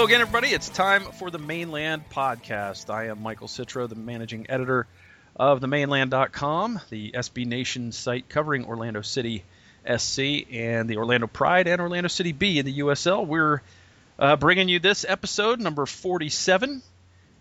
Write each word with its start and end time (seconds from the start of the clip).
Hello 0.00 0.08
again, 0.08 0.22
everybody. 0.22 0.48
It's 0.48 0.70
time 0.70 1.02
for 1.02 1.30
the 1.30 1.38
Mainland 1.38 2.08
Podcast. 2.08 2.88
I 2.88 3.08
am 3.08 3.22
Michael 3.22 3.48
Citro, 3.48 3.86
the 3.86 3.94
managing 3.94 4.46
editor 4.48 4.86
of 5.36 5.60
themainland.com, 5.60 6.80
the 6.88 7.12
SB 7.12 7.44
Nation 7.44 7.92
site 7.92 8.26
covering 8.26 8.64
Orlando 8.64 9.02
City 9.02 9.44
SC 9.84 10.50
and 10.50 10.88
the 10.88 10.96
Orlando 10.96 11.26
Pride 11.26 11.68
and 11.68 11.82
Orlando 11.82 12.08
City 12.08 12.32
B 12.32 12.58
in 12.58 12.64
the 12.64 12.78
USL. 12.78 13.26
We're 13.26 13.60
uh, 14.18 14.36
bringing 14.36 14.70
you 14.70 14.78
this 14.78 15.04
episode, 15.06 15.60
number 15.60 15.84
47, 15.84 16.80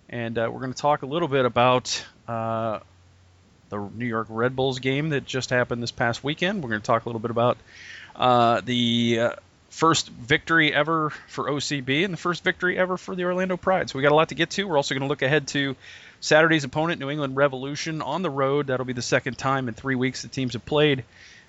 and 0.09 0.37
uh, 0.37 0.49
we're 0.51 0.59
going 0.59 0.73
to 0.73 0.81
talk 0.81 1.03
a 1.03 1.07
little 1.07 1.29
bit 1.29 1.45
about 1.45 2.05
uh, 2.27 2.79
the 3.69 3.89
New 3.95 4.05
York 4.05 4.27
Red 4.29 4.57
Bulls 4.57 4.79
game 4.79 5.11
that 5.11 5.23
just 5.23 5.49
happened 5.49 5.81
this 5.81 5.91
past 5.91 6.25
weekend. 6.25 6.61
We're 6.61 6.71
going 6.71 6.81
to 6.81 6.87
talk 6.87 7.05
a 7.05 7.07
little 7.07 7.21
bit 7.21 7.31
about 7.31 7.57
uh, 8.17 8.59
the 8.59 9.19
uh, 9.21 9.35
first 9.69 10.09
victory 10.09 10.73
ever 10.73 11.11
for 11.27 11.45
OCB 11.45 12.03
and 12.03 12.13
the 12.13 12.17
first 12.17 12.43
victory 12.43 12.77
ever 12.77 12.97
for 12.97 13.15
the 13.15 13.23
Orlando 13.23 13.57
Pride. 13.57 13.89
So 13.89 13.97
we 13.97 14.03
got 14.03 14.11
a 14.11 14.15
lot 14.15 14.29
to 14.29 14.35
get 14.35 14.51
to. 14.51 14.63
We're 14.65 14.77
also 14.77 14.95
going 14.95 15.03
to 15.03 15.07
look 15.07 15.21
ahead 15.21 15.47
to 15.49 15.75
Saturday's 16.19 16.63
opponent, 16.63 16.99
New 16.99 17.09
England 17.09 17.35
Revolution, 17.35 18.01
on 18.01 18.21
the 18.21 18.29
road. 18.29 18.67
That'll 18.67 18.85
be 18.85 18.93
the 18.93 19.01
second 19.01 19.37
time 19.37 19.67
in 19.67 19.73
three 19.73 19.95
weeks 19.95 20.23
the 20.23 20.27
teams 20.27 20.53
have 20.53 20.65
played. 20.65 21.03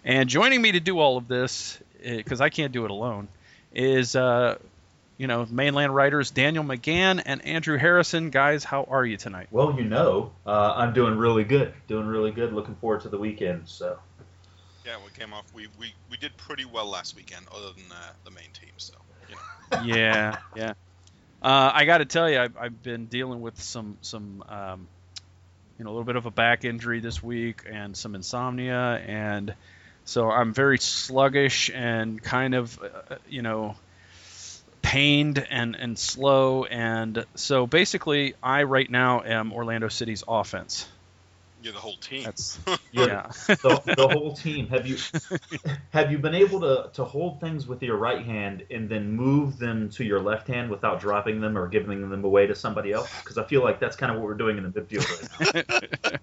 And 0.04 0.28
joining 0.28 0.62
me 0.62 0.72
to 0.72 0.80
do 0.80 0.98
all 0.98 1.16
of 1.16 1.28
this, 1.28 1.78
because 2.02 2.40
eh, 2.40 2.44
I 2.44 2.50
can't 2.50 2.72
do 2.72 2.84
it 2.84 2.90
alone, 2.90 3.28
is 3.74 4.16
uh, 4.16 4.58
you 5.18 5.26
know 5.26 5.46
mainland 5.50 5.94
writers 5.94 6.30
Daniel 6.30 6.64
McGann 6.64 7.20
and 7.24 7.44
Andrew 7.44 7.76
Harrison. 7.76 8.30
Guys, 8.30 8.64
how 8.64 8.84
are 8.84 9.04
you 9.04 9.16
tonight? 9.16 9.48
Well, 9.50 9.76
you 9.76 9.84
know, 9.84 10.32
uh, 10.46 10.74
I'm 10.76 10.94
doing 10.94 11.16
really 11.18 11.44
good. 11.44 11.74
Doing 11.88 12.06
really 12.06 12.30
good. 12.30 12.52
Looking 12.52 12.76
forward 12.76 13.02
to 13.02 13.08
the 13.08 13.18
weekend. 13.18 13.68
So. 13.68 13.98
Yeah, 14.84 14.96
we 15.04 15.10
came 15.18 15.32
off. 15.32 15.44
We, 15.52 15.68
we, 15.78 15.92
we 16.10 16.16
did 16.16 16.36
pretty 16.36 16.64
well 16.64 16.86
last 16.86 17.14
weekend, 17.14 17.46
other 17.54 17.72
than 17.72 17.92
uh, 17.92 18.12
the 18.24 18.30
main 18.30 18.50
team. 18.52 18.72
So. 18.78 18.94
Know. 19.30 19.82
yeah, 19.84 20.38
yeah. 20.56 20.72
Uh, 21.42 21.70
I 21.74 21.84
got 21.84 21.98
to 21.98 22.04
tell 22.04 22.28
you, 22.28 22.38
I've, 22.38 22.56
I've, 22.56 22.82
been 22.82 23.06
dealing 23.06 23.40
with 23.40 23.60
some 23.60 23.96
some 24.02 24.44
um, 24.48 24.88
you 25.78 25.84
know 25.84 25.90
a 25.90 25.92
little 25.92 26.04
bit 26.04 26.16
of 26.16 26.26
a 26.26 26.30
back 26.30 26.64
injury 26.64 27.00
this 27.00 27.22
week 27.22 27.62
and 27.70 27.96
some 27.96 28.14
insomnia, 28.14 29.02
and 29.06 29.54
so 30.04 30.30
I'm 30.30 30.52
very 30.52 30.78
sluggish 30.78 31.70
and 31.72 32.22
kind 32.22 32.54
of 32.54 32.78
uh, 32.82 33.16
you 33.28 33.40
know 33.40 33.76
pained 34.82 35.46
and 35.50 35.76
and 35.76 35.98
slow, 35.98 36.64
and 36.64 37.24
so 37.36 37.66
basically 37.66 38.34
I 38.42 38.64
right 38.64 38.90
now 38.90 39.22
am 39.22 39.52
Orlando 39.52 39.88
City's 39.88 40.24
offense. 40.28 40.86
You're 41.62 41.74
the 41.74 41.78
whole 41.78 41.96
team. 41.96 42.22
That's 42.22 42.58
yeah. 42.92 43.30
the, 43.46 43.82
the, 43.96 44.08
whole 44.08 44.34
team. 44.34 44.68
Have 44.68 44.86
you 44.86 44.96
have 45.90 46.10
you 46.10 46.18
been 46.18 46.34
able 46.34 46.60
to, 46.60 46.90
to 46.94 47.04
hold 47.04 47.40
things 47.40 47.66
with 47.66 47.82
your 47.82 47.96
right 47.96 48.24
hand 48.24 48.64
and 48.70 48.88
then 48.88 49.12
move 49.12 49.58
them 49.58 49.90
to 49.90 50.04
your 50.04 50.20
left 50.20 50.48
hand 50.48 50.70
without 50.70 51.00
dropping 51.00 51.40
them 51.40 51.58
or 51.58 51.68
giving 51.68 52.08
them 52.08 52.24
away 52.24 52.46
to 52.46 52.54
somebody 52.54 52.92
else? 52.92 53.10
Because 53.20 53.36
I 53.36 53.44
feel 53.44 53.62
like 53.62 53.78
that's 53.78 53.96
kind 53.96 54.10
of 54.10 54.18
what 54.18 54.26
we're 54.26 54.34
doing 54.34 54.56
in 54.56 54.64
the 54.64 54.80
midfield 54.80 55.54
right 55.54 56.10
now. 56.10 56.18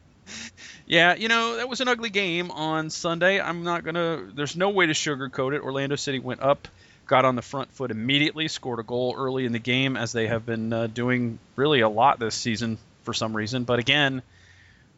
yeah, 0.87 1.13
you 1.13 1.27
know 1.27 1.57
that 1.57 1.69
was 1.69 1.81
an 1.81 1.87
ugly 1.87 2.09
game 2.09 2.49
on 2.49 2.89
Sunday. 2.89 3.39
I'm 3.39 3.63
not 3.63 3.83
gonna. 3.83 4.23
There's 4.33 4.55
no 4.55 4.69
way 4.69 4.87
to 4.87 4.93
sugarcoat 4.93 5.55
it. 5.55 5.61
Orlando 5.61 5.97
City 5.97 6.17
went 6.17 6.41
up, 6.41 6.67
got 7.05 7.25
on 7.25 7.35
the 7.35 7.43
front 7.43 7.71
foot 7.73 7.91
immediately, 7.91 8.47
scored 8.47 8.79
a 8.79 8.83
goal 8.83 9.13
early 9.15 9.45
in 9.45 9.51
the 9.51 9.59
game, 9.59 9.97
as 9.97 10.13
they 10.13 10.25
have 10.25 10.47
been 10.47 10.73
uh, 10.73 10.87
doing 10.87 11.37
really 11.55 11.81
a 11.81 11.89
lot 11.89 12.17
this 12.17 12.33
season 12.33 12.79
for 13.03 13.13
some 13.13 13.37
reason. 13.37 13.65
But 13.65 13.77
again 13.77 14.23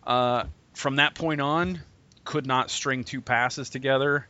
uh, 0.06 0.44
from 0.74 0.98
that 0.98 1.16
point 1.16 1.42
on, 1.42 1.80
could 2.24 2.46
not 2.46 2.70
string 2.70 3.04
two 3.04 3.22
passes 3.22 3.70
together. 3.70 4.28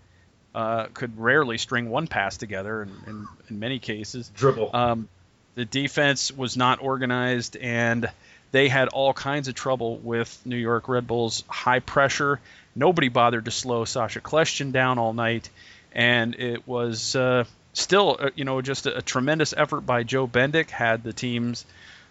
Uh, 0.56 0.88
could 0.94 1.20
rarely 1.20 1.58
string 1.58 1.90
one 1.90 2.08
pass 2.08 2.38
together 2.38 2.82
in, 2.82 2.90
in, 3.08 3.28
in 3.50 3.60
many 3.60 3.78
cases. 3.78 4.32
Dribble. 4.36 4.72
Um, 4.74 5.08
the 5.56 5.66
defense 5.66 6.32
was 6.32 6.58
not 6.58 6.82
organized, 6.82 7.56
and 7.58 8.10
they 8.52 8.68
had 8.68 8.88
all 8.88 9.14
kinds 9.14 9.48
of 9.48 9.56
trouble 9.56 9.98
with 9.98 10.42
New 10.46 10.56
York 10.56 10.88
Red 10.88 11.06
Bulls 11.06 11.44
high 11.48 11.80
pressure. 11.80 12.40
Nobody 12.76 13.10
bothered 13.10 13.46
to 13.46 13.52
slow 13.52 13.86
Sacha 13.86 14.22
Kljestan 14.22 14.72
down 14.72 14.98
all 14.98 15.14
night, 15.14 15.50
and 15.92 16.36
it 16.36 16.68
was 16.68 17.16
uh, 17.16 17.44
still, 17.74 18.18
uh, 18.20 18.30
you 18.36 18.46
know, 18.46 18.62
just 18.62 18.86
a, 18.86 18.98
a, 18.98 19.02
tremendous 19.02 19.54
effort 19.56 19.82
by 19.82 20.04
Joe 20.04 20.28
Bendik. 20.28 20.70
Had 20.70 21.04
the 21.04 21.14
teams 21.14 21.66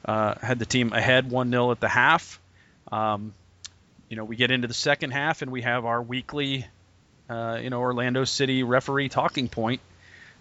uh, 0.04 0.34
had 0.40 0.58
the 0.58 0.66
team 0.66 0.92
ahead 0.92 1.30
one 1.30 1.50
0 1.50 1.70
at 1.70 1.80
the 1.80 1.88
half. 1.88 2.40
Um, 2.92 3.32
you 4.08 4.16
know, 4.16 4.24
we 4.24 4.36
get 4.36 4.50
into 4.50 4.68
the 4.68 4.74
second 4.74 5.10
half 5.10 5.42
and 5.42 5.50
we 5.50 5.62
have 5.62 5.84
our 5.84 6.00
weekly, 6.00 6.66
uh, 7.28 7.58
you 7.62 7.70
know, 7.70 7.80
Orlando 7.80 8.24
City 8.24 8.62
referee 8.62 9.08
talking 9.08 9.48
point. 9.48 9.80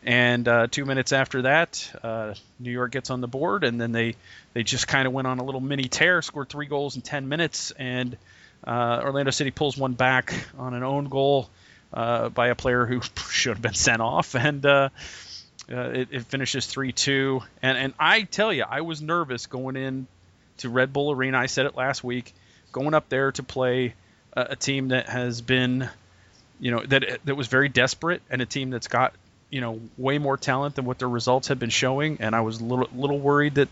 And 0.03 0.47
uh, 0.47 0.67
two 0.67 0.85
minutes 0.85 1.11
after 1.11 1.41
that, 1.43 1.91
uh, 2.01 2.33
New 2.59 2.71
York 2.71 2.91
gets 2.91 3.09
on 3.09 3.19
the 3.19 3.27
board, 3.27 3.63
and 3.63 3.81
then 3.81 3.91
they 3.91 4.15
they 4.53 4.63
just 4.63 4.87
kind 4.87 5.07
of 5.07 5.11
went 5.11 5.27
on 5.27 5.39
a 5.39 5.43
little 5.43 5.59
mini 5.59 5.89
tear, 5.89 6.21
scored 6.21 6.49
three 6.49 6.67
goals 6.67 6.95
in 6.95 7.01
10 7.01 7.27
minutes, 7.27 7.71
and 7.71 8.15
uh, 8.65 9.01
Orlando 9.03 9.31
City 9.31 9.51
pulls 9.51 9.75
one 9.75 9.93
back 9.93 10.33
on 10.57 10.75
an 10.75 10.83
own 10.83 11.05
goal 11.05 11.49
uh, 11.91 12.29
by 12.29 12.49
a 12.49 12.55
player 12.55 12.85
who 12.85 13.01
should 13.29 13.55
have 13.55 13.61
been 13.61 13.73
sent 13.73 14.01
off, 14.01 14.35
and 14.35 14.65
uh, 14.65 14.89
it, 15.67 16.09
it, 16.11 16.25
finishes 16.27 16.67
3-2. 16.67 17.43
And 17.63 17.77
and 17.77 17.93
I 17.99 18.21
tell 18.21 18.53
you, 18.53 18.63
I 18.69 18.81
was 18.81 19.01
nervous 19.01 19.47
going 19.47 19.75
in 19.75 20.07
to 20.57 20.69
Red 20.69 20.93
Bull 20.93 21.11
Arena. 21.11 21.39
I 21.39 21.47
said 21.47 21.65
it 21.65 21.75
last 21.75 22.03
week 22.03 22.33
going 22.71 22.93
up 22.93 23.09
there 23.09 23.31
to 23.33 23.43
play 23.43 23.93
a, 24.33 24.47
a 24.51 24.55
team 24.55 24.89
that 24.89 25.09
has 25.09 25.41
been, 25.41 25.89
you 26.59 26.71
know, 26.71 26.83
that 26.85 27.19
that 27.25 27.35
was 27.35 27.47
very 27.47 27.69
desperate 27.69 28.21
and 28.29 28.41
a 28.41 28.45
team 28.45 28.69
that's 28.69 28.87
got 28.87 29.13
you 29.49 29.61
know 29.61 29.79
way 29.97 30.17
more 30.17 30.37
talent 30.37 30.75
than 30.75 30.85
what 30.85 30.99
their 30.99 31.09
results 31.09 31.49
have 31.49 31.59
been 31.59 31.69
showing. 31.69 32.17
And 32.19 32.35
I 32.35 32.41
was 32.41 32.59
a 32.59 32.63
little 32.63 32.89
little 32.93 33.19
worried 33.19 33.55
that 33.55 33.69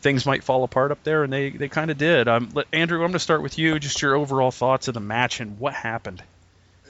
things 0.00 0.26
might 0.26 0.44
fall 0.44 0.64
apart 0.64 0.92
up 0.92 1.02
there, 1.04 1.24
and 1.24 1.32
they 1.32 1.50
they 1.50 1.68
kind 1.68 1.90
of 1.90 1.98
did. 1.98 2.28
Um, 2.28 2.50
let, 2.54 2.66
Andrew, 2.72 2.98
I'm 2.98 3.02
going 3.02 3.12
to 3.14 3.18
start 3.18 3.42
with 3.42 3.58
you. 3.58 3.78
Just 3.78 4.02
your 4.02 4.14
overall 4.14 4.50
thoughts 4.50 4.88
of 4.88 4.94
the 4.94 5.00
match 5.00 5.40
and 5.40 5.58
what 5.58 5.74
happened. 5.74 6.22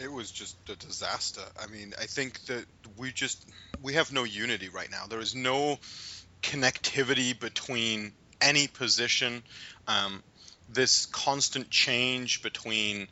It 0.00 0.12
was 0.12 0.30
just 0.30 0.56
a 0.70 0.76
disaster. 0.76 1.42
I 1.60 1.66
mean, 1.66 1.92
I 2.00 2.04
think 2.04 2.44
that 2.46 2.64
we 2.96 3.12
just 3.12 3.48
we 3.82 3.94
have 3.94 4.12
no 4.12 4.24
unity 4.24 4.68
right 4.68 4.90
now. 4.90 5.06
There 5.08 5.20
is 5.20 5.34
no 5.34 5.78
connectivity 6.42 7.38
between 7.38 8.12
any 8.40 8.68
position. 8.68 9.42
Um, 9.88 10.22
this 10.68 11.06
constant 11.06 11.70
change 11.70 12.42
between 12.42 13.08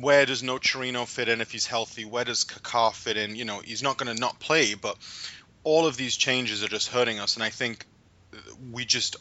where 0.00 0.24
does 0.24 0.42
Nocerino 0.42 1.06
fit 1.06 1.28
in 1.28 1.40
if 1.40 1.50
he's 1.52 1.66
healthy? 1.66 2.04
Where 2.04 2.24
does 2.24 2.44
Kaká 2.44 2.94
fit 2.94 3.16
in? 3.16 3.36
You 3.36 3.44
know, 3.44 3.60
he's 3.60 3.82
not 3.82 3.98
going 3.98 4.14
to 4.14 4.20
not 4.20 4.38
play, 4.40 4.74
but 4.74 4.96
all 5.64 5.86
of 5.86 5.96
these 5.96 6.16
changes 6.16 6.62
are 6.62 6.68
just 6.68 6.88
hurting 6.88 7.20
us. 7.20 7.34
And 7.34 7.42
I 7.42 7.50
think 7.50 7.86
we 8.70 8.84
just 8.84 9.16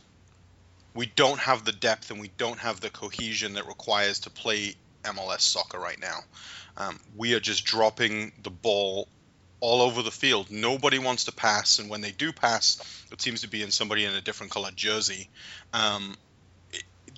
we 0.94 1.06
don't 1.06 1.40
have 1.40 1.64
the 1.64 1.72
depth 1.72 2.12
and 2.12 2.20
we 2.20 2.32
don't 2.38 2.60
have 2.60 2.80
the 2.80 2.90
cohesion 2.90 3.54
that 3.54 3.68
requires 3.68 4.20
to 4.22 4.30
play 4.30 4.76
MLS 5.04 5.42
soccer 5.42 5.80
right 5.80 6.00
now. 6.00 6.20
Um, 6.78 7.00
we 7.16 7.34
are 7.34 7.40
just 7.40 7.66
dropping 7.66 8.34
the 8.44 8.50
ball 8.50 9.08
all 9.60 9.82
over 9.82 10.02
the 10.02 10.12
field. 10.12 10.50
Nobody 10.50 11.00
wants 11.00 11.26
to 11.26 11.32
pass, 11.32 11.80
and 11.80 11.90
when 11.90 12.02
they 12.02 12.12
do 12.12 12.34
pass, 12.34 12.82
it 13.12 13.22
seems 13.22 13.42
to 13.42 13.48
be 13.48 13.62
in 13.62 13.72
somebody 13.72 14.06
in 14.06 14.14
a 14.14 14.22
different 14.22 14.52
color 14.52 14.72
jersey. 14.76 15.30
Um, 15.72 16.16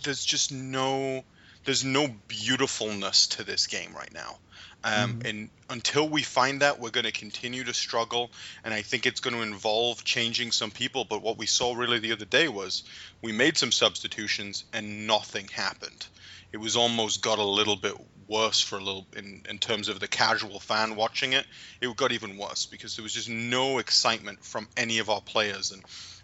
there's 0.04 0.24
just 0.24 0.52
no 0.52 1.24
there's 1.66 1.84
no 1.84 2.08
beautifulness 2.28 3.28
to 3.28 3.44
this 3.44 3.68
game 3.68 3.94
right 3.96 4.14
now. 4.14 4.38
Um, 4.84 5.14
mm-hmm. 5.14 5.28
And 5.28 5.50
until 5.70 6.10
we 6.10 6.24
find 6.24 6.62
that, 6.62 6.80
we're 6.80 6.90
going 6.90 7.06
to 7.06 7.12
continue 7.12 7.64
to 7.64 7.74
struggle. 7.74 8.32
And 8.66 8.74
I 8.74 8.82
think 8.82 9.06
it's 9.06 9.22
going 9.22 9.36
to 9.36 9.42
involve 9.42 10.04
changing 10.04 10.52
some 10.52 10.72
people. 10.72 11.06
But 11.06 11.22
what 11.22 11.38
we 11.38 11.46
saw 11.46 11.74
really 11.74 12.00
the 12.00 12.12
other 12.12 12.26
day 12.26 12.50
was 12.50 12.84
we 13.22 13.32
made 13.32 13.58
some 13.58 13.72
substitutions 13.72 14.66
and 14.74 15.08
nothing 15.08 15.48
happened. 15.48 16.06
It 16.52 16.58
was 16.58 16.76
almost 16.76 17.22
got 17.22 17.40
a 17.40 17.44
little 17.44 17.78
bit 17.78 17.96
worse 18.28 18.62
for 18.62 18.78
a 18.78 18.84
little 18.84 19.08
in, 19.16 19.44
in 19.50 19.58
terms 19.58 19.90
of 19.90 20.00
the 20.00 20.08
casual 20.08 20.60
fan 20.60 20.96
watching 20.96 21.34
it. 21.34 21.46
It 21.82 21.96
got 21.96 22.12
even 22.12 22.38
worse 22.38 22.66
because 22.66 22.96
there 22.96 23.04
was 23.04 23.14
just 23.14 23.30
no 23.30 23.80
excitement 23.80 24.44
from 24.44 24.68
any 24.76 25.00
of 25.00 25.10
our 25.10 25.22
players. 25.22 25.72
And 25.72 25.82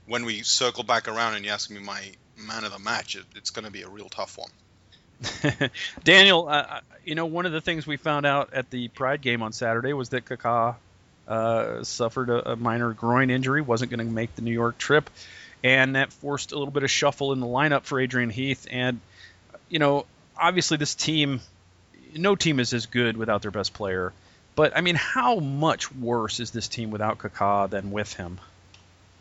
when 0.09 0.25
we 0.25 0.41
circle 0.41 0.83
back 0.83 1.07
around 1.07 1.35
and 1.35 1.45
you 1.45 1.51
ask 1.51 1.69
me 1.69 1.79
my 1.79 2.11
man 2.35 2.63
of 2.65 2.73
the 2.73 2.79
match, 2.79 3.15
it, 3.15 3.23
it's 3.35 3.51
going 3.51 3.65
to 3.65 3.71
be 3.71 3.83
a 3.83 3.87
real 3.87 4.09
tough 4.09 4.37
one. 4.37 5.69
Daniel, 6.03 6.49
uh, 6.49 6.79
you 7.05 7.13
know, 7.13 7.27
one 7.27 7.45
of 7.45 7.51
the 7.51 7.61
things 7.61 7.85
we 7.85 7.95
found 7.95 8.25
out 8.25 8.53
at 8.53 8.71
the 8.71 8.87
Pride 8.87 9.21
game 9.21 9.43
on 9.43 9.53
Saturday 9.53 9.93
was 9.93 10.09
that 10.09 10.25
Kaká 10.25 10.75
uh, 11.27 11.83
suffered 11.83 12.31
a, 12.31 12.53
a, 12.53 12.55
minor 12.55 12.91
groin 12.93 13.29
injury, 13.29 13.61
wasn't 13.61 13.91
going 13.91 13.99
to 13.99 14.11
make 14.11 14.35
the 14.35 14.41
New 14.41 14.51
York 14.51 14.79
trip, 14.79 15.09
and 15.63 15.95
that 15.95 16.11
forced 16.11 16.53
a 16.53 16.57
little 16.57 16.73
bit 16.73 16.81
of 16.81 16.89
shuffle 16.89 17.31
in 17.31 17.39
the 17.39 17.45
lineup 17.45 17.83
for 17.83 17.99
Adrian 17.99 18.31
Heath. 18.31 18.65
And, 18.71 18.99
you 19.69 19.77
know, 19.77 20.07
obviously 20.35 20.77
this 20.77 20.95
team, 20.95 21.39
no 22.15 22.35
team 22.35 22.59
is 22.59 22.73
as 22.73 22.87
good 22.87 23.15
without 23.15 23.43
their 23.43 23.51
best 23.51 23.73
player. 23.75 24.11
But, 24.55 24.75
I 24.75 24.81
mean, 24.81 24.95
how 24.95 25.35
much 25.35 25.93
worse 25.93 26.39
is 26.39 26.49
this 26.49 26.67
team 26.67 26.89
without 26.89 27.19
Kaká 27.19 27.69
than 27.69 27.91
with 27.91 28.11
him? 28.13 28.39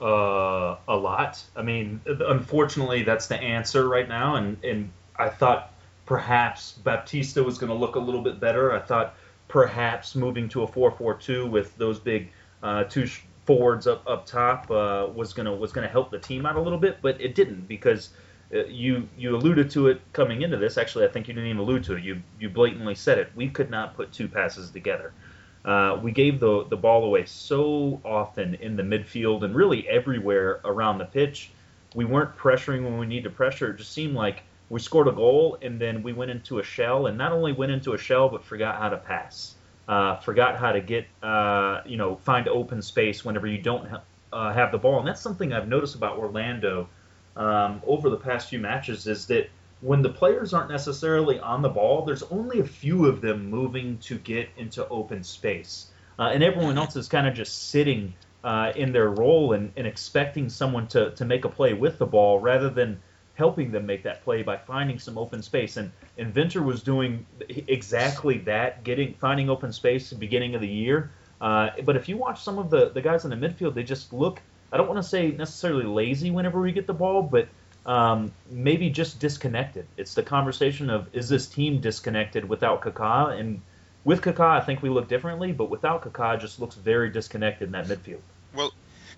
Uh, 0.00 0.76
a 0.86 0.96
lot. 0.96 1.42
I 1.56 1.62
mean, 1.62 2.00
unfortunately, 2.06 3.02
that's 3.02 3.26
the 3.26 3.36
answer 3.36 3.88
right 3.88 4.08
now. 4.08 4.36
And 4.36 4.62
and 4.64 4.90
I 5.16 5.28
thought 5.28 5.74
perhaps 6.06 6.72
Baptista 6.72 7.42
was 7.42 7.58
going 7.58 7.70
to 7.70 7.78
look 7.78 7.96
a 7.96 8.00
little 8.00 8.22
bit 8.22 8.40
better. 8.40 8.72
I 8.72 8.80
thought 8.80 9.14
perhaps 9.48 10.14
moving 10.14 10.48
to 10.50 10.62
a 10.62 10.66
4-4-2 10.66 11.50
with 11.50 11.76
those 11.76 11.98
big 11.98 12.30
uh, 12.62 12.84
two 12.84 13.06
forwards 13.48 13.86
up 13.86 14.06
up 14.06 14.26
top 14.26 14.70
uh, 14.70 15.08
was 15.14 15.32
gonna 15.32 15.54
was 15.54 15.72
gonna 15.72 15.88
help 15.88 16.10
the 16.10 16.18
team 16.18 16.44
out 16.44 16.56
a 16.56 16.60
little 16.60 16.78
bit, 16.78 16.98
but 17.00 17.18
it 17.20 17.34
didn't 17.34 17.66
because 17.66 18.10
uh, 18.54 18.64
you 18.66 19.08
you 19.16 19.34
alluded 19.34 19.70
to 19.70 19.88
it 19.88 20.00
coming 20.12 20.42
into 20.42 20.58
this. 20.58 20.76
Actually, 20.76 21.06
I 21.06 21.08
think 21.08 21.28
you 21.28 21.34
didn't 21.34 21.48
even 21.48 21.60
allude 21.60 21.84
to 21.84 21.94
it. 21.94 22.04
You 22.04 22.22
you 22.38 22.50
blatantly 22.50 22.94
said 22.94 23.18
it. 23.18 23.30
We 23.34 23.48
could 23.48 23.70
not 23.70 23.96
put 23.96 24.12
two 24.12 24.28
passes 24.28 24.70
together. 24.70 25.14
Uh, 25.64 25.98
we 26.02 26.12
gave 26.12 26.40
the 26.40 26.64
the 26.64 26.76
ball 26.76 27.04
away 27.04 27.24
so 27.26 28.00
often 28.04 28.54
in 28.56 28.76
the 28.76 28.82
midfield 28.82 29.42
and 29.42 29.54
really 29.54 29.88
everywhere 29.88 30.60
around 30.64 30.98
the 30.98 31.04
pitch. 31.04 31.50
We 31.94 32.04
weren't 32.04 32.36
pressuring 32.36 32.84
when 32.84 32.98
we 32.98 33.06
need 33.06 33.24
to 33.24 33.30
pressure. 33.30 33.70
It 33.70 33.78
just 33.78 33.92
seemed 33.92 34.14
like 34.14 34.42
we 34.70 34.80
scored 34.80 35.08
a 35.08 35.12
goal 35.12 35.58
and 35.62 35.80
then 35.80 36.02
we 36.02 36.12
went 36.12 36.30
into 36.30 36.58
a 36.58 36.62
shell, 36.62 37.06
and 37.06 37.18
not 37.18 37.32
only 37.32 37.52
went 37.52 37.72
into 37.72 37.94
a 37.94 37.98
shell 37.98 38.28
but 38.28 38.44
forgot 38.44 38.76
how 38.76 38.88
to 38.88 38.96
pass 38.96 39.54
uh, 39.88 40.16
forgot 40.16 40.56
how 40.56 40.70
to 40.70 40.80
get, 40.80 41.06
uh, 41.22 41.80
you 41.86 41.96
know, 41.96 42.16
find 42.16 42.46
open 42.46 42.82
space 42.82 43.24
whenever 43.24 43.46
you 43.46 43.58
don't 43.58 43.88
ha- 43.88 44.02
uh, 44.32 44.52
have 44.52 44.70
the 44.70 44.78
ball. 44.78 44.98
And 44.98 45.08
that's 45.08 45.22
something 45.22 45.52
I've 45.52 45.66
noticed 45.66 45.94
about 45.94 46.18
Orlando 46.18 46.88
um, 47.36 47.82
over 47.86 48.10
the 48.10 48.16
past 48.16 48.50
few 48.50 48.58
matches 48.58 49.06
is 49.06 49.26
that 49.28 49.48
when 49.80 50.02
the 50.02 50.08
players 50.08 50.52
aren't 50.52 50.70
necessarily 50.70 51.38
on 51.38 51.62
the 51.62 51.68
ball, 51.68 52.04
there's 52.04 52.22
only 52.24 52.60
a 52.60 52.64
few 52.64 53.06
of 53.06 53.20
them 53.20 53.48
moving 53.50 53.98
to 53.98 54.18
get 54.18 54.48
into 54.56 54.86
open 54.88 55.22
space. 55.22 55.88
Uh, 56.18 56.30
and 56.32 56.42
everyone 56.42 56.76
else 56.76 56.96
is 56.96 57.08
kind 57.08 57.28
of 57.28 57.34
just 57.34 57.70
sitting 57.70 58.12
uh, 58.42 58.72
in 58.74 58.92
their 58.92 59.10
role 59.10 59.52
and, 59.52 59.72
and 59.76 59.86
expecting 59.86 60.48
someone 60.48 60.88
to, 60.88 61.10
to 61.12 61.24
make 61.24 61.44
a 61.44 61.48
play 61.48 61.74
with 61.74 61.98
the 61.98 62.06
ball 62.06 62.40
rather 62.40 62.70
than 62.70 63.00
helping 63.34 63.70
them 63.70 63.86
make 63.86 64.02
that 64.02 64.24
play 64.24 64.42
by 64.42 64.56
finding 64.56 64.98
some 64.98 65.16
open 65.16 65.42
space. 65.42 65.76
And 65.76 65.92
Venter 66.18 66.60
was 66.60 66.82
doing 66.82 67.24
exactly 67.48 68.38
that, 68.38 68.82
getting 68.82 69.14
finding 69.14 69.48
open 69.48 69.72
space 69.72 70.12
at 70.12 70.18
the 70.18 70.26
beginning 70.26 70.56
of 70.56 70.60
the 70.60 70.68
year. 70.68 71.12
Uh, 71.40 71.70
but 71.84 71.94
if 71.94 72.08
you 72.08 72.16
watch 72.16 72.42
some 72.42 72.58
of 72.58 72.68
the 72.68 72.90
the 72.90 73.00
guys 73.00 73.24
in 73.24 73.30
the 73.30 73.36
midfield, 73.36 73.74
they 73.74 73.84
just 73.84 74.12
look. 74.12 74.40
I 74.72 74.76
don't 74.76 74.88
want 74.88 75.00
to 75.00 75.08
say 75.08 75.30
necessarily 75.30 75.84
lazy 75.84 76.32
whenever 76.32 76.60
we 76.60 76.72
get 76.72 76.88
the 76.88 76.94
ball, 76.94 77.22
but 77.22 77.48
um, 77.88 78.32
maybe 78.50 78.90
just 78.90 79.18
disconnected. 79.18 79.86
It's 79.96 80.12
the 80.12 80.22
conversation 80.22 80.90
of 80.90 81.08
is 81.14 81.30
this 81.30 81.46
team 81.46 81.80
disconnected 81.80 82.46
without 82.46 82.82
Kaká? 82.82 83.40
And 83.40 83.62
with 84.04 84.20
Kaká, 84.20 84.60
I 84.60 84.60
think 84.60 84.82
we 84.82 84.90
look 84.90 85.08
differently, 85.08 85.52
but 85.52 85.70
without 85.70 86.02
Kaká, 86.02 86.38
just 86.38 86.60
looks 86.60 86.76
very 86.76 87.08
disconnected 87.08 87.68
in 87.68 87.72
that 87.72 87.86
midfield. 87.86 88.20
Well, 88.54 88.72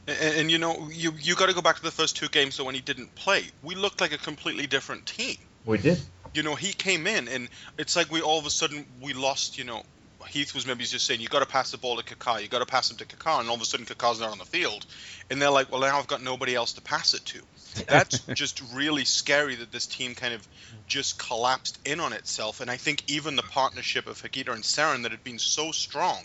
and, 0.06 0.36
and, 0.36 0.50
you 0.50 0.58
know, 0.58 0.88
you 0.88 1.12
you 1.18 1.34
got 1.34 1.46
to 1.46 1.54
go 1.54 1.60
back 1.60 1.76
to 1.76 1.82
the 1.82 1.90
first 1.90 2.16
two 2.16 2.28
games. 2.28 2.54
So 2.54 2.64
when 2.64 2.76
he 2.76 2.80
didn't 2.80 3.12
play, 3.16 3.44
we 3.64 3.74
looked 3.74 4.00
like 4.00 4.12
a 4.12 4.18
completely 4.18 4.68
different 4.68 5.04
team. 5.04 5.36
We 5.66 5.78
did. 5.78 6.00
You 6.32 6.44
know, 6.44 6.54
he 6.54 6.72
came 6.72 7.08
in, 7.08 7.26
and 7.26 7.48
it's 7.76 7.96
like 7.96 8.10
we 8.12 8.22
all 8.22 8.38
of 8.38 8.46
a 8.46 8.50
sudden 8.50 8.86
we 9.00 9.14
lost. 9.14 9.58
You 9.58 9.64
know, 9.64 9.82
Heath 10.28 10.54
was 10.54 10.64
maybe 10.64 10.84
just 10.84 11.06
saying, 11.06 11.20
"You 11.20 11.28
got 11.28 11.40
to 11.40 11.46
pass 11.46 11.72
the 11.72 11.78
ball 11.78 12.00
to 12.00 12.04
Kaká. 12.04 12.40
You 12.40 12.46
got 12.46 12.60
to 12.60 12.66
pass 12.66 12.88
him 12.88 12.98
to 12.98 13.04
Kaká," 13.04 13.40
and 13.40 13.48
all 13.48 13.56
of 13.56 13.62
a 13.62 13.64
sudden 13.64 13.84
Kaká's 13.84 14.20
not 14.20 14.30
on 14.30 14.38
the 14.38 14.44
field, 14.44 14.86
and 15.28 15.42
they're 15.42 15.50
like, 15.50 15.72
"Well, 15.72 15.80
now 15.80 15.98
I've 15.98 16.06
got 16.06 16.22
nobody 16.22 16.54
else 16.54 16.74
to 16.74 16.80
pass 16.80 17.14
it 17.14 17.24
to." 17.26 17.42
That's 17.86 18.18
just 18.34 18.62
really 18.72 19.04
scary 19.04 19.56
that 19.56 19.72
this 19.72 19.86
team 19.86 20.14
kind 20.14 20.34
of 20.34 20.46
just 20.86 21.18
collapsed 21.18 21.78
in 21.84 22.00
on 22.00 22.12
itself, 22.12 22.60
and 22.60 22.70
I 22.70 22.76
think 22.76 23.02
even 23.08 23.36
the 23.36 23.42
partnership 23.42 24.06
of 24.06 24.20
Higuita 24.20 24.52
and 24.52 24.62
Cerén 24.62 25.02
that 25.02 25.12
had 25.12 25.24
been 25.24 25.38
so 25.38 25.72
strong, 25.72 26.24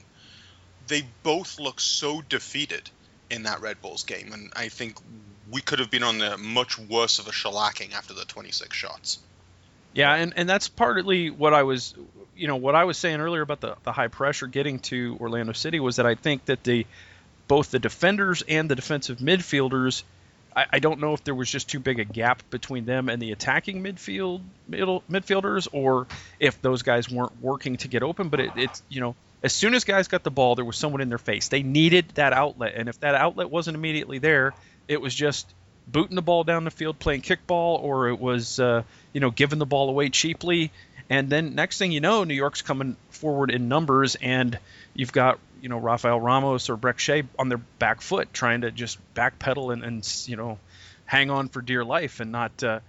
they 0.88 1.04
both 1.24 1.60
look 1.60 1.80
so 1.80 2.22
defeated 2.22 2.90
in 3.30 3.44
that 3.44 3.62
Red 3.62 3.82
Bulls 3.82 4.04
game, 4.04 4.34
and 4.34 4.52
I 4.56 4.70
think 4.70 4.98
we 5.52 5.62
could 5.62 5.80
have 5.80 5.92
been 5.92 6.04
on 6.04 6.18
the 6.18 6.38
much 6.38 6.78
worse 6.78 7.20
of 7.20 7.28
a 7.28 7.32
shellacking 7.32 7.94
after 7.94 8.14
the 8.14 8.26
26 8.26 8.76
shots. 8.76 9.20
Yeah, 9.94 10.14
and, 10.14 10.34
and 10.36 10.50
that's 10.50 10.68
partly 10.68 11.30
what 11.30 11.54
I 11.54 11.64
was, 11.64 11.94
you 12.36 12.48
know, 12.48 12.58
what 12.58 12.76
I 12.76 12.84
was 12.84 12.98
saying 12.98 13.22
earlier 13.22 13.42
about 13.42 13.62
the, 13.62 13.78
the 13.84 13.92
high 13.92 14.10
pressure 14.10 14.48
getting 14.48 14.80
to 14.80 15.18
Orlando 15.22 15.54
City 15.54 15.80
was 15.80 15.96
that 15.98 16.06
I 16.06 16.16
think 16.16 16.46
that 16.46 16.64
the 16.64 16.86
both 17.48 17.72
the 17.72 17.80
defenders 17.80 18.44
and 18.48 18.70
the 18.70 18.76
defensive 18.76 19.20
midfielders, 19.20 20.04
I, 20.56 20.66
I 20.74 20.80
don't 20.80 21.00
know 21.00 21.14
if 21.14 21.24
there 21.24 21.36
was 21.36 21.50
just 21.50 21.70
too 21.70 21.80
big 21.80 22.00
a 22.00 22.06
gap 22.06 22.50
between 22.50 22.86
them 22.86 23.10
and 23.10 23.22
the 23.22 23.32
attacking 23.32 23.84
midfield 23.84 24.42
middle 24.68 25.04
midfielders, 25.10 25.68
or 25.72 26.08
if 26.40 26.62
those 26.62 26.82
guys 26.82 27.10
weren't 27.10 27.42
working 27.42 27.78
to 27.78 27.88
get 27.88 28.04
open. 28.04 28.30
But 28.30 28.40
it, 28.40 28.52
it's 28.56 28.84
you 28.90 29.02
know 29.02 29.16
as 29.44 29.54
soon 29.54 29.76
as 29.76 29.84
guys 29.84 30.08
got 30.08 30.24
the 30.24 30.32
ball, 30.32 30.56
there 30.56 30.66
was 30.66 30.78
someone 30.78 31.02
in 31.02 31.10
their 31.10 31.18
face. 31.18 31.50
They 31.50 31.64
needed 31.64 32.10
that 32.16 32.34
outlet, 32.34 32.74
and 32.76 32.90
if 32.90 33.00
that 33.02 33.16
outlet 33.16 33.50
wasn't 33.50 33.76
immediately 33.76 34.20
there, 34.20 34.54
it 34.88 35.02
was 35.02 35.14
just 35.14 35.48
booting 35.88 36.16
the 36.16 36.22
ball 36.22 36.44
down 36.44 36.64
the 36.64 36.72
field, 36.72 36.98
playing 36.98 37.22
kickball, 37.22 37.82
or 37.82 38.10
it 38.10 38.20
was 38.20 38.60
uh, 38.60 38.84
you 39.14 39.22
know 39.22 39.32
giving 39.32 39.60
the 39.60 39.66
ball 39.66 39.90
away 39.90 40.10
cheaply. 40.10 40.72
And 41.10 41.30
then 41.30 41.54
next 41.54 41.78
thing 41.78 41.92
you 41.92 42.02
know, 42.02 42.24
New 42.24 42.34
York's 42.34 42.64
coming 42.64 42.98
forward 43.12 43.52
in 43.52 43.68
numbers, 43.68 44.16
and 44.16 44.58
you've 44.96 45.12
got 45.12 45.38
you 45.66 45.70
know 45.70 45.80
Rafael 45.80 46.22
Ramos 46.22 46.70
or 46.70 46.78
Brek 46.78 47.00
Shea 47.00 47.24
on 47.40 47.50
their 47.50 47.58
back 47.58 48.02
foot, 48.02 48.32
trying 48.32 48.62
to 48.62 48.70
just 48.70 49.00
backpedal 49.16 49.74
and, 49.74 49.84
and 49.84 50.28
you 50.28 50.36
know 50.36 50.60
hang 51.06 51.32
on 51.32 51.50
for 51.50 51.60
dear 51.60 51.84
life 51.84 52.20
and 52.20 52.32
not. 52.32 52.64
Uh, 52.64 52.82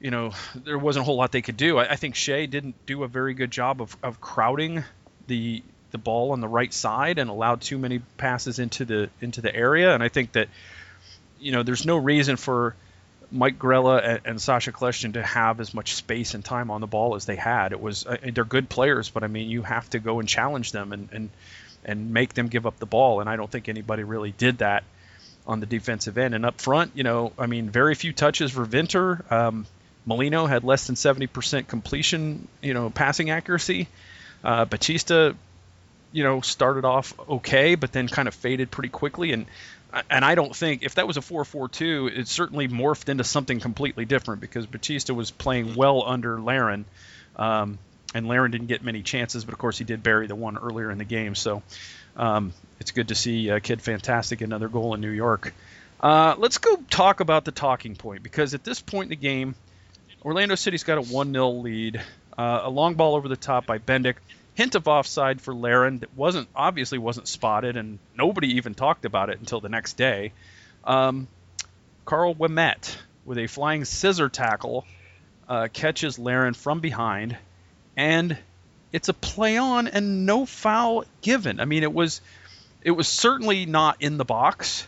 you 0.00 0.10
know, 0.10 0.32
there 0.54 0.78
wasn't 0.78 1.02
a 1.02 1.04
whole 1.04 1.16
lot 1.16 1.32
they 1.32 1.42
could 1.42 1.58
do. 1.58 1.76
I, 1.76 1.92
I 1.92 1.96
think 1.96 2.14
Shea 2.14 2.46
didn't 2.46 2.74
do 2.86 3.02
a 3.02 3.08
very 3.08 3.34
good 3.34 3.50
job 3.50 3.82
of, 3.82 3.94
of 4.02 4.22
crowding 4.22 4.84
the 5.26 5.62
the 5.90 5.98
ball 5.98 6.32
on 6.32 6.40
the 6.40 6.48
right 6.48 6.72
side 6.72 7.18
and 7.18 7.28
allowed 7.28 7.60
too 7.60 7.76
many 7.76 7.98
passes 8.16 8.58
into 8.58 8.86
the 8.86 9.10
into 9.20 9.42
the 9.42 9.54
area. 9.54 9.92
And 9.92 10.02
I 10.02 10.08
think 10.08 10.32
that 10.32 10.48
you 11.38 11.52
know 11.52 11.62
there's 11.62 11.84
no 11.84 11.98
reason 11.98 12.36
for 12.36 12.74
Mike 13.30 13.58
Grella 13.58 14.02
and, 14.02 14.20
and 14.24 14.40
Sacha 14.40 14.72
Kljestan 14.72 15.12
to 15.12 15.22
have 15.22 15.60
as 15.60 15.74
much 15.74 15.94
space 15.94 16.32
and 16.32 16.42
time 16.42 16.70
on 16.70 16.80
the 16.80 16.86
ball 16.86 17.16
as 17.16 17.26
they 17.26 17.36
had. 17.36 17.72
It 17.72 17.82
was 17.82 18.06
uh, 18.06 18.16
they're 18.32 18.44
good 18.44 18.70
players, 18.70 19.10
but 19.10 19.24
I 19.24 19.26
mean 19.26 19.50
you 19.50 19.60
have 19.60 19.90
to 19.90 19.98
go 19.98 20.20
and 20.20 20.26
challenge 20.26 20.72
them 20.72 20.94
and 20.94 21.10
and 21.12 21.30
and 21.86 22.12
make 22.12 22.34
them 22.34 22.48
give 22.48 22.66
up 22.66 22.78
the 22.78 22.86
ball. 22.86 23.20
And 23.20 23.30
I 23.30 23.36
don't 23.36 23.50
think 23.50 23.68
anybody 23.68 24.02
really 24.02 24.32
did 24.32 24.58
that 24.58 24.84
on 25.46 25.60
the 25.60 25.66
defensive 25.66 26.18
end. 26.18 26.34
And 26.34 26.44
up 26.44 26.60
front, 26.60 26.92
you 26.94 27.04
know, 27.04 27.32
I 27.38 27.46
mean, 27.46 27.70
very 27.70 27.94
few 27.94 28.12
touches 28.12 28.52
for 28.52 28.64
Venter. 28.64 29.24
Um, 29.30 29.66
Molino 30.04 30.46
had 30.46 30.64
less 30.64 30.86
than 30.86 30.96
70% 30.96 31.68
completion, 31.68 32.48
you 32.60 32.74
know, 32.74 32.90
passing 32.90 33.30
accuracy. 33.30 33.88
Uh, 34.44 34.64
Baptista, 34.64 35.34
you 36.12 36.24
know, 36.24 36.40
started 36.40 36.84
off 36.84 37.14
okay, 37.28 37.76
but 37.76 37.92
then 37.92 38.08
kind 38.08 38.28
of 38.28 38.34
faded 38.34 38.70
pretty 38.70 38.88
quickly. 38.88 39.32
And 39.32 39.46
and 40.10 40.24
I 40.24 40.34
don't 40.34 40.54
think 40.54 40.82
if 40.82 40.96
that 40.96 41.06
was 41.06 41.16
a 41.16 41.20
4-4-2, 41.20 42.18
it 42.18 42.28
certainly 42.28 42.68
morphed 42.68 43.08
into 43.08 43.24
something 43.24 43.60
completely 43.60 44.04
different 44.04 44.40
because 44.40 44.66
Baptista 44.66 45.14
was 45.14 45.30
playing 45.30 45.74
well 45.74 46.02
under 46.04 46.40
Larin. 46.40 46.84
Um, 47.36 47.78
and 48.14 48.28
Larin 48.28 48.50
didn't 48.50 48.68
get 48.68 48.82
many 48.82 49.02
chances, 49.02 49.44
but 49.44 49.52
of 49.52 49.58
course 49.58 49.78
he 49.78 49.84
did 49.84 50.02
bury 50.02 50.26
the 50.26 50.34
one 50.34 50.56
earlier 50.56 50.90
in 50.90 50.98
the 50.98 51.04
game. 51.04 51.34
So 51.34 51.62
um, 52.16 52.52
it's 52.80 52.90
good 52.90 53.08
to 53.08 53.14
see 53.14 53.50
uh, 53.50 53.60
Kid 53.60 53.82
Fantastic 53.82 54.40
another 54.40 54.68
goal 54.68 54.94
in 54.94 55.00
New 55.00 55.10
York. 55.10 55.54
Uh, 56.00 56.34
let's 56.38 56.58
go 56.58 56.76
talk 56.90 57.20
about 57.20 57.44
the 57.44 57.52
talking 57.52 57.96
point 57.96 58.22
because 58.22 58.54
at 58.54 58.64
this 58.64 58.80
point 58.80 59.06
in 59.06 59.10
the 59.10 59.16
game, 59.16 59.54
Orlando 60.22 60.54
City's 60.54 60.84
got 60.84 60.98
a 60.98 61.02
1 61.02 61.32
0 61.32 61.50
lead. 61.50 62.02
Uh, 62.36 62.60
a 62.64 62.70
long 62.70 62.94
ball 62.94 63.14
over 63.14 63.28
the 63.28 63.36
top 63.36 63.66
by 63.66 63.78
Bendik. 63.78 64.16
Hint 64.54 64.74
of 64.74 64.88
offside 64.88 65.40
for 65.40 65.54
Larin 65.54 65.98
that 65.98 66.14
wasn't 66.16 66.48
obviously 66.54 66.98
wasn't 66.98 67.28
spotted, 67.28 67.76
and 67.76 67.98
nobody 68.16 68.56
even 68.56 68.74
talked 68.74 69.04
about 69.04 69.30
it 69.30 69.38
until 69.38 69.60
the 69.60 69.68
next 69.68 69.96
day. 69.98 70.32
Um, 70.84 71.28
Karl 72.04 72.34
Ouimet 72.34 72.96
with 73.24 73.38
a 73.38 73.46
flying 73.48 73.84
scissor 73.84 74.28
tackle 74.28 74.86
uh, 75.48 75.68
catches 75.72 76.18
Larin 76.18 76.54
from 76.54 76.80
behind, 76.80 77.36
and 77.96 78.36
it's 78.92 79.08
a 79.08 79.14
play 79.14 79.56
on 79.56 79.88
and 79.88 80.26
no 80.26 80.46
foul 80.46 81.04
given. 81.22 81.60
I 81.60 81.64
mean, 81.64 81.82
it 81.82 81.92
was 81.92 82.20
it 82.82 82.92
was 82.92 83.08
certainly 83.08 83.66
not 83.66 84.00
in 84.00 84.16
the 84.16 84.24
box. 84.24 84.86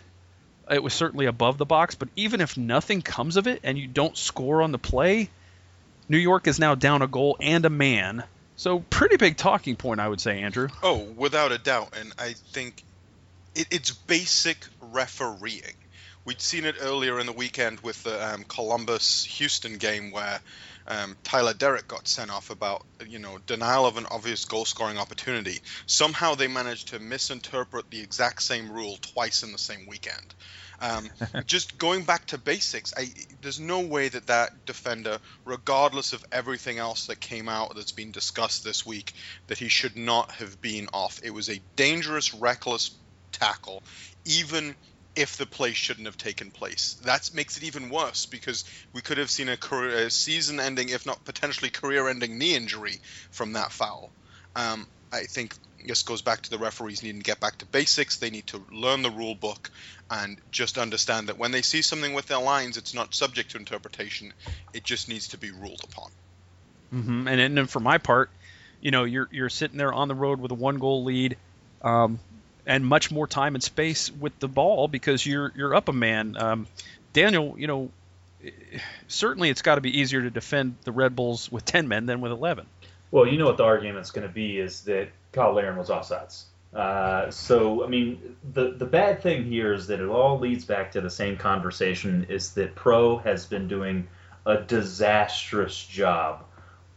It 0.71 0.83
was 0.83 0.93
certainly 0.93 1.27
above 1.27 1.59
the 1.59 1.65
box, 1.65 1.95
but 1.95 2.09
even 2.15 2.41
if 2.41 2.57
nothing 2.57 3.01
comes 3.03 3.37
of 3.37 3.47
it 3.47 3.61
and 3.65 3.79
you 3.79 3.87
don't 3.87 4.17
score 4.17 4.63
on 4.63 4.71
the 4.71 4.79
play, 4.79 5.31
New 6.09 6.19
York 6.19 6.47
is 6.47 6.59
now 6.59 6.75
down 6.75 7.03
a 7.03 7.07
goal 7.07 7.37
and 7.41 7.65
a 7.65 7.71
man. 7.71 8.23
So 8.57 8.81
pretty 8.81 9.17
big 9.17 9.37
talking 9.37 9.77
point, 9.77 10.01
I 10.01 10.09
would 10.09 10.21
say, 10.21 10.43
Andrew. 10.43 10.69
Oh, 10.83 10.99
without 11.17 11.53
a 11.53 11.59
doubt, 11.59 11.95
and 11.99 12.13
I 12.19 12.35
think 12.53 12.83
it, 13.55 13.69
it's 13.71 13.91
basic 13.93 14.59
refereeing. 14.81 15.75
We'd 16.29 16.43
seen 16.43 16.67
it 16.67 16.75
earlier 16.83 17.19
in 17.19 17.25
the 17.25 17.33
weekend 17.33 17.81
with 17.81 18.03
the 18.03 18.35
um, 18.35 18.45
Columbus 18.45 19.25
Houston 19.39 19.79
game 19.79 20.11
where 20.11 20.43
um, 20.87 21.17
Tyler 21.25 21.55
Deric 21.55 21.89
got 21.89 22.07
sent 22.07 22.31
off 22.31 22.51
about 22.51 22.85
you 23.09 23.19
know 23.19 23.39
denial 23.47 23.87
of 23.87 23.97
an 23.97 24.05
obvious 24.11 24.45
goal 24.45 24.67
scoring 24.67 24.99
opportunity. 24.99 25.61
Somehow 25.87 26.35
they 26.35 26.47
managed 26.47 26.89
to 26.89 26.99
misinterpret 26.99 27.91
the 27.91 28.03
exact 28.03 28.43
same 28.43 28.71
rule 28.71 28.99
twice 29.01 29.43
in 29.43 29.53
the 29.53 29.59
same 29.59 29.87
weekend. 29.87 30.35
Um, 30.83 31.09
just 31.47 31.79
going 31.79 32.03
back 32.03 32.27
to 32.27 32.37
basics, 32.37 32.93
I, 32.95 33.07
there's 33.41 33.59
no 33.59 33.81
way 33.81 34.11
that 34.11 34.27
that 34.27 34.67
defender, 34.67 35.21
regardless 35.47 36.13
of 36.13 36.23
everything 36.31 36.77
else 36.77 37.07
that 37.07 37.21
came 37.21 37.49
out 37.49 37.75
that's 37.75 37.93
been 37.93 38.13
discussed 38.13 38.65
this 38.65 38.85
week, 38.85 39.15
that 39.47 39.57
he 39.57 39.69
should 39.71 39.97
not 39.97 40.31
have 40.33 40.61
been 40.61 40.89
off. 40.93 41.21
It 41.25 41.31
was 41.31 41.49
a 41.49 41.59
dangerous, 41.75 42.35
reckless 42.35 42.91
tackle, 43.33 43.83
even 44.27 44.75
if 45.19 45.37
the 45.37 45.47
play 45.47 45.73
shouldn't 45.73 46.07
have 46.07 46.17
taken 46.17 46.53
place. 46.53 46.95
That 47.03 47.29
makes 47.35 47.57
it 47.57 47.65
even 47.65 47.91
worse 47.91 48.25
because 48.27 48.65
we 48.93 49.01
could 49.01 49.19
have 49.19 49.31
seen 49.31 49.49
a, 49.49 49.57
career, 49.57 50.07
a 50.07 50.11
season-ending, 50.11 50.91
if 50.91 51.05
not 51.07 51.25
potentially 51.25 51.71
career-ending, 51.71 52.39
knee 52.39 52.55
injury 52.55 53.01
from 53.33 53.55
that 53.55 53.73
foul. 53.73 54.13
Um, 54.55 54.87
I 55.13 55.25
think 55.25 55.57
this 55.85 56.05
goes 56.05 56.23
back 56.23 56.43
to 56.43 56.51
the 56.51 56.59
referees 56.59 57.03
needing 57.03 57.21
to 57.21 57.25
get 57.25 57.41
back 57.41 57.59
to 57.59 57.67
basics. 57.67 58.19
They 58.19 58.31
need 58.31 58.47
to 58.49 58.63
learn 58.71 59.03
the 59.03 59.11
rule 59.11 59.35
book 59.35 59.71
and 60.09 60.39
just 60.53 60.79
understand 60.79 61.29
that 61.29 61.39
when 61.39 61.51
they 61.51 61.63
see 61.63 61.83
something 61.83 62.15
with 62.15 62.27
their 62.27 62.41
lines, 62.41 62.77
it's 62.77 62.95
not 62.95 63.13
subject 63.13 63.51
to 63.53 63.59
interpretation. 63.59 64.33
It 64.73 64.85
just 64.85 65.09
needs 65.09 65.29
to 65.29 65.39
be 65.39 65.51
ruled 65.51 65.83
upon. 65.83 66.11
Mm-hmm. 66.95 67.29
And 67.29 67.57
then 67.57 67.67
for 67.67 67.81
my 67.81 67.99
part, 67.99 68.31
you 68.81 68.93
know, 68.93 69.05
you're 69.05 69.29
you're 69.33 69.49
sitting 69.51 69.79
there 69.79 69.93
on 69.93 70.07
the 70.07 70.15
road 70.15 70.41
with 70.41 70.53
a 70.53 70.55
one 70.55 70.79
goal 70.79 71.03
lead, 71.05 71.37
um, 71.83 72.21
and 72.69 72.85
much 72.87 73.11
more 73.11 73.27
time 73.27 73.55
and 73.55 73.65
space 73.65 74.13
with 74.13 74.39
the 74.39 74.47
ball 74.47 74.87
because 74.87 75.25
you're 75.25 75.51
you're 75.57 75.75
up 75.75 75.89
a 75.89 75.93
man. 75.93 76.37
Um, 76.37 76.67
Daniel, 77.15 77.57
you 77.59 77.67
know, 77.67 77.91
certainly 79.09 79.49
it's 79.49 79.63
got 79.63 79.77
to 79.77 79.81
be 79.81 79.99
easier 79.99 80.23
to 80.23 80.31
defend 80.31 80.77
the 80.85 80.93
Red 80.93 81.17
Bulls 81.17 81.51
with 81.51 81.65
ten 81.65 81.89
men 81.89 82.07
than 82.07 82.21
with 82.21 82.31
eleven. 82.31 82.67
Well, 83.11 83.27
you 83.27 83.39
know 83.39 83.47
what 83.47 83.57
the 83.57 83.65
argument's 83.65 84.11
going 84.11 84.29
to 84.29 84.33
be 84.33 84.59
is 84.59 84.83
that 84.83 85.09
Cyle 85.35 85.55
Larin 85.55 85.79
was 85.79 85.89
offsides. 85.89 86.45
Uh, 86.75 87.31
so, 87.31 87.83
I 87.83 87.89
mean, 87.89 88.37
the 88.53 88.73
the 88.73 88.85
bad 88.85 89.23
thing 89.23 89.45
here 89.47 89.73
is 89.73 89.87
that 89.87 89.99
it 89.99 90.09
all 90.09 90.39
leads 90.39 90.67
back 90.67 90.93
to 90.93 91.01
the 91.01 91.11
same 91.11 91.39
conversation: 91.39 92.27
is 92.29 92.53
that 92.53 92.75
Pro 92.75 93.17
has 93.17 93.47
been 93.47 93.67
doing 93.67 94.09
a 94.45 94.59
disastrous 94.59 95.83
job 95.87 96.45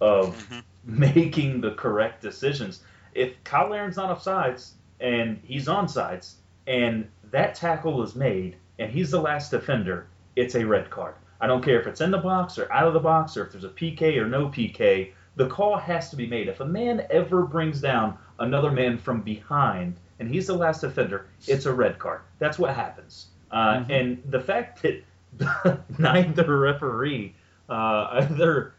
of 0.02 0.36
mm-hmm. 0.50 0.60
making 1.00 1.62
the 1.62 1.72
correct 1.72 2.22
decisions. 2.22 2.84
If 3.14 3.36
Cyle 3.50 3.70
Larin's 3.70 3.96
not 3.96 4.18
offsides 4.18 4.72
and 5.02 5.40
he's 5.44 5.68
onside, 5.68 6.30
and 6.68 7.08
that 7.32 7.56
tackle 7.56 8.04
is 8.04 8.16
made 8.16 8.56
and 8.80 8.92
he's 8.92 9.12
the 9.12 9.22
last 9.22 9.52
defender, 9.52 10.08
it's 10.36 10.56
a 10.56 10.66
red 10.66 10.90
card. 10.90 11.16
I 11.40 11.48
don't 11.48 11.64
care 11.64 11.80
if 11.80 11.88
it's 11.88 12.02
in 12.02 12.12
the 12.12 12.18
box 12.18 12.58
or 12.58 12.72
out 12.72 12.88
of 12.88 12.94
the 12.94 13.00
box 13.00 13.38
or 13.38 13.46
if 13.46 13.52
there's 13.52 13.64
a 13.64 13.70
PK 13.70 14.18
or 14.18 14.28
no 14.28 14.48
PK. 14.48 15.12
The 15.36 15.48
call 15.48 15.78
has 15.78 16.10
to 16.10 16.16
be 16.16 16.28
made. 16.28 16.48
If 16.48 16.60
a 16.60 16.66
man 16.66 17.06
ever 17.10 17.44
brings 17.44 17.82
down 17.82 18.18
another 18.40 18.72
man 18.72 18.98
from 18.98 19.22
behind 19.22 19.98
and 20.20 20.30
he's 20.30 20.48
the 20.48 20.56
last 20.56 20.82
defender, 20.82 21.28
it's 21.48 21.66
a 21.66 21.74
red 21.74 22.00
card. 22.00 22.22
That's 22.40 22.60
what 22.60 22.76
happens. 22.76 23.28
Uh, 23.52 23.78
mm-hmm. 23.78 23.92
And 23.92 24.24
the 24.30 24.40
fact 24.40 24.84
that 24.84 25.84
neither 26.00 26.60
referee, 26.60 27.36
uh, 27.70 28.08
either 28.30 28.74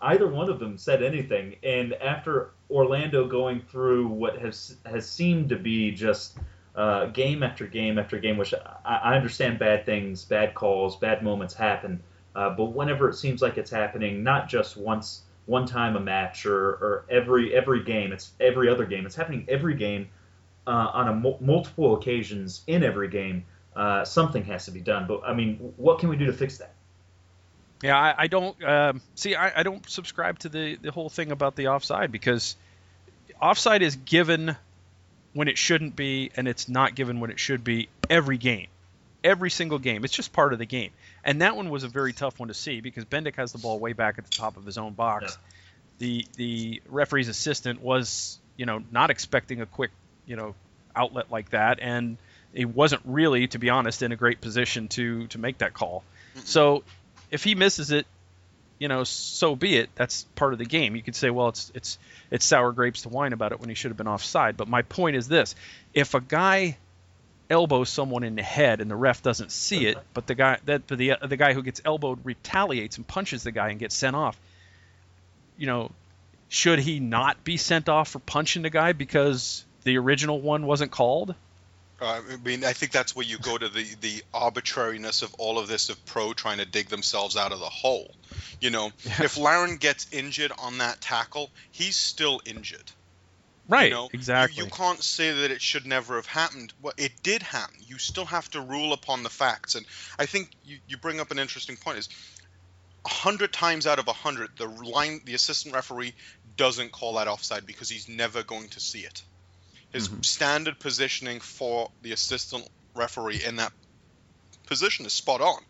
either 0.00 0.28
one 0.28 0.50
of 0.50 0.58
them 0.58 0.76
said 0.76 1.02
anything. 1.02 1.56
And 1.62 1.94
after 1.94 2.50
Orlando 2.70 3.26
going 3.26 3.60
through 3.60 4.08
what 4.08 4.38
has 4.38 4.76
has 4.86 5.08
seemed 5.08 5.50
to 5.50 5.56
be 5.56 5.90
just 5.90 6.38
uh, 6.74 7.06
game 7.06 7.42
after 7.42 7.66
game 7.66 7.98
after 7.98 8.18
game, 8.18 8.36
which 8.36 8.54
I, 8.84 8.96
I, 8.96 9.14
understand 9.16 9.58
bad 9.58 9.86
things, 9.86 10.24
bad 10.24 10.54
calls, 10.54 10.96
bad 10.96 11.22
moments 11.22 11.54
happen, 11.54 12.02
uh, 12.34 12.50
but 12.50 12.72
whenever 12.72 13.08
it 13.08 13.14
seems 13.14 13.42
like 13.42 13.58
it's 13.58 13.70
happening, 13.70 14.22
not 14.24 14.48
just 14.48 14.76
once 14.76 15.22
one 15.46 15.66
time 15.66 15.94
a 15.94 16.00
match 16.00 16.46
or, 16.46 16.58
or 16.58 17.06
every 17.10 17.54
every 17.54 17.84
game, 17.84 18.12
it's 18.12 18.32
every 18.40 18.68
other 18.68 18.86
game. 18.86 19.06
It's 19.06 19.14
happening 19.14 19.44
every 19.48 19.74
game 19.74 20.08
uh, 20.66 20.90
on 20.92 21.08
a 21.08 21.14
mo- 21.14 21.38
multiple 21.40 21.94
occasions 21.96 22.62
in 22.66 22.82
every 22.82 23.08
game. 23.08 23.44
Uh, 23.76 24.04
something 24.04 24.44
has 24.44 24.64
to 24.64 24.70
be 24.70 24.80
done. 24.80 25.06
But 25.06 25.22
I 25.24 25.34
mean, 25.34 25.56
what 25.76 25.98
can 25.98 26.08
we 26.08 26.16
do 26.16 26.26
to 26.26 26.32
fix 26.32 26.58
that? 26.58 26.74
Yeah, 27.84 27.98
I, 27.98 28.14
I 28.16 28.26
don't 28.28 28.64
um, 28.64 29.02
see. 29.14 29.34
I, 29.34 29.60
I, 29.60 29.62
don't 29.62 29.86
subscribe 29.90 30.38
to 30.38 30.48
the 30.48 30.76
the 30.76 30.90
whole 30.90 31.10
thing 31.10 31.30
about 31.30 31.54
the 31.54 31.68
offside 31.68 32.10
because 32.10 32.56
offside 33.42 33.82
is 33.82 33.96
given 33.96 34.56
when 35.34 35.48
it 35.48 35.58
shouldn't 35.58 35.94
be, 35.94 36.30
and 36.34 36.48
it's 36.48 36.66
not 36.66 36.94
given 36.94 37.20
when 37.20 37.30
it 37.30 37.38
should 37.38 37.62
be 37.62 37.90
every 38.08 38.38
game, 38.38 38.68
every 39.22 39.50
single 39.50 39.78
game. 39.78 40.02
It's 40.02 40.14
just 40.14 40.32
part 40.32 40.54
of 40.54 40.58
the 40.58 40.64
game. 40.64 40.92
And 41.24 41.42
that 41.42 41.56
one 41.56 41.68
was 41.68 41.84
a 41.84 41.88
very 41.88 42.14
tough 42.14 42.40
one 42.40 42.48
to 42.48 42.54
see 42.54 42.80
because 42.80 43.04
Bendik 43.04 43.36
has 43.36 43.52
the 43.52 43.58
ball 43.58 43.78
way 43.78 43.92
back 43.92 44.16
at 44.16 44.24
the 44.24 44.30
top 44.30 44.56
of 44.56 44.64
his 44.64 44.78
own 44.78 44.94
box. 44.94 45.36
Yeah. 45.36 45.36
The 45.98 46.26
the 46.38 46.82
referee's 46.88 47.28
assistant 47.28 47.82
was 47.82 48.38
you 48.56 48.64
know 48.64 48.82
not 48.92 49.10
expecting 49.10 49.60
a 49.60 49.66
quick 49.66 49.90
you 50.24 50.36
know 50.36 50.54
outlet 50.96 51.30
like 51.30 51.50
that, 51.50 51.80
and 51.80 52.16
he 52.54 52.64
wasn't 52.64 53.02
really, 53.04 53.46
to 53.48 53.58
be 53.58 53.68
honest, 53.68 54.00
in 54.00 54.10
a 54.10 54.16
great 54.16 54.40
position 54.40 54.88
to 54.88 55.26
to 55.26 55.38
make 55.38 55.58
that 55.58 55.74
call. 55.74 56.02
Mm-hmm. 56.34 56.46
So 56.46 56.82
if 57.34 57.42
he 57.42 57.56
misses 57.56 57.90
it, 57.90 58.06
you 58.78 58.86
know, 58.86 59.02
so 59.02 59.56
be 59.56 59.76
it. 59.76 59.90
That's 59.96 60.22
part 60.36 60.52
of 60.52 60.60
the 60.60 60.64
game. 60.64 60.94
You 60.94 61.02
could 61.02 61.16
say, 61.16 61.30
well, 61.30 61.48
it's 61.48 61.72
it's 61.74 61.98
it's 62.30 62.44
sour 62.44 62.70
grapes 62.70 63.02
to 63.02 63.08
whine 63.08 63.32
about 63.32 63.50
it 63.50 63.58
when 63.58 63.68
he 63.68 63.74
should 63.74 63.90
have 63.90 63.96
been 63.96 64.06
offside. 64.06 64.56
But 64.56 64.68
my 64.68 64.82
point 64.82 65.16
is 65.16 65.26
this: 65.26 65.56
if 65.92 66.14
a 66.14 66.20
guy 66.20 66.78
elbows 67.50 67.90
someone 67.90 68.22
in 68.22 68.36
the 68.36 68.42
head 68.42 68.80
and 68.80 68.88
the 68.88 68.94
ref 68.94 69.20
doesn't 69.20 69.50
see 69.50 69.86
it, 69.86 69.98
but 70.14 70.28
the 70.28 70.36
guy 70.36 70.58
that 70.66 70.86
the 70.86 71.16
the 71.26 71.36
guy 71.36 71.54
who 71.54 71.62
gets 71.62 71.80
elbowed 71.84 72.24
retaliates 72.24 72.98
and 72.98 73.06
punches 73.06 73.42
the 73.42 73.52
guy 73.52 73.70
and 73.70 73.80
gets 73.80 73.96
sent 73.96 74.14
off, 74.14 74.38
you 75.58 75.66
know, 75.66 75.90
should 76.48 76.78
he 76.78 77.00
not 77.00 77.42
be 77.42 77.56
sent 77.56 77.88
off 77.88 78.10
for 78.10 78.20
punching 78.20 78.62
the 78.62 78.70
guy 78.70 78.92
because 78.92 79.64
the 79.82 79.98
original 79.98 80.40
one 80.40 80.66
wasn't 80.66 80.92
called? 80.92 81.34
Uh, 82.00 82.20
I 82.32 82.36
mean, 82.36 82.64
I 82.64 82.72
think 82.72 82.92
that's 82.92 83.14
where 83.14 83.24
you 83.24 83.38
go 83.38 83.56
to 83.56 83.68
the 83.68 83.86
the 84.00 84.22
arbitrariness 84.32 85.22
of 85.22 85.32
all 85.34 85.58
of 85.58 85.68
this 85.68 85.90
of 85.90 86.04
pro 86.06 86.32
trying 86.32 86.58
to 86.58 86.64
dig 86.64 86.88
themselves 86.88 87.36
out 87.36 87.52
of 87.52 87.60
the 87.60 87.66
hole. 87.66 88.14
You 88.60 88.70
know, 88.70 88.90
yeah. 89.04 89.22
if 89.24 89.36
Larin 89.36 89.76
gets 89.76 90.12
injured 90.12 90.52
on 90.58 90.78
that 90.78 91.00
tackle, 91.00 91.50
he's 91.70 91.96
still 91.96 92.40
injured. 92.44 92.90
Right. 93.68 93.84
You 93.84 93.90
know? 93.90 94.08
exactly. 94.12 94.58
You, 94.58 94.64
you, 94.64 94.70
can't 94.70 95.02
say 95.02 95.32
that 95.32 95.50
it 95.50 95.62
should 95.62 95.86
never 95.86 96.16
have 96.16 96.26
happened. 96.26 96.72
Well, 96.82 96.92
it 96.98 97.12
did 97.22 97.42
happen. 97.42 97.76
You 97.86 97.98
still 97.98 98.26
have 98.26 98.50
to 98.50 98.60
rule 98.60 98.92
upon 98.92 99.22
the 99.22 99.30
facts. 99.30 99.74
And 99.74 99.86
I 100.18 100.26
think 100.26 100.50
you, 100.64 100.78
you 100.86 100.96
bring 100.98 101.20
up 101.20 101.30
an 101.30 101.38
interesting 101.38 101.76
point. 101.76 101.98
Is 101.98 102.08
a 103.04 103.08
hundred 103.08 103.52
times 103.52 103.86
out 103.86 103.98
of 103.98 104.08
a 104.08 104.12
hundred, 104.12 104.50
the 104.56 104.66
line, 104.66 105.20
the 105.24 105.34
assistant 105.34 105.74
referee 105.74 106.14
doesn't 106.56 106.92
call 106.92 107.14
that 107.14 107.28
offside 107.28 107.66
because 107.66 107.88
he's 107.88 108.08
never 108.08 108.42
going 108.42 108.68
to 108.68 108.80
see 108.80 109.00
it. 109.00 109.22
His 109.94 110.08
mm-hmm. 110.08 110.22
standard 110.22 110.80
positioning 110.80 111.38
for 111.38 111.88
the 112.02 112.10
assistant 112.10 112.68
referee 112.94 113.42
in 113.46 113.56
that 113.56 113.72
position 114.66 115.06
is 115.06 115.12
spot 115.12 115.40
on. 115.40 115.62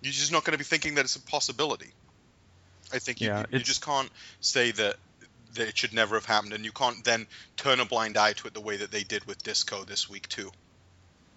You're 0.00 0.12
just 0.12 0.32
not 0.32 0.42
going 0.44 0.52
to 0.52 0.58
be 0.58 0.64
thinking 0.64 0.94
that 0.94 1.04
it's 1.04 1.16
a 1.16 1.20
possibility. 1.20 1.92
I 2.94 2.98
think 2.98 3.20
you, 3.20 3.28
yeah, 3.28 3.44
you, 3.50 3.58
you 3.58 3.64
just 3.64 3.84
can't 3.84 4.10
say 4.40 4.70
that 4.70 4.96
that 5.54 5.68
it 5.68 5.76
should 5.76 5.92
never 5.92 6.14
have 6.14 6.24
happened, 6.24 6.54
and 6.54 6.64
you 6.64 6.72
can't 6.72 7.04
then 7.04 7.26
turn 7.58 7.78
a 7.78 7.84
blind 7.84 8.16
eye 8.16 8.32
to 8.32 8.48
it 8.48 8.54
the 8.54 8.60
way 8.60 8.78
that 8.78 8.90
they 8.90 9.02
did 9.02 9.26
with 9.26 9.42
Disco 9.42 9.84
this 9.84 10.08
week 10.08 10.26
too. 10.28 10.50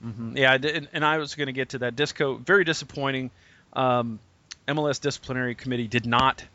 Mm-hmm. 0.04 0.38
Yeah, 0.38 0.54
and, 0.54 0.88
and, 0.94 1.04
I 1.04 1.18
was 1.18 1.36
going 1.36 1.48
to 1.48 1.54
get 1.54 1.70
to 1.70 1.80
that. 1.80 1.98
Disco, 1.98 2.36
very 2.36 2.64
disappointing. 2.64 3.30
Um, 3.74 4.20
MLS 4.70 5.02
disciplinary 5.02 5.54
committee 5.54 5.88
did 5.88 6.06
not 6.06 6.46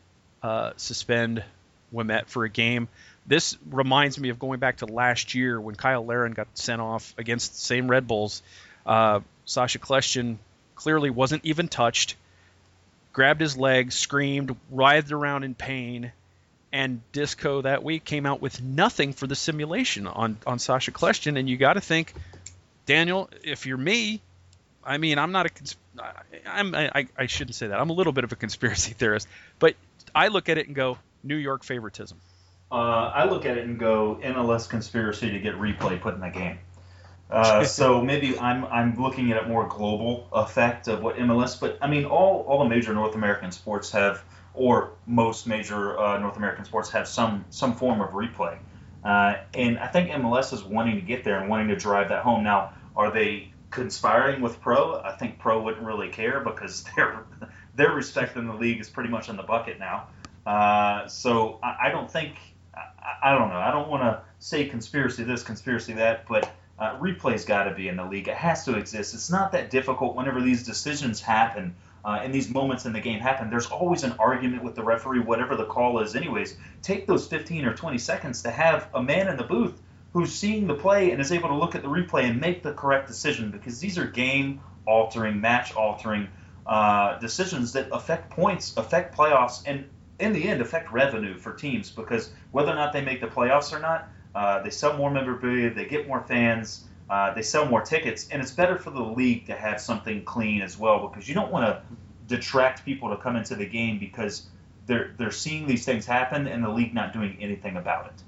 uh, 0.43 0.73
suspend 0.77 1.45
Ouimet 1.93 2.29
for 2.29 2.45
a 2.45 2.49
game. 2.49 2.89
This 3.31 3.57
reminds 3.71 4.19
me 4.19 4.31
of 4.31 4.41
going 4.41 4.59
back 4.59 4.79
to 4.79 4.87
last 4.87 5.37
year 5.37 5.61
when 5.61 5.77
Cyle 5.79 6.05
Larin 6.05 6.33
got 6.33 6.49
sent 6.55 6.81
off 6.81 7.15
against 7.17 7.53
the 7.53 7.59
same 7.61 7.89
Red 7.89 8.09
Bulls. 8.09 8.43
Uh, 8.85 9.21
Sacha 9.45 9.79
Kljestan 9.79 10.39
clearly 10.75 11.11
wasn't 11.11 11.45
even 11.45 11.69
touched, 11.69 12.17
grabbed 13.13 13.41
his 13.41 13.57
leg, 13.57 13.93
screamed, 13.93 14.57
writhed 14.69 15.13
around 15.13 15.45
in 15.45 15.55
pain, 15.55 16.11
and 16.73 17.03
Disco 17.13 17.63
that 17.63 17.85
week 17.85 18.05
came 18.05 18.27
out 18.27 18.43
with 18.43 18.61
nothing 18.61 19.13
for 19.13 19.29
the 19.29 19.37
simulation 19.37 20.09
on, 20.09 20.37
on 20.45 20.59
Sacha 20.59 20.91
Kljestan. 20.91 21.39
And 21.39 21.49
you 21.49 21.57
got 21.57 21.75
to 21.75 21.81
think, 21.81 22.13
Daniel, 22.85 23.31
if 23.45 23.65
you're 23.65 23.79
me, 23.79 24.21
I 24.83 24.99
mean, 24.99 25.21
I'm 25.21 25.31
not 25.31 25.47
a 25.47 25.51
cons- 25.51 25.77
I'm 26.49 26.75
I, 26.75 27.07
I 27.17 27.27
shouldn't 27.27 27.55
say 27.55 27.69
that. 27.69 27.79
I'm 27.79 27.91
a 27.91 27.93
little 27.93 28.13
bit 28.13 28.25
of 28.25 28.33
a 28.33 28.37
conspiracy 28.37 28.93
theorist, 28.99 29.29
but 29.61 29.77
I 30.13 30.27
look 30.27 30.49
at 30.49 30.59
it 30.59 30.67
and 30.67 30.75
go 30.75 30.99
New 31.23 31.37
York 31.37 31.63
favoritism. 31.63 32.19
Uh, 32.71 33.11
I 33.15 33.25
look 33.25 33.47
at 33.47 33.59
it 33.59 33.65
and 33.65 33.79
go 33.79 34.19
MLS 34.23 34.69
conspiracy 34.69 35.31
to 35.31 35.41
get 35.41 35.57
replay 35.57 36.01
put 36.01 36.15
in 36.15 36.21
the 36.21 36.29
game. 36.29 36.59
Uh, 37.29 37.65
so 37.79 38.03
maybe 38.03 38.39
I'm 38.39 38.65
I'm 38.67 39.01
looking 39.01 39.33
at 39.33 39.43
a 39.43 39.49
more 39.49 39.67
global 39.67 40.29
effect 40.33 40.89
of 40.89 41.03
what 41.03 41.17
MLS, 41.17 41.59
but 41.59 41.79
I 41.81 41.89
mean 41.89 42.05
all 42.05 42.45
all 42.47 42.63
the 42.63 42.69
major 42.69 42.93
North 42.93 43.15
American 43.15 43.51
sports 43.51 43.91
have, 43.91 44.23
or 44.55 44.93
most 45.07 45.47
major 45.47 45.99
uh, 45.99 46.19
North 46.19 46.37
American 46.37 46.65
sports 46.65 46.91
have 46.91 47.09
some 47.09 47.45
some 47.51 47.75
form 47.75 48.01
of 48.01 48.11
replay, 48.11 48.59
uh, 49.05 49.37
and 49.55 49.79
I 49.79 49.89
think 49.89 50.11
MLS 50.11 50.53
is 50.53 50.63
wanting 50.63 50.97
to 50.97 51.03
get 51.03 51.25
there 51.25 51.41
and 51.41 51.49
wanting 51.49 51.69
to 51.69 51.77
drive 51.77 52.09
that 52.11 52.23
home. 52.23 52.45
Now, 52.45 52.73
are 52.97 53.11
they 53.11 53.53
conspiring 53.71 54.43
with 54.43 54.61
Pro? 54.61 55.01
I 55.01 55.13
think 55.13 55.39
Pro 55.39 55.63
wouldn't 55.63 55.85
really 55.85 56.09
care 56.09 56.41
because 56.41 56.85
their 56.97 57.25
their 57.75 57.93
respect 57.93 58.37
in 58.37 58.47
the 58.47 58.55
league 58.55 58.81
is 58.81 58.89
pretty 58.89 59.11
much 59.11 59.29
in 59.29 59.37
the 59.37 59.43
bucket 59.43 59.79
now. 59.81 60.09
Uh, 60.47 61.07
so 61.07 61.59
I, 61.63 61.77
I 61.85 61.89
don't 61.91 62.11
think 62.11 62.37
I, 63.23 63.37
don't 63.37 63.49
know. 63.49 63.57
I 63.57 63.71
don't 63.71 63.89
want 63.89 64.03
to 64.03 64.23
say 64.39 64.67
conspiracy 64.67 65.25
this, 65.25 65.43
conspiracy 65.43 65.95
that, 65.95 66.27
but 66.29 66.51
uh, 66.79 66.99
replay's 66.99 67.45
got 67.45 67.65
to 67.65 67.75
be 67.75 67.89
in 67.89 67.97
the 67.97 68.05
league. 68.05 68.29
It 68.29 68.37
has 68.37 68.65
to 68.65 68.77
exist. 68.77 69.15
It's 69.15 69.31
not 69.31 69.53
that 69.53 69.71
difficult 69.71 70.17
whenever 70.17 70.41
these 70.41 70.65
decisions 70.65 71.21
happen 71.21 71.75
uh, 72.05 72.21
and 72.23 72.35
these 72.35 72.49
moments 72.49 72.87
in 72.87 72.93
the 72.93 73.01
game 73.01 73.21
happen. 73.21 73.51
There's 73.51 73.67
always 73.67 74.05
an 74.05 74.13
argument 74.19 74.65
with 74.65 74.75
the 74.75 74.83
referee, 74.83 75.21
whatever 75.21 75.57
the 75.57 75.67
call 75.67 76.01
is, 76.01 76.17
anyways. 76.17 76.57
Take 76.83 77.07
those 77.07 77.27
15 77.27 77.65
or 77.67 77.75
20 77.75 77.99
seconds 77.99 78.43
to 78.43 78.51
have 78.51 78.89
a 78.95 79.03
man 79.03 79.29
in 79.29 79.37
the 79.37 79.45
booth 79.45 79.81
who's 80.13 80.33
seeing 80.33 80.67
the 80.67 80.75
play 80.75 81.11
and 81.11 81.21
is 81.21 81.31
able 81.31 81.51
to 81.51 81.55
look 81.55 81.75
at 81.75 81.83
the 81.83 81.89
replay 81.89 82.25
and 82.25 82.41
make 82.41 82.63
the 82.63 82.73
correct 82.73 83.07
decision 83.07 83.51
because 83.51 83.79
these 83.79 83.99
are 83.99 84.07
game 84.07 84.61
altering, 84.87 85.41
match 85.41 85.75
altering 85.75 86.29
uh, 86.67 87.19
decisions 87.19 87.73
that 87.73 87.89
affect 87.93 88.31
points, 88.31 88.77
affect 88.77 89.17
playoffs, 89.17 89.63
and 89.67 89.89
in 90.21 90.33
the 90.33 90.49
end 90.49 90.61
affect 90.61 90.93
revenue 90.93 91.37
for 91.37 91.53
teams 91.55 91.91
because 91.91 92.31
whether 92.53 92.71
or 92.71 92.77
not 92.77 92.93
they 92.93 93.03
make 93.03 93.21
the 93.21 93.27
playoffs 93.27 93.73
or 93.73 93.81
not, 93.81 94.09
Uh, 94.33 94.63
they 94.63 94.71
sell 94.71 94.97
more 94.97 95.11
memorabilia, 95.11 95.75
they 95.75 95.87
get 95.87 96.07
more 96.07 96.23
fans, 96.23 96.85
uh, 97.09 97.35
they 97.35 97.43
sell 97.43 97.67
more 97.67 97.83
tickets, 97.83 98.29
and 98.31 98.41
it's 98.41 98.53
better 98.53 98.79
for 98.79 98.93
the 98.93 99.03
league 99.03 99.45
to 99.47 99.57
have 99.57 99.81
something 99.81 100.23
clean 100.25 100.63
as 100.63 100.79
well 100.79 101.09
because 101.09 101.29
you 101.29 101.35
don't 101.35 101.51
want 101.51 101.67
to 101.67 101.83
detract 102.29 102.85
people 102.85 103.11
to 103.11 103.17
come 103.17 103.35
into 103.35 103.57
the 103.57 103.67
game 103.67 103.99
because 103.99 104.47
they're 104.87 105.11
they're 105.19 105.33
seeing 105.33 105.67
these 105.67 105.85
things 105.85 106.07
happen 106.07 106.47
and 106.47 106.63
the 106.63 106.69
league 106.69 106.95
not 106.95 107.13
doing 107.13 107.37
anything 107.41 107.77
about 107.77 108.07
it. 108.07 108.23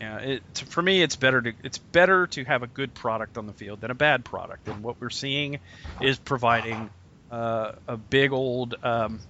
Yeah, 0.00 0.16
it, 0.18 0.42
for 0.70 0.80
me, 0.80 1.02
it's 1.02 1.16
better 1.16 1.42
to 1.42 1.52
it's 1.62 1.76
better 1.76 2.26
to 2.28 2.44
have 2.44 2.62
a 2.62 2.66
good 2.66 2.94
product 2.94 3.36
on 3.36 3.46
the 3.46 3.52
field 3.52 3.82
than 3.82 3.90
a 3.90 3.94
bad 3.94 4.24
product, 4.24 4.68
and 4.68 4.82
what 4.82 4.96
we're 5.00 5.10
seeing 5.10 5.60
is 6.00 6.18
providing 6.18 6.88
uh, 7.30 7.72
a 7.86 7.98
big 7.98 8.32
old 8.32 8.74
um, 8.82 9.20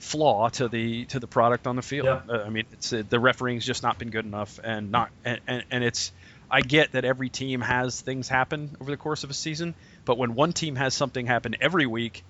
flaw 0.00 0.48
to 0.48 0.68
the 0.68 1.04
to 1.06 1.20
the 1.20 1.26
product 1.28 1.66
on 1.66 1.76
the 1.76 1.82
field. 1.82 2.06
Yeah. 2.06 2.20
Uh, 2.28 2.42
I 2.44 2.50
mean, 2.50 2.64
it's 2.72 2.92
uh, 2.92 3.02
the 3.08 3.18
refereeing's 3.18 3.64
just 3.64 3.82
not 3.82 3.98
been 3.98 4.10
good 4.10 4.24
enough, 4.24 4.58
and 4.62 4.90
not 4.90 5.10
and, 5.24 5.40
and, 5.46 5.64
and 5.70 5.84
it's. 5.84 6.12
I 6.52 6.62
get 6.62 6.92
that 6.92 7.04
every 7.04 7.28
team 7.28 7.60
has 7.60 8.00
things 8.00 8.28
happen 8.28 8.76
over 8.80 8.90
the 8.90 8.96
course 8.96 9.22
of 9.22 9.30
a 9.30 9.34
season, 9.34 9.72
but 10.04 10.18
when 10.18 10.34
one 10.34 10.52
team 10.52 10.74
has 10.74 10.94
something 10.94 11.24
happen 11.24 11.54
every 11.60 11.86
week, 11.86 12.24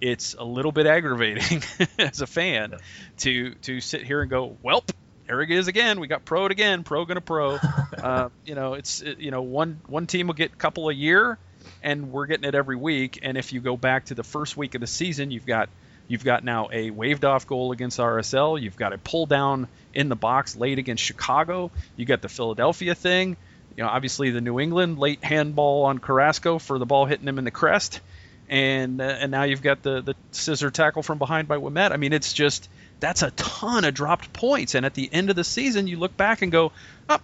it's 0.00 0.32
a 0.32 0.44
little 0.44 0.72
bit 0.72 0.86
aggravating 0.86 1.62
as 1.98 2.22
a 2.22 2.26
fan 2.26 2.70
Yeah. 2.72 2.78
to 3.18 3.54
to 3.56 3.80
sit 3.82 4.02
here 4.02 4.22
and 4.22 4.30
go, 4.30 4.56
"Welp, 4.64 4.88
there 5.26 5.42
it 5.42 5.50
is 5.50 5.68
again. 5.68 6.00
We 6.00 6.06
got 6.06 6.24
pro 6.24 6.46
again. 6.46 6.84
Pro 6.84 7.04
gonna 7.04 7.20
pro." 7.20 7.56
uh, 7.56 8.30
you 8.46 8.54
know, 8.54 8.74
it's 8.74 9.02
it, 9.02 9.18
you 9.18 9.30
know 9.30 9.42
one 9.42 9.78
one 9.86 10.06
team 10.06 10.28
will 10.28 10.34
get 10.34 10.52
a 10.54 10.56
couple 10.56 10.88
a 10.88 10.94
year, 10.94 11.36
and 11.82 12.10
we're 12.10 12.24
getting 12.26 12.44
it 12.48 12.54
every 12.54 12.76
week. 12.76 13.18
And 13.20 13.36
if 13.36 13.52
you 13.52 13.60
go 13.60 13.76
back 13.76 14.06
to 14.06 14.14
the 14.14 14.24
first 14.24 14.56
week 14.56 14.74
of 14.74 14.80
the 14.80 14.86
season, 14.86 15.30
you've 15.30 15.44
got 15.46 15.68
you've 16.08 16.24
got 16.24 16.44
now 16.44 16.68
a 16.72 16.90
waved 16.90 17.24
off 17.24 17.46
goal 17.46 17.72
against 17.72 17.98
RSL. 17.98 18.60
You've 18.60 18.76
got 18.76 18.92
a 18.92 18.98
pull 18.98 19.26
down 19.26 19.68
in 19.94 20.08
the 20.08 20.16
box 20.16 20.56
late 20.56 20.78
against 20.78 21.02
Chicago. 21.02 21.70
You 21.96 22.04
got 22.04 22.22
the 22.22 22.28
Philadelphia 22.28 22.94
thing. 22.94 23.36
You 23.76 23.82
know, 23.82 23.88
obviously 23.88 24.30
the 24.30 24.40
New 24.40 24.58
England 24.58 24.98
late 24.98 25.22
handball 25.22 25.84
on 25.84 25.98
Carrasco 25.98 26.58
for 26.58 26.78
the 26.78 26.86
ball 26.86 27.04
hitting 27.04 27.28
him 27.28 27.38
in 27.38 27.44
the 27.44 27.50
crest, 27.50 28.00
and 28.48 29.00
uh, 29.00 29.04
and 29.04 29.30
now 29.30 29.42
you've 29.42 29.62
got 29.62 29.82
the 29.82 30.00
the 30.00 30.14
scissor 30.30 30.70
tackle 30.70 31.02
from 31.02 31.18
behind 31.18 31.46
by 31.48 31.56
Ouimet. 31.56 31.92
I 31.92 31.96
mean, 31.98 32.12
it's 32.12 32.32
just 32.32 32.70
that's 33.00 33.22
a 33.22 33.30
ton 33.32 33.84
of 33.84 33.94
dropped 33.94 34.32
points. 34.32 34.74
And 34.74 34.86
at 34.86 34.94
the 34.94 35.08
end 35.12 35.30
of 35.30 35.36
the 35.36 35.44
season, 35.44 35.86
you 35.86 35.98
look 35.98 36.16
back 36.16 36.42
and 36.42 36.50
go, 36.50 36.72
oh, 37.08 37.20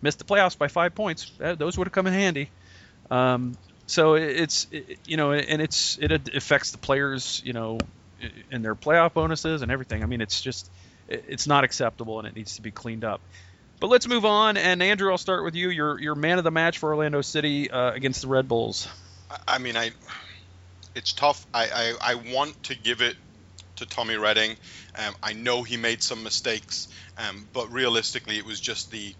missed 0.00 0.18
the 0.18 0.24
playoffs 0.24 0.56
by 0.56 0.68
five 0.68 0.94
points. 0.94 1.30
Uh, 1.42 1.54
Those 1.54 1.76
would 1.76 1.86
have 1.86 1.92
come 1.92 2.06
in 2.06 2.14
handy. 2.14 2.50
Um, 3.10 3.56
so 3.86 4.14
it's 4.14 4.68
it, 4.70 4.98
you 5.04 5.16
know, 5.16 5.32
and 5.32 5.60
it's 5.60 5.98
it 6.00 6.34
affects 6.34 6.70
the 6.70 6.78
players, 6.78 7.42
you 7.44 7.52
know, 7.52 7.78
and 8.50 8.64
their 8.64 8.74
playoff 8.74 9.14
bonuses 9.14 9.62
and 9.62 9.70
everything. 9.70 10.02
I 10.02 10.06
mean, 10.06 10.20
it's 10.20 10.40
just 10.40 10.70
it's 11.08 11.46
not 11.46 11.64
acceptable 11.64 12.18
and 12.18 12.28
it 12.28 12.34
needs 12.34 12.56
to 12.56 12.62
be 12.62 12.70
cleaned 12.70 13.04
up. 13.04 13.20
But 13.80 13.88
let's 13.88 14.06
move 14.06 14.24
on. 14.26 14.56
And 14.56 14.82
Andrew, 14.82 15.10
I'll 15.10 15.18
start 15.18 15.42
with 15.44 15.54
you. 15.54 15.70
Your 15.70 15.98
your 15.98 16.14
man 16.14 16.38
of 16.38 16.44
the 16.44 16.50
match 16.50 16.78
for 16.78 16.90
Orlando 16.90 17.22
City 17.22 17.70
uh, 17.70 17.92
against 17.92 18.22
the 18.22 18.28
Red 18.28 18.46
Bulls. 18.48 18.86
I- 19.46 19.58
mean, 19.58 19.76
I 19.76 19.92
it's 20.94 21.12
tough. 21.12 21.46
I, 21.54 21.94
I, 22.02 22.12
I 22.12 22.14
want 22.34 22.64
to 22.64 22.74
give 22.76 23.00
it 23.00 23.16
to 23.76 23.86
Tommy 23.86 24.16
Redding. 24.16 24.56
Um, 24.98 25.14
I 25.22 25.32
know 25.32 25.62
he 25.62 25.76
made 25.76 26.02
some 26.02 26.24
mistakes, 26.24 26.88
um, 27.16 27.46
but 27.52 27.72
realistically, 27.72 28.38
it 28.38 28.44
was 28.44 28.60
just 28.60 28.90
the 28.90 29.14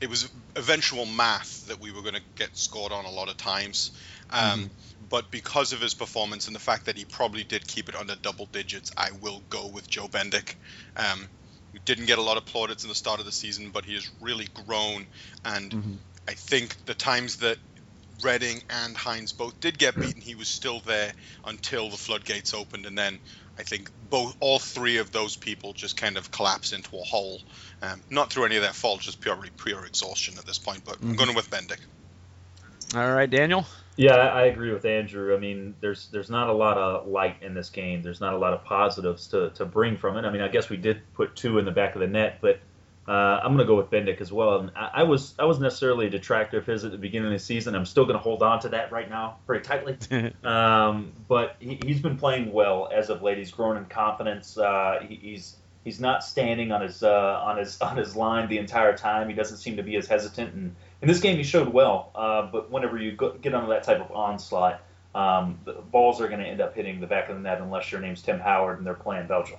it 0.00 0.10
was 0.10 0.28
eventual 0.56 1.06
math 1.06 1.66
that 1.68 1.80
we 1.80 1.92
were 1.92 2.02
going 2.02 2.14
to 2.14 2.22
get 2.36 2.56
scored 2.56 2.92
on 2.92 3.04
a 3.04 3.10
lot 3.10 3.28
of 3.28 3.36
times. 3.36 3.92
Um, 4.30 4.70
But 5.08 5.30
because 5.30 5.72
of 5.72 5.80
his 5.80 5.94
performance 5.94 6.46
and 6.46 6.54
the 6.56 6.60
fact 6.60 6.86
that 6.86 6.96
he 6.96 7.04
probably 7.04 7.44
did 7.44 7.66
keep 7.66 7.88
it 7.88 7.96
under 7.96 8.16
double 8.16 8.46
digits, 8.52 8.90
I 8.96 9.10
will 9.20 9.42
go 9.50 9.68
with 9.68 9.88
Joe 9.88 10.08
Bendik. 10.08 10.54
Um, 10.96 11.28
we 11.72 11.80
didn't 11.80 12.06
get 12.06 12.18
a 12.18 12.22
lot 12.22 12.36
of 12.36 12.46
plaudits 12.46 12.84
in 12.84 12.88
the 12.88 12.94
start 12.94 13.20
of 13.20 13.26
the 13.26 13.32
season, 13.32 13.70
but 13.70 13.84
he 13.84 13.94
has 13.94 14.08
really 14.20 14.48
grown. 14.66 15.06
And 15.44 15.72
I 16.28 16.34
think 16.34 16.76
the 16.86 16.94
times 16.94 17.36
that 17.36 17.58
Redding 18.22 18.62
and 18.70 18.96
Hines 18.96 19.32
both 19.32 19.58
did 19.60 19.78
get 19.78 19.98
beaten, 20.00 20.20
he 20.20 20.36
was 20.36 20.48
still 20.48 20.80
there 20.80 21.12
until 21.44 21.90
the 21.90 21.96
floodgates 21.96 22.54
opened, 22.54 22.86
and 22.86 22.96
then 22.96 23.20
I 23.58 23.64
think 23.64 23.90
both 24.10 24.36
all 24.40 24.58
three 24.58 24.98
of 24.98 25.10
those 25.10 25.36
people 25.36 25.72
just 25.72 25.96
kind 25.96 26.16
of 26.16 26.30
collapse 26.30 26.72
into 26.72 26.96
a 26.96 27.02
hole. 27.02 27.42
Um, 27.82 28.02
not 28.10 28.32
through 28.32 28.44
any 28.44 28.56
of 28.56 28.62
their 28.62 28.72
fault, 28.72 29.00
just 29.00 29.20
purely 29.20 29.50
pure 29.62 29.84
exhaustion 29.84 30.38
at 30.38 30.46
this 30.46 30.58
point. 30.58 30.84
But 30.84 30.98
I'm 31.02 31.14
Mhm. 31.14 31.16
going 31.16 31.34
with 31.34 31.50
Bendik. 31.50 31.80
All 32.94 33.12
right, 33.12 33.28
Daniel. 33.28 33.66
Yeah, 33.96 34.14
I 34.14 34.46
agree 34.46 34.72
with 34.72 34.84
Andrew. 34.84 35.34
I 35.34 35.38
mean, 35.38 35.74
there's 35.80 36.08
there's 36.08 36.30
not 36.30 36.48
a 36.48 36.52
lot 36.52 36.76
of 36.78 37.06
light 37.06 37.36
in 37.42 37.54
this 37.54 37.70
game. 37.70 38.02
There's 38.02 38.20
not 38.20 38.34
a 38.34 38.38
lot 38.38 38.52
of 38.52 38.64
positives 38.64 39.28
to, 39.28 39.50
to 39.50 39.64
bring 39.64 39.96
from 39.96 40.16
it. 40.16 40.24
I 40.24 40.30
mean, 40.30 40.42
I 40.42 40.48
guess 40.48 40.68
we 40.68 40.76
did 40.76 41.00
put 41.14 41.36
two 41.36 41.58
in 41.58 41.64
the 41.64 41.70
back 41.70 41.94
of 41.94 42.00
the 42.00 42.08
net, 42.08 42.38
but 42.40 42.60
uh, 43.06 43.40
I'm 43.42 43.54
going 43.54 43.58
to 43.58 43.66
go 43.66 43.76
with 43.76 43.90
Bendik 43.90 44.20
as 44.20 44.32
well. 44.32 44.60
And 44.60 44.70
I, 44.74 44.90
I 44.94 45.02
was 45.04 45.34
I 45.38 45.44
was 45.44 45.60
necessarily 45.60 46.06
a 46.06 46.10
detractor 46.10 46.58
of 46.58 46.66
his 46.66 46.84
at 46.84 46.90
the 46.90 46.98
beginning 46.98 47.26
of 47.26 47.32
the 47.32 47.38
season. 47.38 47.74
I'm 47.74 47.86
still 47.86 48.04
going 48.04 48.16
to 48.16 48.22
hold 48.22 48.42
on 48.42 48.60
to 48.60 48.68
that 48.70 48.90
right 48.90 49.08
now 49.08 49.38
pretty 49.46 49.64
tightly. 49.64 49.96
Um, 50.44 51.12
but 51.28 51.56
he, 51.58 51.78
he's 51.84 52.00
been 52.00 52.16
playing 52.16 52.52
well 52.52 52.90
as 52.94 53.10
of 53.10 53.22
late. 53.22 53.38
He's 53.38 53.50
grown 53.50 53.76
in 53.76 53.84
confidence. 53.86 54.58
Uh, 54.58 55.00
he, 55.06 55.16
he's 55.16 55.56
he's 55.84 56.00
not 56.00 56.24
standing 56.24 56.72
on 56.72 56.80
his 56.80 57.02
uh, 57.02 57.40
on 57.42 57.58
his 57.58 57.80
on 57.80 57.96
his 57.96 58.16
line 58.16 58.48
the 58.48 58.58
entire 58.58 58.96
time. 58.96 59.28
He 59.28 59.34
doesn't 59.34 59.58
seem 59.58 59.76
to 59.76 59.82
be 59.82 59.96
as 59.96 60.06
hesitant. 60.06 60.54
And 60.54 60.76
in 61.02 61.08
this 61.08 61.20
game, 61.20 61.36
he 61.36 61.42
showed 61.42 61.68
well. 61.68 62.10
Uh, 62.14 62.48
but 62.50 62.70
whenever 62.70 62.98
you 62.98 63.12
go, 63.12 63.32
get 63.32 63.54
under 63.54 63.68
that 63.68 63.84
type 63.84 64.00
of 64.00 64.10
onslaught, 64.10 64.80
um, 65.14 65.58
the 65.64 65.72
balls 65.72 66.20
are 66.20 66.28
going 66.28 66.40
to 66.40 66.46
end 66.46 66.60
up 66.60 66.74
hitting 66.74 67.00
the 67.00 67.06
back 67.06 67.28
of 67.28 67.36
the 67.36 67.42
net 67.42 67.60
unless 67.60 67.92
your 67.92 68.00
name's 68.00 68.22
Tim 68.22 68.40
Howard 68.40 68.78
and 68.78 68.86
they're 68.86 68.94
playing 68.94 69.26
Belgium. 69.26 69.58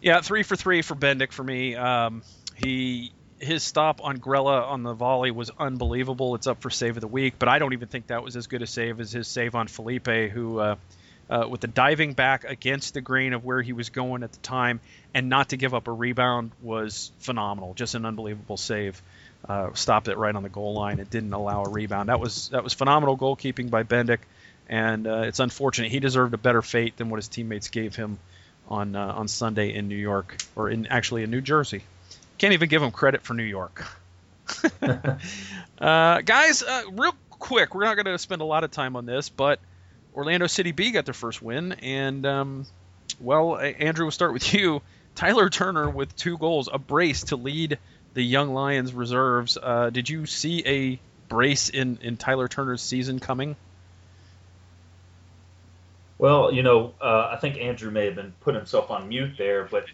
Yeah, 0.00 0.20
three 0.20 0.42
for 0.42 0.54
three 0.54 0.82
for 0.82 0.94
Bendik 0.94 1.32
for 1.32 1.42
me. 1.42 1.74
Um, 1.74 2.22
he 2.56 3.12
his 3.38 3.62
stop 3.62 4.02
on 4.02 4.18
Grella 4.18 4.66
on 4.68 4.82
the 4.82 4.94
volley 4.94 5.30
was 5.30 5.50
unbelievable. 5.58 6.34
It's 6.34 6.46
up 6.46 6.60
for 6.60 6.70
save 6.70 6.96
of 6.96 7.00
the 7.00 7.08
week, 7.08 7.34
but 7.38 7.48
I 7.48 7.58
don't 7.58 7.72
even 7.72 7.88
think 7.88 8.08
that 8.08 8.22
was 8.22 8.36
as 8.36 8.46
good 8.46 8.62
a 8.62 8.66
save 8.66 9.00
as 9.00 9.12
his 9.12 9.28
save 9.28 9.54
on 9.54 9.66
Felipe, 9.66 10.06
who 10.06 10.58
uh, 10.58 10.76
uh, 11.28 11.46
with 11.48 11.60
the 11.60 11.66
diving 11.66 12.12
back 12.12 12.44
against 12.44 12.94
the 12.94 13.00
grain 13.00 13.32
of 13.32 13.44
where 13.44 13.62
he 13.62 13.72
was 13.72 13.90
going 13.90 14.22
at 14.22 14.32
the 14.32 14.38
time, 14.38 14.80
and 15.14 15.28
not 15.28 15.50
to 15.50 15.56
give 15.56 15.74
up 15.74 15.88
a 15.88 15.92
rebound 15.92 16.52
was 16.62 17.10
phenomenal. 17.18 17.74
Just 17.74 17.94
an 17.94 18.04
unbelievable 18.04 18.56
save. 18.56 19.02
Uh, 19.46 19.74
stopped 19.74 20.08
it 20.08 20.16
right 20.16 20.34
on 20.34 20.42
the 20.42 20.48
goal 20.48 20.72
line. 20.72 20.98
It 21.00 21.10
didn't 21.10 21.32
allow 21.34 21.64
a 21.64 21.68
rebound. 21.68 22.08
That 22.08 22.18
was 22.18 22.48
that 22.48 22.64
was 22.64 22.72
phenomenal 22.72 23.16
goalkeeping 23.18 23.68
by 23.68 23.82
Bendik, 23.82 24.20
and 24.70 25.06
uh, 25.06 25.22
it's 25.26 25.38
unfortunate 25.38 25.90
he 25.90 26.00
deserved 26.00 26.32
a 26.32 26.38
better 26.38 26.62
fate 26.62 26.96
than 26.96 27.10
what 27.10 27.16
his 27.16 27.28
teammates 27.28 27.68
gave 27.68 27.94
him 27.94 28.18
on 28.68 28.96
uh, 28.96 29.06
on 29.06 29.28
Sunday 29.28 29.74
in 29.74 29.88
New 29.88 29.96
York, 29.96 30.42
or 30.56 30.70
in 30.70 30.86
actually 30.86 31.24
in 31.24 31.30
New 31.30 31.42
Jersey. 31.42 31.82
Can't 32.38 32.54
even 32.54 32.70
give 32.70 32.82
him 32.82 32.90
credit 32.90 33.20
for 33.20 33.34
New 33.34 33.42
York. 33.44 33.86
uh, 35.78 36.20
guys, 36.22 36.62
uh, 36.62 36.82
real 36.92 37.14
quick, 37.30 37.74
we're 37.74 37.84
not 37.84 37.96
going 37.96 38.06
to 38.06 38.18
spend 38.18 38.40
a 38.40 38.46
lot 38.46 38.64
of 38.64 38.70
time 38.70 38.96
on 38.96 39.04
this, 39.04 39.28
but 39.28 39.60
Orlando 40.14 40.46
City 40.46 40.72
B 40.72 40.90
got 40.90 41.04
their 41.04 41.14
first 41.14 41.42
win, 41.42 41.72
and 41.82 42.24
um, 42.24 42.66
well, 43.20 43.58
Andrew, 43.58 44.06
we'll 44.06 44.10
start 44.10 44.32
with 44.32 44.54
you. 44.54 44.80
Tyler 45.14 45.48
Turner 45.48 45.88
with 45.88 46.16
two 46.16 46.38
goals, 46.38 46.68
a 46.72 46.78
brace 46.78 47.24
to 47.24 47.36
lead 47.36 47.78
the 48.14 48.24
Young 48.24 48.54
Lions 48.54 48.92
reserves. 48.92 49.58
Uh, 49.60 49.90
did 49.90 50.08
you 50.08 50.26
see 50.26 50.62
a 50.66 51.00
brace 51.28 51.68
in, 51.68 51.98
in 52.00 52.16
Tyler 52.16 52.48
Turner's 52.48 52.82
season 52.82 53.18
coming? 53.18 53.56
Well, 56.16 56.52
you 56.52 56.62
know, 56.62 56.94
uh, 57.00 57.30
I 57.32 57.36
think 57.36 57.58
Andrew 57.58 57.90
may 57.90 58.06
have 58.06 58.14
been 58.14 58.32
put 58.40 58.54
himself 58.54 58.90
on 58.90 59.08
mute 59.08 59.32
there, 59.36 59.64
but 59.64 59.86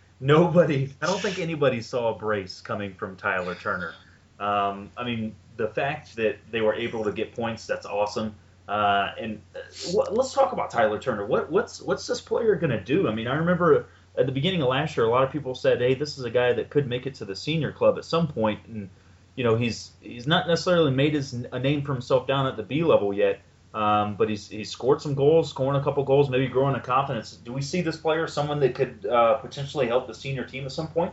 nobody, 0.20 0.90
I 1.00 1.06
don't 1.06 1.20
think 1.20 1.38
anybody 1.38 1.82
saw 1.82 2.14
a 2.14 2.18
brace 2.18 2.60
coming 2.60 2.94
from 2.94 3.16
Tyler 3.16 3.54
Turner. 3.54 3.94
Um, 4.40 4.90
I 4.96 5.04
mean, 5.04 5.34
the 5.56 5.68
fact 5.68 6.16
that 6.16 6.38
they 6.50 6.62
were 6.62 6.74
able 6.74 7.04
to 7.04 7.12
get 7.12 7.34
points, 7.34 7.66
that's 7.66 7.84
awesome. 7.84 8.34
Uh, 8.66 9.12
and 9.18 9.40
uh, 9.54 9.58
wh- 9.90 10.12
let's 10.12 10.32
talk 10.32 10.52
about 10.52 10.70
Tyler 10.70 10.98
Turner. 10.98 11.24
What, 11.26 11.50
what's 11.50 11.80
what's 11.80 12.06
this 12.06 12.20
player 12.20 12.54
going 12.54 12.70
to 12.70 12.80
do? 12.80 13.08
I 13.08 13.14
mean, 13.14 13.26
I 13.26 13.36
remember 13.36 13.86
at 14.16 14.26
the 14.26 14.32
beginning 14.32 14.62
of 14.62 14.68
last 14.68 14.96
year, 14.96 15.06
a 15.06 15.10
lot 15.10 15.24
of 15.24 15.30
people 15.30 15.54
said, 15.54 15.80
"Hey, 15.80 15.94
this 15.94 16.18
is 16.18 16.24
a 16.24 16.30
guy 16.30 16.52
that 16.52 16.70
could 16.70 16.86
make 16.86 17.06
it 17.06 17.14
to 17.16 17.24
the 17.24 17.36
senior 17.36 17.72
club 17.72 17.98
at 17.98 18.04
some 18.04 18.28
point," 18.28 18.60
and 18.66 18.90
you 19.36 19.44
know, 19.44 19.54
he's 19.54 19.92
he's 20.00 20.26
not 20.26 20.48
necessarily 20.48 20.90
made 20.90 21.14
his 21.14 21.32
a 21.32 21.58
name 21.58 21.82
for 21.82 21.92
himself 21.92 22.26
down 22.26 22.46
at 22.46 22.56
the 22.56 22.62
B 22.62 22.82
level 22.82 23.12
yet. 23.12 23.40
Um, 23.72 24.16
but 24.16 24.28
he's 24.28 24.48
he's 24.48 24.70
scored 24.70 25.00
some 25.00 25.14
goals, 25.14 25.50
scoring 25.50 25.80
a 25.80 25.84
couple 25.84 26.02
goals, 26.02 26.28
maybe 26.28 26.48
growing 26.48 26.74
in 26.74 26.80
confidence. 26.80 27.36
Do 27.36 27.52
we 27.52 27.62
see 27.62 27.80
this 27.82 27.96
player 27.96 28.26
someone 28.26 28.58
that 28.60 28.74
could 28.74 29.06
uh, 29.06 29.34
potentially 29.34 29.86
help 29.86 30.06
the 30.06 30.14
senior 30.14 30.44
team 30.44 30.64
at 30.64 30.72
some 30.72 30.88
point? 30.88 31.12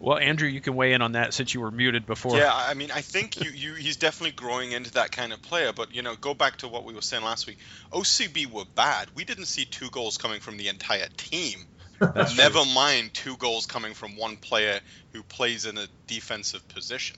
Well, 0.00 0.18
Andrew, 0.18 0.48
you 0.48 0.60
can 0.60 0.76
weigh 0.76 0.92
in 0.92 1.02
on 1.02 1.12
that 1.12 1.34
since 1.34 1.54
you 1.54 1.60
were 1.60 1.72
muted 1.72 2.06
before. 2.06 2.36
Yeah, 2.36 2.52
I 2.54 2.74
mean, 2.74 2.90
I 2.92 3.00
think 3.00 3.42
you, 3.42 3.50
you 3.50 3.74
he's 3.74 3.96
definitely 3.96 4.32
growing 4.32 4.72
into 4.72 4.92
that 4.92 5.10
kind 5.10 5.32
of 5.32 5.42
player. 5.42 5.72
But 5.72 5.92
you 5.94 6.02
know, 6.02 6.14
go 6.14 6.34
back 6.34 6.58
to 6.58 6.68
what 6.68 6.84
we 6.84 6.94
were 6.94 7.02
saying 7.02 7.24
last 7.24 7.46
week. 7.46 7.58
OCB 7.92 8.46
were 8.46 8.64
bad. 8.76 9.08
We 9.14 9.24
didn't 9.24 9.46
see 9.46 9.64
two 9.64 9.90
goals 9.90 10.16
coming 10.16 10.40
from 10.40 10.56
the 10.56 10.68
entire 10.68 11.08
team. 11.16 11.58
That's 11.98 12.34
true. 12.34 12.44
Never 12.44 12.64
mind 12.64 13.12
two 13.12 13.36
goals 13.38 13.66
coming 13.66 13.92
from 13.92 14.16
one 14.16 14.36
player 14.36 14.80
who 15.12 15.24
plays 15.24 15.66
in 15.66 15.76
a 15.78 15.86
defensive 16.06 16.66
position. 16.68 17.16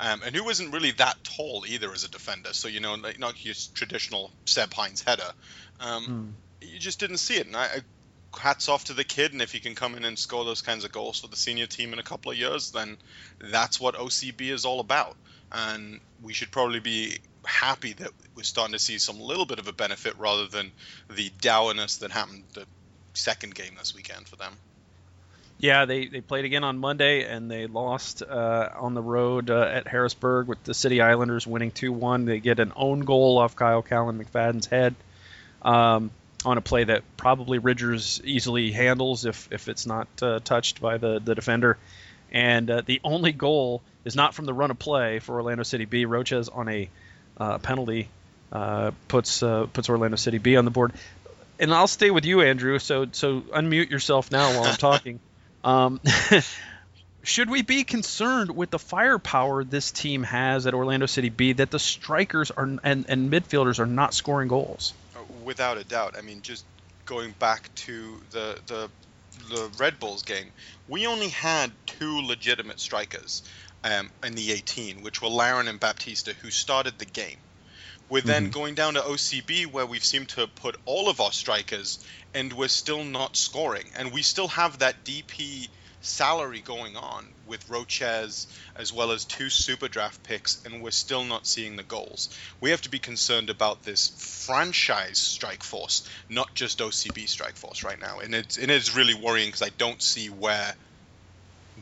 Um, 0.00 0.22
and 0.24 0.34
who 0.34 0.48
isn't 0.48 0.70
really 0.70 0.92
that 0.92 1.16
tall 1.24 1.64
either 1.66 1.92
as 1.92 2.04
a 2.04 2.10
defender. 2.10 2.52
So 2.52 2.68
you 2.68 2.80
know, 2.80 2.94
like, 2.94 3.18
not 3.18 3.44
your 3.44 3.54
traditional 3.74 4.32
Seb 4.44 4.72
Hines 4.72 5.02
header. 5.02 5.30
Um, 5.80 6.04
Hmm. 6.04 6.26
You 6.60 6.80
just 6.80 6.98
didn't 6.98 7.18
see 7.18 7.36
it, 7.36 7.46
and 7.46 7.56
I, 7.56 7.64
I 7.66 7.80
hats 8.36 8.68
off 8.68 8.84
to 8.84 8.94
the 8.94 9.04
kid, 9.04 9.32
and 9.32 9.42
if 9.42 9.52
he 9.52 9.60
can 9.60 9.74
come 9.74 9.94
in 9.94 10.04
and 10.04 10.18
score 10.18 10.44
those 10.44 10.62
kinds 10.62 10.84
of 10.84 10.92
goals 10.92 11.20
for 11.20 11.28
the 11.28 11.36
senior 11.36 11.66
team 11.66 11.92
in 11.92 11.98
a 11.98 12.02
couple 12.02 12.30
of 12.30 12.38
years, 12.38 12.70
then 12.72 12.96
that's 13.38 13.80
what 13.80 13.94
OCB 13.94 14.50
is 14.50 14.64
all 14.64 14.80
about. 14.80 15.16
And 15.50 16.00
we 16.22 16.32
should 16.32 16.50
probably 16.50 16.80
be 16.80 17.18
happy 17.44 17.94
that 17.94 18.10
we're 18.34 18.42
starting 18.42 18.74
to 18.74 18.78
see 18.78 18.98
some 18.98 19.20
little 19.20 19.46
bit 19.46 19.58
of 19.58 19.68
a 19.68 19.72
benefit 19.72 20.18
rather 20.18 20.46
than 20.46 20.70
the 21.10 21.30
dourness 21.40 21.98
that 21.98 22.10
happened 22.10 22.44
the 22.54 22.66
second 23.14 23.54
game 23.54 23.74
this 23.78 23.94
weekend 23.94 24.28
for 24.28 24.36
them. 24.36 24.52
Yeah, 25.60 25.86
they, 25.86 26.06
they 26.06 26.20
played 26.20 26.44
again 26.44 26.62
on 26.62 26.78
Monday 26.78 27.24
and 27.24 27.50
they 27.50 27.66
lost 27.66 28.22
uh, 28.22 28.68
on 28.76 28.94
the 28.94 29.02
road 29.02 29.50
uh, 29.50 29.62
at 29.62 29.88
Harrisburg 29.88 30.46
with 30.46 30.62
the 30.62 30.74
City 30.74 31.00
Islanders 31.00 31.46
winning 31.46 31.72
2 31.72 31.92
1. 31.92 32.26
They 32.26 32.38
get 32.38 32.60
an 32.60 32.72
own 32.76 33.00
goal 33.00 33.38
off 33.38 33.56
Kyle 33.56 33.82
Callan 33.82 34.22
McFadden's 34.22 34.66
head 34.66 34.94
um, 35.62 36.10
on 36.44 36.58
a 36.58 36.60
play 36.60 36.84
that 36.84 37.02
probably 37.16 37.58
Ridgers 37.58 38.20
easily 38.24 38.70
handles 38.70 39.24
if, 39.24 39.48
if 39.50 39.68
it's 39.68 39.86
not 39.86 40.08
uh, 40.22 40.40
touched 40.40 40.80
by 40.80 40.98
the, 40.98 41.18
the 41.18 41.34
defender. 41.34 41.78
And 42.30 42.70
uh, 42.70 42.82
the 42.84 43.00
only 43.02 43.32
goal 43.32 43.82
is 44.04 44.14
not 44.14 44.34
from 44.34 44.44
the 44.44 44.54
run 44.54 44.70
of 44.70 44.78
play 44.78 45.18
for 45.18 45.36
Orlando 45.36 45.62
City 45.62 45.84
B. 45.84 46.06
Róchez 46.06 46.48
on 46.54 46.68
a 46.68 46.88
uh, 47.38 47.58
penalty 47.58 48.08
uh, 48.52 48.92
puts 49.08 49.40
puts 49.40 49.88
Orlando 49.88 50.16
City 50.16 50.38
B 50.38 50.56
on 50.56 50.64
the 50.64 50.70
board. 50.70 50.92
And 51.58 51.72
I'll 51.72 51.88
stay 51.88 52.10
with 52.10 52.24
you, 52.24 52.42
Andrew. 52.42 52.78
So 52.78 53.06
so 53.12 53.40
unmute 53.40 53.90
yourself 53.90 54.30
now 54.30 54.50
while 54.50 54.64
I'm 54.64 54.76
talking. 54.76 55.20
Um, 55.64 56.00
should 57.24 57.50
we 57.50 57.62
be 57.62 57.82
concerned 57.82 58.54
with 58.54 58.70
the 58.70 58.78
firepower 58.78 59.64
this 59.64 59.90
team 59.90 60.22
has 60.22 60.66
at 60.68 60.72
Orlando 60.72 61.06
City 61.06 61.30
B 61.30 61.52
that 61.54 61.72
the 61.72 61.80
strikers 61.80 62.52
are 62.52 62.62
and, 62.62 62.80
and 63.08 63.30
midfielders 63.30 63.80
are 63.80 63.86
not 63.86 64.14
scoring 64.14 64.48
goals? 64.48 64.94
Without 65.48 65.78
a 65.78 65.84
doubt. 65.84 66.14
I 66.18 66.20
mean, 66.20 66.42
just 66.42 66.66
going 67.06 67.32
back 67.38 67.74
to 67.86 68.20
the 68.32 68.58
the 68.66 68.90
the 69.48 69.70
Red 69.78 69.98
Bulls 69.98 70.22
game, 70.22 70.50
we 70.88 71.06
only 71.06 71.30
had 71.30 71.72
two 71.86 72.20
legitimate 72.20 72.78
strikers 72.78 73.42
um, 73.82 74.10
in 74.22 74.34
the 74.34 74.52
18, 74.52 75.00
which 75.00 75.22
were 75.22 75.28
Larin 75.28 75.66
and 75.66 75.80
Baptista, 75.80 76.34
who 76.34 76.50
started 76.50 76.98
the 76.98 77.06
game. 77.06 77.38
We're 78.10 78.20
then 78.20 78.44
mm-hmm. 78.44 78.60
going 78.60 78.74
down 78.74 78.94
to 78.94 79.00
OCB, 79.00 79.72
where 79.72 79.86
we've 79.86 80.04
seemed 80.04 80.28
to 80.30 80.48
put 80.48 80.76
all 80.84 81.08
of 81.08 81.18
our 81.22 81.32
strikers, 81.32 81.98
and 82.34 82.52
we're 82.52 82.68
still 82.68 83.04
not 83.04 83.34
scoring. 83.34 83.86
And 83.96 84.12
we 84.12 84.20
still 84.20 84.48
have 84.48 84.80
that 84.80 85.02
DP 85.02 85.68
salary 86.00 86.60
going 86.60 86.96
on 86.96 87.26
with 87.46 87.68
Róchez 87.68 88.46
as 88.76 88.92
well 88.92 89.10
as 89.10 89.24
two 89.24 89.50
super 89.50 89.88
draft 89.88 90.22
picks, 90.22 90.64
and 90.64 90.82
we're 90.82 90.90
still 90.90 91.24
not 91.24 91.46
seeing 91.46 91.76
the 91.76 91.82
goals. 91.82 92.36
We 92.60 92.70
have 92.70 92.82
to 92.82 92.90
be 92.90 92.98
concerned 92.98 93.50
about 93.50 93.82
this 93.82 94.08
franchise 94.46 95.18
strike 95.18 95.62
force, 95.62 96.08
not 96.28 96.54
just 96.54 96.78
OCB 96.78 97.28
strike 97.28 97.56
force 97.56 97.84
right 97.84 98.00
now. 98.00 98.20
And 98.20 98.34
it's, 98.34 98.56
and 98.56 98.70
it 98.70 98.76
is 98.76 98.96
really 98.96 99.14
worrying 99.14 99.48
because 99.48 99.62
I 99.62 99.70
don't 99.76 100.00
see 100.00 100.28
where 100.28 100.74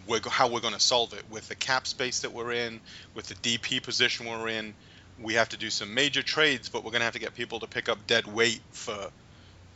we're, 0.07 0.21
how 0.29 0.49
we're 0.49 0.61
going 0.61 0.75
to 0.75 0.81
solve 0.81 1.13
it 1.15 1.25
with 1.31 1.49
the 1.49 1.55
cap 1.55 1.87
space 1.87 2.21
that 2.21 2.33
we're 2.33 2.53
in, 2.53 2.81
with 3.15 3.27
the 3.27 3.35
DP 3.35 3.83
position 3.83 4.27
we're 4.27 4.49
in 4.49 4.75
we 5.21 5.35
have 5.35 5.49
to 5.51 5.57
do 5.57 5.71
some 5.71 5.95
major 5.95 6.23
trades, 6.23 6.69
but 6.69 6.85
we're 6.85 6.91
going 6.91 7.01
to 7.01 7.05
have 7.05 7.15
to 7.15 7.19
get 7.19 7.35
people 7.35 7.61
to 7.61 7.67
pick 7.67 7.89
up 7.89 8.07
dead 8.07 8.27
weight 8.27 8.61
for 8.73 9.11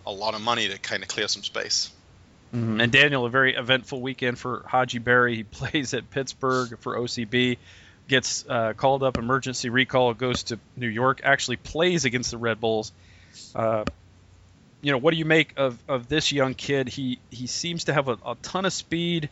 a 0.07 0.13
lot 0.13 0.35
of 0.35 0.41
money 0.41 0.69
to 0.69 0.79
kind 0.79 1.03
of 1.03 1.09
clear 1.09 1.29
some 1.29 1.43
space. 1.43 1.91
Mm-hmm. 2.55 2.81
And 2.81 2.93
Daniel, 2.93 3.27
a 3.27 3.31
very 3.31 3.55
eventful 3.55 4.01
weekend 4.01 4.39
for 4.39 4.65
Hadji 4.67 4.99
Barry. 4.99 5.37
He 5.37 5.43
plays 5.45 5.95
at 5.95 6.11
Pittsburgh 6.11 6.79
for 6.79 6.97
OCB, 6.97 7.59
gets 8.09 8.45
uh, 8.49 8.73
called 8.73 9.03
up 9.03 9.19
emergency 9.19 9.71
recall, 9.71 10.15
goes 10.15 10.45
to 10.45 10.59
New 10.77 10.89
York, 10.89 11.21
actually 11.23 11.57
plays 11.57 12.05
against 12.05 12.33
the 12.33 12.39
Red 12.39 12.61
Bulls. 12.61 12.93
Uh, 13.55 13.85
you 14.83 14.93
know, 14.93 14.99
what 14.99 15.13
do 15.13 15.19
you 15.19 15.25
make 15.25 15.55
of, 15.59 15.79
of 15.89 16.09
this 16.09 16.33
young 16.33 16.55
kid? 16.55 16.89
He 16.89 17.19
he 17.31 17.47
seems 17.47 17.85
to 17.85 17.93
have 17.93 18.09
a, 18.09 18.19
a 18.25 18.37
ton 18.43 18.65
of 18.65 18.73
speed, 18.73 19.29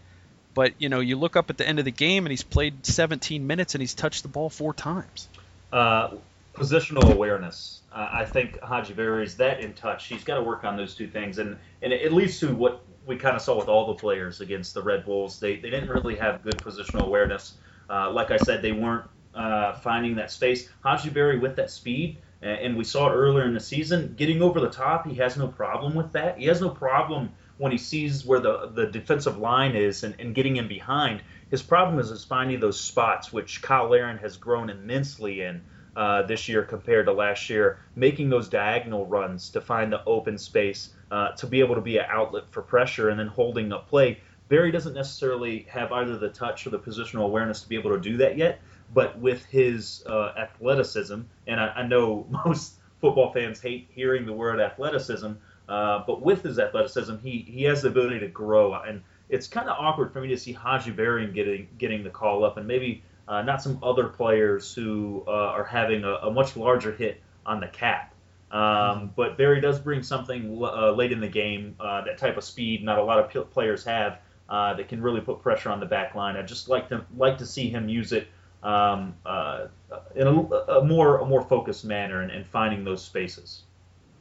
but 0.54 0.74
you 0.78 0.88
know, 0.88 1.00
you 1.00 1.16
look 1.16 1.36
up 1.36 1.50
at 1.50 1.56
the 1.56 1.66
end 1.66 1.78
of 1.78 1.84
the 1.84 1.90
game 1.90 2.26
and 2.26 2.30
he's 2.30 2.42
played 2.42 2.84
17 2.84 3.46
minutes 3.46 3.74
and 3.74 3.80
he's 3.80 3.94
touched 3.94 4.22
the 4.22 4.28
ball 4.28 4.50
four 4.50 4.74
times. 4.74 5.28
Uh, 5.72 6.10
positional 6.54 7.10
awareness. 7.10 7.80
Uh, 7.92 8.08
I 8.12 8.24
think 8.26 8.62
Hadji 8.62 8.92
Barry 8.92 9.24
is 9.24 9.36
that 9.36 9.60
in 9.60 9.72
touch. 9.72 10.06
He's 10.06 10.24
got 10.24 10.36
to 10.36 10.42
work 10.42 10.64
on 10.64 10.76
those 10.76 10.94
two 10.94 11.08
things, 11.08 11.38
and 11.38 11.56
and 11.80 11.92
it 11.92 12.12
leads 12.12 12.40
to 12.40 12.54
what 12.54 12.82
we 13.08 13.16
kind 13.16 13.34
of 13.34 13.42
saw 13.42 13.58
with 13.58 13.68
all 13.68 13.86
the 13.86 13.94
players 13.94 14.40
against 14.40 14.74
the 14.74 14.82
Red 14.82 15.04
Bulls. 15.04 15.40
They 15.40 15.56
they 15.56 15.70
didn't 15.70 15.88
really 15.88 16.14
have 16.16 16.44
good 16.44 16.60
positional 16.60 17.06
awareness. 17.06 17.54
Uh, 17.90 18.12
like 18.12 18.30
I 18.30 18.36
said, 18.36 18.60
they 18.60 18.72
weren't 18.72 19.06
uh, 19.34 19.72
finding 19.72 20.14
that 20.16 20.30
space. 20.30 20.68
Barry 20.84 21.38
with 21.38 21.56
that 21.56 21.70
speed, 21.70 22.18
and 22.42 22.76
we 22.76 22.84
saw 22.84 23.10
it 23.10 23.14
earlier 23.14 23.44
in 23.44 23.54
the 23.54 23.60
season, 23.60 24.14
getting 24.16 24.42
over 24.42 24.60
the 24.60 24.70
top. 24.70 25.06
He 25.06 25.14
has 25.16 25.36
no 25.38 25.48
problem 25.48 25.94
with 25.94 26.12
that. 26.12 26.38
He 26.38 26.44
has 26.46 26.60
no 26.60 26.68
problem 26.68 27.30
when 27.56 27.72
he 27.72 27.78
sees 27.78 28.24
where 28.26 28.40
the 28.40 28.70
the 28.74 28.86
defensive 28.86 29.38
line 29.38 29.74
is 29.74 30.04
and, 30.04 30.14
and 30.20 30.34
getting 30.34 30.56
in 30.56 30.68
behind. 30.68 31.22
His 31.50 31.62
problem 31.62 31.98
is, 31.98 32.10
is 32.10 32.24
finding 32.24 32.60
those 32.60 32.78
spots, 32.78 33.32
which 33.32 33.62
Cyle 33.62 33.88
Larin 33.88 34.18
has 34.18 34.36
grown 34.36 34.68
immensely 34.68 35.40
in 35.40 35.62
uh, 35.98 36.22
this 36.22 36.48
year 36.48 36.62
compared 36.62 37.06
to 37.06 37.12
last 37.12 37.50
year, 37.50 37.80
making 37.96 38.30
those 38.30 38.48
diagonal 38.48 39.04
runs 39.06 39.50
to 39.50 39.60
find 39.60 39.92
the 39.92 40.04
open 40.04 40.38
space 40.38 40.90
uh, 41.10 41.32
to 41.32 41.44
be 41.44 41.58
able 41.58 41.74
to 41.74 41.80
be 41.80 41.98
an 41.98 42.06
outlet 42.08 42.44
for 42.52 42.62
pressure 42.62 43.08
and 43.08 43.18
then 43.18 43.26
holding 43.26 43.72
up 43.72 43.88
play. 43.88 44.20
Barry 44.48 44.70
doesn't 44.70 44.94
necessarily 44.94 45.66
have 45.68 45.90
either 45.90 46.16
the 46.16 46.28
touch 46.28 46.64
or 46.68 46.70
the 46.70 46.78
positional 46.78 47.24
awareness 47.24 47.62
to 47.62 47.68
be 47.68 47.74
able 47.74 47.90
to 47.90 48.00
do 48.00 48.16
that 48.18 48.38
yet, 48.38 48.60
but 48.94 49.18
with 49.18 49.44
his 49.46 50.04
uh, 50.06 50.34
athleticism, 50.38 51.20
and 51.48 51.60
I, 51.60 51.66
I, 51.66 51.82
know 51.88 52.28
most 52.46 52.74
football 53.00 53.32
fans 53.32 53.60
hate 53.60 53.88
hearing 53.90 54.24
the 54.24 54.32
word 54.32 54.60
athleticism, 54.60 55.32
uh, 55.68 56.04
but 56.06 56.22
with 56.22 56.44
his 56.44 56.60
athleticism, 56.60 57.16
he, 57.24 57.44
he 57.48 57.64
has 57.64 57.82
the 57.82 57.88
ability 57.88 58.20
to 58.20 58.28
grow. 58.28 58.74
And 58.74 59.02
it's 59.28 59.48
kind 59.48 59.68
of 59.68 59.76
awkward 59.76 60.12
for 60.12 60.20
me 60.20 60.28
to 60.28 60.38
see 60.38 60.52
Hadji 60.52 60.92
Barry 60.92 61.26
getting 61.26 61.66
getting 61.76 62.04
the 62.04 62.10
call 62.10 62.44
up, 62.44 62.56
and 62.56 62.68
maybe 62.68 63.02
uh, 63.28 63.42
not 63.42 63.62
some 63.62 63.78
other 63.82 64.08
players 64.08 64.74
who 64.74 65.22
uh, 65.28 65.30
are 65.30 65.64
having 65.64 66.02
a, 66.02 66.14
a, 66.14 66.30
much 66.30 66.56
larger 66.56 66.92
hit 66.92 67.20
on 67.44 67.60
the 67.60 67.68
cap. 67.68 68.14
Um, 68.50 68.60
mm-hmm. 68.60 69.06
But 69.14 69.36
Barry 69.36 69.60
does 69.60 69.78
bring 69.78 70.02
something 70.02 70.58
uh, 70.62 70.92
late 70.92 71.12
in 71.12 71.20
the 71.20 71.28
game, 71.28 71.76
uh, 71.78 72.02
that 72.04 72.16
type 72.16 72.38
of 72.38 72.44
speed. 72.44 72.82
Not 72.82 72.98
a 72.98 73.04
lot 73.04 73.18
of 73.18 73.30
p- 73.30 73.40
players 73.52 73.84
have 73.84 74.18
uh, 74.48 74.74
that 74.74 74.88
can 74.88 75.02
really 75.02 75.20
put 75.20 75.42
pressure 75.42 75.68
on 75.68 75.78
the 75.78 75.86
back 75.86 76.14
line. 76.14 76.36
I'd 76.36 76.48
just 76.48 76.70
like 76.70 76.88
to 76.88 77.04
like 77.16 77.38
to 77.38 77.46
see 77.46 77.68
him 77.68 77.88
use 77.88 78.12
it 78.12 78.28
um, 78.62 79.14
uh, 79.26 79.66
in 80.14 80.26
a, 80.26 80.32
a, 80.32 80.84
more 80.84 81.18
a 81.18 81.26
more 81.26 81.42
focused 81.42 81.84
manner 81.84 82.22
and, 82.22 82.30
and 82.30 82.46
finding 82.46 82.82
those 82.82 83.04
spaces. 83.04 83.62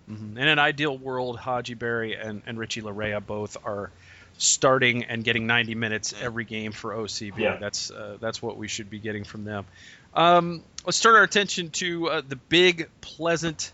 Mm-hmm. 0.10 0.38
In 0.38 0.48
an 0.48 0.60
ideal 0.60 0.98
world, 0.98 1.39
Hadji 1.39 1.74
Barry 1.76 2.15
and, 2.15 2.41
and 2.46 2.58
Richie 2.60 2.82
Laryea 2.82 3.26
both 3.26 3.58
are 3.63 3.91
starting 4.38 5.06
and 5.06 5.23
getting 5.23 5.47
90 5.47 5.76
minutes 5.76 6.13
every 6.21 6.45
game 6.45 6.71
for 6.71 6.93
OCB. 6.93 7.38
Yeah. 7.38 7.58
That's 7.58 7.91
uh, 7.91 8.17
that's 8.19 8.41
what 8.41 8.58
we 8.58 8.67
should 8.67 8.89
be 8.89 9.00
getting 9.00 9.23
from 9.23 9.43
them. 9.43 9.65
Um, 10.13 10.63
let's 10.86 11.00
turn 11.00 11.15
our 11.15 11.23
attention 11.23 11.69
to 11.71 12.10
uh, 12.10 12.21
the 12.28 12.36
big, 12.36 12.89
pleasant 13.02 13.71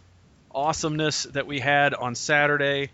awesomeness 0.53 1.23
that 1.23 1.47
we 1.47 1.59
had 1.59 1.93
on 1.93 2.15
Saturday. 2.15 2.89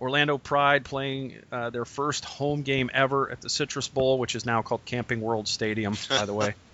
Orlando 0.00 0.38
Pride 0.38 0.84
playing 0.84 1.36
uh, 1.52 1.70
their 1.70 1.84
first 1.84 2.24
home 2.24 2.62
game 2.62 2.90
ever 2.92 3.30
at 3.30 3.40
the 3.40 3.48
Citrus 3.48 3.88
Bowl, 3.88 4.18
which 4.18 4.34
is 4.34 4.44
now 4.44 4.62
called 4.62 4.84
Camping 4.84 5.20
World 5.20 5.48
Stadium, 5.48 5.94
by 6.08 6.26
the 6.26 6.34
way. 6.34 6.54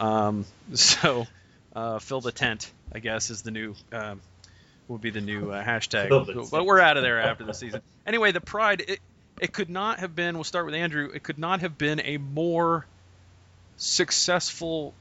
Um, 0.00 0.44
so, 0.74 1.26
uh, 1.74 1.98
fill 1.98 2.20
the 2.20 2.30
tent, 2.30 2.70
I 2.92 3.00
guess, 3.00 3.30
is 3.30 3.42
the 3.42 3.50
new 3.50 3.74
um, 3.90 4.20
would 4.88 5.00
be 5.00 5.10
the 5.10 5.20
new 5.20 5.50
uh, 5.50 5.62
hashtag. 5.62 6.08
But 6.50 6.64
we're 6.64 6.80
out 6.80 6.96
of 6.96 7.02
there 7.02 7.20
after 7.20 7.44
the 7.44 7.54
season. 7.54 7.82
Anyway, 8.06 8.32
the 8.32 8.40
Pride. 8.40 8.84
It, 8.88 9.00
it 9.40 9.52
could 9.52 9.70
not 9.70 10.00
have 10.00 10.14
been. 10.14 10.34
We'll 10.34 10.44
start 10.44 10.66
with 10.66 10.74
Andrew. 10.74 11.10
It 11.12 11.22
could 11.22 11.38
not 11.38 11.60
have 11.60 11.78
been 11.78 12.00
a 12.00 12.18
more 12.18 12.86
successful 13.76 14.94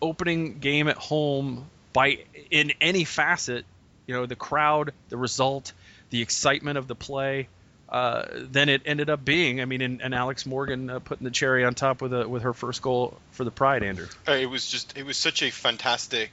opening 0.00 0.58
game 0.58 0.88
at 0.88 0.96
home 0.96 1.66
by 1.92 2.18
in 2.50 2.72
any 2.80 3.04
facet. 3.04 3.64
You 4.06 4.14
know, 4.14 4.26
the 4.26 4.36
crowd, 4.36 4.92
the 5.10 5.16
result, 5.16 5.72
the 6.10 6.22
excitement 6.22 6.78
of 6.78 6.88
the 6.88 6.94
play. 6.94 7.48
Uh, 7.88 8.26
than 8.34 8.68
it 8.68 8.82
ended 8.84 9.08
up 9.08 9.24
being. 9.24 9.62
I 9.62 9.64
mean, 9.64 9.80
and, 9.80 10.02
and 10.02 10.14
Alex 10.14 10.44
Morgan 10.44 10.90
uh, 10.90 10.98
putting 10.98 11.24
the 11.24 11.30
cherry 11.30 11.64
on 11.64 11.74
top 11.74 12.02
with 12.02 12.12
a, 12.12 12.28
with 12.28 12.42
her 12.42 12.52
first 12.52 12.82
goal 12.82 13.16
for 13.30 13.44
the 13.44 13.50
Pride, 13.50 13.82
Andrew. 13.82 14.06
Uh, 14.28 14.32
it 14.32 14.44
was 14.44 14.70
just 14.70 14.98
it 14.98 15.06
was 15.06 15.16
such 15.16 15.42
a 15.42 15.50
fantastic 15.50 16.30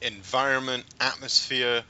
environment, 0.00 0.84
atmosphere 0.98 1.84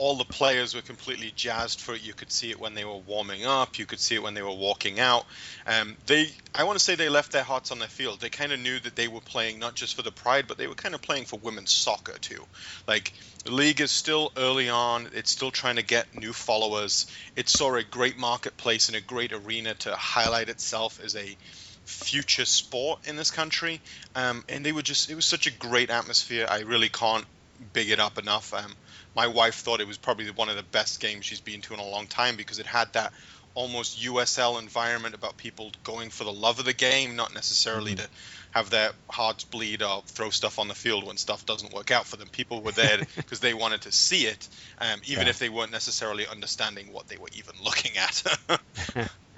all 0.00 0.16
the 0.16 0.24
players 0.24 0.74
were 0.74 0.80
completely 0.80 1.30
jazzed 1.36 1.78
for 1.78 1.94
it. 1.94 2.02
You 2.02 2.14
could 2.14 2.32
see 2.32 2.50
it 2.50 2.58
when 2.58 2.72
they 2.72 2.86
were 2.86 2.96
warming 2.96 3.44
up. 3.44 3.78
You 3.78 3.84
could 3.84 4.00
see 4.00 4.14
it 4.14 4.22
when 4.22 4.32
they 4.32 4.40
were 4.40 4.50
walking 4.50 4.98
out. 4.98 5.26
Um, 5.66 5.94
they, 6.06 6.30
I 6.54 6.64
want 6.64 6.78
to 6.78 6.82
say, 6.82 6.94
they 6.94 7.10
left 7.10 7.32
their 7.32 7.42
hearts 7.42 7.70
on 7.70 7.80
the 7.80 7.86
field. 7.86 8.18
They 8.18 8.30
kind 8.30 8.50
of 8.50 8.60
knew 8.60 8.80
that 8.80 8.96
they 8.96 9.08
were 9.08 9.20
playing 9.20 9.58
not 9.58 9.74
just 9.74 9.94
for 9.94 10.00
the 10.00 10.10
pride, 10.10 10.46
but 10.48 10.56
they 10.56 10.66
were 10.66 10.74
kind 10.74 10.94
of 10.94 11.02
playing 11.02 11.26
for 11.26 11.38
women's 11.40 11.70
soccer 11.70 12.16
too. 12.18 12.42
Like 12.88 13.12
the 13.44 13.52
league 13.52 13.82
is 13.82 13.90
still 13.90 14.32
early 14.38 14.70
on. 14.70 15.10
It's 15.12 15.30
still 15.30 15.50
trying 15.50 15.76
to 15.76 15.82
get 15.82 16.16
new 16.16 16.32
followers. 16.32 17.06
It 17.36 17.50
saw 17.50 17.74
a 17.74 17.82
great 17.82 18.16
marketplace 18.16 18.88
and 18.88 18.96
a 18.96 19.02
great 19.02 19.34
arena 19.34 19.74
to 19.74 19.94
highlight 19.94 20.48
itself 20.48 20.98
as 21.04 21.14
a 21.14 21.36
future 21.84 22.46
sport 22.46 23.06
in 23.06 23.16
this 23.16 23.30
country. 23.30 23.82
Um, 24.14 24.44
and 24.48 24.64
they 24.64 24.72
were 24.72 24.80
just, 24.80 25.10
it 25.10 25.14
was 25.14 25.26
such 25.26 25.46
a 25.46 25.52
great 25.52 25.90
atmosphere. 25.90 26.46
I 26.48 26.60
really 26.60 26.88
can't 26.88 27.26
big 27.74 27.90
it 27.90 28.00
up 28.00 28.16
enough. 28.16 28.54
Um, 28.54 28.74
my 29.14 29.26
wife 29.26 29.56
thought 29.56 29.80
it 29.80 29.86
was 29.86 29.98
probably 29.98 30.30
one 30.30 30.48
of 30.48 30.56
the 30.56 30.62
best 30.62 31.00
games 31.00 31.24
she's 31.24 31.40
been 31.40 31.60
to 31.62 31.74
in 31.74 31.80
a 31.80 31.84
long 31.84 32.06
time 32.06 32.36
because 32.36 32.58
it 32.58 32.66
had 32.66 32.92
that 32.92 33.12
almost 33.54 34.00
USL 34.00 34.60
environment 34.60 35.14
about 35.14 35.36
people 35.36 35.72
going 35.82 36.10
for 36.10 36.24
the 36.24 36.32
love 36.32 36.58
of 36.58 36.64
the 36.64 36.72
game, 36.72 37.16
not 37.16 37.34
necessarily 37.34 37.92
mm-hmm. 37.92 38.04
to 38.04 38.10
have 38.52 38.70
their 38.70 38.90
hearts 39.08 39.44
bleed 39.44 39.82
or 39.82 40.02
throw 40.06 40.30
stuff 40.30 40.58
on 40.58 40.68
the 40.68 40.74
field 40.74 41.06
when 41.06 41.16
stuff 41.16 41.46
doesn't 41.46 41.72
work 41.72 41.90
out 41.90 42.06
for 42.06 42.16
them. 42.16 42.28
People 42.28 42.62
were 42.62 42.72
there 42.72 42.98
because 43.16 43.40
they 43.40 43.54
wanted 43.54 43.82
to 43.82 43.92
see 43.92 44.26
it, 44.26 44.48
um, 44.80 45.00
even 45.04 45.24
yeah. 45.24 45.30
if 45.30 45.38
they 45.38 45.48
weren't 45.48 45.72
necessarily 45.72 46.26
understanding 46.26 46.92
what 46.92 47.08
they 47.08 47.16
were 47.16 47.28
even 47.34 47.54
looking 47.62 47.92
at. 47.96 48.60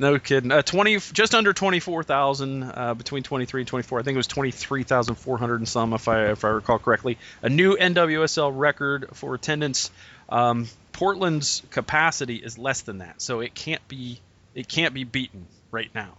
no 0.00 0.18
kidding. 0.18 0.50
Uh, 0.50 0.62
Twenty, 0.62 0.96
just 0.96 1.34
under 1.34 1.52
twenty-four 1.52 2.02
thousand 2.02 2.62
uh, 2.62 2.94
between 2.94 3.22
twenty-three 3.22 3.60
and 3.60 3.68
twenty-four. 3.68 4.00
I 4.00 4.02
think 4.02 4.14
it 4.14 4.18
was 4.18 4.26
twenty-three 4.26 4.82
thousand 4.82 5.16
four 5.16 5.36
hundred 5.36 5.56
and 5.56 5.68
some, 5.68 5.92
if 5.92 6.08
I 6.08 6.30
if 6.30 6.44
I 6.44 6.48
recall 6.48 6.78
correctly. 6.78 7.18
A 7.42 7.50
new 7.50 7.76
NWSL 7.76 8.50
record 8.54 9.10
for 9.12 9.34
attendance. 9.34 9.90
Um, 10.30 10.68
Portland's 10.92 11.62
capacity 11.70 12.36
is 12.36 12.56
less 12.56 12.80
than 12.80 12.98
that, 12.98 13.20
so 13.20 13.40
it 13.40 13.54
can't 13.54 13.86
be 13.88 14.20
it 14.54 14.68
can't 14.68 14.94
be 14.94 15.04
beaten 15.04 15.46
right 15.70 15.90
now. 15.94 16.16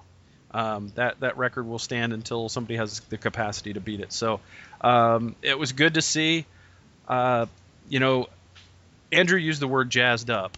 Um, 0.51 0.91
that 0.95 1.19
that 1.21 1.37
record 1.37 1.65
will 1.65 1.79
stand 1.79 2.13
until 2.13 2.49
somebody 2.49 2.75
has 2.75 2.99
the 3.09 3.17
capacity 3.17 3.73
to 3.73 3.79
beat 3.79 3.99
it. 3.99 4.13
So 4.13 4.41
um, 4.81 5.35
it 5.41 5.57
was 5.57 5.71
good 5.71 5.95
to 5.95 6.01
see. 6.01 6.45
Uh, 7.07 7.47
you 7.89 7.99
know, 7.99 8.27
Andrew 9.11 9.39
used 9.39 9.59
the 9.59 9.67
word 9.67 9.89
jazzed 9.89 10.29
up, 10.29 10.57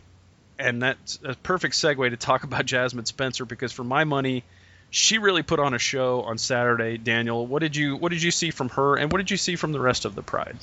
and 0.64 0.82
that's 0.82 1.20
a 1.24 1.36
perfect 1.36 1.76
segue 1.76 2.10
to 2.10 2.18
talk 2.18 2.44
about 2.44 2.66
Jasmine 2.66 3.06
Spencer 3.06 3.46
because 3.46 3.72
for 3.72 3.84
my 3.84 4.04
money, 4.04 4.44
she 4.90 5.18
really 5.18 5.44
put 5.44 5.60
on 5.60 5.74
a 5.74 5.80
show 5.80 6.22
on 6.22 6.38
Saturday. 6.38 6.98
Daniel, 6.98 7.46
what 7.46 7.60
did 7.60 7.76
you 7.76 7.96
what 7.96 8.12
did 8.12 8.22
you 8.22 8.32
see 8.32 8.52
from 8.52 8.70
her, 8.70 8.96
and 8.96 9.12
what 9.12 9.18
did 9.18 9.32
you 9.32 9.38
see 9.38 9.56
from 9.56 9.72
the 9.72 9.80
rest 9.80 10.06
of 10.06 10.16
the 10.16 10.22
Pride? 10.22 10.58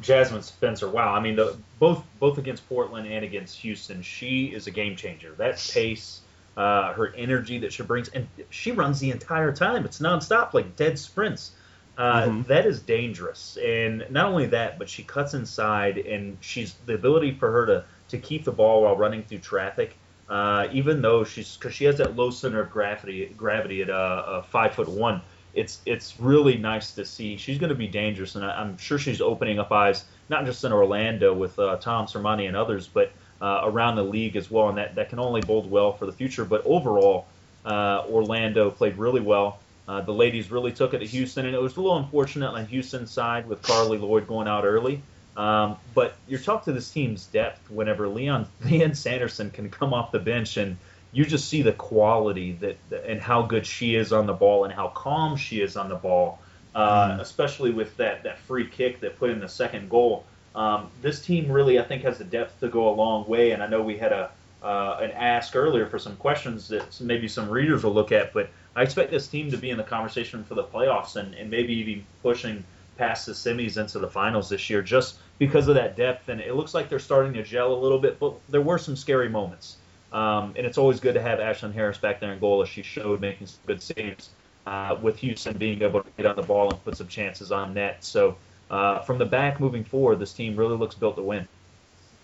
Jasmine 0.00 0.42
Spencer, 0.42 0.88
wow! 0.88 1.14
I 1.14 1.20
mean, 1.20 1.36
the, 1.36 1.56
both 1.78 2.04
both 2.18 2.38
against 2.38 2.68
Portland 2.68 3.06
and 3.06 3.24
against 3.24 3.58
Houston, 3.60 4.02
she 4.02 4.46
is 4.46 4.66
a 4.66 4.70
game 4.70 4.96
changer. 4.96 5.32
That 5.38 5.64
pace, 5.72 6.20
uh, 6.56 6.92
her 6.92 7.14
energy 7.14 7.60
that 7.60 7.72
she 7.72 7.82
brings, 7.82 8.08
and 8.08 8.26
she 8.50 8.72
runs 8.72 9.00
the 9.00 9.10
entire 9.10 9.52
time. 9.52 9.84
It's 9.84 10.00
nonstop, 10.00 10.54
like 10.54 10.76
dead 10.76 10.98
sprints. 10.98 11.52
Uh, 11.96 12.22
mm-hmm. 12.22 12.42
that 12.48 12.66
is 12.66 12.80
dangerous. 12.80 13.58
And 13.62 14.06
not 14.10 14.26
only 14.26 14.46
that, 14.46 14.78
but 14.78 14.88
she 14.88 15.02
cuts 15.02 15.34
inside, 15.34 15.98
and 15.98 16.38
she's 16.40 16.74
the 16.86 16.94
ability 16.94 17.34
for 17.34 17.50
her 17.50 17.66
to 17.66 17.84
to 18.10 18.18
keep 18.18 18.44
the 18.44 18.52
ball 18.52 18.82
while 18.82 18.96
running 18.96 19.22
through 19.22 19.38
traffic. 19.38 19.96
Uh, 20.28 20.68
even 20.72 21.02
though 21.02 21.24
she's 21.24 21.56
because 21.56 21.74
she 21.74 21.84
has 21.84 21.98
that 21.98 22.14
low 22.14 22.30
center 22.30 22.60
of 22.60 22.70
gravity 22.70 23.34
gravity 23.36 23.82
at 23.82 23.90
uh, 23.90 23.92
uh 23.92 24.42
five 24.42 24.72
foot 24.72 24.88
one 24.88 25.20
it's 25.54 25.80
it's 25.86 26.18
really 26.20 26.56
nice 26.56 26.92
to 26.92 27.04
see. 27.04 27.36
She's 27.36 27.58
going 27.58 27.70
to 27.70 27.76
be 27.76 27.88
dangerous, 27.88 28.34
and 28.34 28.44
I, 28.44 28.60
am 28.60 28.78
sure 28.78 28.98
she's 28.98 29.20
opening 29.20 29.58
up 29.58 29.72
eyes 29.72 30.04
not 30.28 30.44
just 30.44 30.62
in 30.64 30.72
Orlando 30.72 31.34
with 31.34 31.58
uh, 31.58 31.76
Tom 31.76 32.06
Sermanni 32.06 32.46
and 32.46 32.56
others, 32.56 32.86
but 32.86 33.10
uh, 33.42 33.62
around 33.64 33.96
the 33.96 34.04
league 34.04 34.36
as 34.36 34.50
well, 34.50 34.68
and 34.68 34.78
that, 34.78 34.94
that 34.94 35.08
can 35.08 35.18
only 35.18 35.40
bode 35.40 35.68
well 35.68 35.92
for 35.92 36.06
the 36.06 36.12
future. 36.12 36.44
But 36.44 36.62
overall, 36.64 37.26
uh, 37.64 38.04
Orlando 38.08 38.70
played 38.70 38.96
really 38.96 39.20
well. 39.20 39.58
The 40.06 40.14
ladies 40.14 40.52
really 40.52 40.70
took 40.70 40.94
it 40.94 41.00
to 41.00 41.04
Houston, 41.04 41.46
and 41.46 41.54
it 41.54 41.60
was 41.60 41.76
a 41.76 41.80
little 41.80 41.98
unfortunate 41.98 42.50
on 42.50 42.64
Houston's 42.66 43.10
side 43.10 43.48
with 43.48 43.60
Carli 43.62 43.98
Lloyd 43.98 44.28
going 44.28 44.46
out 44.46 44.64
early. 44.64 45.02
Um, 45.36 45.76
but 45.94 46.16
you're 46.28 46.40
talking 46.40 46.72
to 46.72 46.72
this 46.72 46.90
team's 46.90 47.26
depth 47.26 47.70
whenever 47.70 48.08
Leon 48.08 48.46
Lianne 48.64 48.96
Sanderson 48.96 49.50
can 49.50 49.70
come 49.70 49.94
off 49.94 50.12
the 50.12 50.18
bench 50.18 50.56
and 50.56 50.76
you 51.12 51.24
just 51.24 51.48
see 51.48 51.62
the 51.62 51.72
quality 51.72 52.52
that 52.52 52.76
and 53.06 53.20
how 53.20 53.42
good 53.42 53.66
she 53.66 53.94
is 53.94 54.12
on 54.12 54.26
the 54.26 54.32
ball 54.32 54.64
and 54.64 54.72
how 54.72 54.88
calm 54.88 55.36
she 55.36 55.60
is 55.60 55.76
on 55.76 55.88
the 55.88 55.96
ball, 55.96 56.40
uh, 56.74 57.10
mm. 57.10 57.20
especially 57.20 57.70
with 57.70 57.96
that 57.96 58.22
that 58.22 58.38
free 58.38 58.66
kick 58.66 59.00
that 59.00 59.18
put 59.18 59.30
in 59.30 59.40
the 59.40 59.48
second 59.48 59.90
goal. 59.90 60.24
Um, 60.54 60.90
this 61.00 61.24
team 61.24 61.50
really, 61.50 61.78
I 61.78 61.82
think, 61.82 62.02
has 62.02 62.18
the 62.18 62.24
depth 62.24 62.60
to 62.60 62.68
go 62.68 62.88
a 62.88 62.94
long 62.94 63.26
way. 63.28 63.52
And 63.52 63.62
I 63.62 63.66
know 63.66 63.82
we 63.82 63.96
had 63.96 64.12
a 64.12 64.30
uh, 64.62 64.98
an 65.00 65.10
ask 65.12 65.56
earlier 65.56 65.86
for 65.86 65.98
some 65.98 66.16
questions 66.16 66.68
that 66.68 67.00
maybe 67.00 67.28
some 67.28 67.48
readers 67.48 67.82
will 67.82 67.94
look 67.94 68.12
at, 68.12 68.32
but 68.34 68.50
I 68.76 68.82
expect 68.82 69.10
this 69.10 69.26
team 69.26 69.50
to 69.50 69.56
be 69.56 69.70
in 69.70 69.78
the 69.78 69.82
conversation 69.82 70.44
for 70.44 70.54
the 70.54 70.64
playoffs 70.64 71.16
and, 71.16 71.34
and 71.34 71.50
maybe 71.50 71.72
even 71.74 72.04
pushing 72.22 72.62
past 73.00 73.24
the 73.24 73.32
semis 73.32 73.78
into 73.78 73.98
the 73.98 74.06
finals 74.06 74.50
this 74.50 74.68
year 74.68 74.82
just 74.82 75.16
because 75.38 75.68
of 75.68 75.74
that 75.74 75.96
depth. 75.96 76.28
And 76.28 76.38
it 76.38 76.54
looks 76.54 76.74
like 76.74 76.90
they're 76.90 76.98
starting 76.98 77.32
to 77.32 77.42
gel 77.42 77.72
a 77.72 77.80
little 77.80 77.98
bit, 77.98 78.20
but 78.20 78.34
there 78.50 78.60
were 78.60 78.76
some 78.76 78.94
scary 78.94 79.30
moments. 79.30 79.78
Um, 80.12 80.52
and 80.54 80.66
it's 80.66 80.76
always 80.76 81.00
good 81.00 81.14
to 81.14 81.22
have 81.22 81.38
Ashlyn 81.38 81.72
Harris 81.72 81.96
back 81.96 82.20
there 82.20 82.32
in 82.32 82.38
goal 82.38 82.62
as 82.62 82.68
she 82.68 82.82
showed 82.82 83.22
making 83.22 83.46
some 83.46 83.60
good 83.66 83.80
saves 83.80 84.28
uh, 84.66 84.98
with 85.00 85.16
Houston 85.18 85.56
being 85.56 85.80
able 85.80 86.02
to 86.02 86.10
get 86.18 86.26
on 86.26 86.36
the 86.36 86.42
ball 86.42 86.68
and 86.68 86.84
put 86.84 86.96
some 86.98 87.08
chances 87.08 87.50
on 87.50 87.72
net. 87.72 88.04
So 88.04 88.36
uh, 88.70 88.98
from 89.00 89.16
the 89.16 89.24
back 89.24 89.60
moving 89.60 89.84
forward, 89.84 90.18
this 90.18 90.34
team 90.34 90.54
really 90.54 90.76
looks 90.76 90.94
built 90.94 91.16
to 91.16 91.22
win. 91.22 91.48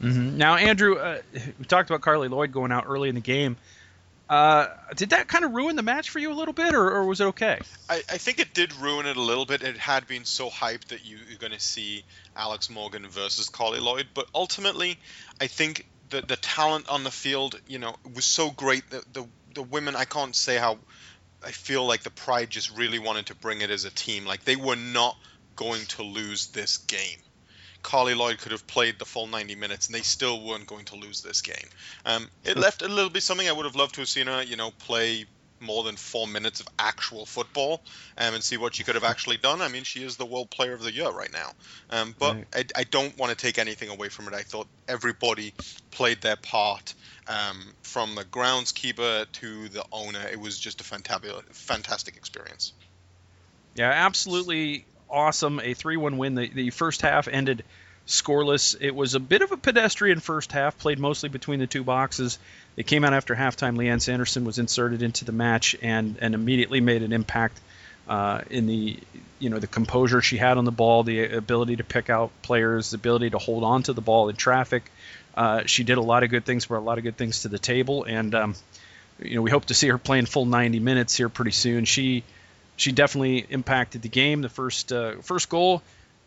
Mm-hmm. 0.02 0.36
Now, 0.36 0.56
Andrew, 0.56 0.96
uh, 0.96 1.22
we 1.58 1.64
talked 1.64 1.88
about 1.88 2.02
Carli 2.02 2.28
Lloyd 2.28 2.52
going 2.52 2.70
out 2.70 2.84
early 2.86 3.08
in 3.08 3.14
the 3.14 3.22
game. 3.22 3.56
Uh, 4.28 4.68
did 4.96 5.10
that 5.10 5.28
kind 5.28 5.44
of 5.44 5.52
ruin 5.52 5.76
the 5.76 5.82
match 5.82 6.10
for 6.10 6.18
you 6.18 6.32
a 6.32 6.34
little 6.34 6.54
bit, 6.54 6.74
or, 6.74 6.90
or 6.90 7.04
was 7.04 7.20
it 7.20 7.26
okay? 7.26 7.60
I, 7.88 8.02
I, 8.10 8.18
think 8.18 8.40
it 8.40 8.52
did 8.54 8.74
ruin 8.74 9.06
it 9.06 9.16
a 9.16 9.22
little 9.22 9.46
bit. 9.46 9.62
It 9.62 9.76
had 9.76 10.08
been 10.08 10.24
so 10.24 10.50
hyped 10.50 10.86
that 10.86 11.04
you, 11.04 11.18
are 11.32 11.38
going 11.38 11.52
to 11.52 11.60
see 11.60 12.04
Alex 12.34 12.68
Morgan 12.68 13.06
versus 13.06 13.48
Carli 13.48 13.80
Lloyd, 13.80 14.08
but 14.14 14.26
ultimately, 14.34 14.98
I 15.40 15.46
think 15.46 15.86
the 16.10 16.22
the 16.22 16.36
talent 16.36 16.88
on 16.88 17.04
the 17.04 17.10
field, 17.12 17.60
you 17.68 17.78
know, 17.78 17.94
was 18.14 18.24
so 18.24 18.50
great 18.50 18.88
that 18.90 19.14
the 19.14 19.26
the 19.54 19.62
women 19.62 19.94
I 19.94 20.04
can't 20.06 20.34
say 20.34 20.56
how 20.56 20.78
I 21.44 21.52
feel 21.52 21.86
like 21.86 22.02
the 22.02 22.10
Pride 22.10 22.50
just 22.50 22.76
really 22.76 22.98
wanted 22.98 23.26
to 23.26 23.36
bring 23.36 23.60
it 23.60 23.70
as 23.70 23.84
a 23.84 23.90
team. 23.90 24.24
Like 24.24 24.44
they 24.44 24.56
were 24.56 24.76
not 24.76 25.16
going 25.54 25.86
to 25.86 26.02
lose 26.02 26.48
this 26.48 26.78
game. 26.78 27.18
Carli 27.86 28.16
Lloyd 28.16 28.38
could 28.38 28.50
have 28.50 28.66
played 28.66 28.98
the 28.98 29.04
full 29.04 29.28
90 29.28 29.54
minutes, 29.54 29.86
and 29.86 29.94
they 29.94 30.02
still 30.02 30.42
weren't 30.44 30.66
going 30.66 30.86
to 30.86 30.96
lose 30.96 31.22
this 31.22 31.40
game. 31.40 31.68
Um, 32.04 32.28
it 32.42 32.58
left 32.58 32.82
a 32.82 32.88
little 32.88 33.10
bit 33.10 33.22
something 33.22 33.48
I 33.48 33.52
would 33.52 33.64
have 33.64 33.76
loved 33.76 33.94
to 33.94 34.00
have 34.00 34.08
seen 34.08 34.26
her, 34.26 34.42
you 34.42 34.56
know, 34.56 34.72
play 34.72 35.24
more 35.60 35.84
than 35.84 35.94
four 35.94 36.26
minutes 36.26 36.58
of 36.58 36.66
actual 36.80 37.24
football 37.24 37.80
um, 38.18 38.34
and 38.34 38.42
see 38.42 38.56
what 38.56 38.74
she 38.74 38.82
could 38.82 38.96
have 38.96 39.04
actually 39.04 39.36
done. 39.36 39.62
I 39.62 39.68
mean, 39.68 39.84
she 39.84 40.02
is 40.02 40.16
the 40.16 40.26
World 40.26 40.50
Player 40.50 40.72
of 40.72 40.82
the 40.82 40.92
Year 40.92 41.10
right 41.10 41.32
now. 41.32 41.52
Um, 41.88 42.12
but 42.18 42.34
right. 42.34 42.72
I, 42.76 42.80
I, 42.80 42.84
don't 42.84 43.16
want 43.16 43.30
to 43.30 43.36
take 43.36 43.56
anything 43.56 43.88
away 43.88 44.08
from 44.08 44.26
it. 44.26 44.34
I 44.34 44.42
thought 44.42 44.66
everybody 44.88 45.54
played 45.92 46.20
their 46.20 46.36
part. 46.36 46.92
Um, 47.28 47.72
from 47.82 48.16
the 48.16 48.24
groundskeeper 48.24 49.30
to 49.30 49.68
the 49.68 49.84
owner, 49.92 50.26
it 50.26 50.40
was 50.40 50.58
just 50.58 50.80
a 50.80 50.84
fantabulous, 50.84 51.44
fantastic 51.52 52.16
experience. 52.16 52.72
Yeah, 53.76 53.90
absolutely 53.90 54.86
awesome. 55.10 55.60
A 55.60 55.74
3 55.74 55.96
1 55.96 56.18
win. 56.18 56.34
The, 56.34 56.48
the 56.48 56.70
first 56.70 57.02
half 57.02 57.28
ended 57.28 57.64
scoreless. 58.06 58.76
It 58.80 58.94
was 58.94 59.14
a 59.14 59.20
bit 59.20 59.42
of 59.42 59.52
a 59.52 59.56
pedestrian 59.56 60.20
first 60.20 60.52
half, 60.52 60.78
played 60.78 60.98
mostly 60.98 61.28
between 61.28 61.58
the 61.58 61.66
two 61.66 61.84
boxes. 61.84 62.38
It 62.76 62.86
came 62.86 63.04
out 63.04 63.12
after 63.12 63.34
halftime. 63.34 63.76
Lianne 63.76 64.00
Sanderson 64.00 64.44
was 64.44 64.58
inserted 64.58 65.02
into 65.02 65.24
the 65.24 65.32
match 65.32 65.76
and 65.82 66.16
and 66.20 66.34
immediately 66.34 66.80
made 66.80 67.02
an 67.02 67.12
impact 67.12 67.60
uh, 68.08 68.42
in 68.50 68.66
the 68.66 68.98
you 69.38 69.50
know 69.50 69.58
the 69.58 69.66
composure 69.66 70.22
she 70.22 70.36
had 70.36 70.58
on 70.58 70.64
the 70.64 70.72
ball, 70.72 71.02
the 71.02 71.24
ability 71.24 71.76
to 71.76 71.84
pick 71.84 72.10
out 72.10 72.30
players, 72.42 72.90
the 72.90 72.96
ability 72.96 73.30
to 73.30 73.38
hold 73.38 73.64
on 73.64 73.82
to 73.84 73.92
the 73.92 74.00
ball 74.00 74.28
in 74.28 74.36
traffic. 74.36 74.90
Uh, 75.36 75.64
she 75.66 75.84
did 75.84 75.98
a 75.98 76.02
lot 76.02 76.22
of 76.22 76.30
good 76.30 76.44
things, 76.44 76.66
brought 76.66 76.80
a 76.80 76.88
lot 76.88 76.98
of 76.98 77.04
good 77.04 77.16
things 77.16 77.42
to 77.42 77.48
the 77.48 77.58
table, 77.58 78.04
and 78.04 78.34
um, 78.34 78.54
you 79.18 79.34
know 79.34 79.42
we 79.42 79.50
hope 79.50 79.66
to 79.66 79.74
see 79.74 79.88
her 79.88 79.98
playing 79.98 80.26
full 80.26 80.46
90 80.46 80.80
minutes 80.80 81.16
here 81.16 81.28
pretty 81.28 81.50
soon. 81.50 81.84
She 81.84 82.24
she 82.76 82.92
definitely 82.92 83.46
impacted 83.48 84.02
the 84.02 84.08
game. 84.08 84.42
The 84.42 84.48
first 84.48 84.92
uh, 84.92 85.16
first 85.22 85.48
goal 85.48 85.82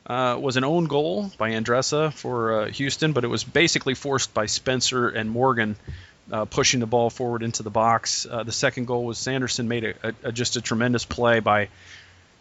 uh, 0.06 0.38
was 0.40 0.58
an 0.58 0.64
own 0.64 0.86
goal 0.86 1.32
by 1.38 1.52
Andressa 1.52 2.12
for 2.12 2.62
uh, 2.62 2.66
Houston, 2.72 3.14
but 3.14 3.24
it 3.24 3.28
was 3.28 3.44
basically 3.44 3.94
forced 3.94 4.34
by 4.34 4.48
Spencer 4.48 5.08
and 5.08 5.30
Morgan 5.30 5.76
uh, 6.32 6.46
pushing 6.46 6.80
the 6.80 6.88
ball 6.88 7.10
forward 7.10 7.44
into 7.44 7.64
the 7.64 7.70
box. 7.70 8.26
Uh, 8.30 8.44
the 8.44 8.52
second 8.52 8.86
goal 8.86 9.06
was 9.06 9.18
Sanderson 9.18 9.68
made 9.68 9.84
a, 9.84 9.94
a, 10.04 10.14
a, 10.26 10.32
just 10.32 10.56
a 10.56 10.62
tremendous 10.62 11.06
play 11.06 11.40
by, 11.40 11.62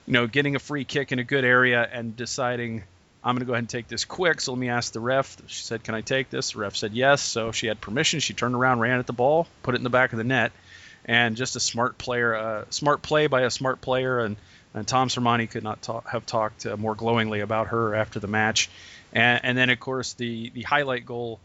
you 0.06 0.12
know, 0.12 0.26
getting 0.26 0.56
a 0.56 0.58
free 0.58 0.84
kick 0.84 1.12
in 1.12 1.18
a 1.18 1.24
good 1.24 1.44
area 1.44 1.86
and 1.90 2.16
deciding 2.16 2.84
I'm 3.22 3.34
going 3.34 3.40
to 3.40 3.46
go 3.46 3.52
ahead 3.52 3.62
and 3.62 3.68
take 3.68 3.88
this 3.88 4.04
quick. 4.04 4.40
So 4.40 4.52
let 4.52 4.58
me 4.58 4.68
ask 4.68 4.92
the 4.92 5.00
ref. 5.00 5.36
She 5.48 5.62
said, 5.62 5.82
"Can 5.82 5.94
I 5.94 6.02
take 6.02 6.30
this?" 6.30 6.52
The 6.52 6.60
ref 6.60 6.76
said 6.76 6.92
yes. 6.94 7.20
So 7.20 7.52
she 7.52 7.66
had 7.66 7.80
permission. 7.80 8.20
She 8.20 8.32
turned 8.32 8.54
around, 8.54 8.80
ran 8.80 8.98
at 8.98 9.06
the 9.06 9.12
ball, 9.12 9.46
put 9.62 9.74
it 9.74 9.78
in 9.78 9.84
the 9.84 9.90
back 9.90 10.12
of 10.12 10.18
the 10.18 10.24
net, 10.24 10.52
and 11.08 11.36
just 11.36 11.56
a 11.56 11.60
smart 11.60 11.98
player, 11.98 12.34
a 12.34 12.66
smart 12.70 13.02
play 13.02 13.26
by 13.26 13.42
a 13.42 13.50
smart 13.50 13.80
player, 13.80 14.20
and 14.20 14.36
and 14.74 14.86
Tom 14.86 15.08
Sermanni 15.08 15.50
could 15.50 15.64
not 15.64 15.84
have 16.06 16.26
talked 16.26 16.66
uh, 16.66 16.76
more 16.76 16.94
glowingly 16.94 17.40
about 17.40 17.68
her 17.68 17.94
after 17.94 18.20
the 18.20 18.26
match. 18.26 18.68
And, 19.14 19.40
and, 19.42 19.58
then, 19.58 19.70
of 19.70 19.80
course, 19.80 20.12
the, 20.12 20.50
the 20.50 20.60
highlight 20.62 21.06
goal 21.06 21.40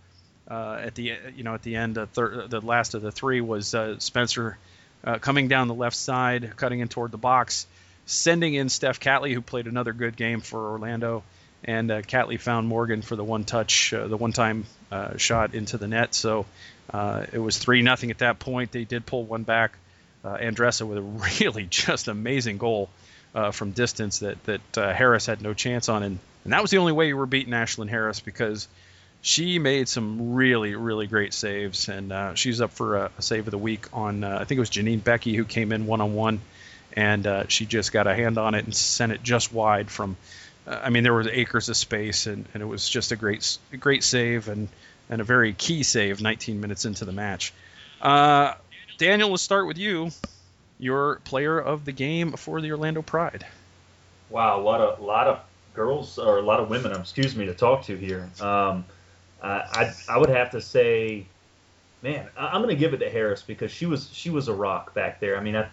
uh, 0.52 0.82
at 0.84 0.95
the 0.95 1.13
you 1.36 1.43
know 1.43 1.54
at 1.54 1.63
the 1.63 1.78
end, 1.78 1.97
thir- 2.13 2.47
the 2.47 2.60
last 2.60 2.95
of 2.95 3.02
the 3.02 3.13
three 3.13 3.39
was 3.39 3.73
uh, 3.73 3.97
Spencer 3.99 4.58
uh, 5.06 5.17
coming 5.19 5.47
down 5.47 5.69
the 5.69 5.73
left 5.73 5.95
side, 5.95 6.58
cutting 6.58 6.82
in 6.82 6.89
toward 6.89 7.12
the 7.12 7.17
box, 7.17 7.65
sending 8.06 8.54
in 8.54 8.67
Steph 8.67 8.99
Catley, 8.99 9.34
who 9.34 9.41
played 9.41 9.67
another 9.67 9.93
good 9.93 10.17
game 10.17 10.41
for 10.41 10.71
Orlando. 10.71 11.23
And 11.65 11.91
uh, 11.91 12.02
Catley 12.02 12.39
found 12.39 12.67
Morgan 12.67 13.02
for 13.02 13.15
the 13.15 13.23
one 13.23 13.45
touch, 13.45 13.93
uh, 13.93 14.08
the 14.08 14.17
one 14.17 14.34
time 14.34 14.65
shot 15.17 15.56
into 15.56 15.78
the 15.78 15.88
net. 15.88 16.13
So 16.13 16.45
it 16.93 17.39
was 17.39 17.58
three 17.58 17.82
nothing 17.82 18.12
at 18.12 18.19
that 18.19 18.39
point. 18.39 18.71
They 18.71 18.84
did 18.84 19.06
pull 19.06 19.23
one 19.23 19.43
back. 19.43 19.78
Andressa 20.23 20.88
with 20.88 20.97
a 20.97 21.02
really 21.41 21.65
just 21.65 22.08
amazing 22.08 22.58
goal 22.58 22.89
uh, 23.36 23.52
from 23.52 23.71
distance 23.71 24.19
that 24.19 24.43
that 24.45 24.78
uh, 24.78 24.93
Harris 24.93 25.26
had 25.26 25.41
no 25.41 25.54
chance 25.54 25.89
on, 25.89 26.04
and, 26.04 26.19
and 26.43 26.54
that 26.54 26.62
was 26.62 26.71
the 26.71 26.78
only 26.78 26.91
way 26.91 27.08
you 27.08 27.17
were 27.17 27.26
beating 27.26 27.54
Ashlyn 27.54 27.89
Harris 27.89 28.19
because 28.19 28.67
she 29.21 29.58
made 29.58 29.88
some 29.88 30.34
really, 30.34 30.76
really 30.76 31.08
great 31.08 31.34
saves, 31.34 31.89
and 31.89 32.12
uh, 32.12 32.36
she's 32.36 32.62
up 32.62 32.71
for 32.71 32.97
a, 32.97 33.12
a, 33.17 33.21
save 33.21 33.47
of 33.47 33.52
the 33.52 33.58
week 33.58 33.88
on. 33.93 34.23
Uh, 34.23 34.38
I 34.39 34.45
think 34.45 34.58
it 34.58 34.60
was 34.60 34.69
Janine 34.69 34.99
Beckie 34.99 35.36
who 35.36 35.45
came 35.45 35.71
in 35.71 35.86
one 35.86 36.02
on 36.02 36.13
one, 36.13 36.41
and 36.93 37.26
uh, 37.26 37.47
she 37.47 37.65
just 37.65 37.91
got 37.91 38.06
a 38.06 38.13
hand 38.13 38.38
on 38.38 38.54
it 38.56 38.65
and 38.65 38.76
sent 38.76 39.12
it 39.12 39.23
just 39.23 39.52
wide 39.54 39.89
from. 39.89 40.17
I 40.65 40.89
mean, 40.89 41.04
there 41.04 41.13
was 41.13 41.28
acres 41.28 41.69
of 41.69 41.78
space, 41.78 42.28
and, 42.28 42.45
and 42.54 42.63
it 42.63 42.65
was 42.65 42.88
just 42.88 43.12
a 43.12 43.15
great, 43.15 43.58
great 43.80 44.04
save 44.04 44.47
and 44.47 44.69
and 45.10 45.19
a 45.19 45.23
very 45.23 45.54
key 45.54 45.84
save 45.84 46.21
19 46.21 46.62
minutes 46.62 46.86
into 46.86 47.04
the 47.04 47.12
match. 47.12 47.54
Uh, 48.02 48.54
Daniel, 48.97 49.30
let's 49.30 49.43
start 49.43 49.67
with 49.67 49.78
you. 49.78 50.12
Your 50.80 51.17
player 51.26 51.60
of 51.60 51.86
the 51.86 51.91
game 51.91 52.32
for 52.34 52.62
the 52.62 52.71
Orlando 52.71 53.02
Pride. 53.02 53.45
Wow, 54.30 54.60
a 54.60 54.63
lot 54.63 54.82
of 54.82 54.99
lot 55.02 55.28
of 55.28 55.39
girls 55.73 56.17
or 56.17 56.38
a 56.38 56.41
lot 56.41 56.60
of 56.60 56.69
women, 56.69 56.91
excuse 56.93 57.36
me, 57.36 57.45
to 57.45 57.54
talk 57.54 57.84
to 57.86 57.95
here. 57.95 58.30
Um, 58.41 58.86
I 59.41 59.93
I 60.10 60.17
would 60.17 60.30
have 60.30 60.52
to 60.52 60.62
say, 60.62 61.26
man, 62.02 62.28
I'm 62.38 62.62
going 62.62 62.73
to 62.73 62.80
give 62.80 62.93
it 62.93 62.97
to 62.99 63.10
Harris 63.10 63.41
because 63.41 63.71
she 63.71 63.86
was 63.86 64.10
she 64.13 64.30
was 64.30 64.47
a 64.47 64.54
rock 64.54 64.93
back 64.93 65.19
there. 65.19 65.38
I 65.38 65.41
mean, 65.41 65.56
I, 65.56 65.67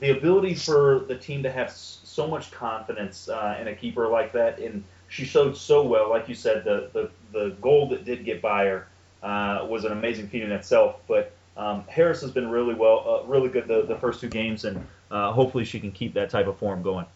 the 0.00 0.10
ability 0.10 0.54
for 0.54 1.04
the 1.06 1.16
team 1.16 1.44
to 1.44 1.50
have 1.50 1.70
so 2.12 2.26
much 2.26 2.50
confidence 2.50 3.28
uh, 3.28 3.58
in 3.60 3.68
a 3.68 3.74
keeper 3.74 4.08
like 4.08 4.32
that, 4.32 4.58
and 4.58 4.84
she 5.08 5.24
showed 5.24 5.56
so 5.56 5.82
well. 5.82 6.10
Like 6.10 6.28
you 6.28 6.34
said, 6.34 6.64
the 6.64 6.90
the, 6.92 7.10
the 7.32 7.56
goal 7.60 7.88
that 7.88 8.04
did 8.04 8.24
get 8.24 8.42
by 8.42 8.66
her 8.66 8.88
uh, 9.22 9.66
was 9.68 9.84
an 9.84 9.92
amazing 9.92 10.28
feat 10.28 10.42
in 10.42 10.52
itself. 10.52 10.96
But 11.08 11.32
um, 11.56 11.84
Harris 11.88 12.20
has 12.22 12.30
been 12.30 12.50
really 12.50 12.74
well, 12.74 13.22
uh, 13.24 13.26
really 13.28 13.48
good 13.48 13.68
the, 13.68 13.82
the 13.82 13.96
first 13.96 14.20
two 14.20 14.28
games, 14.28 14.64
and 14.64 14.86
uh, 15.10 15.32
hopefully 15.32 15.64
she 15.64 15.80
can 15.80 15.92
keep 15.92 16.14
that 16.14 16.30
type 16.30 16.46
of 16.46 16.58
form 16.58 16.82
going. 16.82 17.06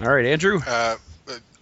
All 0.00 0.12
right, 0.12 0.24
Andrew. 0.24 0.60
Uh, 0.66 0.96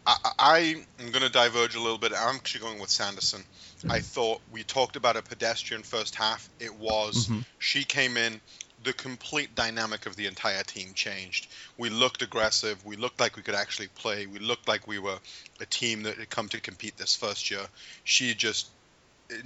I, 0.06 0.16
I 0.38 0.58
am 0.98 1.10
going 1.10 1.22
to 1.22 1.30
diverge 1.30 1.74
a 1.74 1.80
little 1.80 1.98
bit. 1.98 2.12
I'm 2.16 2.36
actually 2.36 2.62
going 2.62 2.80
with 2.80 2.90
Sanderson. 2.90 3.42
I 3.88 4.00
thought 4.00 4.40
we 4.52 4.62
talked 4.62 4.96
about 4.96 5.16
a 5.16 5.22
pedestrian 5.22 5.82
first 5.82 6.14
half. 6.14 6.48
It 6.58 6.74
was. 6.74 7.26
Mm-hmm. 7.26 7.40
She 7.58 7.84
came 7.84 8.16
in. 8.16 8.40
The 8.82 8.92
complete 8.92 9.54
dynamic 9.54 10.06
of 10.06 10.16
the 10.16 10.26
entire 10.26 10.62
team 10.62 10.94
changed. 10.94 11.48
We 11.76 11.90
looked 11.90 12.22
aggressive. 12.22 12.84
We 12.84 12.96
looked 12.96 13.20
like 13.20 13.36
we 13.36 13.42
could 13.42 13.54
actually 13.54 13.88
play. 13.88 14.26
We 14.26 14.38
looked 14.38 14.68
like 14.68 14.86
we 14.86 14.98
were 14.98 15.18
a 15.60 15.66
team 15.66 16.04
that 16.04 16.16
had 16.16 16.30
come 16.30 16.48
to 16.48 16.60
compete 16.60 16.96
this 16.96 17.14
first 17.14 17.50
year. 17.50 17.66
She 18.04 18.34
just, 18.34 18.68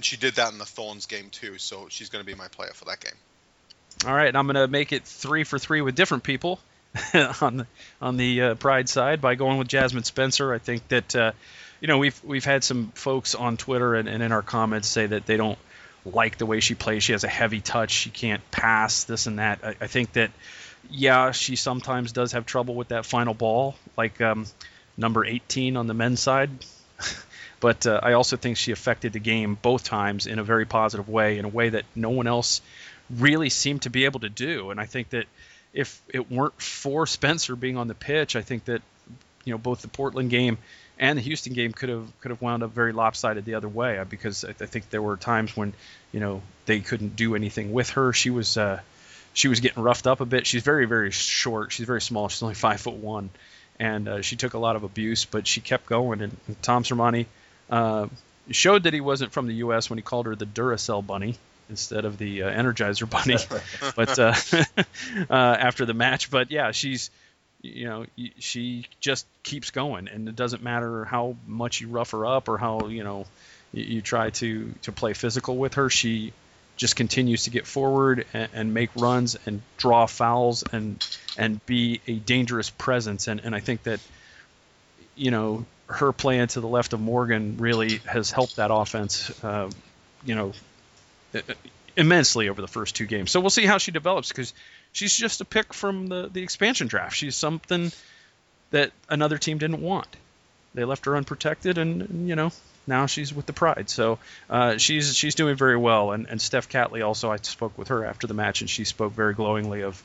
she 0.01 0.15
did 0.15 0.35
that 0.35 0.53
in 0.53 0.57
the 0.57 0.65
Thorns 0.65 1.05
game 1.05 1.29
too. 1.31 1.57
So 1.57 1.87
she's 1.89 2.09
going 2.09 2.23
to 2.23 2.25
be 2.25 2.35
my 2.35 2.47
player 2.47 2.71
for 2.73 2.85
that 2.85 3.01
game. 3.01 3.15
All 4.05 4.13
right, 4.13 4.27
and 4.27 4.37
I'm 4.37 4.45
going 4.45 4.55
to 4.55 4.67
make 4.67 4.93
it 4.93 5.03
three 5.03 5.43
for 5.43 5.59
three 5.59 5.81
with 5.81 5.95
different 5.95 6.23
people. 6.23 6.59
on 7.41 7.57
the 7.57 7.67
on 8.01 8.17
the 8.17 8.41
uh, 8.41 8.55
Pride 8.55 8.87
side 8.87 9.21
by 9.21 9.35
going 9.35 9.57
with 9.57 9.67
Jasmine 9.67 10.03
Spencer. 10.03 10.53
I 10.53 10.59
think 10.59 10.87
that 10.89 11.15
uh, 11.15 11.31
you 11.81 11.87
know 11.87 11.97
we've 11.97 12.19
we've 12.23 12.45
had 12.45 12.63
some 12.63 12.91
folks 12.95 13.35
on 13.35 13.57
Twitter 13.57 13.95
and, 13.95 14.07
and 14.07 14.23
in 14.23 14.31
our 14.31 14.41
comments 14.41 14.87
say 14.87 15.05
that 15.05 15.25
they 15.25 15.37
don't 15.37 15.59
like 16.05 16.37
the 16.37 16.45
way 16.45 16.59
she 16.59 16.75
plays. 16.75 17.03
She 17.03 17.13
has 17.13 17.23
a 17.23 17.29
heavy 17.29 17.61
touch. 17.61 17.91
She 17.91 18.09
can't 18.09 18.41
pass 18.51 19.03
this 19.05 19.27
and 19.27 19.39
that. 19.39 19.59
I, 19.63 19.75
I 19.81 19.87
think 19.87 20.13
that 20.13 20.31
yeah, 20.89 21.31
she 21.31 21.55
sometimes 21.55 22.11
does 22.11 22.33
have 22.33 22.45
trouble 22.45 22.75
with 22.75 22.89
that 22.89 23.05
final 23.05 23.33
ball, 23.33 23.75
like 23.97 24.21
um, 24.21 24.45
number 24.97 25.25
18 25.25 25.77
on 25.77 25.87
the 25.87 25.93
men's 25.93 26.19
side. 26.19 26.49
but 27.59 27.85
uh, 27.87 27.99
I 28.01 28.13
also 28.13 28.37
think 28.37 28.57
she 28.57 28.71
affected 28.71 29.13
the 29.13 29.19
game 29.19 29.57
both 29.59 29.83
times 29.83 30.27
in 30.27 30.39
a 30.39 30.43
very 30.43 30.65
positive 30.65 31.09
way, 31.09 31.37
in 31.37 31.45
a 31.45 31.49
way 31.49 31.69
that 31.69 31.85
no 31.95 32.09
one 32.09 32.27
else 32.27 32.61
really 33.09 33.49
seemed 33.49 33.83
to 33.83 33.89
be 33.89 34.05
able 34.05 34.19
to 34.21 34.29
do. 34.29 34.71
And 34.71 34.79
I 34.79 34.85
think 34.85 35.09
that 35.09 35.25
if 35.73 36.01
it 36.13 36.31
weren't 36.31 36.59
for 36.61 37.05
Spencer 37.05 37.55
being 37.55 37.77
on 37.77 37.87
the 37.87 37.95
pitch, 37.95 38.35
I 38.35 38.41
think 38.41 38.65
that 38.65 38.81
you 39.43 39.53
know 39.53 39.57
both 39.57 39.81
the 39.81 39.87
Portland 39.87 40.29
game 40.29 40.57
and 40.97 41.17
the 41.17 41.21
Houston 41.21 41.53
game 41.53 41.71
could 41.71 41.89
have 41.89 42.07
could 42.21 42.31
have 42.31 42.41
wound 42.41 42.63
up 42.63 42.71
very 42.71 42.93
lopsided 42.93 43.45
the 43.45 43.55
other 43.55 43.67
way 43.67 43.99
uh, 43.99 44.05
because 44.05 44.45
I, 44.45 44.49
I 44.49 44.65
think 44.65 44.89
there 44.89 45.01
were 45.01 45.17
times 45.17 45.55
when 45.55 45.73
you 46.11 46.19
know 46.19 46.41
they 46.65 46.79
couldn't 46.79 47.15
do 47.15 47.35
anything 47.35 47.73
with 47.73 47.91
her. 47.91 48.13
She 48.13 48.29
was 48.29 48.57
uh, 48.57 48.79
she 49.33 49.47
was 49.47 49.59
getting 49.59 49.83
roughed 49.83 50.07
up 50.07 50.21
a 50.21 50.25
bit. 50.25 50.47
She's 50.47 50.63
very 50.63 50.85
very 50.85 51.11
short. 51.11 51.71
She's 51.71 51.85
very 51.85 52.01
small. 52.01 52.29
She's 52.29 52.43
only 52.43 52.55
five 52.55 52.79
foot 52.81 52.95
one, 52.95 53.29
and 53.79 54.07
uh, 54.07 54.21
she 54.21 54.35
took 54.35 54.53
a 54.53 54.59
lot 54.59 54.75
of 54.75 54.83
abuse, 54.83 55.25
but 55.25 55.47
she 55.47 55.61
kept 55.61 55.85
going. 55.85 56.21
And, 56.21 56.35
and 56.47 56.61
Tom 56.61 56.83
Sermanni 56.83 57.25
uh, 57.69 58.07
showed 58.51 58.83
that 58.83 58.93
he 58.93 59.01
wasn't 59.01 59.31
from 59.31 59.47
the 59.47 59.55
U.S. 59.55 59.89
when 59.89 59.97
he 59.97 60.03
called 60.03 60.27
her 60.27 60.35
the 60.35 60.45
Duracell 60.45 61.05
Bunny 61.05 61.35
instead 61.69 62.05
of 62.05 62.17
the 62.17 62.43
uh, 62.43 62.51
Energizer 62.51 63.09
Bunny. 63.09 63.37
but 63.95 64.19
uh, 64.19 64.33
uh, 65.29 65.57
after 65.59 65.85
the 65.85 65.93
match, 65.93 66.29
but 66.29 66.51
yeah, 66.51 66.71
she's 66.71 67.09
you 67.73 67.85
know 67.85 68.05
she 68.39 68.85
just 68.99 69.25
keeps 69.43 69.71
going, 69.71 70.07
and 70.07 70.27
it 70.29 70.35
doesn't 70.35 70.63
matter 70.63 71.05
how 71.05 71.35
much 71.47 71.81
you 71.81 71.87
rough 71.87 72.11
her 72.11 72.25
up 72.25 72.49
or 72.49 72.57
how 72.57 72.87
you 72.87 73.03
know 73.03 73.25
you, 73.73 74.01
try 74.01 74.29
to 74.31 74.73
to 74.83 74.91
play 74.91 75.13
physical 75.13 75.57
with 75.57 75.75
her. 75.75 75.89
She 75.89 76.33
just 76.77 76.95
continues 76.95 77.45
to 77.45 77.49
get 77.49 77.65
forward 77.65 78.25
and, 78.33 78.49
and, 78.53 78.73
make 78.73 78.89
runs 78.97 79.37
and 79.45 79.61
draw 79.77 80.05
fouls 80.05 80.63
and 80.73 81.05
and 81.37 81.65
be 81.65 82.01
a 82.05 82.15
dangerous 82.15 82.69
presence. 82.69 83.27
And, 83.27 83.39
and 83.41 83.55
I 83.55 83.61
think 83.61 83.83
that 83.83 83.99
you 85.15 85.31
know 85.31 85.65
her 85.87 86.11
playing 86.11 86.47
to 86.47 86.61
the 86.61 86.67
left 86.67 86.93
of 86.93 86.99
Morgan 86.99 87.57
really 87.57 87.97
has 88.05 88.31
helped 88.31 88.57
that 88.57 88.71
offense. 88.71 89.31
Uh, 89.43 89.69
you 90.25 90.35
know, 90.35 90.53
immensely 91.95 92.49
over 92.49 92.61
the 92.61 92.67
first 92.67 92.95
two 92.95 93.05
games. 93.05 93.31
So 93.31 93.39
we'll 93.39 93.49
see 93.49 93.65
how 93.65 93.77
she 93.77 93.91
develops 93.91 94.29
because 94.29 94.53
she's 94.95 95.15
just 95.15 95.41
a 95.41 95.45
pick 95.45 95.73
from 95.73 96.07
the, 96.07 96.29
the 96.31 96.41
expansion 96.41 96.87
draft. 96.87 97.15
She's 97.15 97.35
something 97.35 97.91
that 98.71 98.91
another 99.09 99.37
team 99.37 99.57
didn't 99.57 99.81
want. 99.81 100.07
They 100.73 100.85
left 100.85 101.05
her 101.05 101.15
unprotected, 101.15 101.77
and 101.77 102.27
you 102.27 102.35
know 102.35 102.51
now 102.87 103.05
she's 103.05 103.33
with 103.33 103.45
the 103.45 103.53
Pride. 103.53 103.89
So 103.89 104.19
uh, 104.49 104.77
she's 104.77 105.15
she's 105.15 105.35
doing 105.35 105.55
very 105.55 105.77
well. 105.77 106.11
And, 106.11 106.27
and 106.27 106.41
Steph 106.41 106.69
Catley 106.69 107.05
also 107.05 107.31
I 107.31 107.37
spoke 107.37 107.77
with 107.77 107.89
her 107.89 108.05
after 108.05 108.27
the 108.27 108.33
match, 108.33 108.61
and 108.61 108.69
she 108.69 108.83
spoke 108.83 109.13
very 109.13 109.33
glowingly 109.33 109.83
of 109.83 110.01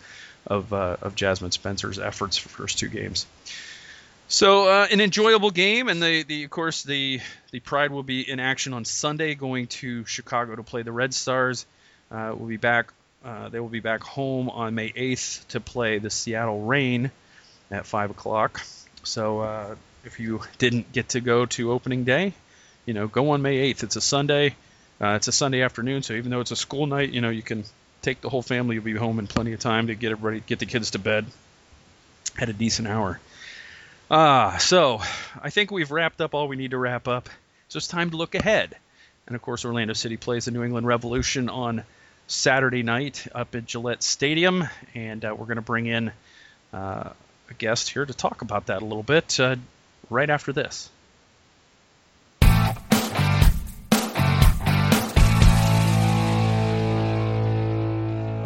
of 0.46 0.72
uh, 0.72 0.96
of 1.02 1.14
Jasmine 1.14 1.52
Spencer's 1.52 1.98
efforts 1.98 2.36
for 2.36 2.48
first 2.48 2.78
two 2.78 2.88
games. 2.88 3.26
So 4.28 4.68
uh, 4.68 4.86
an 4.92 5.00
enjoyable 5.00 5.50
game, 5.50 5.88
and 5.88 6.00
the, 6.00 6.22
the 6.22 6.44
of 6.44 6.50
course 6.50 6.84
the 6.84 7.20
the 7.50 7.60
Pride 7.60 7.90
will 7.90 8.04
be 8.04 8.28
in 8.28 8.38
action 8.38 8.72
on 8.72 8.84
Sunday, 8.84 9.34
going 9.34 9.66
to 9.68 10.04
Chicago 10.04 10.54
to 10.54 10.62
play 10.62 10.82
the 10.82 10.92
Red 10.92 11.14
Stars. 11.14 11.66
Uh, 12.12 12.34
will 12.36 12.46
be 12.46 12.56
back. 12.56 12.92
Uh, 13.24 13.50
they 13.50 13.60
will 13.60 13.68
be 13.68 13.80
back 13.80 14.02
home 14.02 14.48
on 14.48 14.74
May 14.74 14.90
8th 14.90 15.46
to 15.48 15.60
play 15.60 15.98
the 15.98 16.08
Seattle 16.10 16.62
Reign 16.62 17.10
at 17.70 17.86
five 17.86 18.10
o'clock. 18.10 18.62
So 19.02 19.40
uh, 19.40 19.74
if 20.04 20.20
you 20.20 20.40
didn't 20.58 20.92
get 20.92 21.10
to 21.10 21.20
go 21.20 21.46
to 21.46 21.72
opening 21.72 22.04
day, 22.04 22.32
you 22.86 22.94
know 22.94 23.08
go 23.08 23.30
on 23.30 23.42
May 23.42 23.72
8th. 23.72 23.82
It's 23.84 23.96
a 23.96 24.00
Sunday. 24.00 24.54
Uh, 25.00 25.14
it's 25.16 25.28
a 25.28 25.32
Sunday 25.32 25.62
afternoon, 25.62 26.02
so 26.02 26.14
even 26.14 26.30
though 26.30 26.40
it's 26.40 26.50
a 26.50 26.56
school 26.56 26.86
night, 26.86 27.10
you 27.10 27.20
know 27.20 27.30
you 27.30 27.42
can 27.42 27.64
take 28.02 28.22
the 28.22 28.30
whole 28.30 28.42
family. 28.42 28.76
You'll 28.76 28.84
be 28.84 28.94
home 28.94 29.18
in 29.18 29.26
plenty 29.26 29.52
of 29.52 29.60
time 29.60 29.88
to 29.88 29.94
get 29.94 30.12
everybody 30.12 30.42
get 30.46 30.58
the 30.58 30.66
kids 30.66 30.92
to 30.92 30.98
bed 30.98 31.26
at 32.38 32.48
a 32.48 32.54
decent 32.54 32.88
hour. 32.88 33.20
Ah, 34.10 34.56
so 34.58 35.00
I 35.40 35.50
think 35.50 35.70
we've 35.70 35.90
wrapped 35.90 36.20
up 36.20 36.34
all 36.34 36.48
we 36.48 36.56
need 36.56 36.72
to 36.72 36.78
wrap 36.78 37.06
up. 37.06 37.28
So 37.68 37.76
it's 37.76 37.86
time 37.86 38.10
to 38.10 38.16
look 38.16 38.34
ahead. 38.34 38.76
And 39.26 39.36
of 39.36 39.42
course, 39.42 39.64
Orlando 39.64 39.92
City 39.92 40.16
plays 40.16 40.46
the 40.46 40.50
New 40.50 40.64
England 40.64 40.86
Revolution 40.86 41.48
on 41.48 41.84
Saturday 42.30 42.84
night 42.84 43.26
up 43.34 43.56
at 43.56 43.66
Gillette 43.66 44.04
Stadium, 44.04 44.64
and 44.94 45.24
uh, 45.24 45.34
we're 45.36 45.46
going 45.46 45.56
to 45.56 45.62
bring 45.62 45.86
in 45.86 46.12
uh, 46.72 47.10
a 47.50 47.54
guest 47.58 47.90
here 47.90 48.06
to 48.06 48.14
talk 48.14 48.42
about 48.42 48.66
that 48.66 48.82
a 48.82 48.84
little 48.84 49.02
bit 49.02 49.40
uh, 49.40 49.56
right 50.10 50.30
after 50.30 50.52
this. 50.52 50.88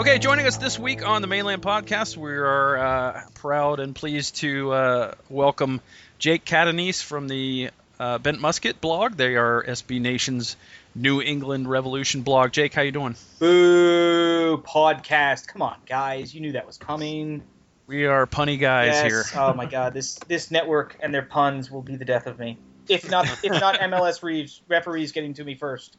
Okay, 0.00 0.18
joining 0.18 0.46
us 0.46 0.56
this 0.56 0.78
week 0.78 1.06
on 1.06 1.20
the 1.20 1.28
Mane 1.28 1.44
Land 1.44 1.60
Podcast, 1.60 2.16
we 2.16 2.32
are 2.32 2.78
uh, 2.78 3.20
proud 3.34 3.80
and 3.80 3.94
pleased 3.94 4.36
to 4.36 4.72
uh, 4.72 5.14
welcome 5.28 5.82
Jake 6.18 6.46
Catanese 6.46 7.02
from 7.02 7.28
the 7.28 7.68
uh, 8.00 8.16
Bent 8.16 8.40
Musket 8.40 8.80
blog. 8.80 9.16
They 9.16 9.36
are 9.36 9.62
SB 9.62 10.00
Nation's 10.00 10.56
New 10.94 11.20
England 11.20 11.68
Revolution 11.68 12.22
blog. 12.22 12.52
Jake, 12.52 12.74
how 12.74 12.82
you 12.82 12.92
doing? 12.92 13.16
Boo! 13.38 14.58
Podcast. 14.58 15.48
Come 15.48 15.62
on, 15.62 15.76
guys. 15.86 16.34
You 16.34 16.40
knew 16.40 16.52
that 16.52 16.66
was 16.66 16.78
coming. 16.78 17.42
We 17.86 18.06
are 18.06 18.26
punny 18.26 18.58
guys 18.58 18.92
yes. 18.92 19.04
here. 19.04 19.24
oh 19.36 19.52
my 19.52 19.66
God, 19.66 19.92
this 19.92 20.14
this 20.26 20.50
network 20.50 20.96
and 21.00 21.12
their 21.12 21.22
puns 21.22 21.70
will 21.70 21.82
be 21.82 21.96
the 21.96 22.04
death 22.04 22.26
of 22.26 22.38
me. 22.38 22.58
If 22.88 23.10
not, 23.10 23.26
if 23.42 23.52
not 23.60 23.78
MLS 23.80 24.22
Reeves 24.22 24.62
referees 24.68 25.12
getting 25.12 25.34
to 25.34 25.44
me 25.44 25.54
first. 25.54 25.96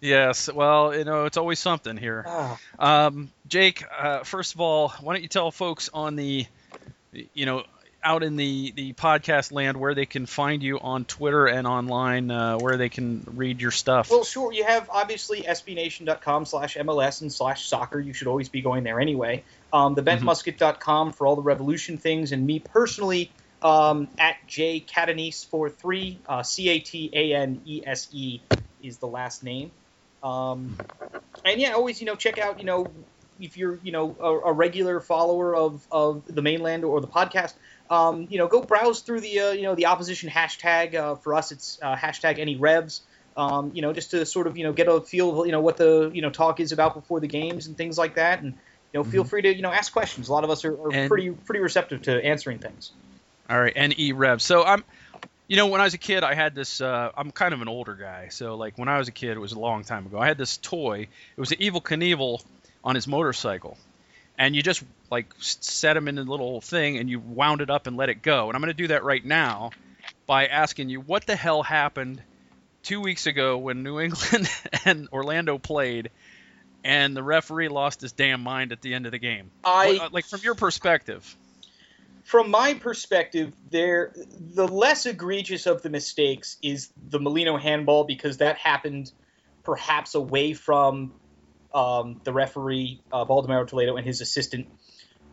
Yes, 0.00 0.52
well, 0.52 0.94
you 0.94 1.04
know, 1.04 1.24
it's 1.24 1.36
always 1.36 1.58
something 1.58 1.96
here. 1.96 2.24
Oh. 2.26 2.58
Um, 2.78 3.30
Jake, 3.48 3.84
uh, 3.98 4.24
first 4.24 4.54
of 4.54 4.60
all, 4.60 4.90
why 5.00 5.14
don't 5.14 5.22
you 5.22 5.28
tell 5.28 5.50
folks 5.50 5.88
on 5.92 6.16
the, 6.16 6.46
you 7.32 7.46
know, 7.46 7.64
out 8.02 8.22
in 8.22 8.36
the, 8.36 8.72
the 8.72 8.92
podcast 8.92 9.52
land 9.52 9.76
where 9.76 9.94
they 9.94 10.06
can 10.06 10.26
find 10.26 10.62
you 10.62 10.78
on 10.78 11.04
Twitter 11.04 11.46
and 11.46 11.66
online, 11.66 12.30
uh, 12.30 12.58
where 12.58 12.76
they 12.76 12.88
can 12.88 13.24
read 13.26 13.60
your 13.60 13.70
stuff? 13.70 14.10
Well, 14.10 14.24
sure. 14.24 14.52
You 14.52 14.64
have 14.64 14.88
obviously 14.90 15.42
sbnation.com 15.42 16.44
slash 16.46 16.76
MLS 16.76 17.20
and 17.22 17.32
slash 17.32 17.66
soccer. 17.66 18.00
You 18.00 18.12
should 18.12 18.28
always 18.28 18.48
be 18.48 18.62
going 18.62 18.84
there 18.84 19.00
anyway. 19.00 19.44
Um, 19.72 19.94
the 19.94 20.02
bentmusket.com 20.02 21.12
for 21.12 21.26
all 21.26 21.36
the 21.36 21.42
revolution 21.42 21.98
things, 21.98 22.32
and 22.32 22.46
me 22.46 22.58
personally 22.58 23.30
um, 23.62 24.08
at 24.18 24.36
jcatanese43, 24.48 26.16
uh, 26.28 26.42
C-A-T-A-N-E-S-E 26.42 28.40
is 28.82 28.98
the 28.98 29.06
last 29.06 29.44
name. 29.44 29.70
Um, 30.22 30.76
and 31.44 31.60
yeah, 31.60 31.72
always 31.72 32.00
you 32.00 32.06
know 32.06 32.14
check 32.14 32.38
out 32.38 32.58
you 32.58 32.66
know 32.66 32.86
if 33.40 33.56
you're 33.56 33.78
you 33.82 33.92
know 33.92 34.16
a, 34.20 34.50
a 34.50 34.52
regular 34.52 35.00
follower 35.00 35.56
of, 35.56 35.86
of 35.90 36.22
the 36.26 36.42
Mane 36.42 36.60
Land 36.60 36.84
or 36.84 37.00
the 37.00 37.06
podcast, 37.06 37.54
um, 37.90 38.26
you 38.30 38.38
know 38.38 38.46
go 38.46 38.62
browse 38.62 39.00
through 39.00 39.20
the 39.20 39.40
uh, 39.40 39.50
you 39.50 39.62
know 39.62 39.74
the 39.74 39.86
opposition 39.86 40.30
hashtag. 40.30 40.94
Uh, 40.94 41.16
for 41.16 41.34
us, 41.34 41.52
it's 41.52 41.78
uh, 41.82 41.96
hashtag 41.96 42.42
NE 42.44 42.56
Revs. 42.56 43.02
Um, 43.36 43.70
you 43.74 43.82
know 43.82 43.92
just 43.92 44.10
to 44.12 44.24
sort 44.26 44.46
of 44.46 44.56
you 44.56 44.64
know 44.64 44.72
get 44.72 44.88
a 44.88 45.00
feel 45.00 45.40
of 45.40 45.46
you 45.46 45.52
know 45.52 45.60
what 45.60 45.76
the 45.76 46.10
you 46.14 46.22
know 46.22 46.30
talk 46.30 46.60
is 46.60 46.72
about 46.72 46.94
before 46.94 47.20
the 47.20 47.28
games 47.28 47.66
and 47.66 47.76
things 47.76 47.98
like 47.98 48.14
that. 48.14 48.42
And 48.42 48.54
you 48.92 49.00
know 49.00 49.04
feel 49.04 49.24
free 49.24 49.42
to 49.42 49.54
you 49.54 49.62
know 49.62 49.70
ask 49.72 49.92
questions. 49.92 50.28
A 50.28 50.32
lot 50.32 50.44
of 50.44 50.50
us 50.50 50.64
are, 50.64 50.72
are 50.74 50.92
And- 50.92 51.08
pretty 51.08 51.30
pretty 51.30 51.60
receptive 51.60 52.02
to 52.02 52.24
answering 52.24 52.58
things. 52.58 52.92
All 53.48 53.60
right, 53.60 53.74
NE 53.74 54.12
Rev. 54.12 54.40
So 54.40 54.62
I'm, 54.64 54.84
you 55.48 55.56
know, 55.56 55.66
when 55.66 55.80
I 55.80 55.84
was 55.84 55.94
a 55.94 55.98
kid, 55.98 56.22
I 56.22 56.34
had 56.34 56.54
this. 56.54 56.80
Uh, 56.80 57.10
I'm 57.16 57.32
kind 57.32 57.52
of 57.52 57.60
an 57.62 57.68
older 57.68 57.94
guy, 57.94 58.28
so 58.28 58.54
like 58.56 58.78
when 58.78 58.88
I 58.88 58.98
was 58.98 59.08
a 59.08 59.12
kid, 59.12 59.30
it 59.32 59.40
was 59.40 59.52
a 59.52 59.58
long 59.58 59.82
time 59.82 60.06
ago. 60.06 60.18
I 60.20 60.26
had 60.28 60.38
this 60.38 60.56
toy. 60.58 61.08
It 61.36 61.40
was 61.40 61.50
an 61.50 61.58
Evel 61.58 61.82
Knievel 61.82 62.44
on 62.84 62.94
his 62.94 63.08
motorcycle, 63.08 63.76
and 64.40 64.56
you 64.56 64.62
just 64.62 64.82
like 65.10 65.26
set 65.38 65.92
them 65.92 66.08
in 66.08 66.16
a 66.16 66.22
little 66.22 66.62
thing, 66.62 66.96
and 66.96 67.10
you 67.10 67.20
wound 67.20 67.60
it 67.60 67.68
up 67.68 67.86
and 67.86 67.96
let 67.98 68.08
it 68.08 68.22
go. 68.22 68.48
And 68.48 68.56
I'm 68.56 68.62
going 68.62 68.74
to 68.74 68.82
do 68.82 68.88
that 68.88 69.04
right 69.04 69.24
now 69.24 69.70
by 70.26 70.46
asking 70.46 70.88
you 70.88 71.00
what 71.00 71.26
the 71.26 71.36
hell 71.36 71.62
happened 71.62 72.22
two 72.82 73.02
weeks 73.02 73.26
ago 73.26 73.58
when 73.58 73.82
New 73.82 74.00
England 74.00 74.48
and 74.86 75.08
Orlando 75.12 75.58
played. 75.58 76.10
And 76.82 77.14
the 77.14 77.22
referee 77.22 77.68
lost 77.68 78.00
his 78.00 78.12
damn 78.12 78.40
mind 78.40 78.72
at 78.72 78.80
the 78.80 78.94
end 78.94 79.04
of 79.04 79.12
the 79.12 79.18
game. 79.18 79.50
I 79.62 79.98
uh, 80.00 80.08
like 80.10 80.24
from 80.24 80.40
your 80.42 80.54
perspective. 80.54 81.36
from 82.24 82.50
my 82.50 82.72
perspective, 82.72 83.52
there 83.68 84.14
the 84.54 84.66
less 84.66 85.04
egregious 85.04 85.66
of 85.66 85.82
the 85.82 85.90
mistakes 85.90 86.56
is 86.62 86.90
the 87.10 87.20
Molino 87.20 87.58
handball 87.58 88.04
because 88.04 88.38
that 88.38 88.56
happened 88.56 89.12
perhaps 89.64 90.14
away 90.14 90.54
from 90.54 91.12
um, 91.72 92.20
the 92.24 92.32
referee 92.32 93.00
uh, 93.12 93.24
Baldomero 93.24 93.66
Toledo 93.66 93.96
and 93.96 94.06
his 94.06 94.20
assistant. 94.20 94.66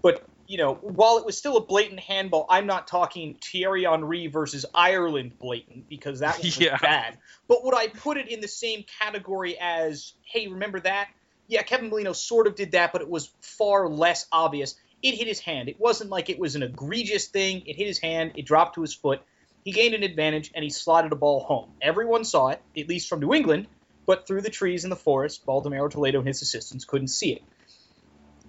But 0.02 0.24
you 0.48 0.58
know, 0.58 0.76
while 0.76 1.18
it 1.18 1.26
was 1.26 1.38
still 1.38 1.58
a 1.58 1.62
blatant 1.62 2.00
handball, 2.00 2.46
I'm 2.50 2.68
not 2.68 2.88
talking 2.88 3.38
Thierry 3.44 3.84
Henry 3.84 4.28
versus 4.28 4.66
Ireland 4.74 5.38
blatant 5.40 5.90
because 5.90 6.20
that 6.20 6.38
was 6.42 6.58
Yeah. 6.60 6.78
bad. 6.78 7.18
But 7.50 7.66
would 7.66 7.76
I 7.76 7.88
put 7.88 8.18
it 8.18 8.30
in 8.30 8.40
the 8.40 8.48
same 8.48 8.86
category 9.00 9.58
as, 9.60 10.14
hey, 10.24 10.48
remember 10.48 10.80
that? 10.82 11.10
Yeah, 11.48 11.64
Kevin 11.64 11.90
Molino 11.90 12.14
sort 12.14 12.48
of 12.48 12.56
did 12.56 12.72
that, 12.72 12.94
but 12.94 13.02
it 13.02 13.10
was 13.10 13.30
far 13.42 13.90
less 13.90 14.26
obvious. 14.32 14.76
It 15.02 15.16
hit 15.16 15.28
his 15.28 15.40
hand. 15.40 15.70
It 15.70 15.80
wasn't 15.80 16.10
like 16.10 16.30
it 16.30 16.40
was 16.40 16.56
an 16.56 16.64
egregious 16.64 17.28
thing. 17.28 17.64
It 17.66 17.76
hit 17.76 17.88
his 17.88 18.00
hand. 18.00 18.34
It 18.36 18.46
dropped 18.46 18.76
to 18.76 18.82
his 18.82 18.94
foot. 18.94 19.22
He 19.64 19.72
gained 19.72 19.96
an 19.96 20.04
advantage 20.04 20.52
and 20.56 20.64
he 20.64 20.70
slotted 20.70 21.12
a 21.12 21.16
ball 21.16 21.42
home. 21.42 21.72
Everyone 21.82 22.24
saw 22.24 22.50
it, 22.50 22.62
at 22.78 22.88
least 22.88 23.10
from 23.10 23.20
New 23.20 23.34
England, 23.34 23.68
but 24.08 24.26
through 24.26 24.41
the 24.41 24.49
trees 24.49 24.86
in 24.86 24.89
the 24.89 24.95
forest, 24.95 25.45
Baldomero 25.45 25.91
Toledo 25.91 26.18
and 26.18 26.28
his 26.28 26.41
assistants 26.41 26.86
couldn't 26.86 27.10
see 27.10 27.34
it. 27.34 27.43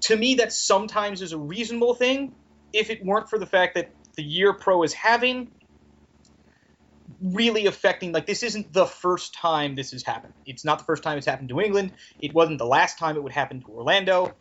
To 0.03 0.17
me, 0.17 0.37
that 0.37 0.53
sometimes 0.53 1.21
is 1.21 1.33
a 1.33 1.39
reasonable 1.39 1.95
thing 1.95 2.35
if 2.73 2.89
it 2.89 3.05
weren't 3.05 3.29
for 3.29 3.39
the 3.39 3.47
fact 3.47 3.75
that 3.75 3.91
the 4.15 4.23
year 4.23 4.53
pro 4.53 4.85
is 4.85 4.95
having 4.95 5.51
really 7.21 7.67
affecting 7.67 8.13
like 8.13 8.27
this 8.27 8.45
isn't 8.45 8.73
the 8.73 8.87
first 8.87 9.35
time 9.35 9.75
this 9.75 9.91
has 9.91 10.05
happened. 10.05 10.33
It's 10.47 10.65
not 10.65 10.79
the 10.79 10.85
first 10.85 11.03
time 11.03 11.19
it's 11.19 11.27
happened 11.27 11.49
to 11.49 11.61
England. 11.61 11.93
It 12.21 12.33
wasn't 12.33 12.59
the 12.59 12.67
last 12.67 12.99
time 12.99 13.17
it 13.17 13.23
would 13.23 13.33
happen 13.33 13.61
to 13.63 13.69
Orlando. 13.69 14.35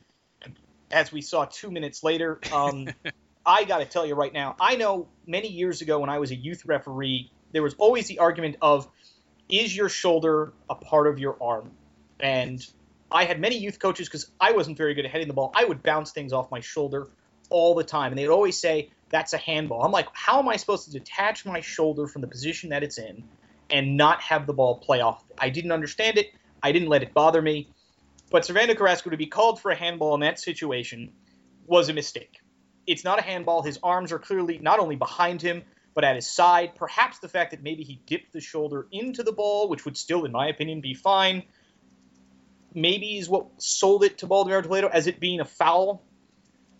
As 0.91 1.11
we 1.11 1.21
saw 1.21 1.45
two 1.45 1.71
minutes 1.71 2.03
later, 2.03 2.39
um, 2.53 2.87
I 3.45 3.63
got 3.63 3.79
to 3.79 3.85
tell 3.85 4.05
you 4.05 4.13
right 4.13 4.31
now, 4.31 4.55
I 4.59 4.75
know 4.75 5.07
many 5.25 5.47
years 5.47 5.81
ago 5.81 5.99
when 5.99 6.09
I 6.09 6.19
was 6.19 6.29
a 6.31 6.35
youth 6.35 6.65
referee, 6.65 7.31
there 7.53 7.63
was 7.63 7.73
always 7.79 8.07
the 8.07 8.19
argument 8.19 8.57
of 8.61 8.87
is 9.49 9.75
your 9.75 9.89
shoulder 9.89 10.53
a 10.69 10.75
part 10.75 11.07
of 11.07 11.19
your 11.19 11.37
arm? 11.41 11.71
And 12.19 12.65
I 13.11 13.25
had 13.25 13.39
many 13.39 13.57
youth 13.57 13.79
coaches 13.79 14.07
because 14.07 14.29
I 14.39 14.51
wasn't 14.51 14.77
very 14.77 14.93
good 14.93 15.05
at 15.05 15.11
heading 15.11 15.27
the 15.27 15.33
ball. 15.33 15.51
I 15.55 15.65
would 15.65 15.83
bounce 15.83 16.11
things 16.11 16.33
off 16.33 16.51
my 16.51 16.59
shoulder 16.59 17.07
all 17.49 17.75
the 17.75 17.83
time, 17.83 18.11
and 18.11 18.19
they'd 18.19 18.27
always 18.27 18.59
say 18.59 18.89
that's 19.09 19.33
a 19.33 19.37
handball. 19.37 19.83
I'm 19.83 19.91
like, 19.91 20.07
how 20.13 20.39
am 20.39 20.49
I 20.49 20.57
supposed 20.57 20.85
to 20.85 20.91
detach 20.91 21.45
my 21.45 21.61
shoulder 21.61 22.07
from 22.07 22.21
the 22.21 22.27
position 22.27 22.69
that 22.71 22.83
it's 22.83 22.97
in 22.97 23.23
and 23.69 23.95
not 23.95 24.21
have 24.21 24.45
the 24.47 24.53
ball 24.53 24.77
play 24.79 24.99
off? 24.99 25.23
I 25.37 25.49
didn't 25.49 25.71
understand 25.71 26.17
it. 26.17 26.31
I 26.61 26.71
didn't 26.71 26.89
let 26.89 27.03
it 27.03 27.13
bother 27.13 27.41
me. 27.41 27.69
But 28.29 28.43
Servando 28.43 28.75
Carrasco 28.75 29.09
to 29.09 29.17
be 29.17 29.27
called 29.27 29.61
for 29.61 29.71
a 29.71 29.75
handball 29.75 30.13
in 30.15 30.19
that 30.21 30.39
situation 30.39 31.13
was 31.65 31.87
a 31.87 31.93
mistake. 31.93 32.41
It's 32.85 33.03
not 33.05 33.19
a 33.19 33.21
handball. 33.21 33.61
His 33.61 33.79
arms 33.81 34.11
are 34.11 34.19
clearly 34.19 34.57
not 34.57 34.79
only 34.79 34.97
behind 34.97 35.41
him, 35.41 35.63
but 35.97 36.03
at 36.03 36.15
his 36.15 36.29
side. 36.29 36.75
Perhaps 36.75 37.17
the 37.17 37.27
fact 37.27 37.49
that 37.49 37.63
maybe 37.63 37.81
he 37.81 37.99
dipped 38.05 38.31
the 38.31 38.39
shoulder 38.39 38.85
into 38.91 39.23
the 39.23 39.31
ball, 39.31 39.67
which 39.67 39.83
would 39.83 39.97
still, 39.97 40.25
in 40.25 40.31
my 40.31 40.47
opinion, 40.47 40.79
be 40.79 40.93
fine, 40.93 41.41
maybe 42.71 43.17
is 43.17 43.27
what 43.27 43.47
sold 43.57 44.03
it 44.03 44.19
to 44.19 44.27
Baldemar 44.27 44.61
Toledo 44.61 44.89
as 44.89 45.07
it 45.07 45.19
being 45.19 45.39
a 45.39 45.45
foul. 45.45 46.03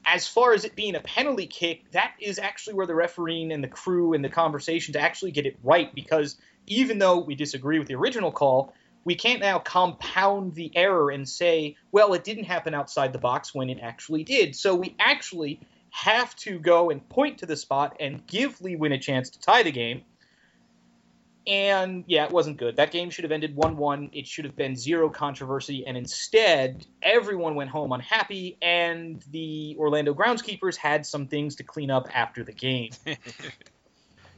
As 0.05 0.28
far 0.28 0.53
as 0.53 0.65
it 0.65 0.76
being 0.76 0.93
a 0.93 0.99
penalty 0.99 1.47
kick, 1.47 1.89
that 1.93 2.13
is 2.20 2.38
actually 2.38 2.76
where 2.76 2.86
the 2.86 2.93
refereeing 2.93 3.51
and 3.51 3.63
the 3.63 3.68
crew 3.68 4.13
and 4.13 4.24
the 4.24 4.30
conversation 4.30 4.93
to 4.93 4.99
actually 4.99 5.32
get 5.32 5.47
it 5.47 5.57
right 5.63 5.93
because 5.95 6.38
even 6.68 6.99
though 6.99 7.18
we 7.18 7.34
disagree 7.34 7.80
with 7.80 7.88
the 7.88 7.95
original 7.95 8.32
call, 8.32 8.76
we 9.03 9.15
can't 9.15 9.39
now 9.39 9.57
compound 9.57 10.53
the 10.53 10.72
error 10.76 11.09
and 11.09 11.28
say, 11.28 11.76
well, 11.91 12.13
it 12.13 12.24
didn't 12.24 12.43
happen 12.43 12.76
outside 12.76 13.13
the 13.13 13.20
box 13.20 13.55
when 13.55 13.72
it 13.72 13.80
actually 13.82 14.24
did. 14.24 14.55
So 14.55 14.76
we 14.76 14.95
actually 14.99 15.59
have 16.03 16.35
to 16.35 16.59
go 16.59 16.91
and 16.91 17.07
point 17.09 17.39
to 17.39 17.47
the 17.47 17.55
spot 17.55 17.97
and 17.99 18.25
give 18.27 18.61
Lee 18.61 18.75
Nguyen 18.75 18.93
a 18.93 18.99
chance 18.99 19.31
to 19.31 19.39
tie 19.39 19.63
the 19.63 19.71
game. 19.71 20.03
And 21.47 22.03
yeah, 22.07 22.25
it 22.25 22.31
wasn't 22.31 22.57
good. 22.57 22.75
That 22.75 22.91
game 22.91 23.09
should 23.09 23.23
have 23.23 23.31
ended 23.31 23.55
1 23.55 23.77
1. 23.77 24.09
It 24.13 24.27
should 24.27 24.45
have 24.45 24.55
been 24.55 24.75
zero 24.75 25.09
controversy. 25.09 25.87
And 25.87 25.97
instead, 25.97 26.85
everyone 27.01 27.55
went 27.55 27.71
home 27.71 27.93
unhappy, 27.93 28.57
and 28.61 29.23
the 29.31 29.75
Orlando 29.79 30.13
groundskeepers 30.13 30.75
had 30.75 31.05
some 31.05 31.27
things 31.27 31.55
to 31.55 31.63
clean 31.63 31.89
up 31.89 32.09
after 32.13 32.43
the 32.43 32.51
game. 32.51 32.91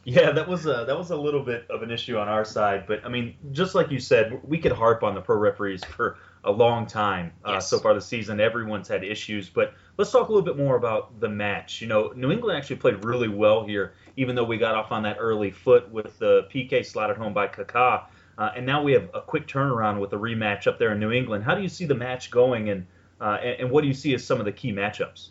Yeah, 0.06 0.32
that 0.32 0.48
was 0.48 0.66
a 0.66 0.86
that 0.88 0.98
was 0.98 1.12
a 1.12 1.16
little 1.16 1.44
bit 1.44 1.68
of 1.70 1.84
an 1.84 1.92
issue 1.92 2.18
on 2.18 2.30
our 2.30 2.46
side, 2.46 2.86
but 2.88 3.06
I 3.06 3.10
mean, 3.10 3.36
just 3.52 3.76
like 3.76 3.92
you 3.92 4.00
said, 4.00 4.40
we 4.44 4.58
could 4.58 4.72
harp 4.72 5.04
on 5.04 5.14
the 5.14 5.22
pro 5.22 5.36
referees 5.38 5.84
for 5.84 6.18
a 6.44 6.52
long 6.52 6.86
time 6.86 7.32
uh, 7.46 7.54
Yes. 7.54 7.70
so 7.70 7.80
far 7.80 7.94
this 7.94 8.06
season. 8.06 8.40
Everyone's 8.40 8.88
had 8.88 9.04
issues, 9.04 9.50
but 9.50 9.74
let's 9.98 10.12
talk 10.12 10.30
a 10.30 10.32
little 10.32 10.46
bit 10.46 10.58
more 10.58 10.76
about 10.78 11.20
the 11.20 11.30
match. 11.30 11.82
You 11.82 11.88
know, 11.88 12.14
New 12.16 12.32
England 12.32 12.58
actually 12.58 12.78
played 12.78 13.04
really 13.04 13.28
well 13.28 13.66
here, 13.66 13.94
even 14.16 14.36
though 14.36 14.46
we 14.46 14.58
got 14.58 14.76
off 14.76 14.92
on 14.92 15.04
that 15.04 15.18
early 15.20 15.52
foot 15.52 15.90
with 15.92 16.18
the 16.20 16.48
PK 16.54 16.86
slotted 16.86 17.18
home 17.18 17.34
by 17.34 17.48
Kaká, 17.48 18.06
uh, 18.38 18.52
and 18.56 18.66
now 18.66 18.82
we 18.82 18.94
have 18.94 19.10
a 19.14 19.22
quick 19.22 19.48
turnaround 19.48 20.00
with 20.00 20.10
the 20.12 20.20
rematch 20.20 20.66
up 20.66 20.80
there 20.80 20.94
in 20.94 21.00
New 21.00 21.12
England. 21.12 21.44
How 21.44 21.56
do 21.56 21.62
you 21.62 21.70
see 21.70 21.86
the 21.86 21.96
match 21.96 22.32
going, 22.32 22.70
and 22.70 22.88
uh, 23.20 23.38
and, 23.44 23.62
and 23.62 23.72
what 23.72 23.82
do 23.82 23.88
you 23.88 23.94
see 23.94 24.14
as 24.14 24.24
some 24.26 24.40
of 24.40 24.46
the 24.46 24.52
key 24.54 24.72
matchups? 24.72 25.30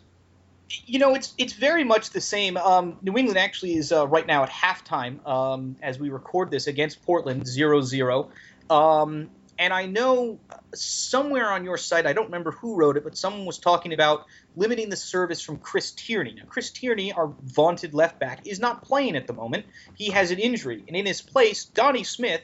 you 0.85 0.99
know, 0.99 1.15
it's 1.15 1.33
it's 1.39 1.55
very 1.55 1.83
much 1.83 2.11
the 2.11 2.21
same. 2.21 2.59
Um, 2.59 2.99
New 3.01 3.17
England 3.17 3.39
actually 3.39 3.77
is 3.77 3.91
uh, 3.91 4.07
right 4.07 4.27
now 4.27 4.43
at 4.43 4.51
halftime 4.51 5.27
um, 5.27 5.77
as 5.83 5.99
we 5.99 6.11
record 6.11 6.51
this 6.51 6.67
against 6.67 7.03
Portland, 7.07 7.45
0-0. 7.45 8.29
Um, 8.69 9.31
and 9.59 9.73
I 9.73 9.87
know 9.87 10.39
somewhere 10.75 11.51
on 11.51 11.65
your 11.65 11.77
site, 11.77 12.07
I 12.07 12.13
don't 12.13 12.27
remember 12.27 12.53
who 12.53 12.77
wrote 12.77 12.97
it, 12.97 13.05
but 13.05 13.17
someone 13.17 13.45
was 13.45 13.59
talking 13.59 13.93
about 13.93 14.27
limiting 14.57 14.89
the 14.89 14.97
service 14.97 15.43
from 15.43 15.57
Chris 15.59 15.91
Tierney. 15.91 16.35
Now, 16.35 16.45
Chris 16.49 16.71
Tierney, 16.71 17.13
our 17.13 17.33
vaunted 17.43 17.93
left 17.93 18.21
back, 18.21 18.47
is 18.47 18.61
not 18.61 18.83
playing 18.83 19.17
at 19.17 19.27
the 19.27 19.33
moment. 19.33 19.67
He 19.95 20.11
has 20.11 20.31
an 20.31 20.39
injury, 20.39 20.85
and 20.87 20.97
in 20.97 21.07
his 21.07 21.21
place, 21.21 21.65
Donnie 21.65 22.05
Smith, 22.05 22.43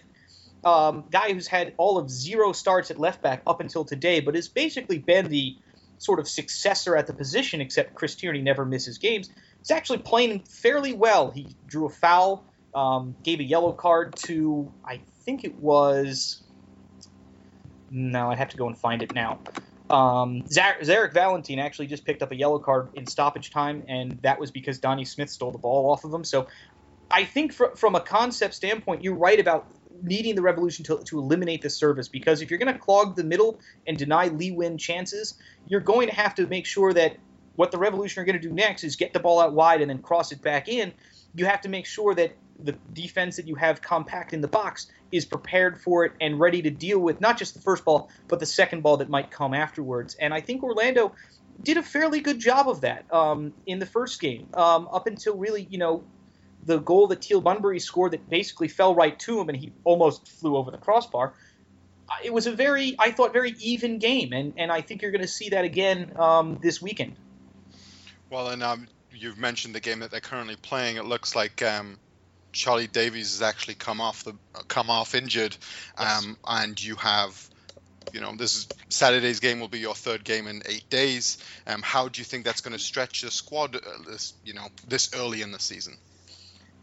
um, 0.64 1.04
guy 1.10 1.32
who's 1.32 1.46
had 1.46 1.74
all 1.76 1.98
of 1.98 2.10
zero 2.10 2.52
starts 2.52 2.90
at 2.90 2.98
left 2.98 3.22
back 3.22 3.42
up 3.46 3.60
until 3.60 3.84
today, 3.84 4.20
but 4.20 4.34
has 4.34 4.48
basically 4.48 4.98
been 4.98 5.28
the 5.28 5.56
sort 5.98 6.18
of 6.18 6.26
successor 6.28 6.96
at 6.96 7.06
the 7.06 7.12
position, 7.12 7.60
except 7.60 7.94
Chris 7.94 8.16
Tierney 8.16 8.42
never 8.42 8.64
misses 8.64 8.98
games. 8.98 9.30
He's 9.60 9.70
actually 9.70 9.98
playing 9.98 10.40
fairly 10.40 10.92
well. 10.92 11.30
He 11.30 11.54
drew 11.66 11.86
a 11.86 11.90
foul, 11.90 12.44
um, 12.74 13.14
gave 13.22 13.40
a 13.40 13.44
yellow 13.44 13.72
card 13.72 14.16
to, 14.26 14.72
I 14.84 15.00
think 15.24 15.44
it 15.44 15.54
was. 15.54 16.42
No, 17.94 18.32
I'd 18.32 18.38
have 18.38 18.50
to 18.50 18.58
go 18.58 18.68
and 18.68 18.78
find 18.78 19.02
it 19.04 19.14
now. 19.14 19.40
Um, 19.90 20.42
Zarek 20.50 21.14
Valentine 21.14 21.60
actually 21.60 21.86
just 21.88 22.04
picked 22.04 22.22
up 22.22 22.32
a 22.32 22.36
yellow 22.36 22.58
card 22.58 22.90
in 22.94 23.06
stoppage 23.06 23.52
time, 23.52 23.84
and 23.88 24.18
that 24.22 24.40
was 24.40 24.50
because 24.50 24.80
Donnie 24.80 25.06
Smith 25.06 25.30
stole 25.30 25.52
the 25.52 25.58
ball 25.58 25.92
off 25.92 26.04
of 26.04 26.12
him. 26.12 26.24
So 26.24 26.48
I 27.10 27.24
think 27.24 27.54
fr- 27.54 27.76
from 27.76 27.94
a 27.94 28.00
concept 28.00 28.54
standpoint, 28.54 29.04
you're 29.04 29.16
right 29.16 29.40
about 29.40 29.68
needing 30.02 30.34
the 30.34 30.42
Revolution 30.42 30.84
to, 30.86 31.00
to 31.06 31.20
eliminate 31.20 31.62
the 31.62 31.70
service 31.70 32.08
because 32.08 32.42
if 32.42 32.50
you're 32.50 32.58
going 32.58 32.72
to 32.72 32.78
clog 32.80 33.16
the 33.16 33.24
middle 33.24 33.60
and 33.86 33.98
deny 33.98 34.28
Lee 34.28 34.52
Nguyen 34.52 34.78
chances, 34.78 35.36
you're 35.68 35.80
going 35.80 36.08
to 36.08 36.14
have 36.14 36.34
to 36.36 36.48
make 36.48 36.66
sure 36.66 36.92
that 36.94 37.18
what 37.56 37.72
the 37.72 37.78
Revolution 37.78 38.22
are 38.22 38.26
going 38.26 38.40
to 38.40 38.48
do 38.48 38.54
next 38.54 38.84
is 38.84 38.96
get 38.96 39.14
the 39.14 39.20
ball 39.20 39.40
out 39.40 39.54
wide 39.54 39.82
and 39.82 39.90
then 39.90 40.00
cross 40.02 40.32
it 40.32 40.42
back 40.42 40.68
in. 40.68 40.92
You 41.34 41.46
have 41.46 41.62
to 41.62 41.70
make 41.70 41.86
sure 41.86 42.14
that 42.16 42.36
the 42.62 42.72
defense 42.92 43.36
that 43.36 43.46
you 43.46 43.54
have 43.56 43.82
compact 43.82 44.32
in 44.32 44.40
the 44.40 44.48
box 44.48 44.86
is 45.10 45.24
prepared 45.24 45.80
for 45.80 46.04
it 46.04 46.12
and 46.20 46.38
ready 46.38 46.62
to 46.62 46.70
deal 46.70 46.98
with 46.98 47.20
not 47.20 47.38
just 47.38 47.54
the 47.54 47.60
first 47.60 47.84
ball, 47.84 48.10
but 48.28 48.40
the 48.40 48.46
second 48.46 48.82
ball 48.82 48.98
that 48.98 49.08
might 49.08 49.30
come 49.30 49.54
afterwards. 49.54 50.14
And 50.14 50.32
I 50.32 50.40
think 50.40 50.62
Orlando 50.62 51.14
did 51.62 51.76
a 51.76 51.82
fairly 51.82 52.20
good 52.20 52.38
job 52.38 52.68
of 52.68 52.82
that 52.82 53.12
um, 53.12 53.52
in 53.66 53.78
the 53.78 53.86
first 53.86 54.20
game, 54.20 54.48
um, 54.54 54.88
up 54.92 55.06
until 55.06 55.36
really, 55.36 55.66
you 55.70 55.78
know, 55.78 56.04
the 56.66 56.78
goal 56.78 57.08
that 57.08 57.22
Teal 57.22 57.40
Bunbury 57.40 57.78
scored 57.78 58.12
that 58.12 58.28
basically 58.28 58.68
fell 58.68 58.94
right 58.94 59.18
to 59.20 59.40
him 59.40 59.48
and 59.48 59.58
he 59.58 59.72
almost 59.84 60.26
flew 60.28 60.56
over 60.56 60.70
the 60.70 60.78
crossbar. 60.78 61.34
It 62.22 62.32
was 62.32 62.46
a 62.46 62.52
very, 62.52 62.96
I 62.98 63.10
thought, 63.10 63.32
very 63.32 63.54
even 63.60 63.98
game, 63.98 64.32
and, 64.32 64.54
and 64.56 64.70
I 64.70 64.82
think 64.82 65.02
you're 65.02 65.10
going 65.10 65.22
to 65.22 65.28
see 65.28 65.50
that 65.50 65.64
again 65.64 66.12
um, 66.16 66.58
this 66.62 66.80
weekend. 66.80 67.16
Well, 68.30 68.48
and 68.48 68.62
um, 68.62 68.88
you've 69.12 69.38
mentioned 69.38 69.74
the 69.74 69.80
game 69.80 70.00
that 70.00 70.10
they're 70.10 70.20
currently 70.20 70.56
playing. 70.56 70.96
It 70.96 71.06
looks 71.06 71.34
like 71.34 71.62
um, 71.62 71.98
Charlie 72.54 72.86
Davies 72.86 73.32
has 73.32 73.42
actually 73.42 73.74
come 73.74 74.00
off 74.00 74.24
the 74.24 74.34
come 74.68 74.90
off 74.90 75.14
injured, 75.14 75.56
yes. 75.98 76.24
Um, 76.24 76.36
and 76.46 76.82
you 76.82 76.96
have 76.96 77.50
you 78.12 78.20
know, 78.20 78.34
this 78.36 78.54
is 78.54 78.68
Saturday's 78.90 79.40
game 79.40 79.60
will 79.60 79.68
be 79.68 79.80
your 79.80 79.94
third 79.94 80.24
game 80.24 80.46
in 80.46 80.62
eight 80.66 80.88
days. 80.88 81.38
Um, 81.66 81.82
how 81.82 82.08
do 82.08 82.20
you 82.20 82.24
think 82.24 82.44
that's 82.44 82.60
going 82.60 82.72
to 82.72 82.78
stretch 82.78 83.22
the 83.22 83.30
squad? 83.30 83.74
Uh, 83.76 83.80
this, 84.06 84.34
you 84.44 84.54
know, 84.54 84.66
this 84.86 85.14
early 85.14 85.42
in 85.42 85.50
the 85.50 85.58
season. 85.58 85.96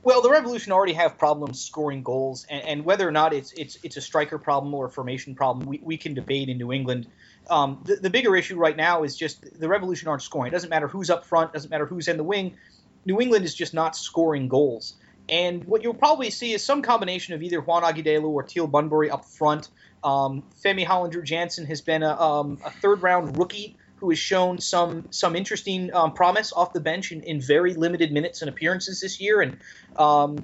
Well, 0.03 0.22
the 0.22 0.32
Revolution 0.32 0.72
already 0.72 0.93
have 0.93 1.17
problems 1.17 1.61
scoring 1.61 2.01
goals, 2.01 2.45
and, 2.49 2.63
and 2.63 2.86
whether 2.86 3.07
or 3.07 3.11
not 3.11 3.34
it's 3.34 3.53
it's 3.53 3.78
it's 3.84 3.97
a 3.97 4.01
striker 4.01 4.39
problem 4.39 4.74
or 4.74 4.88
a 4.88 4.89
formation 4.89 5.36
problem, 5.36 5.67
we, 5.67 5.80
we 5.84 5.97
can 5.97 6.15
debate 6.15 6.49
in 6.49 6.57
New 6.57 6.72
England. 6.72 7.07
Um, 7.49 7.82
the, 7.86 7.95
the 7.95 8.09
bigger 8.09 8.36
issue 8.36 8.57
right 8.57 8.76
now 8.76 9.03
is 9.03 9.15
just 9.15 9.59
the 9.59 9.67
Revolution 9.67 10.07
aren't 10.07 10.24
scoring. 10.24 10.51
It 10.51 10.53
doesn't 10.53 10.69
matter 10.69 10.88
who's 10.88 11.09
up 11.09 11.26
front, 11.26 11.53
doesn't 11.53 11.69
matter 11.69 11.86
who's 11.86 12.07
in 12.07 12.17
the 12.17 12.24
wing. 12.24 12.57
New 13.05 13.22
England 13.22 13.45
is 13.45 13.53
just 13.53 13.74
not 13.74 13.95
scoring 13.95 14.47
goals. 14.47 14.95
And 15.32 15.63
what 15.63 15.82
you'll 15.82 15.93
probably 15.93 16.29
see 16.29 16.51
is 16.51 16.63
some 16.63 16.82
combination 16.82 17.34
of 17.34 17.41
either 17.41 17.61
Juan 17.61 17.84
Agudelo 17.84 18.25
or 18.25 18.43
Teal 18.43 18.67
Bunbury 18.67 19.09
up 19.09 19.25
front 19.25 19.69
um, 20.03 20.43
Femi 20.63 20.86
Hollinger 20.86 21.25
Janzen 21.25 21.67
has 21.67 21.82
been 21.82 22.03
a, 22.03 22.19
um, 22.19 22.57
a, 22.65 22.71
third 22.71 23.03
round 23.03 23.38
rookie 23.38 23.77
who 23.97 24.09
has 24.09 24.17
shown 24.17 24.57
some 24.59 25.05
some 25.11 25.36
interesting 25.36 25.93
um, 25.93 26.13
promise 26.13 26.51
off 26.53 26.73
the 26.73 26.79
bench 26.79 27.11
in, 27.11 27.21
in, 27.21 27.39
very 27.39 27.75
limited 27.75 28.11
minutes 28.11 28.41
and 28.41 28.49
appearances 28.49 28.99
this 28.99 29.21
year. 29.21 29.41
And 29.41 29.57
um, 29.97 30.43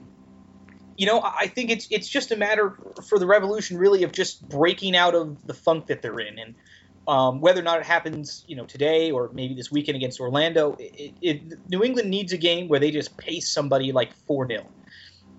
you 0.96 1.08
know, 1.08 1.22
I 1.22 1.48
think 1.48 1.72
it's 1.72 1.88
it's 1.90 2.08
just 2.08 2.32
a 2.32 2.36
matter 2.36 2.76
for 3.08 3.18
the 3.18 3.26
Revolution 3.26 3.78
really 3.78 4.04
of 4.04 4.12
just 4.12 4.48
breaking 4.48 4.96
out 4.96 5.16
of 5.16 5.46
the 5.48 5.56
funk 5.56 5.88
that 5.88 6.04
they're 6.04 6.20
in. 6.20 6.38
And 6.38 6.56
um, 7.08 7.42
whether 7.42 7.62
or 7.62 7.64
not 7.64 7.80
it 7.80 7.86
happens, 7.86 8.44
you 8.48 8.56
know, 8.56 8.66
today 8.66 9.10
or 9.10 9.32
maybe 9.34 9.56
this 9.56 9.72
weekend 9.72 9.96
against 9.96 10.20
Orlando, 10.20 10.76
it, 10.78 11.14
it, 11.22 11.70
New 11.70 11.84
England 11.84 12.10
needs 12.10 12.34
a 12.34 12.38
game 12.38 12.68
where 12.68 12.80
they 12.80 12.92
just 12.92 13.18
pace 13.18 13.50
somebody 13.50 13.92
like 13.92 14.14
four 14.28 14.48
0 14.48 14.68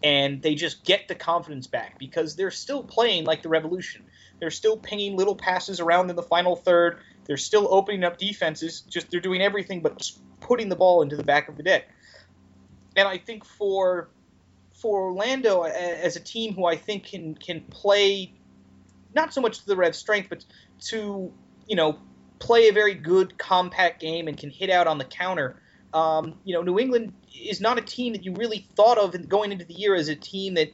and 0.03 0.41
they 0.43 0.55
just 0.55 0.85
get 0.85 1.09
the 1.09 1.15
confidence 1.15 1.67
back 1.67 1.99
because 1.99 2.37
they're 2.37 2.51
still 2.51 2.83
playing 2.83 3.25
like 3.25 3.43
the 3.43 3.49
Revolution. 3.49 4.05
They're 4.39 4.51
still 4.51 4.77
pinging 4.77 5.17
little 5.17 5.35
passes 5.35 5.81
around 5.81 6.11
in 6.11 6.17
the 6.17 6.23
final 6.23 6.55
third. 6.55 6.99
They're 7.25 7.37
still 7.37 7.69
opening 7.71 8.05
up 8.05 8.19
defenses. 8.19 8.83
Just 8.83 9.11
they're 9.11 9.21
doing 9.21 9.43
everything 9.43 9.81
but 9.81 10.11
putting 10.41 10.69
the 10.69 10.77
ball 10.77 11.03
into 11.03 11.17
the 11.17 11.25
back 11.25 11.49
of 11.49 11.57
the 11.57 11.63
net. 11.65 11.89
And 12.97 13.09
I 13.09 13.19
think 13.19 13.45
for 13.45 14.09
for 14.75 15.09
Orlando 15.09 15.63
as 15.63 16.15
a 16.15 16.21
team 16.21 16.55
who 16.55 16.65
I 16.65 16.77
think 16.77 17.07
can 17.07 17.35
can 17.35 17.63
play 17.63 18.33
not 19.15 19.35
so 19.35 19.41
much 19.41 19.61
to 19.61 19.67
the 19.67 19.77
Revs' 19.77 19.99
strength, 19.99 20.29
but 20.29 20.45
to 20.87 21.33
you 21.67 21.77
know 21.77 21.99
play 22.39 22.69
a 22.69 22.73
very 22.73 22.95
good 22.95 23.37
compact 23.37 24.01
game 24.01 24.29
and 24.29 24.37
can 24.37 24.51
hit 24.51 24.71
out 24.71 24.87
on 24.87 24.99
the 24.99 25.05
counter. 25.05 25.61
Um, 25.93 26.35
you 26.45 26.55
know, 26.55 26.63
New 26.63 26.79
England 26.79 27.13
is 27.35 27.61
not 27.61 27.79
a 27.79 27.83
team 27.83 28.13
that 28.13 28.25
you 28.25 28.33
really 28.35 28.67
thought 28.77 28.99
of 28.99 29.29
going 29.29 29.53
into 29.53 29.65
the 29.65 29.75
year 29.75 29.95
as 29.95 30.09
a 30.09 30.17
team 30.17 30.55
that 30.55 30.73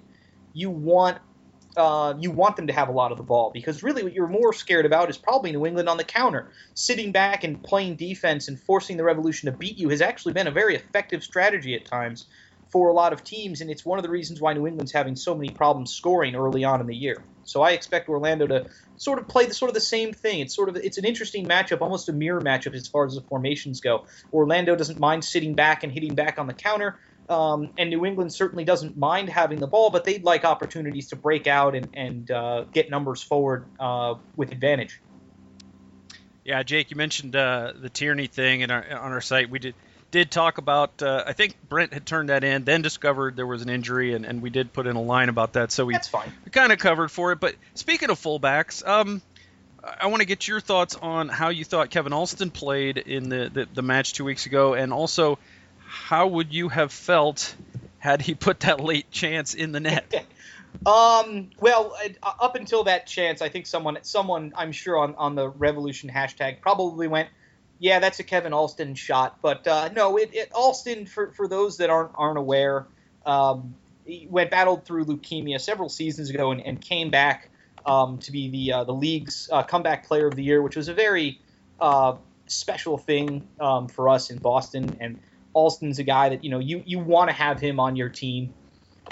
you 0.52 0.70
want 0.70 1.18
uh, 1.76 2.14
you 2.20 2.30
want 2.30 2.56
them 2.56 2.68
to 2.68 2.72
have 2.72 2.88
a 2.88 2.92
lot 2.92 3.10
of 3.10 3.18
the 3.18 3.24
ball 3.24 3.50
because 3.52 3.82
really 3.82 4.04
what 4.04 4.12
you're 4.12 4.28
more 4.28 4.52
scared 4.52 4.86
about 4.86 5.10
is 5.10 5.18
probably 5.18 5.50
New 5.50 5.66
England 5.66 5.88
on 5.88 5.96
the 5.96 6.04
counter. 6.04 6.52
Sitting 6.74 7.10
back 7.10 7.42
and 7.42 7.62
playing 7.62 7.96
defense 7.96 8.46
and 8.46 8.60
forcing 8.60 8.96
the 8.96 9.02
Revolution 9.02 9.50
to 9.50 9.56
beat 9.56 9.76
you 9.76 9.88
has 9.88 10.00
actually 10.00 10.34
been 10.34 10.46
a 10.46 10.52
very 10.52 10.76
effective 10.76 11.24
strategy 11.24 11.74
at 11.74 11.84
times 11.84 12.26
for 12.74 12.88
a 12.88 12.92
lot 12.92 13.12
of 13.12 13.22
teams, 13.22 13.60
and 13.60 13.70
it's 13.70 13.84
one 13.84 14.00
of 14.00 14.02
the 14.02 14.10
reasons 14.10 14.40
why 14.40 14.52
New 14.52 14.66
England's 14.66 14.90
having 14.90 15.14
so 15.14 15.32
many 15.32 15.48
problems 15.48 15.94
scoring 15.94 16.34
early 16.34 16.64
on 16.64 16.80
in 16.80 16.88
the 16.88 16.96
year. 16.96 17.22
So 17.44 17.62
I 17.62 17.70
expect 17.70 18.08
Orlando 18.08 18.48
to 18.48 18.66
sort 18.96 19.20
of 19.20 19.28
play 19.28 19.46
the 19.46 19.54
sort 19.54 19.68
of 19.68 19.74
the 19.74 19.80
same 19.80 20.12
thing. 20.12 20.40
It's 20.40 20.56
sort 20.56 20.68
of 20.68 20.74
it's 20.74 20.98
an 20.98 21.04
interesting 21.04 21.46
matchup, 21.46 21.82
almost 21.82 22.08
a 22.08 22.12
mirror 22.12 22.40
matchup 22.40 22.74
as 22.74 22.88
far 22.88 23.06
as 23.06 23.14
the 23.14 23.20
formations 23.20 23.80
go. 23.80 24.06
Orlando 24.32 24.74
doesn't 24.74 24.98
mind 24.98 25.24
sitting 25.24 25.54
back 25.54 25.84
and 25.84 25.92
hitting 25.92 26.16
back 26.16 26.40
on 26.40 26.48
the 26.48 26.52
counter. 26.52 26.98
Um, 27.28 27.70
and 27.78 27.90
New 27.90 28.04
England 28.04 28.32
certainly 28.32 28.64
doesn't 28.64 28.96
mind 28.96 29.28
having 29.28 29.60
the 29.60 29.68
ball, 29.68 29.90
but 29.90 30.02
they'd 30.02 30.24
like 30.24 30.44
opportunities 30.44 31.10
to 31.10 31.16
break 31.16 31.46
out 31.46 31.76
and, 31.76 31.88
and 31.94 32.28
uh, 32.28 32.64
get 32.72 32.90
numbers 32.90 33.22
forward 33.22 33.66
uh, 33.78 34.16
with 34.34 34.50
advantage. 34.50 35.00
Yeah, 36.44 36.64
Jake, 36.64 36.90
you 36.90 36.96
mentioned 36.96 37.36
uh, 37.36 37.72
the 37.80 37.88
Tierney 37.88 38.26
thing 38.26 38.62
in 38.62 38.72
our, 38.72 38.84
on 38.98 39.12
our 39.12 39.20
site. 39.20 39.48
We 39.48 39.60
did 39.60 39.76
did 40.14 40.30
talk 40.30 40.58
about. 40.58 41.02
Uh, 41.02 41.24
I 41.26 41.32
think 41.32 41.56
Brent 41.68 41.92
had 41.92 42.06
turned 42.06 42.28
that 42.28 42.44
in, 42.44 42.62
then 42.62 42.82
discovered 42.82 43.34
there 43.34 43.48
was 43.48 43.62
an 43.62 43.68
injury, 43.68 44.14
and, 44.14 44.24
and 44.24 44.40
we 44.42 44.48
did 44.48 44.72
put 44.72 44.86
in 44.86 44.94
a 44.94 45.02
line 45.02 45.28
about 45.28 45.54
that. 45.54 45.72
So 45.72 45.84
we 45.84 45.92
that's 45.92 46.06
fine. 46.06 46.32
We 46.44 46.52
kind 46.52 46.72
of 46.72 46.78
covered 46.78 47.10
for 47.10 47.32
it. 47.32 47.40
But 47.40 47.56
speaking 47.74 48.10
of 48.10 48.20
fullbacks, 48.20 48.86
um, 48.86 49.22
I 49.82 50.06
want 50.06 50.20
to 50.20 50.24
get 50.24 50.46
your 50.46 50.60
thoughts 50.60 50.94
on 50.94 51.28
how 51.28 51.48
you 51.48 51.64
thought 51.64 51.90
Kevin 51.90 52.12
Alston 52.12 52.52
played 52.52 52.96
in 52.96 53.28
the, 53.28 53.50
the, 53.52 53.68
the 53.74 53.82
match 53.82 54.12
two 54.12 54.24
weeks 54.24 54.46
ago, 54.46 54.74
and 54.74 54.92
also 54.92 55.40
how 55.84 56.28
would 56.28 56.54
you 56.54 56.68
have 56.68 56.92
felt 56.92 57.52
had 57.98 58.22
he 58.22 58.36
put 58.36 58.60
that 58.60 58.78
late 58.78 59.10
chance 59.10 59.54
in 59.54 59.72
the 59.72 59.80
net? 59.80 60.26
Um, 60.84 61.50
well, 61.60 61.96
up 62.24 62.56
until 62.56 62.82
that 62.84 63.06
chance, 63.06 63.40
I 63.40 63.48
think 63.48 63.66
someone, 63.66 63.96
someone, 64.02 64.52
I'm 64.56 64.72
sure 64.72 64.98
on, 64.98 65.14
on 65.14 65.36
the 65.36 65.48
Revolution 65.48 66.10
hashtag 66.10 66.60
probably 66.60 67.06
went, 67.06 67.28
yeah, 67.78 67.98
that's 67.98 68.20
a 68.20 68.24
Kevin 68.24 68.52
Alston 68.52 68.94
shot. 68.94 69.38
But 69.42 69.66
uh, 69.66 69.90
no, 69.94 70.16
it, 70.16 70.30
it, 70.32 70.52
Alston, 70.52 71.06
for, 71.06 71.32
for 71.32 71.48
those 71.48 71.78
that 71.78 71.90
aren't 71.90 72.12
aren't 72.14 72.38
aware, 72.38 72.86
um, 73.26 73.74
he 74.04 74.26
went 74.30 74.50
battled 74.50 74.84
through 74.84 75.06
leukemia 75.06 75.60
several 75.60 75.88
seasons 75.88 76.30
ago 76.30 76.50
and, 76.50 76.60
and 76.60 76.80
came 76.80 77.10
back 77.10 77.50
um, 77.86 78.18
to 78.18 78.32
be 78.32 78.48
the 78.50 78.72
uh, 78.72 78.84
the 78.84 78.94
league's 78.94 79.48
uh, 79.52 79.62
comeback 79.62 80.06
player 80.06 80.26
of 80.26 80.34
the 80.34 80.42
year, 80.42 80.62
which 80.62 80.76
was 80.76 80.88
a 80.88 80.94
very 80.94 81.40
uh, 81.80 82.16
special 82.46 82.98
thing 82.98 83.46
um, 83.60 83.88
for 83.88 84.08
us 84.08 84.30
in 84.30 84.38
Boston. 84.38 84.96
And 85.00 85.20
Alston's 85.52 85.98
a 85.98 86.04
guy 86.04 86.30
that 86.30 86.44
you 86.44 86.50
know 86.50 86.58
you 86.58 86.82
you 86.86 86.98
want 86.98 87.30
to 87.30 87.34
have 87.34 87.60
him 87.60 87.80
on 87.80 87.96
your 87.96 88.08
team. 88.08 88.54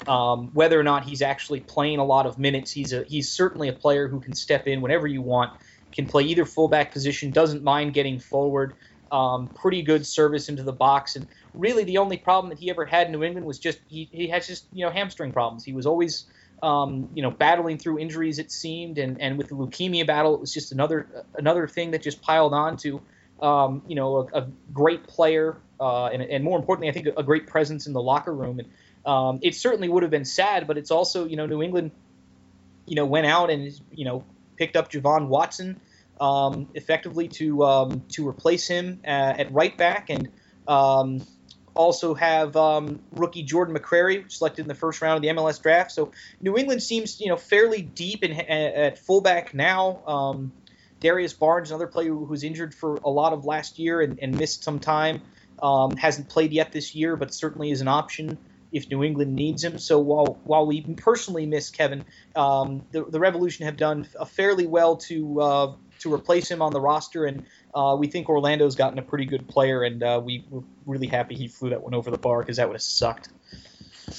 Um, 0.07 0.49
whether 0.53 0.79
or 0.79 0.83
not 0.83 1.03
he's 1.03 1.21
actually 1.21 1.59
playing 1.59 1.99
a 1.99 2.03
lot 2.03 2.25
of 2.25 2.39
minutes, 2.39 2.71
he's 2.71 2.93
a 2.93 3.03
he's 3.03 3.29
certainly 3.29 3.67
a 3.67 3.73
player 3.73 4.07
who 4.07 4.19
can 4.19 4.33
step 4.33 4.67
in 4.67 4.81
whenever 4.81 5.05
you 5.05 5.21
want 5.21 5.59
can 5.93 6.05
play 6.05 6.23
either 6.23 6.45
fullback 6.45 6.91
position, 6.91 7.31
doesn't 7.31 7.63
mind 7.63 7.93
getting 7.93 8.19
forward, 8.19 8.75
um, 9.11 9.47
pretty 9.47 9.81
good 9.81 10.05
service 10.05 10.49
into 10.49 10.63
the 10.63 10.73
box. 10.73 11.15
And 11.15 11.27
really, 11.53 11.83
the 11.83 11.97
only 11.99 12.17
problem 12.17 12.49
that 12.49 12.59
he 12.59 12.69
ever 12.69 12.85
had 12.85 13.07
in 13.07 13.13
New 13.13 13.23
England 13.23 13.45
was 13.45 13.59
just 13.59 13.79
he, 13.87 14.09
he 14.11 14.27
has 14.27 14.47
just 14.47 14.65
you 14.73 14.85
know 14.85 14.91
hamstring 14.91 15.31
problems. 15.31 15.63
He 15.63 15.73
was 15.73 15.85
always 15.85 16.25
um, 16.61 17.09
you 17.13 17.21
know 17.21 17.31
battling 17.31 17.77
through 17.77 17.99
injuries 17.99 18.39
it 18.39 18.51
seemed, 18.51 18.97
and 18.97 19.21
and 19.21 19.37
with 19.37 19.49
the 19.49 19.55
leukemia 19.55 20.07
battle, 20.07 20.33
it 20.33 20.41
was 20.41 20.53
just 20.53 20.71
another 20.71 21.07
another 21.35 21.67
thing 21.67 21.91
that 21.91 22.01
just 22.01 22.21
piled 22.21 22.53
on 22.53 22.77
to 22.77 23.01
um, 23.41 23.83
you 23.87 23.95
know 23.95 24.27
a, 24.33 24.41
a 24.41 24.47
great 24.73 25.07
player 25.07 25.57
uh, 25.83 26.07
and, 26.07 26.21
and 26.21 26.43
more 26.45 26.57
importantly, 26.57 26.87
I 26.87 26.93
think 26.93 27.07
a, 27.17 27.23
great 27.23 27.45
presence 27.47 27.87
in 27.87 27.93
the 27.93 28.01
locker 28.01 28.33
room. 28.33 28.59
And 28.59 28.69
um, 29.05 29.39
it 29.41 29.53
certainly 29.53 29.89
would 29.89 30.03
have 30.03 30.11
been 30.11 30.23
sad, 30.23 30.65
but 30.65 30.77
it's 30.77 30.91
also 30.91 31.25
you 31.25 31.35
know 31.35 31.45
New 31.45 31.61
England 31.61 31.91
you 32.85 32.95
know 32.95 33.05
went 33.05 33.25
out 33.25 33.49
and 33.49 33.71
you 33.91 34.05
know 34.05 34.23
picked 34.57 34.75
up 34.75 34.89
Je-Vaughn 34.89 35.29
Watson 35.29 35.79
um, 36.19 36.69
effectively 36.73 37.27
to 37.27 37.63
um, 37.63 38.03
to 38.09 38.27
replace 38.27 38.67
him 38.67 38.99
at, 39.03 39.39
at 39.39 39.51
right 39.51 39.75
back, 39.77 40.09
and 40.09 40.29
um, 40.67 41.25
also 41.73 42.13
have 42.13 42.55
um, 42.55 42.99
rookie 43.11 43.43
Jordan 43.43 43.75
McCrary 43.75 44.31
selected 44.31 44.61
in 44.63 44.67
the 44.67 44.75
first 44.75 45.01
round 45.01 45.17
of 45.17 45.21
the 45.21 45.41
MLS 45.41 45.61
draft. 45.61 45.91
So 45.91 46.11
New 46.39 46.57
England 46.57 46.83
seems 46.83 47.19
you 47.19 47.29
know 47.29 47.37
fairly 47.37 47.81
deep 47.81 48.23
in, 48.23 48.31
at 48.31 48.99
fullback 48.99 49.53
now. 49.53 50.01
Um, 50.05 50.51
Darius 50.99 51.33
Barnes, 51.33 51.69
another 51.69 51.87
player 51.87 52.11
who 52.11 52.23
was 52.23 52.45
injured 52.45 52.73
for 52.73 52.95
a 53.03 53.09
lot 53.09 53.33
of 53.33 53.43
last 53.43 53.77
year 53.77 53.99
and, 53.99 54.17
and 54.21 54.39
missed 54.39 54.63
some 54.63 54.79
time, 54.79 55.21
um, 55.61 55.97
hasn't 55.97 56.29
played 56.29 56.53
yet 56.53 56.71
this 56.71 56.95
year, 56.95 57.17
but 57.17 57.33
certainly 57.33 57.71
is 57.71 57.81
an 57.81 57.89
option 57.89 58.37
if 58.73 58.89
New 58.89 59.03
England 59.03 59.35
needs 59.35 59.63
him. 59.63 59.77
So 59.77 59.99
while 59.99 60.39
while 60.43 60.65
we 60.65 60.81
personally 60.81 61.45
miss 61.45 61.69
Kevin, 61.69 62.03
um, 62.35 62.83
the, 62.91 63.05
the 63.05 63.19
Revolution 63.19 63.65
have 63.65 63.77
done 63.77 64.07
fairly 64.27 64.65
well 64.65 64.97
to 64.97 65.41
uh, 65.41 65.73
to 65.99 66.13
replace 66.13 66.49
him 66.49 66.61
on 66.61 66.73
the 66.73 66.81
roster, 66.81 67.25
and 67.25 67.45
uh, 67.73 67.95
we 67.97 68.07
think 68.07 68.27
Orlando's 68.27 68.75
gotten 68.75 68.99
a 68.99 69.03
pretty 69.03 69.25
good 69.25 69.47
player, 69.47 69.83
and 69.83 70.03
uh, 70.03 70.19
we 70.23 70.43
were 70.49 70.63
really 70.85 71.07
happy 71.07 71.35
he 71.35 71.47
flew 71.47 71.69
that 71.69 71.81
one 71.81 71.93
over 71.93 72.11
the 72.11 72.17
bar 72.17 72.39
because 72.39 72.57
that 72.57 72.67
would 72.67 72.75
have 72.75 72.81
sucked. 72.81 73.29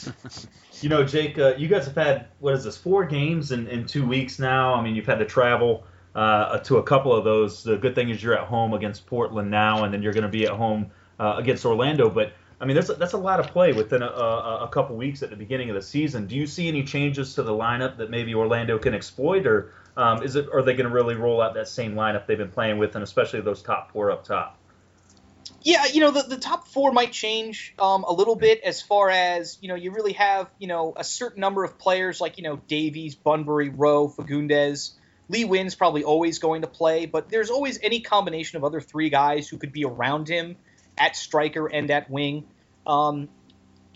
you 0.80 0.88
know, 0.88 1.05
Jake, 1.05 1.38
uh, 1.38 1.55
you 1.59 1.68
guys 1.68 1.84
have 1.86 1.96
had 1.96 2.28
what 2.38 2.55
is 2.55 2.64
this 2.64 2.76
four 2.76 3.05
games 3.05 3.50
in, 3.52 3.66
in 3.66 3.86
two 3.86 4.07
weeks 4.07 4.38
now? 4.38 4.74
I 4.74 4.82
mean, 4.82 4.94
you've 4.94 5.07
had 5.07 5.18
to 5.18 5.26
travel. 5.26 5.84
Uh, 6.14 6.59
to 6.59 6.76
a 6.76 6.82
couple 6.84 7.12
of 7.12 7.24
those. 7.24 7.64
The 7.64 7.76
good 7.76 7.96
thing 7.96 8.09
is 8.09 8.22
you're 8.22 8.38
at 8.38 8.46
home 8.46 8.72
against 8.72 9.05
Portland 9.05 9.50
now, 9.50 9.82
and 9.82 9.92
then 9.92 10.00
you're 10.00 10.12
going 10.12 10.22
to 10.22 10.28
be 10.28 10.44
at 10.44 10.52
home 10.52 10.92
uh, 11.18 11.34
against 11.38 11.64
Orlando. 11.64 12.09
But 12.09 12.34
I 12.61 12.66
mean, 12.66 12.76
that's 12.76 12.88
a, 12.88 12.94
that's 12.94 13.12
a 13.12 13.18
lot 13.18 13.40
of 13.40 13.48
play 13.48 13.72
within 13.72 14.02
a, 14.02 14.07
a, 14.07 14.64
a, 14.64 14.68
couple 14.68 14.96
weeks 14.96 15.22
at 15.22 15.30
the 15.30 15.36
beginning 15.36 15.70
of 15.70 15.76
the 15.76 15.82
season. 15.82 16.26
Do 16.26 16.36
you 16.36 16.46
see 16.46 16.68
any 16.68 16.84
changes 16.84 17.34
to 17.34 17.42
the 17.42 17.52
lineup 17.52 17.98
that 17.98 18.11
maybe 18.11 18.34
Orlando 18.34 18.78
can 18.78 18.94
exploit, 18.94 19.46
or 19.46 19.72
um, 19.96 20.22
is 20.22 20.36
it 20.36 20.48
are 20.52 20.62
they 20.62 20.74
going 20.74 20.88
to 20.88 20.94
really 20.94 21.16
roll 21.16 21.40
out 21.40 21.55
that 21.55 21.68
same 21.68 21.94
lineup 21.94 22.26
they've 22.26 22.38
been 22.38 22.50
playing 22.50 22.78
with, 22.78 22.94
and 22.94 23.02
especially 23.02 23.40
those 23.40 23.62
top 23.62 23.90
four 23.92 24.11
up 24.11 24.24
top? 24.24 24.59
Yeah, 25.62 25.86
you 25.86 26.00
know, 26.00 26.11
the, 26.11 26.22
the 26.22 26.36
top 26.36 26.68
four 26.68 26.92
might 26.92 27.12
change 27.12 27.74
um, 27.78 28.05
a 28.05 28.12
little 28.12 28.36
bit 28.36 28.61
as 28.62 28.82
far 28.82 29.09
as, 29.09 29.57
you 29.62 29.68
know, 29.68 29.74
you 29.74 29.92
really 29.92 30.12
have, 30.12 30.50
you 30.59 30.68
know, 30.68 30.92
a 30.94 31.05
certain 31.05 31.40
number 31.40 31.64
of 31.64 31.78
players 31.78 32.20
like, 32.20 32.36
you 32.36 32.44
know, 32.44 32.57
Davies, 32.68 33.14
Bunbury, 33.14 33.70
Rowe, 33.70 34.09
Fagundez. 34.09 34.92
Lee 35.30 35.46
Nguyen's 35.46 35.74
probably 35.74 36.05
always 36.05 36.38
going 36.38 36.61
to 36.62 36.66
play, 36.66 37.07
but 37.07 37.30
there's 37.30 37.48
always 37.48 37.78
any 37.82 38.00
combination 38.00 38.59
of 38.59 38.64
other 38.64 38.82
three 38.82 39.09
guys 39.09 39.48
who 39.48 39.57
could 39.57 39.72
be 39.72 39.86
around 39.86 40.28
him 40.28 40.57
at 40.99 41.16
striker 41.16 41.66
and 41.66 41.90
at 41.90 42.11
wing. 42.11 42.45
Um, 42.86 43.28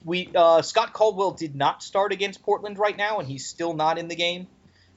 we 0.05 0.31
uh, 0.35 0.63
Scott 0.63 0.93
Caldwell 0.93 1.33
did 1.33 1.55
not 1.55 1.83
start 1.83 2.13
against 2.13 2.43
Portland 2.43 2.79
right 2.79 2.97
now, 2.97 3.19
and 3.19 3.29
he's 3.29 3.47
still 3.47 3.75
not 3.75 3.99
in 3.99 4.09
the 4.09 4.17
game. 4.17 4.47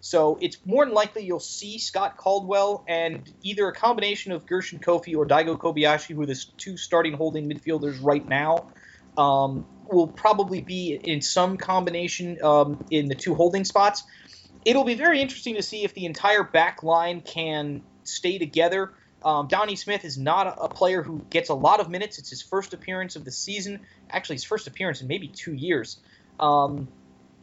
So 0.01 0.39
it's 0.41 0.57
more 0.65 0.83
than 0.83 0.95
likely 0.95 1.23
you'll 1.23 1.39
see 1.39 1.77
Scott 1.77 2.17
Caldwell 2.17 2.83
and 2.87 3.31
either 3.43 3.67
a 3.67 3.73
combination 3.73 4.31
of 4.31 4.47
Gershon 4.47 4.79
Koffie 4.79 5.15
or 5.15 5.27
Daigo 5.27 5.57
Kobayashi, 5.57 6.15
who 6.15 6.23
are 6.23 6.25
the 6.25 6.43
two 6.57 6.75
starting 6.75 7.13
holding 7.13 7.47
midfielders 7.47 8.03
right 8.03 8.27
now, 8.27 8.71
um, 9.15 9.67
will 9.87 10.07
probably 10.07 10.61
be 10.61 10.99
in 11.03 11.21
some 11.21 11.57
combination 11.57 12.43
um, 12.43 12.83
in 12.89 13.09
the 13.09 13.15
two 13.15 13.35
holding 13.35 13.63
spots. 13.63 14.03
It'll 14.65 14.83
be 14.83 14.95
very 14.95 15.21
interesting 15.21 15.55
to 15.55 15.61
see 15.61 15.83
if 15.83 15.93
the 15.93 16.05
entire 16.05 16.43
back 16.43 16.81
line 16.81 17.21
can 17.21 17.83
stay 18.03 18.39
together. 18.39 18.93
Um, 19.23 19.47
Donnie 19.47 19.75
Smith 19.75 20.03
is 20.03 20.17
not 20.17 20.57
a, 20.59 20.67
player 20.67 21.03
who 21.03 21.21
gets 21.29 21.49
a 21.49 21.53
lot 21.53 21.79
of 21.79 21.89
minutes. 21.89 22.17
It's 22.17 22.29
his 22.29 22.41
first 22.41 22.73
appearance 22.73 23.15
of 23.15 23.23
the 23.23 23.31
season, 23.31 23.81
actually 24.09 24.37
his 24.37 24.43
first 24.43 24.67
appearance 24.67 25.01
in 25.01 25.07
maybe 25.07 25.27
two 25.27 25.53
years. 25.53 25.99
Um, 26.39 26.87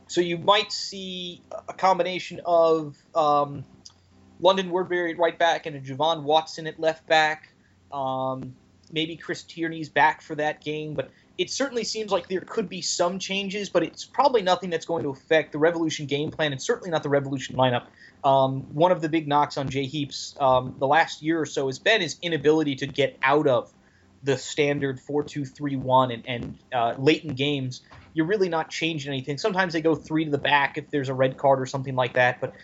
so 0.09 0.21
you 0.21 0.39
might 0.39 0.73
see 0.73 1.43
a 1.69 1.73
combination 1.73 2.41
of 2.45 2.97
um, 3.15 3.65
London 4.41 4.71
Woodberry 4.71 5.13
at 5.13 5.19
right 5.19 5.39
back 5.39 5.67
and 5.67 5.77
a 5.77 5.81
Je-Vaughn 5.81 6.25
Watson 6.25 6.67
at 6.67 6.81
left 6.81 7.07
back. 7.07 7.53
Um, 7.93 8.55
maybe 8.91 9.17
Chris 9.17 9.43
Tierney's 9.43 9.89
back 9.89 10.23
for 10.23 10.35
that 10.35 10.63
game, 10.63 10.95
but 10.95 11.11
it 11.37 11.51
certainly 11.51 11.85
seems 11.85 12.11
like 12.11 12.27
there 12.29 12.41
could 12.41 12.69
be 12.69 12.83
some 12.83 13.19
changes, 13.19 13.69
but 13.69 13.83
it's 13.83 14.05
probably 14.05 14.43
nothing 14.43 14.71
that's 14.71 14.87
going 14.87 15.05
to 15.05 15.11
affect 15.11 15.53
the 15.53 15.59
Revolution 15.59 16.07
game 16.07 16.31
plan 16.31 16.53
and 16.53 16.61
certainly 16.61 16.91
not 16.91 17.03
the 17.03 17.09
Revolution 17.09 17.57
lineup. 17.57 17.87
Um, 18.25 18.63
one 18.75 18.93
of 18.93 19.01
the 19.01 19.09
big 19.09 19.29
knocks 19.29 19.57
on 19.57 19.69
Jay 19.69 19.87
Heaps 19.87 20.35
um, 20.41 20.75
the 20.79 20.87
last 20.87 21.23
year 21.23 21.41
or 21.41 21.47
so 21.47 21.67
has 21.67 21.79
been 21.79 22.01
his 22.01 22.17
inability 22.21 22.77
to 22.77 22.87
get 22.87 23.17
out 23.23 23.47
of 23.47 23.73
the 24.25 24.37
standard 24.37 24.99
4-2-3-1 24.99 26.13
and, 26.13 26.23
and 26.27 26.59
uh, 26.73 26.95
late 26.99 27.25
in 27.25 27.35
games. 27.35 27.83
You're 28.15 28.27
really 28.27 28.49
not 28.49 28.69
changing 28.69 29.13
anything. 29.13 29.39
Sometimes 29.39 29.73
they 29.73 29.81
go 29.81 29.95
three 29.95 30.25
to 30.25 30.31
the 30.31 30.39
back 30.39 30.77
if 30.77 30.91
there's 30.91 31.09
a 31.09 31.15
red 31.15 31.37
card 31.37 31.61
or 31.61 31.67
something 31.67 31.95
like 31.95 32.15
that 32.15 32.41
but 32.41 32.55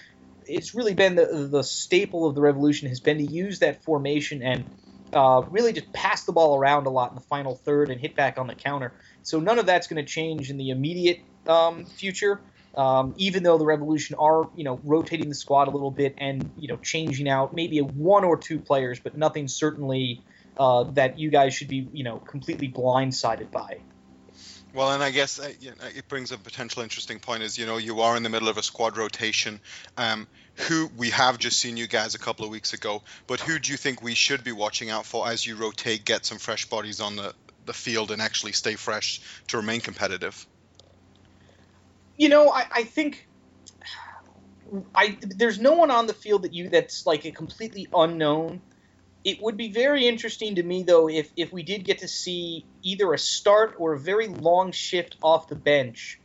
it's 0.47 0.75
really 0.75 0.95
been 0.95 1.15
the, 1.15 1.49
the 1.51 1.63
staple 1.63 2.27
of 2.27 2.35
the 2.35 2.41
revolution 2.41 2.89
has 2.89 3.01
been 3.01 3.19
to 3.19 3.25
use 3.25 3.61
that 3.61 3.83
formation 3.85 4.43
and 4.43 4.65
uh, 5.13 5.43
really 5.49 5.73
just 5.73 5.93
pass 5.93 6.25
the 6.25 6.33
ball 6.33 6.57
around 6.57 6.87
a 6.87 6.91
lot 6.91 7.11
in 7.11 7.15
the 7.15 7.21
final 7.21 7.55
third 7.55 7.91
and 7.91 8.01
hit 8.01 8.17
back 8.17 8.39
on 8.39 8.47
the 8.47 8.55
counter. 8.55 8.93
So 9.23 9.41
none 9.41 9.59
of 9.59 9.67
that's 9.67 9.87
going 9.87 10.05
to 10.05 10.11
change 10.11 10.51
in 10.51 10.57
the 10.57 10.71
immediate 10.71 11.21
um, 11.47 11.85
future 11.85 12.41
um, 12.77 13.15
even 13.17 13.43
though 13.43 13.59
the 13.59 13.65
Revolution 13.65 14.17
are, 14.19 14.49
you 14.57 14.65
know, 14.65 14.81
rotating 14.83 15.29
the 15.29 15.35
squad 15.35 15.69
a 15.69 15.71
little 15.71 15.91
bit 15.91 16.15
and 16.19 16.51
you 16.57 16.69
know 16.69 16.77
changing 16.77 17.29
out 17.29 17.55
maybe 17.55 17.79
one 17.79 18.25
or 18.25 18.37
two 18.37 18.59
players, 18.59 19.01
but 19.01 19.17
nothing 19.17 19.49
certainly 19.49 20.23
uh, 20.59 20.85
that 20.85 21.19
you 21.19 21.31
guys 21.31 21.55
should 21.55 21.69
be, 21.69 21.89
you 21.93 22.05
know, 22.05 22.19
completely 22.19 22.69
blindsided 22.69 23.51
by. 23.51 23.79
Well, 24.73 24.91
and 24.91 25.05
I 25.05 25.13
guess 25.13 25.39
uh, 25.39 25.53
it 25.95 26.09
brings 26.09 26.33
a 26.33 26.39
potential 26.39 26.83
interesting 26.83 27.21
point 27.21 27.45
is, 27.45 27.57
you 27.57 27.65
know, 27.65 27.77
you 27.77 28.01
are 28.01 28.17
in 28.17 28.25
the 28.25 28.29
middle 28.29 28.49
of 28.49 28.59
a 28.59 28.63
squad 28.63 28.97
rotation. 28.97 29.61
Um, 29.97 30.27
who 30.57 30.89
we 30.97 31.11
have 31.11 31.39
just 31.39 31.59
seen 31.59 31.77
you 31.77 31.87
guys 31.87 32.15
a 32.15 32.19
couple 32.19 32.45
of 32.45 32.51
weeks 32.51 32.73
ago, 32.75 33.03
but 33.27 33.41
who 33.41 33.59
do 33.59 33.73
you 33.73 33.77
think 33.77 34.03
we 34.03 34.15
should 34.15 34.45
be 34.45 34.53
watching 34.53 34.91
out 34.91 35.05
for 35.05 35.29
as 35.29 35.45
you 35.45 35.57
rotate, 35.57 36.05
get 36.05 36.25
some 36.25 36.39
fresh 36.39 36.67
bodies 36.67 37.01
on 37.01 37.17
the, 37.17 37.35
the 37.67 37.73
field, 37.73 38.13
and 38.13 38.23
actually 38.23 38.53
stay 38.53 38.75
fresh 38.75 39.21
to 39.49 39.57
remain 39.57 39.81
competitive? 39.81 40.47
You 42.17 42.29
know, 42.29 42.51
I, 42.51 42.67
I 42.73 42.85
think 42.85 43.27
I 44.95 45.19
there's 45.21 45.59
no 45.59 45.73
one 45.73 45.91
on 45.91 46.07
the 46.07 46.15
field 46.15 46.43
that 46.43 46.55
you 46.55 46.69
that's 46.69 47.07
like 47.07 47.25
a 47.25 47.31
completely 47.31 47.89
unknown 47.95 48.61
it 49.25 49.41
would 49.41 49.57
be 49.57 49.73
very 49.73 50.07
interesting 50.07 50.57
to 50.57 50.63
me, 50.63 50.83
though, 50.83 51.09
if, 51.09 51.31
if 51.35 51.53
we 51.53 51.63
did 51.63 51.85
get 51.85 51.99
to 51.99 52.09
see 52.09 52.67
either 52.83 53.13
a 53.15 53.19
start 53.19 53.75
or 53.79 53.95
a 53.95 53.99
very 53.99 54.29
long 54.29 54.71
shift 54.71 55.17
off 55.23 55.49
the 55.49 55.57
bench 55.57 56.21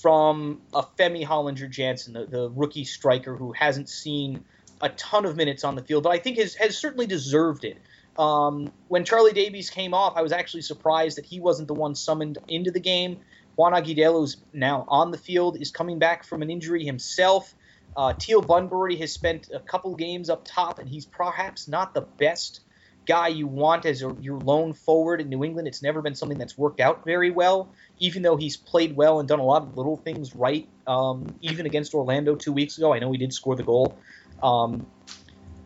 from 0.00 0.60
a 0.74 0.82
Femi 0.82 1.26
Hollinger 1.26 1.70
Janzen, 1.70 2.12
the, 2.12 2.26
the 2.26 2.50
rookie 2.50 2.84
striker 2.84 3.36
who 3.36 3.52
hasn't 3.52 3.88
seen 3.88 4.44
a 4.82 4.90
ton 4.90 5.24
of 5.24 5.34
minutes 5.36 5.64
on 5.64 5.76
the 5.76 5.82
field, 5.82 6.02
but 6.02 6.10
I 6.10 6.18
think 6.18 6.38
has, 6.38 6.54
has 6.56 6.76
certainly 6.76 7.06
deserved 7.06 7.64
it. 7.64 7.78
Um, 8.18 8.70
when 8.88 9.06
Charlie 9.06 9.32
Davies 9.32 9.70
came 9.70 9.94
off, 9.94 10.16
I 10.16 10.22
was 10.22 10.32
actually 10.32 10.62
surprised 10.62 11.16
that 11.16 11.24
he 11.24 11.40
wasn't 11.40 11.68
the 11.68 11.74
one 11.74 11.94
summoned 11.94 12.36
into 12.48 12.70
the 12.70 12.80
game. 12.80 13.20
Juan 13.56 13.72
Agudelo 13.72 14.24
is 14.24 14.36
now 14.52 14.84
on 14.88 15.10
the 15.10 15.18
field, 15.18 15.60
is 15.60 15.70
coming 15.70 15.98
back 15.98 16.24
from 16.24 16.42
an 16.42 16.50
injury 16.50 16.84
himself. 16.84 17.54
Uh, 17.96 18.14
Teal 18.14 18.40
Bunbury 18.40 18.96
has 18.96 19.12
spent 19.12 19.50
a 19.52 19.60
couple 19.60 19.94
games 19.94 20.30
up 20.30 20.42
top, 20.44 20.78
and 20.78 20.88
he's 20.88 21.04
perhaps 21.04 21.68
not 21.68 21.92
the 21.92 22.00
best 22.00 22.60
guy 23.06 23.28
you 23.28 23.46
want 23.46 23.84
as 23.84 24.02
a, 24.02 24.16
your 24.20 24.38
lone 24.38 24.72
forward 24.72 25.20
in 25.20 25.28
New 25.28 25.44
England. 25.44 25.68
It's 25.68 25.82
never 25.82 26.00
been 26.00 26.14
something 26.14 26.38
that's 26.38 26.56
worked 26.56 26.80
out 26.80 27.04
very 27.04 27.30
well, 27.30 27.68
even 27.98 28.22
though 28.22 28.36
he's 28.36 28.56
played 28.56 28.96
well 28.96 29.20
and 29.20 29.28
done 29.28 29.40
a 29.40 29.44
lot 29.44 29.62
of 29.62 29.76
little 29.76 29.96
things 29.96 30.34
right. 30.34 30.68
Um, 30.86 31.34
even 31.42 31.66
against 31.66 31.94
Orlando 31.94 32.34
two 32.36 32.52
weeks 32.52 32.78
ago, 32.78 32.92
I 32.94 33.00
know 33.00 33.12
he 33.12 33.18
did 33.18 33.32
score 33.34 33.56
the 33.56 33.62
goal. 33.62 33.98
Um, 34.42 34.86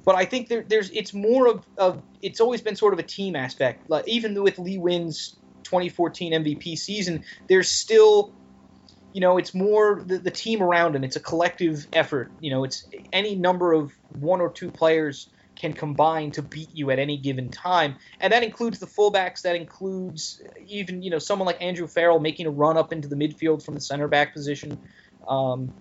but 0.05 0.15
I 0.15 0.25
think 0.25 0.49
there, 0.49 0.63
there's 0.63 0.91
it's 0.91 1.13
more 1.13 1.49
of, 1.49 1.67
of 1.77 2.03
it's 2.23 2.41
always 2.41 2.63
been 2.63 2.77
sort 2.77 2.93
of 2.93 2.99
a 2.99 3.03
team 3.03 3.37
aspect. 3.37 3.91
Like 3.91 4.07
even 4.09 4.41
with 4.43 4.59
Lee 4.59 4.79
Nguyen's 4.79 5.37
2014 5.67 6.33
MVP 6.33 6.79
season, 6.79 7.25
there's 7.49 7.71
still 7.71 8.33
you 9.13 9.21
know, 9.21 9.39
it's 9.39 9.55
more 9.55 10.03
the, 10.05 10.19
the 10.19 10.31
team 10.31 10.63
around 10.63 10.95
him. 10.95 11.03
It's 11.03 11.17
a 11.17 11.21
collective 11.21 11.87
effort. 11.95 12.31
You 12.39 12.51
know, 12.51 12.65
it's 12.65 12.87
any 13.15 13.35
number 13.35 13.73
of 13.73 13.95
one 14.19 14.43
or 14.43 14.51
two 14.51 14.71
players 14.71 15.31
can 15.55 15.73
combine 15.73 16.33
to 16.33 16.43
beat 16.43 16.69
you 16.75 16.91
at 16.91 16.99
any 16.99 17.17
given 17.17 17.49
time, 17.49 17.97
and 18.21 18.31
that 18.35 18.43
includes 18.43 18.79
the 18.79 18.87
fullbacks. 18.87 19.41
That 19.41 19.57
includes 19.57 20.43
even 20.67 21.03
you 21.03 21.11
know 21.11 21.19
someone 21.19 21.47
like 21.47 21.63
Andrew 21.63 21.87
Farrell 21.87 22.21
making 22.21 22.47
a 22.47 22.51
run 22.51 22.77
up 22.77 22.93
into 22.93 23.09
the 23.09 23.17
midfield 23.17 23.65
from 23.65 23.73
the 23.73 23.81
center 23.81 24.07
back 24.07 24.35
position. 24.35 24.79
Um, 25.27 25.73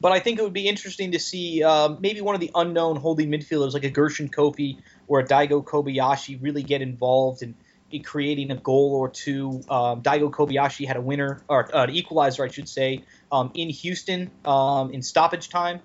but 0.00 0.10
I 0.10 0.18
think 0.18 0.40
it 0.40 0.42
would 0.42 0.52
be 0.52 0.66
interesting 0.68 1.12
to 1.12 1.20
see 1.20 1.62
uh, 1.62 1.90
maybe 2.00 2.20
one 2.20 2.34
of 2.34 2.40
the 2.40 2.50
unknown 2.56 2.96
holding 2.96 3.30
midfielders 3.30 3.72
like 3.72 3.84
a 3.84 3.90
Gershon 3.90 4.28
Koffie 4.28 4.78
or 5.06 5.20
a 5.20 5.24
Daigo 5.24 5.64
Kobayashi 5.64 6.42
really 6.42 6.64
get 6.64 6.82
involved 6.82 7.42
and 7.42 7.54
creating 8.04 8.50
a 8.50 8.56
goal 8.56 8.94
or 8.94 9.08
two. 9.08 9.62
Um, 9.70 10.02
Daigo 10.02 10.30
Kobayashi 10.30 10.86
had 10.86 10.96
a 10.96 11.00
winner 11.00 11.42
or 11.48 11.74
uh, 11.74 11.84
an 11.84 11.90
equalizer, 11.90 12.44
I 12.44 12.48
should 12.48 12.68
say, 12.68 13.04
um, 13.32 13.50
in 13.54 13.70
Houston 13.70 14.30
um, 14.44 14.92
in 14.92 15.02
stoppage 15.02 15.48
time, 15.48 15.80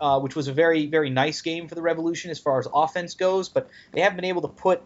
uh, 0.00 0.20
which 0.20 0.36
was 0.36 0.48
a 0.48 0.52
very 0.52 0.86
very 0.86 1.10
nice 1.10 1.40
game 1.40 1.68
for 1.68 1.74
the 1.74 1.82
Revolution 1.82 2.30
as 2.30 2.38
far 2.38 2.58
as 2.58 2.68
offense 2.72 3.14
goes. 3.14 3.48
But 3.48 3.70
they 3.92 4.02
haven't 4.02 4.16
been 4.16 4.26
able 4.26 4.42
to 4.42 4.48
put 4.48 4.82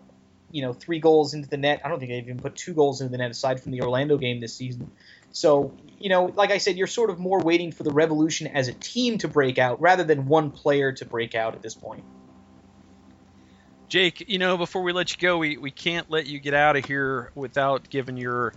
you 0.53 0.62
know 0.62 0.72
three 0.72 1.01
goals 1.01 1.34
into 1.34 1.49
the 1.49 1.57
net. 1.57 1.80
I 1.84 1.89
don't 1.89 1.99
think 1.99 2.11
they've 2.11 2.24
even 2.24 2.39
put 2.39 2.55
two 2.55 2.74
goals 2.74 3.01
into 3.01 3.11
the 3.11 3.18
net 3.18 3.30
aside 3.30 3.61
from 3.61 3.72
the 3.72 3.82
Orlando 3.82 4.16
game 4.16 4.41
this 4.41 4.55
season. 4.55 4.91
So 5.32 5.72
you 5.99 6.09
know, 6.09 6.26
like 6.26 6.53
I 6.53 6.59
said, 6.59 6.76
you're 6.76 6.86
sort 6.86 7.11
of 7.11 7.18
more 7.18 7.41
waiting 7.41 7.72
for 7.72 7.82
the 7.82 7.91
Revolution 7.91 8.47
as 8.47 8.68
a 8.68 8.72
team 8.72 9.18
to 9.18 9.28
break 9.28 9.59
out 9.59 9.80
rather 9.80 10.05
than 10.05 10.26
one 10.26 10.53
player 10.53 10.93
to 10.93 11.05
break 11.05 11.34
out 11.34 11.55
at 11.55 11.62
this 11.62 11.74
point. 11.74 12.05
Jake, 13.89 14.28
you 14.28 14.39
know, 14.39 14.57
before 14.57 14.82
we 14.82 14.93
let 14.93 15.12
you 15.12 15.18
go, 15.18 15.39
we, 15.39 15.57
we 15.57 15.70
can't 15.70 16.11
let 16.11 16.26
you 16.26 16.39
get 16.39 16.55
out 16.55 16.76
of 16.76 16.84
here 16.84 17.30
without 17.34 17.89
giving 17.89 18.16
your 18.16 18.53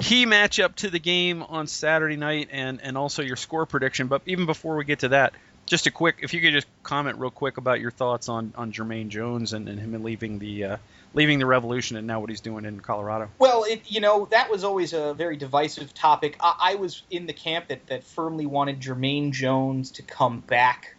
key 0.00 0.26
matchup 0.26 0.74
to 0.76 0.90
the 0.90 0.98
game 0.98 1.42
on 1.42 1.66
Saturday 1.66 2.16
night 2.16 2.48
and, 2.50 2.80
and 2.82 2.98
also 2.98 3.22
your 3.22 3.36
score 3.36 3.66
prediction. 3.66 4.08
But 4.08 4.22
even 4.26 4.46
before 4.46 4.76
we 4.76 4.84
get 4.84 5.00
to 5.00 5.08
that, 5.08 5.34
just 5.66 5.86
a 5.86 5.90
quick, 5.90 6.18
if 6.22 6.34
you 6.34 6.40
could 6.40 6.52
just 6.52 6.66
comment 6.82 7.18
real 7.18 7.30
quick 7.30 7.56
about 7.58 7.80
your 7.80 7.90
thoughts 7.90 8.28
on, 8.28 8.52
on 8.56 8.72
Jermaine 8.72 9.08
Jones 9.08 9.52
and, 9.52 9.68
and 9.68 9.78
him 9.78 10.02
leaving 10.02 10.38
the 10.38 10.64
uh, 10.64 10.76
leaving 11.14 11.38
the 11.38 11.46
Revolution 11.46 11.96
and 11.96 12.06
now 12.06 12.20
what 12.20 12.30
he's 12.30 12.40
doing 12.40 12.64
in 12.64 12.78
Colorado. 12.80 13.30
Well, 13.38 13.64
it, 13.64 13.82
you 13.90 14.00
know 14.00 14.26
that 14.30 14.50
was 14.50 14.64
always 14.64 14.92
a 14.92 15.14
very 15.14 15.36
divisive 15.36 15.92
topic. 15.92 16.36
I, 16.40 16.54
I 16.60 16.74
was 16.76 17.02
in 17.10 17.26
the 17.26 17.32
camp 17.32 17.68
that, 17.68 17.86
that 17.88 18.04
firmly 18.04 18.46
wanted 18.46 18.80
Jermaine 18.80 19.32
Jones 19.32 19.92
to 19.92 20.02
come 20.02 20.40
back 20.40 20.94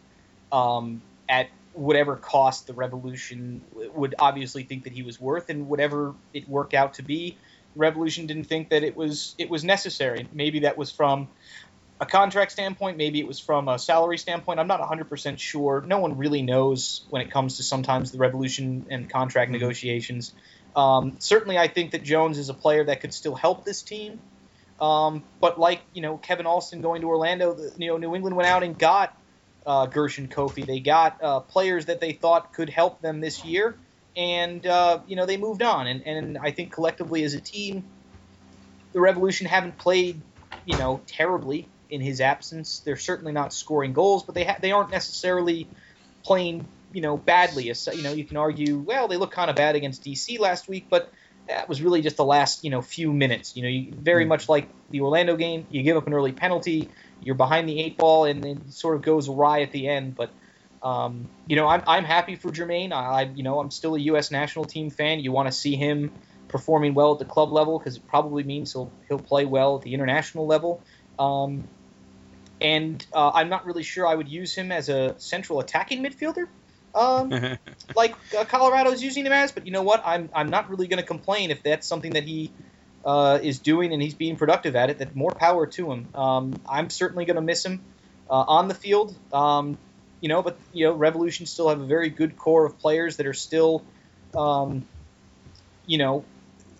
um, 0.52 1.02
at 1.30 1.48
whatever 1.78 2.16
cost 2.16 2.68
the 2.68 2.74
Revolution 2.74 3.62
would 3.94 4.16
obviously 4.20 4.64
think 4.64 4.84
that 4.86 4.94
he 4.94 5.04
was 5.04 5.22
worth, 5.22 5.50
and 5.50 5.68
whatever 5.68 6.16
it 6.34 6.50
worked 6.50 6.74
out 6.74 6.96
to 6.96 7.04
be, 7.04 7.38
Revolution 7.76 8.26
didn't 8.26 8.46
think 8.46 8.70
that 8.70 8.84
it 8.84 8.96
was 8.96 9.36
it 9.38 9.50
was 9.50 9.64
necessary. 9.64 10.28
Maybe 10.34 10.60
that 10.62 10.78
was 10.78 10.92
from 10.92 11.30
a 12.00 12.06
contract 12.06 12.52
standpoint, 12.52 12.98
maybe 12.98 13.20
it 13.20 13.28
was 13.28 13.40
from 13.40 13.68
a 13.68 13.80
salary 13.80 14.18
standpoint. 14.18 14.60
I'm 14.60 14.68
not 14.68 14.82
100% 14.82 15.40
sure. 15.40 15.84
No 15.86 15.98
one 15.98 16.18
really 16.18 16.44
knows 16.44 17.02
when 17.10 17.24
it 17.24 17.32
comes 17.32 17.58
to 17.58 17.64
sometimes 17.64 18.12
the 18.12 18.20
Revolution 18.20 18.86
and 18.90 19.10
contract 19.10 19.52
mm-hmm. 19.52 19.62
negotiations. 19.62 20.34
Um, 20.76 21.16
certainly, 21.20 21.58
I 21.58 21.68
think 21.68 21.92
that 21.92 22.04
Jones 22.04 22.38
is 22.38 22.50
a 22.50 22.54
player 22.54 22.84
that 22.84 23.02
could 23.02 23.14
still 23.14 23.36
help 23.36 23.66
this 23.66 23.82
team. 23.82 24.20
Um, 24.80 25.24
but 25.42 25.60
like 25.60 25.82
you 25.94 26.02
know, 26.04 26.18
Kevin 26.18 26.46
Alston 26.46 26.82
going 26.82 27.02
to 27.02 27.08
Orlando, 27.08 27.54
the, 27.54 27.74
you 27.78 27.88
know, 27.88 27.98
New 27.98 28.16
England 28.16 28.36
went 28.36 28.48
out 28.48 28.64
and 28.64 28.78
got 28.78 29.18
uh, 29.68 29.88
Gershon 29.88 30.30
Koffie. 30.30 30.68
They 30.68 30.82
got 30.82 31.24
uh, 31.24 31.42
players 31.42 31.88
that 31.88 32.02
they 32.02 32.14
thought 32.14 32.54
could 32.54 32.72
help 32.72 33.02
them 33.02 33.22
this 33.22 33.46
year, 33.46 33.80
and 34.18 34.66
uh, 34.66 35.02
you 35.08 35.18
know 35.18 35.28
they 35.28 35.38
moved 35.38 35.64
on. 35.64 35.88
And, 35.88 36.04
and 36.08 36.40
I 36.40 36.52
think 36.52 36.74
collectively 36.74 37.24
as 37.26 37.36
a 37.36 37.42
team, 37.42 37.86
the 38.94 39.02
Revolution 39.02 39.48
haven't 39.48 39.78
played 39.78 40.24
you 40.66 40.78
know 40.78 41.04
terribly 41.08 41.72
in 41.90 42.02
his 42.02 42.22
absence. 42.22 42.82
They're 42.86 42.98
certainly 42.98 43.34
not 43.34 43.54
scoring 43.54 43.94
goals, 43.94 44.26
but 44.26 44.36
they 44.36 44.46
ha- 44.46 44.60
they 44.62 44.74
aren't 44.74 44.92
necessarily 44.92 45.72
playing 46.26 46.70
you 46.92 47.02
know 47.02 47.18
badly. 47.18 47.70
As 47.70 47.88
you 47.94 48.04
know, 48.04 48.14
you 48.14 48.26
can 48.26 48.38
argue, 48.38 48.80
well, 48.80 49.08
they 49.10 49.18
look 49.18 49.32
kind 49.34 49.52
of 49.52 49.58
bad 49.58 49.76
against 49.76 50.04
DC 50.06 50.40
last 50.40 50.70
week, 50.70 50.88
but 50.90 51.12
that 51.50 51.70
was 51.70 51.82
really 51.82 52.02
just 52.02 52.18
the 52.18 52.26
last 52.26 52.64
you 52.64 52.72
know 52.72 52.82
few 52.82 53.14
minutes. 53.14 53.56
You 53.56 53.64
know, 53.64 53.70
you, 53.70 53.94
very 54.02 54.26
Mm. 54.26 54.30
much 54.30 54.50
like 54.50 54.70
the 54.90 55.02
Orlando 55.02 55.36
game, 55.38 55.68
you 55.70 55.84
give 55.84 55.98
up 55.98 56.08
an 56.08 56.14
early 56.14 56.34
penalty, 56.34 56.92
you're 57.22 57.36
behind 57.36 57.68
the 57.68 57.80
eight 57.80 57.98
ball, 57.98 58.26
and 58.26 58.44
then 58.44 58.64
it 58.68 58.74
sort 58.74 58.96
of 58.96 59.02
goes 59.02 59.30
awry 59.30 59.62
at 59.62 59.72
the 59.72 59.88
end. 59.88 60.16
But 60.16 60.32
um, 60.82 61.28
you 61.48 61.56
know, 61.56 61.68
I'm 61.68 61.84
I'm 61.88 62.04
happy 62.04 62.36
for 62.36 62.50
Jermaine. 62.50 62.92
I, 62.92 63.22
I 63.22 63.22
you 63.24 63.44
know 63.44 63.60
I'm 63.60 63.72
still 63.72 63.96
a 63.96 64.00
U.S. 64.00 64.32
national 64.32 64.66
team 64.66 64.90
fan. 64.90 65.20
You 65.20 65.32
want 65.32 65.48
to 65.48 65.52
see 65.52 65.76
him 65.76 66.12
performing 66.48 66.94
well 66.94 67.14
at 67.14 67.20
the 67.20 67.26
club 67.26 67.52
level 67.52 67.78
because 67.78 67.98
it 67.98 68.08
probably 68.08 68.44
means 68.44 68.74
he'll 68.74 68.92
he'll 69.08 69.20
play 69.20 69.46
well 69.46 69.78
at 69.78 69.82
the 69.82 69.94
international 69.94 70.48
level. 70.48 70.82
Um, 71.20 71.68
and 72.60 73.06
uh, 73.14 73.32
I'm 73.34 73.50
not 73.50 73.66
really 73.66 73.84
sure 73.84 74.08
I 74.08 74.16
would 74.16 74.28
use 74.28 74.56
him 74.56 74.72
as 74.72 74.90
a 74.90 75.16
central 75.20 75.60
attacking 75.60 76.04
midfielder, 76.04 76.48
um, 76.96 77.58
like 77.96 78.16
uh, 78.38 78.46
Colorado's 78.46 79.04
using 79.04 79.26
him 79.26 79.32
as. 79.32 79.52
But 79.52 79.66
you 79.66 79.72
know 79.72 79.84
what? 79.84 80.02
I'm 80.06 80.30
I'm 80.34 80.50
not 80.50 80.70
really 80.70 80.88
going 80.88 81.02
to 81.02 81.06
complain 81.06 81.52
if 81.52 81.64
that's 81.64 81.88
something 81.88 82.14
that 82.14 82.24
he 82.24 82.52
uh, 83.08 83.40
is 83.42 83.60
doing 83.60 83.94
and 83.94 84.02
he's 84.02 84.14
being 84.14 84.36
productive 84.36 84.76
at 84.76 84.90
it. 84.90 85.00
That 85.00 85.16
more 85.16 85.32
power 85.32 85.66
to 85.66 85.92
him. 85.92 86.10
Um, 86.14 86.60
I'm 86.68 86.90
certainly 86.90 87.24
going 87.24 87.38
to 87.38 87.42
miss 87.42 87.66
him 87.66 87.82
uh, 88.30 88.34
on 88.34 88.68
the 88.68 88.74
field. 88.74 89.16
Um, 89.32 89.78
you 90.20 90.28
know, 90.28 90.44
but 90.44 90.58
you 90.74 90.86
know, 90.86 90.94
Revolution 90.94 91.46
still 91.46 91.70
have 91.70 91.80
a 91.80 91.86
very 91.86 92.10
good 92.10 92.38
core 92.38 92.66
of 92.66 92.78
players 92.80 93.16
that 93.18 93.26
are 93.26 93.34
still, 93.34 93.82
um, 94.36 94.86
you 95.86 95.98
know, 95.98 96.26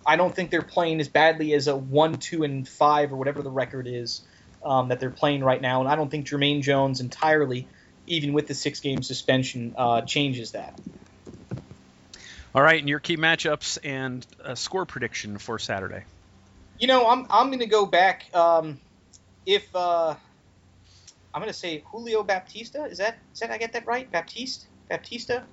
I 0.06 0.16
don't 0.16 0.34
think 0.34 0.50
they're 0.50 0.60
playing 0.60 1.00
as 1.00 1.08
badly 1.08 1.54
as 1.54 1.66
a 1.66 1.76
one, 1.76 2.14
two, 2.14 2.42
and 2.42 2.68
five 2.68 3.10
or 3.12 3.16
whatever 3.16 3.42
the 3.42 3.50
record 3.50 3.86
is 3.86 4.22
um, 4.62 4.88
that 4.88 5.00
they're 5.00 5.10
playing 5.10 5.42
right 5.42 5.60
now, 5.60 5.80
and 5.80 5.88
I 5.88 5.96
don't 5.96 6.10
think 6.10 6.26
Jermaine 6.26 6.62
Jones 6.62 7.00
entirely, 7.00 7.66
even 8.06 8.34
with 8.34 8.48
the 8.48 8.54
six-game 8.54 9.02
suspension, 9.02 9.74
uh, 9.78 10.02
changes 10.02 10.52
that. 10.52 10.78
All 12.54 12.62
right, 12.62 12.80
and 12.80 12.88
your 12.88 12.98
key 12.98 13.16
matchups 13.16 13.78
and 13.84 14.26
a 14.42 14.56
score 14.56 14.86
prediction 14.86 15.38
for 15.38 15.58
Saturday. 15.58 16.04
You 16.78 16.86
know, 16.86 17.08
I'm 17.08 17.26
I'm 17.30 17.48
going 17.48 17.58
to 17.58 17.66
go 17.66 17.86
back. 17.86 18.24
Um, 18.34 18.80
if 19.44 19.74
uh, 19.74 20.14
I'm 21.34 21.42
going 21.42 21.52
to 21.52 21.58
say 21.58 21.82
Julio 21.90 22.22
Baptista, 22.22 22.84
is 22.84 22.98
that 22.98 23.18
is 23.32 23.40
that 23.40 23.50
I 23.50 23.58
get 23.58 23.72
that 23.74 23.86
right? 23.86 24.10
Baptiste, 24.10 24.66
Baptista, 24.88 25.44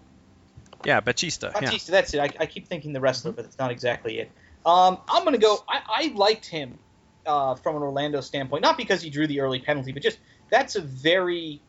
Yeah, 0.85 0.99
Batista. 0.99 1.51
Yeah. 1.53 1.61
Baptista. 1.61 1.91
That's 1.91 2.13
it. 2.13 2.19
I, 2.19 2.29
I 2.39 2.45
keep 2.45 2.67
thinking 2.67 2.93
the 2.93 3.01
wrestler, 3.01 3.31
but 3.31 3.45
it's 3.45 3.59
not 3.59 3.71
exactly 3.71 4.19
it. 4.19 4.31
Um, 4.65 4.99
I'm 5.09 5.23
going 5.23 5.35
to 5.35 5.41
go. 5.41 5.63
I, 5.67 5.81
I 5.87 6.13
liked 6.15 6.45
him 6.45 6.77
uh, 7.25 7.55
from 7.55 7.75
an 7.75 7.83
Orlando 7.83 8.21
standpoint, 8.21 8.61
not 8.61 8.77
because 8.77 9.01
he 9.01 9.09
drew 9.09 9.27
the 9.27 9.41
early 9.41 9.59
penalty, 9.59 9.91
but 9.91 10.01
just 10.01 10.19
that's 10.49 10.75
a 10.75 10.81
very 10.81 11.61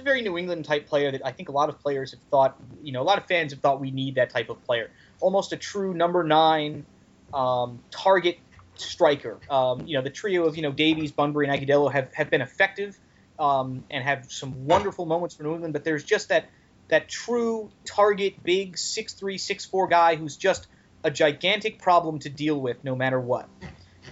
a 0.00 0.04
very 0.04 0.22
New 0.22 0.36
England 0.36 0.64
type 0.64 0.88
player 0.88 1.10
that 1.12 1.24
I 1.24 1.32
think 1.32 1.48
a 1.48 1.52
lot 1.52 1.68
of 1.68 1.78
players 1.78 2.10
have 2.10 2.20
thought, 2.30 2.56
you 2.82 2.92
know, 2.92 3.02
a 3.02 3.04
lot 3.04 3.18
of 3.18 3.26
fans 3.26 3.52
have 3.52 3.60
thought 3.60 3.80
we 3.80 3.90
need 3.90 4.16
that 4.16 4.30
type 4.30 4.48
of 4.48 4.62
player. 4.64 4.90
Almost 5.20 5.52
a 5.52 5.56
true 5.56 5.94
number 5.94 6.24
nine 6.24 6.84
um, 7.32 7.80
target 7.90 8.38
striker. 8.74 9.38
Um, 9.48 9.86
you 9.86 9.96
know, 9.96 10.02
the 10.02 10.10
trio 10.10 10.46
of, 10.46 10.56
you 10.56 10.62
know, 10.62 10.72
Davies, 10.72 11.12
Bunbury, 11.12 11.48
and 11.48 11.56
Agudelo 11.56 11.92
have, 11.92 12.12
have 12.14 12.30
been 12.30 12.40
effective 12.40 12.98
um, 13.38 13.84
and 13.90 14.02
have 14.02 14.30
some 14.30 14.66
wonderful 14.66 15.06
moments 15.06 15.36
for 15.36 15.44
New 15.44 15.54
England, 15.54 15.72
but 15.72 15.84
there's 15.84 16.04
just 16.04 16.28
that 16.28 16.46
that 16.88 17.08
true 17.08 17.70
target, 17.84 18.42
big 18.42 18.76
six 18.76 19.12
three, 19.12 19.38
six 19.38 19.64
four 19.64 19.86
guy 19.86 20.16
who's 20.16 20.36
just 20.36 20.66
a 21.04 21.10
gigantic 21.10 21.78
problem 21.78 22.18
to 22.18 22.28
deal 22.28 22.60
with 22.60 22.82
no 22.82 22.96
matter 22.96 23.20
what. 23.20 23.48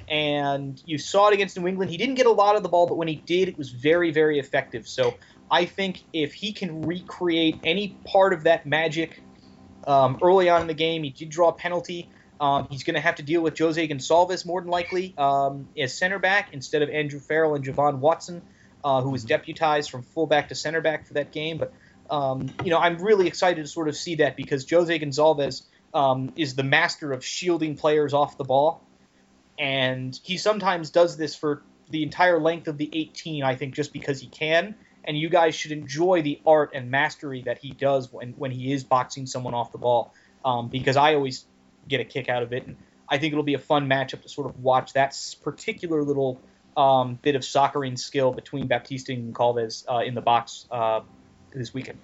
And 0.09 0.81
you 0.87 0.97
saw 0.97 1.29
it 1.29 1.35
against 1.35 1.59
New 1.59 1.67
England. 1.67 1.91
He 1.91 1.97
didn't 1.97 2.15
get 2.15 2.27
a 2.27 2.33
lot 2.33 2.57
of 2.57 2.63
the 2.63 2.69
ball, 2.69 2.87
but 2.87 2.97
when 2.97 3.09
he 3.09 3.17
did, 3.17 3.49
it 3.49 3.59
was 3.59 3.71
very, 3.71 4.11
very 4.11 4.39
effective. 4.39 4.87
So 4.87 5.15
I 5.51 5.65
think 5.65 6.03
if 6.13 6.35
he 6.35 6.53
can 6.53 6.83
recreate 6.83 7.59
any 7.65 7.97
part 8.05 8.33
of 8.33 8.45
that 8.45 8.67
magic 8.67 9.23
um, 9.87 10.19
early 10.23 10.49
on 10.49 10.61
in 10.61 10.67
the 10.67 10.75
game, 10.75 11.03
he 11.03 11.11
did 11.11 11.31
draw 11.31 11.49
a 11.49 11.53
penalty. 11.53 12.11
Um, 12.41 12.69
he's 12.71 12.85
going 12.85 12.95
to 12.95 13.01
have 13.01 13.17
to 13.17 13.23
deal 13.23 13.41
with 13.41 13.59
Jose 13.59 13.89
Gonçalves 13.89 14.47
more 14.47 14.61
than 14.61 14.71
likely 14.71 15.15
um, 15.19 15.69
as 15.77 15.95
center 15.95 16.19
back 16.19 16.51
instead 16.53 16.83
of 16.83 16.91
Andrew 16.91 17.19
Farrell 17.19 17.55
and 17.55 17.65
Je-Vaughn 17.65 18.01
Watson, 18.01 18.43
uh, 18.85 19.01
who 19.01 19.11
was 19.11 19.25
deputized 19.25 19.91
from 19.91 20.03
fullback 20.03 20.49
to 20.51 20.55
center 20.55 20.81
back 20.81 21.07
for 21.07 21.15
that 21.15 21.33
game. 21.33 21.59
But 21.59 21.73
um, 22.11 22.51
you 22.65 22.71
know, 22.71 22.79
I'm 22.79 22.99
really 22.99 23.27
excited 23.27 23.63
to 23.63 23.69
sort 23.69 23.89
of 23.89 23.97
see 23.97 24.17
that 24.17 24.37
because 24.37 24.69
Jose 24.71 24.97
Gonçalves 24.99 25.63
um, 25.93 26.33
is 26.37 26.55
the 26.55 26.63
master 26.63 27.13
of 27.13 27.25
shielding 27.25 27.77
players 27.77 28.15
off 28.15 28.39
the 28.39 28.45
ball, 28.45 28.83
and 29.59 30.19
he 30.23 30.37
sometimes 30.37 30.91
does 30.91 31.17
this 31.17 31.35
for 31.35 31.63
the 31.91 32.03
entire 32.03 32.39
length 32.39 32.69
of 32.69 32.79
the 32.79 32.89
18. 32.93 33.43
I 33.43 33.57
think 33.57 33.75
just 33.75 33.93
because 33.93 34.21
he 34.21 34.29
can. 34.29 34.75
And 35.09 35.19
you 35.19 35.31
guys 35.31 35.55
should 35.55 35.73
enjoy 35.73 36.23
the 36.23 36.41
art 36.47 36.73
and 36.75 36.91
mastery 36.91 37.43
that 37.47 37.59
he 37.59 37.71
does 37.71 38.13
when, 38.13 38.33
when 38.33 38.51
he 38.51 38.73
is 38.73 38.85
boxing 38.85 39.27
someone 39.27 39.55
off 39.55 39.73
the 39.73 39.79
ball, 39.79 40.15
um, 40.45 40.69
because 40.69 40.97
I 40.97 41.15
always 41.15 41.47
get 41.89 42.01
a 42.01 42.05
kick 42.05 42.29
out 42.29 42.43
of 42.43 42.53
it. 42.53 42.67
And 42.67 42.77
I 43.09 43.17
think 43.17 43.33
it'll 43.33 43.43
be 43.43 43.55
a 43.55 43.59
fun 43.59 43.89
matchup 43.89 44.23
to 44.23 44.29
sort 44.29 44.49
of 44.49 44.63
watch 44.63 44.93
that 44.93 45.19
particular 45.43 46.03
little 46.03 46.39
um, 46.77 47.19
bit 47.23 47.35
of 47.37 47.43
soccering 47.43 47.99
skill 47.99 48.33
between 48.33 48.67
Baptiste 48.67 49.09
and 49.09 49.35
Calves 49.35 49.85
uh, 49.89 50.01
in 50.01 50.15
the 50.15 50.21
box 50.21 50.67
uh, 50.71 51.01
this 51.55 51.73
weekend. 51.73 51.99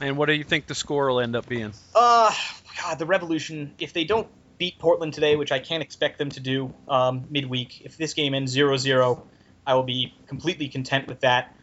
And 0.00 0.16
what 0.16 0.26
do 0.26 0.34
you 0.34 0.44
think 0.44 0.66
the 0.66 0.74
score 0.74 1.08
will 1.08 1.20
end 1.20 1.34
up 1.34 1.48
being? 1.48 1.72
Uh, 1.94 2.32
God, 2.80 2.98
the 2.98 3.06
Revolution, 3.06 3.74
if 3.78 3.92
they 3.92 4.04
don't 4.04 4.28
beat 4.58 4.78
Portland 4.78 5.14
today, 5.14 5.36
which 5.36 5.52
I 5.52 5.58
can't 5.58 5.82
expect 5.82 6.18
them 6.18 6.30
to 6.30 6.40
do 6.40 6.72
um, 6.88 7.24
midweek, 7.30 7.82
if 7.84 7.96
this 7.96 8.14
game 8.14 8.34
ends 8.34 8.52
0 8.52 8.76
0, 8.76 9.26
I 9.66 9.74
will 9.74 9.82
be 9.82 10.14
completely 10.26 10.68
content 10.68 11.08
with 11.08 11.20
that. 11.20 11.54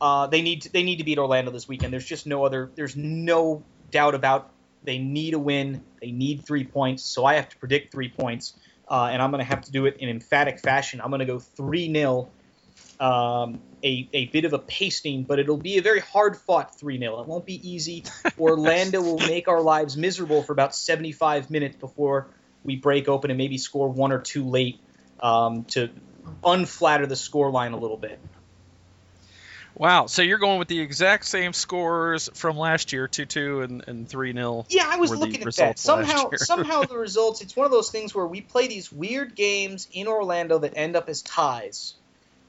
Uh, 0.00 0.26
they 0.26 0.42
need 0.42 0.62
to, 0.62 0.72
they 0.72 0.82
need 0.82 0.96
to 0.96 1.04
beat 1.04 1.18
Orlando 1.18 1.50
this 1.50 1.68
weekend. 1.68 1.92
There's 1.92 2.04
just 2.04 2.26
no 2.26 2.44
other. 2.44 2.70
There's 2.74 2.96
no 2.96 3.62
doubt 3.90 4.14
about. 4.14 4.50
They 4.82 4.98
need 4.98 5.34
a 5.34 5.38
win. 5.38 5.84
They 6.00 6.10
need 6.10 6.44
three 6.44 6.64
points. 6.64 7.04
So 7.04 7.24
I 7.24 7.34
have 7.34 7.48
to 7.50 7.56
predict 7.58 7.92
three 7.92 8.08
points, 8.08 8.54
uh, 8.88 9.10
and 9.12 9.22
I'm 9.22 9.30
going 9.30 9.44
to 9.44 9.48
have 9.48 9.62
to 9.62 9.70
do 9.72 9.86
it 9.86 9.98
in 10.00 10.08
emphatic 10.08 10.58
fashion. 10.58 11.00
I'm 11.00 11.10
going 11.10 11.20
to 11.20 11.24
go 11.24 11.38
three 11.38 11.92
0 11.92 12.28
um, 12.98 13.60
a, 13.82 14.08
a 14.12 14.26
bit 14.26 14.44
of 14.44 14.52
a 14.52 14.58
pasting, 14.58 15.24
but 15.24 15.38
it'll 15.38 15.56
be 15.56 15.78
a 15.78 15.82
very 15.82 16.00
hard 16.00 16.36
fought 16.36 16.78
3 16.78 16.98
0. 16.98 17.20
It 17.20 17.28
won't 17.28 17.46
be 17.46 17.68
easy. 17.68 18.04
Orlando 18.38 19.02
will 19.02 19.18
make 19.18 19.48
our 19.48 19.60
lives 19.60 19.96
miserable 19.96 20.42
for 20.42 20.52
about 20.52 20.74
75 20.74 21.50
minutes 21.50 21.76
before 21.76 22.28
we 22.64 22.76
break 22.76 23.08
open 23.08 23.30
and 23.30 23.38
maybe 23.38 23.58
score 23.58 23.88
one 23.88 24.12
or 24.12 24.20
two 24.20 24.48
late 24.48 24.80
um, 25.20 25.64
to 25.64 25.90
unflatter 26.44 27.06
the 27.06 27.16
score 27.16 27.50
line 27.50 27.72
a 27.72 27.78
little 27.78 27.96
bit. 27.96 28.18
Wow, 29.74 30.06
so 30.06 30.20
you're 30.20 30.38
going 30.38 30.58
with 30.58 30.68
the 30.68 30.80
exact 30.80 31.24
same 31.24 31.54
scores 31.54 32.28
from 32.34 32.58
last 32.58 32.92
year, 32.92 33.08
2-2 33.08 33.64
and, 33.64 33.84
and 33.86 34.08
3-0. 34.08 34.66
Yeah, 34.68 34.84
I 34.86 34.96
was 34.96 35.10
looking 35.10 35.42
at 35.42 35.56
that. 35.56 35.78
Somehow, 35.78 36.30
somehow 36.36 36.82
the 36.84 36.98
results. 36.98 37.40
It's 37.40 37.56
one 37.56 37.64
of 37.64 37.72
those 37.72 37.90
things 37.90 38.14
where 38.14 38.26
we 38.26 38.42
play 38.42 38.66
these 38.66 38.92
weird 38.92 39.34
games 39.34 39.88
in 39.90 40.08
Orlando 40.08 40.58
that 40.58 40.76
end 40.76 40.94
up 40.94 41.08
as 41.08 41.22
ties, 41.22 41.94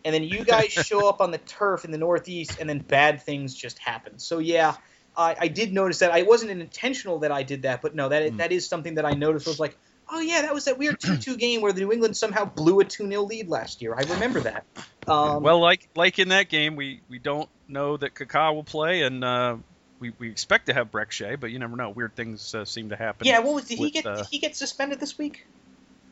and 0.04 0.14
then 0.14 0.24
you 0.24 0.44
guys 0.44 0.72
show 0.74 1.08
up 1.08 1.22
on 1.22 1.32
the 1.32 1.38
turf 1.38 1.86
in 1.86 1.92
the 1.92 1.98
Northeast, 1.98 2.58
and 2.60 2.70
then 2.70 2.80
bad 2.80 3.22
things 3.22 3.56
just 3.56 3.80
happen. 3.80 4.20
So 4.20 4.40
yeah, 4.40 4.76
I, 5.16 5.36
I 5.40 5.48
did 5.48 5.72
notice 5.72 6.00
that. 6.00 6.12
I 6.12 6.24
wasn't 6.24 6.52
intentional 6.52 7.20
that 7.20 7.32
I 7.32 7.44
did 7.44 7.62
that, 7.62 7.82
but 7.82 7.96
no, 7.96 8.10
that 8.10 8.32
Hmm. 8.32 8.38
that 8.38 8.52
is 8.52 8.68
something 8.68 8.96
that 8.96 9.06
I 9.06 9.14
noticed. 9.14 9.48
Was 9.48 9.60
like, 9.60 9.78
oh 10.10 10.20
yeah, 10.20 10.42
that 10.44 10.54
was 10.54 10.66
that 10.66 10.78
weird 10.78 11.00
two-two 11.00 11.38
game 11.38 11.62
where 11.62 11.72
the 11.74 11.82
New 11.82 11.92
England 11.92 12.16
somehow 12.18 12.46
blew 12.46 12.80
a 12.80 12.86
two-0 12.86 13.28
lead 13.28 13.50
last 13.50 13.82
year. 13.82 13.94
I 13.96 14.02
remember 14.04 14.42
that. 14.42 14.66
Um, 15.08 15.44
well, 15.44 15.60
like 15.60 15.88
like 15.96 16.20
in 16.20 16.30
that 16.30 16.50
game, 16.50 16.76
we, 16.76 17.02
we 17.10 17.20
don't 17.20 17.50
know 17.68 17.98
that 17.98 18.14
Kaká 18.14 18.54
will 18.54 18.64
play, 18.64 19.02
and 19.02 19.24
uh, 19.24 19.58
we, 20.00 20.14
we 20.20 20.30
expect 20.30 20.68
to 20.68 20.74
have 20.74 20.92
Brek 20.92 21.12
Shea, 21.12 21.36
but 21.36 21.52
you 21.52 21.60
never 21.60 21.76
know. 21.76 21.90
Weird 21.90 22.16
things 22.16 22.54
uh, 22.56 22.66
seem 22.66 22.90
to 22.90 22.96
happen. 22.96 23.28
yeah. 23.28 23.40
What 23.40 23.56
was 23.56 23.66
did 23.66 23.80
he 23.80 23.90
get? 23.92 24.06
uh, 24.06 24.18
did 24.18 24.28
he 24.32 24.40
get 24.40 24.56
suspended 24.56 25.00
this 25.00 25.18
week? 25.18 25.46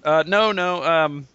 Uh, 0.03 0.23
no, 0.25 0.51
no. 0.51 0.83
Um, 0.83 1.27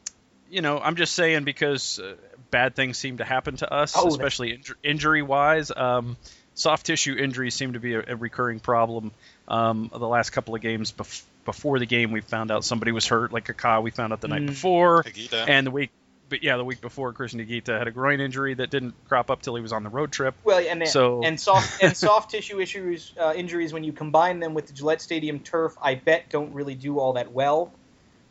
you 0.51 0.61
know, 0.61 0.79
I'm 0.79 0.97
just 0.97 1.15
saying 1.15 1.45
because 1.45 1.99
uh, 1.99 2.15
bad 2.51 2.75
things 2.75 2.99
seem 2.99 3.19
to 3.19 3.25
happen 3.25 3.57
to 3.59 3.73
us, 3.73 3.95
Oh, 3.97 4.07
especially 4.09 4.57
inju- 4.59 4.75
injury-wise. 4.83 5.71
Um, 5.75 6.17
soft 6.55 6.87
tissue 6.87 7.15
injuries 7.17 7.55
seem 7.55 7.73
to 7.75 7.81
be 7.81 7.95
a, 7.95 8.03
a 8.09 8.17
recurring 8.17 8.61
problem. 8.61 9.13
Um, 9.49 9.91
the 9.93 10.07
last 10.09 10.31
couple 10.31 10.55
of 10.55 10.61
games 10.61 10.93
bef- 10.93 11.23
before 11.47 11.79
the 11.79 11.87
game, 11.87 12.11
we 12.13 12.21
found 12.21 12.51
out 12.51 12.65
somebody 12.65 12.93
was 12.93 13.07
hurt, 13.07 13.33
like 13.33 13.47
Kaká. 13.47 13.83
We 13.83 13.91
found 13.91 14.13
out 14.13 14.21
the 14.21 14.29
night 14.29 14.43
Mm. 14.43 14.47
before, 14.49 15.03
Higuita. 15.05 15.49
and 15.49 15.67
the 15.67 15.71
week, 15.71 15.91
but 16.29 16.43
yeah, 16.43 16.57
the 16.59 16.65
week 16.65 16.81
before, 16.83 17.13
Cristian 17.15 17.41
Higuita 17.49 17.79
had 17.79 17.87
a 17.89 17.91
groin 17.91 18.21
injury 18.21 18.53
that 18.55 18.69
didn't 18.69 18.95
crop 19.09 19.31
up 19.31 19.41
till 19.41 19.55
he 19.55 19.63
was 19.63 19.73
on 19.73 19.83
the 19.85 19.89
road 19.89 20.13
trip. 20.13 20.35
Well, 20.45 20.59
and 20.59 20.87
So- 20.87 21.23
and 21.25 21.41
soft 21.41 21.81
and 21.83 21.97
soft 21.97 22.31
tissue 22.33 22.61
issues 22.61 23.15
uh, 23.19 23.33
injuries 23.35 23.73
when 23.73 23.85
you 23.85 23.93
combine 23.93 24.41
them 24.41 24.53
with 24.53 24.67
the 24.67 24.75
Gillette 24.75 25.01
Stadium 25.01 25.39
turf, 25.39 25.75
I 25.81 25.95
bet 25.95 26.29
don't 26.29 26.53
really 26.53 26.75
do 26.75 26.99
all 26.99 27.15
that 27.15 27.33
well. 27.33 27.73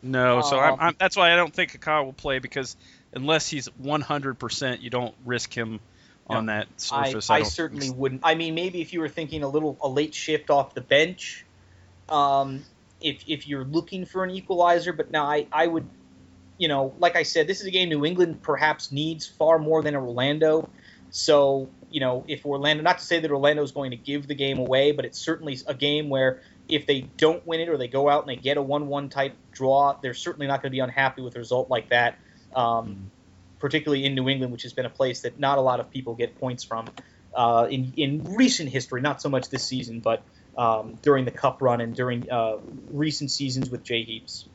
No, 0.04 0.42
so 0.42 0.60
I'm, 0.60 0.74
Um, 0.74 0.80
I'm, 0.82 0.96
that's 1.00 1.16
why 1.18 1.34
I 1.34 1.36
don't 1.36 1.52
think 1.54 1.72
Kaká 1.82 2.06
will 2.06 2.14
play 2.14 2.38
because 2.38 2.78
unless 3.14 3.48
he's 3.48 3.70
100%, 3.82 4.82
you 4.82 4.90
don't 4.92 5.16
risk 5.26 5.52
him 5.56 5.80
on 6.28 6.48
that 6.48 6.68
I, 6.92 7.08
surface. 7.10 7.30
I 7.30 7.40
don't- 7.40 7.46
certainly 7.50 7.90
wouldn't. 7.90 8.22
I 8.24 8.36
mean, 8.36 8.56
maybe 8.56 8.82
if 8.82 8.94
you 8.94 9.00
were 9.00 9.10
thinking 9.10 9.42
a 9.44 9.48
little 9.48 9.78
a 9.82 9.88
late 9.88 10.14
shift 10.14 10.50
off 10.50 10.74
the 10.74 10.82
bench, 10.82 11.46
um, 12.10 12.64
if 13.02 13.24
if 13.28 13.48
you're 13.48 13.64
looking 13.64 14.06
for 14.06 14.24
an 14.24 14.32
equalizer, 14.32 14.94
but 14.94 15.12
now 15.12 15.26
I 15.26 15.48
I 15.52 15.68
would, 15.68 15.88
you 16.58 16.68
know, 16.68 16.94
like 17.00 17.16
I 17.16 17.24
said, 17.24 17.48
this 17.48 17.62
is 17.62 17.68
a 17.68 17.72
game 17.72 17.90
New 17.90 18.06
England 18.06 18.42
perhaps 18.42 18.92
needs 18.92 19.26
far 19.26 19.60
more 19.60 19.82
than 19.82 19.96
Orlando. 19.96 20.70
So 21.12 21.70
you 21.90 22.00
know, 22.00 22.26
if 22.28 22.46
Orlando, 22.46 22.84
not 22.84 22.98
to 22.98 23.06
say 23.06 23.20
that 23.20 23.32
Orlando 23.32 23.64
is 23.64 23.72
going 23.72 23.92
to 23.92 23.98
give 23.98 24.28
the 24.28 24.36
game 24.36 24.58
away, 24.58 24.92
but 24.92 25.06
it's 25.06 25.20
certainly 25.20 25.58
a 25.68 25.74
game 25.74 26.10
where 26.10 26.42
if 26.68 26.86
they 26.86 27.02
don't 27.02 27.46
win 27.46 27.62
it 27.62 27.70
or 27.70 27.78
they 27.78 27.88
go 27.88 28.10
out 28.10 28.28
and 28.28 28.30
they 28.30 28.42
get 28.42 28.58
a 28.58 28.62
one-one 28.62 29.10
type 29.10 29.36
draw, 29.52 29.98
they're 30.02 30.14
certainly 30.14 30.48
not 30.48 30.62
going 30.62 30.72
to 30.72 30.76
be 30.76 30.80
unhappy 30.80 31.22
with 31.22 31.36
a 31.36 31.40
result 31.40 31.70
like 31.70 31.90
that. 31.90 32.18
Um, 32.56 33.12
particularly 33.60 34.06
in 34.06 34.16
New 34.16 34.30
England, 34.30 34.52
which 34.52 34.64
has 34.64 34.74
been 34.74 34.86
a 34.86 34.90
place 34.90 35.22
that 35.22 35.40
not 35.40 35.58
a 35.58 35.62
lot 35.62 35.80
of 35.80 35.90
people 35.90 36.16
get 36.16 36.40
points 36.40 36.64
from 36.64 36.88
uh, 37.34 37.68
in 37.70 37.94
in 37.98 38.36
recent 38.36 38.70
history. 38.70 39.02
Not 39.02 39.22
so 39.22 39.30
much 39.30 39.50
this 39.50 39.64
season, 39.64 40.00
but 40.00 40.22
um, 40.58 40.98
during 41.02 41.26
the 41.26 41.32
Cup 41.32 41.62
run 41.62 41.82
and 41.82 41.96
during 41.96 42.30
uh, 42.32 42.58
recent 42.90 43.32
seasons 43.32 43.70
with 43.70 43.84
Jay 43.84 44.04
Heaps. 44.04 44.46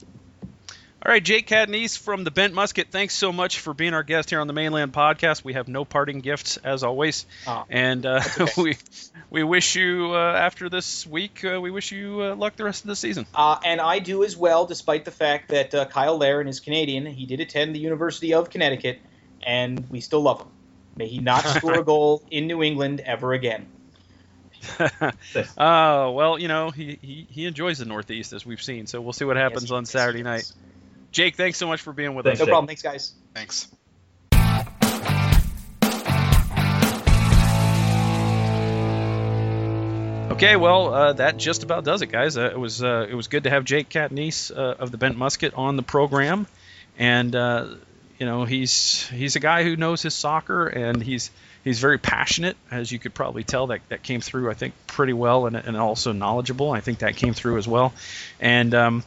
All 1.03 1.11
right, 1.11 1.25
Jake 1.25 1.47
Catanese 1.47 1.97
from 1.97 2.25
the 2.25 2.31
Bent 2.31 2.53
Musket. 2.53 2.89
Thanks 2.91 3.15
so 3.15 3.33
much 3.33 3.61
for 3.61 3.73
being 3.73 3.95
our 3.95 4.03
guest 4.03 4.29
here 4.29 4.39
on 4.39 4.47
the 4.47 4.53
Mane 4.53 4.71
Land 4.73 4.93
Podcast. 4.93 5.43
We 5.43 5.55
have 5.55 5.67
no 5.67 5.87
parting 5.87 6.21
gifts 6.21 6.59
as 6.59 6.83
always, 6.83 7.25
Ah, 7.47 7.65
and 7.71 8.05
uh, 8.05 8.21
okay. 8.39 8.53
we 8.63 8.77
we 9.31 9.43
wish 9.43 9.77
you 9.77 10.11
uh, 10.13 10.19
after 10.19 10.69
this 10.69 11.07
week. 11.07 11.43
Uh, 11.43 11.59
we 11.59 11.71
wish 11.71 11.91
you 11.91 12.21
uh, 12.21 12.37
luck 12.37 12.57
the 12.57 12.65
rest 12.65 12.85
of 12.85 12.89
the 12.89 12.97
season. 12.97 13.25
Uh, 13.35 13.59
and 13.65 13.81
I 13.81 13.99
do 14.01 14.25
as 14.25 14.37
well, 14.37 14.67
despite 14.67 15.07
the 15.07 15.11
fact 15.11 15.49
that 15.49 15.75
uh, 15.75 15.89
Cyle 15.89 16.19
Larin 16.19 16.49
is 16.49 16.61
Canadian. 16.61 17.07
He 17.07 17.25
did 17.25 17.41
attend 17.41 17.75
the 17.75 17.81
University 17.81 18.35
of 18.35 18.51
Connecticut, 18.51 18.99
and 19.43 19.89
we 19.89 20.01
still 20.01 20.21
love 20.21 20.43
him. 20.43 20.49
May 20.97 21.07
he 21.09 21.19
not 21.19 21.45
score 21.57 21.79
a 21.81 21.83
goal 21.83 22.23
in 22.31 22.47
New 22.47 22.63
England 22.63 23.01
ever 23.01 23.33
again. 23.33 23.67
Oh 25.59 26.11
well, 26.13 26.39
you 26.39 26.49
know 26.49 26.71
he, 26.71 26.99
he 27.01 27.27
he 27.31 27.47
enjoys 27.47 27.79
the 27.79 27.85
Northeast 27.85 28.33
as 28.33 28.45
we've 28.45 28.63
seen. 28.63 28.87
So 28.87 29.01
we'll 29.01 29.13
see 29.13 29.25
what 29.25 29.37
happens 29.37 29.65
Yes, 29.65 29.71
on 29.71 29.83
yes, 29.83 29.91
Saturday 29.91 30.19
yes. 30.19 30.25
night. 30.25 30.53
Jake, 31.13 31.37
thanks 31.37 31.59
so 31.59 31.67
much 31.67 31.81
for 31.81 31.93
being 31.93 32.15
with 32.15 32.25
Thanks, 32.25 32.41
us. 32.41 32.41
No 32.41 32.47
Jake. 32.47 32.53
problem. 32.53 32.67
Thanks, 32.69 32.83
guys. 32.83 33.13
Thanks. 33.35 33.69
Okay, 40.33 40.57
well, 40.57 40.95
uh, 40.95 41.13
that 41.15 41.37
just 41.37 41.65
about 41.65 41.85
does 41.85 42.01
it, 42.01 42.07
guys. 42.07 42.39
Uh, 42.39 42.45
it 42.51 42.59
was 42.59 42.83
uh, 42.83 43.07
it 43.11 43.15
was 43.15 43.27
good 43.29 43.45
to 43.45 43.51
have 43.51 43.65
Jake 43.65 43.91
Catanese 43.91 44.51
uh, 44.57 44.77
of 44.79 44.91
the 44.91 44.97
Bent 44.97 45.19
Musket 45.19 45.53
on 45.55 45.77
the 45.77 45.83
program, 45.83 46.47
and 46.99 47.35
uh, 47.37 47.67
you 48.19 48.25
know 48.25 48.45
he's 48.45 49.07
he's 49.09 49.37
a 49.37 49.41
guy 49.41 49.65
who 49.65 49.77
knows 49.77 50.01
his 50.01 50.15
soccer, 50.15 50.67
and 50.67 51.03
he's 51.03 51.31
he's 51.65 51.81
very 51.81 51.99
passionate, 51.99 52.57
as 52.71 52.91
you 52.91 52.99
could 52.99 53.15
probably 53.15 53.45
tell. 53.45 53.69
That 53.69 53.81
that 53.89 54.03
came 54.03 54.21
through, 54.21 54.51
I 54.51 54.55
think, 54.55 54.75
pretty 54.87 55.13
well, 55.13 55.47
and, 55.47 55.57
and 55.57 55.77
also 55.77 56.13
knowledgeable. 56.13 56.71
I 56.71 56.81
think 56.81 57.01
that 57.01 57.17
came 57.17 57.35
through 57.35 57.59
as 57.59 57.69
well, 57.69 57.93
and 58.41 58.75
um, 58.75 59.05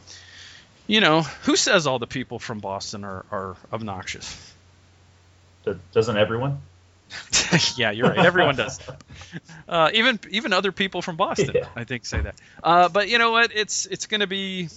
you 0.86 1.00
know 1.00 1.22
who 1.22 1.56
says 1.56 1.86
all 1.86 1.98
the 1.98 2.06
people 2.06 2.38
from 2.38 2.60
Boston 2.60 3.04
are, 3.04 3.24
are 3.30 3.56
obnoxious? 3.72 4.52
Doesn't 5.92 6.16
everyone? 6.16 6.58
yeah, 7.76 7.90
you're 7.90 8.08
right. 8.08 8.18
Everyone 8.18 8.56
does. 8.56 8.80
Uh, 9.68 9.90
even 9.94 10.18
even 10.30 10.52
other 10.52 10.72
people 10.72 11.02
from 11.02 11.16
Boston, 11.16 11.50
Yeah. 11.54 11.68
I 11.76 11.84
think, 11.84 12.06
say 12.06 12.20
that. 12.20 12.34
Uh, 12.62 12.88
but 12.88 13.08
you 13.08 13.18
know 13.18 13.30
what? 13.30 13.52
It's 13.54 13.86
it's 13.86 14.06
going 14.06 14.20
to 14.20 14.26
be 14.26 14.68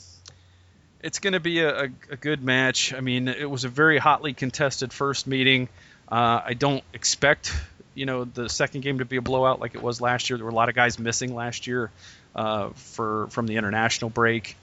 it's 1.02 1.20
going 1.20 1.34
to 1.34 1.40
be 1.40 1.60
a, 1.60 1.84
a, 1.84 1.90
a 2.12 2.16
good 2.16 2.44
match. 2.44 2.94
I 2.94 3.02
mean, 3.02 3.28
it 3.28 3.50
was 3.50 3.64
a 3.64 3.70
very 3.70 3.98
hotly 3.98 4.34
contested 4.34 4.94
first 4.94 5.28
meeting. 5.28 5.70
Uh, 6.10 6.42
I 6.46 6.54
don't 6.54 6.84
expect 6.94 7.54
you 7.96 8.06
know 8.06 8.26
the 8.26 8.48
second 8.48 8.82
game 8.82 9.00
to 9.00 9.06
be 9.06 9.18
a 9.18 9.22
blowout 9.22 9.60
like 9.60 9.76
it 9.76 9.82
was 9.82 10.00
last 10.00 10.30
year. 10.30 10.38
There 10.38 10.46
were 10.46 10.52
a 10.52 10.56
lot 10.56 10.70
of 10.70 10.76
guys 10.76 11.00
missing 11.00 11.36
last 11.36 11.68
year 11.68 11.90
uh, 12.36 12.70
for 12.70 13.28
from 13.32 13.48
the 13.48 13.58
international 13.58 14.10
break 14.10 14.56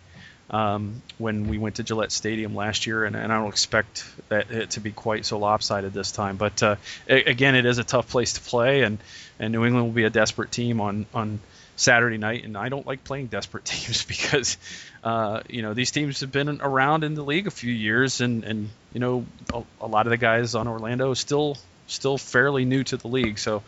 um, 0.50 1.02
when 1.18 1.48
we 1.48 1.58
went 1.58 1.76
to 1.76 1.82
Gillette 1.82 2.12
Stadium 2.12 2.54
last 2.54 2.86
year, 2.86 3.04
and, 3.04 3.16
and 3.16 3.32
I 3.32 3.38
don't 3.38 3.48
expect 3.48 4.04
that 4.28 4.50
it 4.50 4.70
to 4.70 4.80
be 4.80 4.92
quite 4.92 5.24
so 5.24 5.38
lopsided 5.38 5.92
this 5.92 6.12
time. 6.12 6.36
But 6.36 6.62
uh, 6.62 6.76
a- 7.08 7.24
again, 7.24 7.54
it 7.54 7.66
is 7.66 7.78
a 7.78 7.84
tough 7.84 8.08
place 8.10 8.34
to 8.34 8.40
play, 8.40 8.82
and, 8.82 8.98
and 9.40 9.52
New 9.52 9.64
England 9.64 9.86
will 9.86 9.94
be 9.94 10.04
a 10.04 10.10
desperate 10.10 10.52
team 10.52 10.80
on 10.80 11.06
on 11.14 11.40
Saturday 11.76 12.18
night. 12.18 12.44
And 12.44 12.56
I 12.56 12.68
don't 12.68 12.86
like 12.86 13.04
playing 13.04 13.26
desperate 13.26 13.64
teams 13.64 14.04
because 14.04 14.56
uh, 15.02 15.40
you 15.48 15.62
know 15.62 15.74
these 15.74 15.90
teams 15.90 16.20
have 16.20 16.32
been 16.32 16.60
around 16.60 17.04
in 17.04 17.14
the 17.14 17.22
league 17.22 17.46
a 17.46 17.52
few 17.52 17.72
years, 17.72 18.20
and 18.20 18.44
and 18.44 18.70
you 18.92 19.00
know 19.00 19.26
a, 19.52 19.62
a 19.80 19.86
lot 19.86 20.06
of 20.06 20.10
the 20.10 20.16
guys 20.16 20.54
on 20.54 20.68
Orlando 20.68 21.14
still 21.14 21.56
still 21.86 22.18
fairly 22.18 22.64
new 22.64 22.84
to 22.84 22.96
the 22.96 23.08
league, 23.08 23.38
so. 23.38 23.62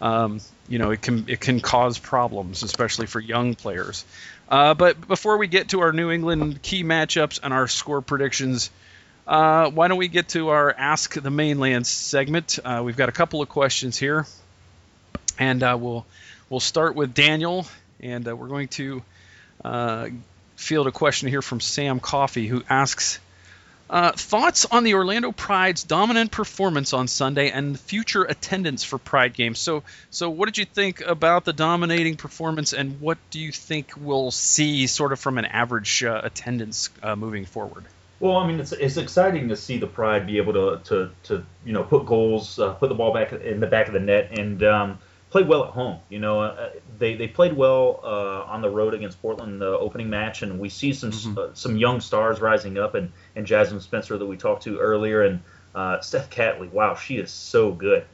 Um, 0.00 0.40
you 0.68 0.78
know, 0.78 0.92
it 0.92 1.02
can 1.02 1.28
it 1.28 1.40
can 1.40 1.58
cause 1.58 1.98
problems, 1.98 2.62
especially 2.62 3.06
for 3.06 3.18
young 3.18 3.56
players. 3.56 4.04
Uh, 4.48 4.74
but 4.74 5.08
before 5.08 5.38
we 5.38 5.48
get 5.48 5.70
to 5.70 5.80
our 5.80 5.92
New 5.92 6.12
England 6.12 6.62
key 6.62 6.84
matchups 6.84 7.40
and 7.42 7.52
our 7.52 7.66
score 7.66 8.00
predictions, 8.00 8.70
uh, 9.26 9.70
why 9.70 9.88
don't 9.88 9.98
we 9.98 10.08
get 10.08 10.28
to 10.30 10.50
our 10.50 10.72
Ask 10.72 11.20
the 11.20 11.30
Mane 11.30 11.58
Land 11.58 11.86
segment? 11.86 12.58
Uh, 12.64 12.82
we've 12.84 12.96
got 12.96 13.08
a 13.08 13.12
couple 13.12 13.42
of 13.42 13.48
questions 13.48 13.98
here, 13.98 14.26
and 15.38 15.62
uh, 15.62 15.76
we'll 15.78 16.06
we'll 16.50 16.60
start 16.60 16.94
with 16.94 17.14
Daniel, 17.14 17.66
and 18.00 18.26
uh, 18.26 18.34
we're 18.34 18.48
going 18.48 18.68
to 18.68 19.02
uh, 19.64 20.08
field 20.56 20.86
a 20.86 20.92
question 20.92 21.28
here 21.28 21.42
from 21.42 21.60
Sam 21.60 22.00
Coffey, 22.00 22.46
who 22.46 22.62
asks. 22.68 23.20
Uh, 23.90 24.12
thoughts 24.12 24.66
on 24.66 24.84
the 24.84 24.92
Orlando 24.92 25.32
Pride's 25.32 25.82
dominant 25.82 26.30
performance 26.30 26.92
on 26.92 27.08
Sunday 27.08 27.50
and 27.50 27.80
future 27.80 28.22
attendance 28.22 28.84
for 28.84 28.98
Pride 28.98 29.32
games. 29.32 29.58
So, 29.58 29.82
so 30.10 30.28
what 30.28 30.44
did 30.44 30.58
you 30.58 30.66
think 30.66 31.00
about 31.00 31.46
the 31.46 31.54
dominating 31.54 32.16
performance, 32.16 32.74
and 32.74 33.00
what 33.00 33.16
do 33.30 33.40
you 33.40 33.50
think 33.50 33.92
we'll 33.96 34.30
see 34.30 34.86
sort 34.88 35.12
of 35.12 35.20
from 35.20 35.38
an 35.38 35.46
average 35.46 36.04
uh, 36.04 36.20
attendance 36.22 36.90
uh, 37.02 37.16
moving 37.16 37.46
forward? 37.46 37.84
Well, 38.20 38.36
I 38.36 38.46
mean, 38.46 38.60
it's, 38.60 38.72
it's 38.72 38.98
exciting 38.98 39.48
to 39.48 39.56
see 39.56 39.78
the 39.78 39.86
Pride 39.86 40.26
be 40.26 40.36
able 40.36 40.52
to 40.52 40.82
to, 40.90 41.10
to 41.24 41.46
you 41.64 41.72
know 41.72 41.82
put 41.84 42.04
goals, 42.04 42.58
uh, 42.58 42.74
put 42.74 42.90
the 42.90 42.94
ball 42.94 43.14
back 43.14 43.32
in 43.32 43.60
the 43.60 43.66
back 43.66 43.86
of 43.86 43.94
the 43.94 44.00
net, 44.00 44.38
and 44.38 44.62
um, 44.64 44.98
play 45.30 45.42
well 45.42 45.64
at 45.64 45.70
home. 45.70 45.98
You 46.08 46.18
know, 46.18 46.40
uh, 46.40 46.70
they 46.98 47.14
they 47.14 47.28
played 47.28 47.52
well 47.54 48.00
uh, 48.02 48.42
on 48.52 48.62
the 48.62 48.70
road 48.70 48.94
against 48.94 49.20
Portland 49.20 49.52
in 49.52 49.58
the 49.58 49.66
opening 49.78 50.08
match, 50.10 50.42
and 50.42 50.58
we 50.58 50.68
see 50.68 50.92
some 50.92 51.10
Mhm. 51.10 51.38
uh, 51.38 51.54
some 51.54 51.76
young 51.76 52.00
stars 52.00 52.40
rising 52.40 52.78
up, 52.78 52.94
and 52.94 53.12
and 53.36 53.46
Jasmine 53.46 53.80
Spencer 53.80 54.16
that 54.18 54.26
we 54.26 54.36
talked 54.36 54.62
to 54.64 54.78
earlier, 54.78 55.22
and 55.22 55.40
uh, 55.74 56.00
Steph 56.00 56.30
Catley. 56.30 56.68
Wow, 56.72 56.94
she 56.94 57.18
is 57.18 57.30
so 57.30 57.72
good. 57.72 58.04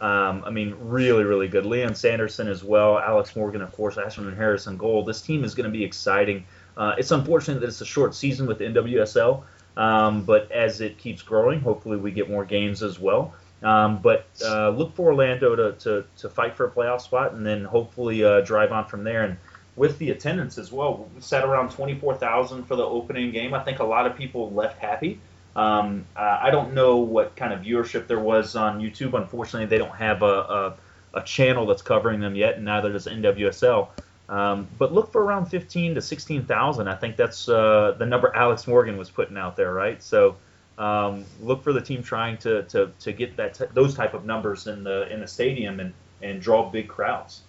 Um, 0.00 0.42
I 0.44 0.50
mean, 0.50 0.74
really, 0.80 1.24
really 1.24 1.48
good. 1.48 1.64
Lianne 1.64 1.96
Sanderson 1.96 2.48
as 2.48 2.62
well. 2.64 2.98
Alex 2.98 3.34
Morgan, 3.36 3.62
of 3.62 3.72
course. 3.72 3.94
Ashlyn 3.94 4.36
Harris 4.36 4.66
in 4.66 4.76
goal. 4.76 5.04
This 5.04 5.22
team 5.22 5.44
is 5.44 5.54
going 5.54 5.64
to 5.64 5.70
be 5.70 5.84
exciting. 5.84 6.44
Uh, 6.76 6.94
it's 6.98 7.12
unfortunate 7.12 7.60
that 7.60 7.68
it's 7.68 7.80
a 7.80 7.86
short 7.86 8.14
season 8.14 8.46
with 8.46 8.58
the 8.58 8.64
NWSL, 8.66 9.44
um, 9.76 10.22
but 10.24 10.50
as 10.50 10.80
it 10.80 10.98
keeps 10.98 11.22
growing, 11.22 11.60
hopefully 11.60 11.96
we 11.96 12.10
get 12.10 12.28
more 12.28 12.44
games 12.44 12.82
as 12.82 12.98
well. 12.98 13.32
Um, 13.64 13.98
but 14.02 14.26
uh, 14.44 14.68
look 14.68 14.94
for 14.94 15.06
Orlando 15.06 15.56
to, 15.56 15.72
to, 15.80 16.04
to 16.18 16.28
fight 16.28 16.54
for 16.54 16.66
a 16.66 16.70
playoff 16.70 17.00
spot 17.00 17.32
and 17.32 17.44
then 17.44 17.64
hopefully 17.64 18.22
uh, 18.22 18.42
drive 18.42 18.72
on 18.72 18.86
from 18.86 19.04
there. 19.04 19.24
And 19.24 19.38
with 19.74 19.98
the 19.98 20.10
attendance 20.10 20.58
as 20.58 20.70
well, 20.70 21.08
we 21.14 21.20
sat 21.22 21.44
around 21.44 21.70
24,000 21.70 22.64
for 22.64 22.76
the 22.76 22.84
opening 22.84 23.32
game. 23.32 23.54
I 23.54 23.64
think 23.64 23.78
a 23.78 23.84
lot 23.84 24.06
of 24.06 24.16
people 24.16 24.50
left 24.52 24.78
happy. 24.78 25.18
Um, 25.56 26.04
I 26.14 26.50
don't 26.50 26.74
know 26.74 26.96
what 26.96 27.36
kind 27.36 27.52
of 27.52 27.60
viewership 27.60 28.06
there 28.06 28.18
was 28.18 28.54
on 28.56 28.80
YouTube. 28.80 29.14
Unfortunately, 29.14 29.66
they 29.66 29.78
don't 29.78 29.94
have 29.94 30.22
a, 30.22 30.26
a, 30.26 30.74
a 31.14 31.22
channel 31.22 31.64
that's 31.64 31.82
covering 31.82 32.20
them 32.20 32.34
yet, 32.34 32.56
and 32.56 32.64
neither 32.64 32.92
does 32.92 33.06
NWSL. 33.06 33.88
Um, 34.28 34.66
but 34.78 34.92
look 34.92 35.12
for 35.12 35.22
around 35.22 35.46
15 35.46 35.94
to 35.94 36.02
16,000. 36.02 36.88
I 36.88 36.96
think 36.96 37.16
that's 37.16 37.48
uh, 37.48 37.94
the 37.98 38.06
number 38.06 38.34
Alex 38.34 38.66
Morgan 38.66 38.96
was 38.96 39.10
putting 39.10 39.36
out 39.36 39.56
there, 39.56 39.72
right? 39.72 40.02
So 40.02 40.36
um, 40.78 41.24
look 41.42 41.62
for 41.62 41.72
the 41.72 41.80
team 41.80 42.02
trying 42.02 42.38
to, 42.38 42.62
to, 42.64 42.90
to 43.00 43.12
get 43.12 43.36
that 43.36 43.54
t- 43.54 43.64
those 43.74 43.94
type 43.94 44.14
of 44.14 44.24
numbers 44.24 44.66
in 44.66 44.84
the 44.84 45.12
in 45.12 45.20
the 45.20 45.28
stadium 45.28 45.80
and, 45.80 45.92
and 46.22 46.40
draw 46.40 46.68
big 46.68 46.88
crowds. 46.88 47.42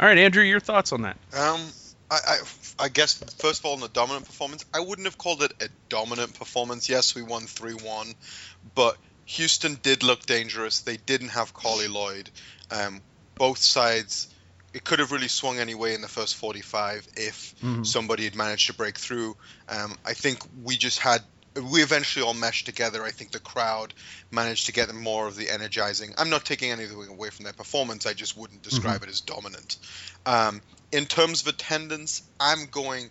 All 0.00 0.06
right, 0.06 0.18
Andrew, 0.18 0.42
your 0.42 0.60
thoughts 0.60 0.92
on 0.92 1.02
that? 1.02 1.16
Um, 1.36 1.60
I, 2.10 2.18
I, 2.26 2.38
I 2.78 2.88
guess 2.88 3.14
first 3.38 3.60
of 3.60 3.66
all, 3.66 3.74
on 3.74 3.80
the 3.80 3.88
dominant 3.88 4.26
performance, 4.26 4.64
I 4.74 4.80
wouldn't 4.80 5.06
have 5.06 5.18
called 5.18 5.42
it 5.42 5.52
a 5.60 5.68
dominant 5.88 6.34
performance. 6.38 6.88
Yes, 6.88 7.14
we 7.14 7.22
won 7.22 7.42
three 7.42 7.74
one, 7.74 8.14
but 8.74 8.96
Houston 9.26 9.78
did 9.82 10.02
look 10.02 10.26
dangerous. 10.26 10.80
They 10.80 10.96
didn't 10.96 11.28
have 11.28 11.54
Carli 11.54 11.88
Lloyd. 11.88 12.30
Um, 12.70 13.02
both 13.36 13.58
sides, 13.58 14.28
it 14.72 14.84
could 14.84 14.98
have 14.98 15.12
really 15.12 15.28
swung 15.28 15.58
anyway 15.58 15.94
in 15.94 16.00
the 16.00 16.08
first 16.08 16.36
45 16.36 17.06
if 17.16 17.54
Mhm. 17.62 17.86
somebody 17.86 18.24
had 18.24 18.34
managed 18.34 18.66
to 18.66 18.74
break 18.74 18.98
through. 18.98 19.36
Um, 19.68 19.96
I 20.04 20.14
think 20.14 20.40
we 20.62 20.76
just 20.76 20.98
had. 20.98 21.22
We 21.54 21.82
eventually 21.82 22.24
all 22.24 22.34
meshed 22.34 22.66
together. 22.66 23.04
I 23.04 23.10
think 23.10 23.30
the 23.30 23.38
crowd 23.38 23.94
managed 24.30 24.66
to 24.66 24.72
get 24.72 24.92
more 24.92 25.28
of 25.28 25.36
the 25.36 25.50
energizing. 25.50 26.12
I'm 26.18 26.30
not 26.30 26.44
taking 26.44 26.72
anything 26.72 27.06
away 27.08 27.30
from 27.30 27.44
their 27.44 27.52
performance. 27.52 28.06
I 28.06 28.12
just 28.12 28.36
wouldn't 28.36 28.62
describe 28.62 29.02
it 29.04 29.08
as 29.08 29.20
dominant. 29.20 29.76
Um, 30.26 30.60
in 30.90 31.06
terms 31.06 31.42
of 31.42 31.48
attendance, 31.48 32.22
I'm 32.40 32.66
going 32.66 33.10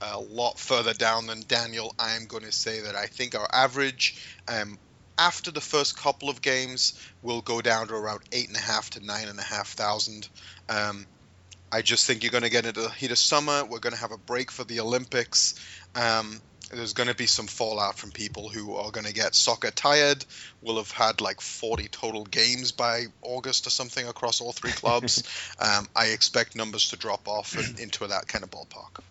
a 0.00 0.18
lot 0.18 0.58
further 0.58 0.92
down 0.92 1.26
than 1.26 1.44
Daniel. 1.46 1.94
I'm 1.98 2.26
going 2.26 2.42
to 2.42 2.52
say 2.52 2.80
that 2.80 2.96
I 2.96 3.06
think 3.06 3.34
our 3.34 3.48
average 3.52 4.20
um, 4.48 4.78
after 5.18 5.50
the 5.50 5.60
first 5.60 5.96
couple 5.96 6.28
of 6.28 6.42
games, 6.42 6.98
we'll 7.22 7.42
go 7.42 7.60
down 7.60 7.88
to 7.88 7.94
around 7.94 8.20
eight 8.32 8.48
and 8.48 8.56
a 8.56 8.60
half 8.60 8.90
to 8.90 9.04
nine 9.04 9.28
and 9.28 9.38
a 9.38 9.42
half 9.42 9.68
thousand. 9.68 10.28
Um, 10.68 11.06
I 11.70 11.82
just 11.82 12.06
think 12.06 12.22
you're 12.22 12.32
going 12.32 12.44
to 12.44 12.50
get 12.50 12.66
into 12.66 12.82
the 12.82 12.90
heat 12.90 13.10
of 13.10 13.18
summer. 13.18 13.64
We're 13.64 13.80
going 13.80 13.94
to 13.94 14.00
have 14.00 14.12
a 14.12 14.18
break 14.18 14.50
for 14.50 14.64
the 14.64 14.80
Olympics. 14.80 15.54
Um, 15.94 16.40
there's 16.72 16.92
going 16.92 17.08
to 17.08 17.14
be 17.14 17.26
some 17.26 17.46
fallout 17.46 17.98
from 17.98 18.10
people 18.10 18.48
who 18.48 18.76
are 18.76 18.90
going 18.90 19.06
to 19.06 19.12
get 19.12 19.34
soccer 19.34 19.70
tired. 19.70 20.24
We'll 20.62 20.76
have 20.76 20.90
had 20.90 21.20
like 21.20 21.40
40 21.40 21.88
total 21.88 22.24
games 22.24 22.72
by 22.72 23.06
August 23.22 23.66
or 23.66 23.70
something 23.70 24.06
across 24.06 24.40
all 24.40 24.52
three 24.52 24.72
clubs. 24.72 25.22
um, 25.58 25.88
I 25.94 26.06
expect 26.06 26.56
numbers 26.56 26.90
to 26.90 26.96
drop 26.96 27.28
off 27.28 27.56
and 27.56 27.78
into 27.80 28.06
that 28.06 28.28
kind 28.28 28.44
of 28.44 28.50
ballpark. 28.50 29.02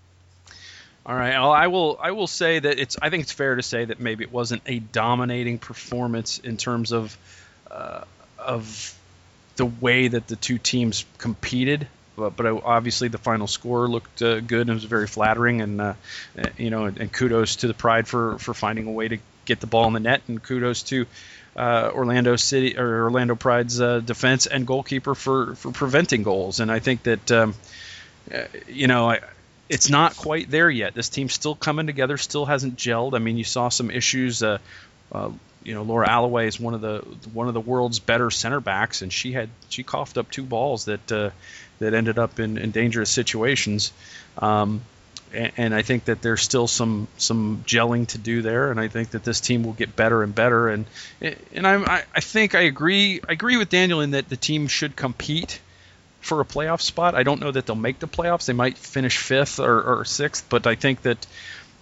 All 1.05 1.15
right. 1.15 1.31
Well, 1.31 1.51
I 1.51 1.67
will. 1.67 1.99
I 2.01 2.11
will 2.11 2.27
say 2.27 2.59
that 2.59 2.79
it's. 2.79 2.95
I 3.01 3.09
think 3.09 3.23
it's 3.23 3.33
fair 3.33 3.55
to 3.55 3.61
say 3.61 3.83
that 3.83 3.99
maybe 3.99 4.23
it 4.23 4.31
wasn't 4.31 4.61
a 4.65 4.79
dominating 4.79 5.59
performance 5.59 6.39
in 6.39 6.55
terms 6.55 6.93
of 6.93 7.17
uh, 7.69 8.05
of 8.39 8.97
the 9.57 9.65
way 9.65 10.07
that 10.07 10.27
the 10.27 10.37
two 10.37 10.57
teams 10.57 11.03
competed. 11.17 11.87
But, 12.15 12.35
but 12.35 12.45
obviously 12.45 13.07
the 13.07 13.17
final 13.17 13.47
score 13.47 13.87
looked 13.87 14.21
uh, 14.21 14.39
good 14.39 14.61
and 14.61 14.71
it 14.71 14.73
was 14.73 14.83
very 14.83 15.07
flattering. 15.07 15.61
And 15.61 15.81
uh, 15.81 15.93
you 16.57 16.69
know, 16.69 16.85
and, 16.85 16.97
and, 16.97 17.11
kudos 17.11 17.57
to 17.57 17.67
the 17.67 17.73
Pride 17.73 18.07
for 18.07 18.37
for 18.37 18.53
finding 18.53 18.87
a 18.87 18.91
way 18.91 19.07
to 19.07 19.17
get 19.45 19.59
the 19.59 19.67
ball 19.67 19.87
in 19.87 19.93
the 19.93 19.99
net, 19.99 20.21
and 20.27 20.41
kudos 20.41 20.83
to 20.83 21.05
uh, 21.55 21.91
Orlando 21.93 22.35
City 22.35 22.77
or 22.77 23.05
Orlando 23.05 23.35
Pride's 23.35 23.81
uh, 23.81 23.99
defense 23.99 24.45
and 24.45 24.67
goalkeeper 24.67 25.15
for 25.15 25.55
for 25.55 25.71
preventing 25.71 26.23
goals. 26.23 26.59
And 26.59 26.71
I 26.71 26.79
think 26.79 27.03
that. 27.03 27.31
Um, 27.31 27.55
uh, 28.33 28.43
you 28.69 28.87
know, 28.87 29.09
I, 29.09 29.19
it's 29.67 29.89
not 29.89 30.15
quite 30.15 30.49
there 30.49 30.69
yet. 30.69 30.93
This 30.93 31.09
team's 31.09 31.33
still 31.33 31.55
coming 31.55 31.87
together, 31.87 32.17
still 32.17 32.45
hasn't 32.45 32.77
gelled. 32.77 33.15
I 33.15 33.19
mean, 33.19 33.37
you 33.37 33.43
saw 33.43 33.69
some 33.69 33.91
issues. 33.91 34.43
You 35.63 35.73
know, 35.73 35.83
Laura 35.83 36.07
Alleway 36.09 36.47
is 36.47 36.59
one 36.59 36.73
of 36.73 36.81
the 36.81 36.99
one 37.33 37.47
of 37.47 37.53
the 37.53 37.61
world's 37.61 37.99
better 37.99 38.29
center 38.29 38.59
backs, 38.59 39.01
and 39.01 39.11
she 39.11 39.31
had 39.31 39.49
she 39.69 39.83
coughed 39.83 40.17
up 40.17 40.29
two 40.29 40.43
balls 40.43 40.85
that 40.85 41.11
uh, 41.11 41.29
that 41.79 41.93
ended 41.93 42.19
up 42.19 42.39
in, 42.39 42.57
in 42.57 42.71
dangerous 42.71 43.09
situations. 43.09 43.91
Um, 44.37 44.81
and, 45.33 45.73
I 45.73 45.81
think 45.81 46.05
that 46.05 46.21
there's 46.21 46.41
still 46.41 46.67
some 46.67 47.07
some 47.17 47.63
gelling 47.65 48.07
to 48.09 48.17
do 48.17 48.41
there, 48.41 48.69
and 48.69 48.79
I 48.79 48.87
think 48.87 49.11
that 49.11 49.23
this 49.23 49.41
team 49.41 49.63
will 49.63 49.73
get 49.73 49.95
better 49.95 50.21
and 50.21 50.33
better. 50.33 50.69
And 50.69 50.85
and 51.53 51.65
I 51.65 52.03
I 52.13 52.19
think 52.19 52.55
I 52.55 52.61
agree 52.61 53.19
I 53.27 53.33
agree 53.33 53.57
with 53.57 53.69
Daniel 53.69 54.01
in 54.01 54.11
that 54.11 54.29
the 54.29 54.37
team 54.37 54.67
should 54.67 54.95
compete 54.95 55.59
for 56.21 56.39
a 56.39 56.45
playoff 56.45 56.81
spot. 56.81 57.15
I 57.15 57.23
don't 57.23 57.41
know 57.41 57.51
that 57.51 57.65
they'll 57.65 57.75
make 57.75 57.99
the 57.99 58.07
playoffs. 58.07 58.45
They 58.45 58.53
might 58.53 58.77
finish 58.77 59.17
fifth 59.17 59.59
or, 59.59 59.81
or 59.81 60.05
sixth, 60.05 60.45
but 60.49 60.67
I 60.67 60.75
think 60.75 61.01
that 61.01 61.25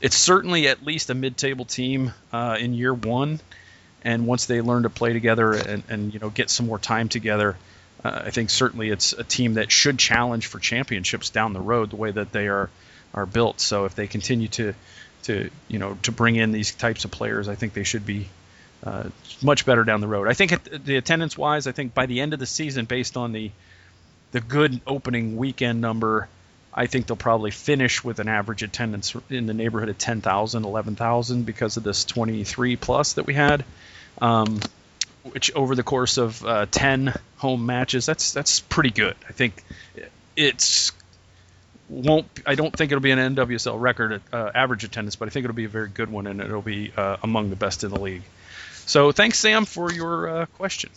it's 0.01 0.17
certainly 0.17 0.67
at 0.67 0.83
least 0.83 1.09
a 1.11 1.13
mid-table 1.13 1.65
team 1.65 2.11
uh, 2.33 2.57
in 2.59 2.73
year 2.73 2.93
one. 2.93 3.39
And 4.03 4.25
once 4.25 4.45
they 4.45 4.61
learn 4.61 4.83
to 4.83 4.89
play 4.89 5.13
together 5.13 5.53
and, 5.53 5.83
and 5.89 6.13
you 6.13 6.19
know 6.19 6.29
get 6.29 6.49
some 6.49 6.65
more 6.65 6.79
time 6.79 7.09
together, 7.09 7.57
uh, 8.03 8.23
I 8.25 8.29
think 8.31 8.49
certainly 8.49 8.89
it's 8.89 9.13
a 9.13 9.23
team 9.23 9.55
that 9.55 9.71
should 9.71 9.99
challenge 9.99 10.47
for 10.47 10.59
championships 10.59 11.29
down 11.29 11.53
the 11.53 11.61
road 11.61 11.91
the 11.91 11.97
way 11.97 12.11
that 12.11 12.31
they 12.31 12.47
are 12.47 12.69
are 13.13 13.25
built. 13.25 13.59
So 13.59 13.85
if 13.85 13.95
they 13.95 14.07
continue 14.07 14.47
to 14.49 14.73
to 15.23 15.49
you 15.67 15.79
know 15.79 15.97
to 16.03 16.11
bring 16.11 16.35
in 16.35 16.51
these 16.51 16.73
types 16.73 17.05
of 17.05 17.11
players, 17.11 17.47
I 17.47 17.55
think 17.55 17.73
they 17.73 17.83
should 17.83 18.05
be 18.05 18.27
uh, 18.83 19.03
much 19.41 19.65
better 19.65 19.83
down 19.83 20.01
the 20.01 20.07
road. 20.07 20.27
I 20.27 20.33
think 20.33 20.63
the 20.85 20.95
attendance 20.95 21.37
wise, 21.37 21.67
I 21.67 21.71
think 21.71 21.93
by 21.93 22.07
the 22.07 22.21
end 22.21 22.33
of 22.33 22.39
the 22.39 22.47
season, 22.47 22.85
based 22.85 23.17
on 23.17 23.31
the 23.31 23.51
the 24.31 24.41
good 24.41 24.79
opening 24.87 25.35
weekend 25.35 25.81
number, 25.81 26.27
I 26.73 26.87
think 26.87 27.07
they'll 27.07 27.17
probably 27.17 27.51
finish 27.51 28.03
with 28.03 28.19
an 28.19 28.27
average 28.27 28.63
attendance 28.63 29.13
in 29.29 29.45
the 29.45 29.53
neighborhood 29.53 29.89
of 29.89 29.97
10,000, 29.97 30.63
11,000 30.63 31.45
because 31.45 31.77
of 31.77 31.83
this 31.83 32.05
23 32.05 32.77
plus 32.77 33.13
that 33.13 33.25
we 33.25 33.33
had, 33.33 33.65
um, 34.21 34.61
which 35.23 35.53
over 35.53 35.75
the 35.75 35.83
course 35.83 36.17
of 36.17 36.45
uh, 36.45 36.65
10 36.71 37.13
home 37.37 37.65
matches, 37.65 38.05
that's 38.05 38.31
that's 38.33 38.59
pretty 38.59 38.91
good. 38.91 39.15
I 39.27 39.33
think 39.33 39.63
it's 40.35 40.91
won't. 41.89 42.27
I 42.45 42.55
don't 42.55 42.75
think 42.75 42.91
it'll 42.91 43.01
be 43.01 43.11
an 43.11 43.35
NWSL 43.35 43.79
record 43.79 44.21
uh, 44.31 44.51
average 44.55 44.83
attendance, 44.83 45.17
but 45.17 45.27
I 45.27 45.31
think 45.31 45.43
it'll 45.43 45.55
be 45.55 45.65
a 45.65 45.69
very 45.69 45.89
good 45.89 46.09
one, 46.09 46.25
and 46.25 46.39
it'll 46.39 46.61
be 46.61 46.91
uh, 46.95 47.17
among 47.21 47.49
the 47.49 47.55
best 47.55 47.83
in 47.83 47.91
the 47.91 47.99
league. 47.99 48.23
So 48.85 49.11
thanks, 49.11 49.37
Sam, 49.37 49.65
for 49.65 49.91
your 49.91 50.29
uh, 50.29 50.45
question. 50.45 50.89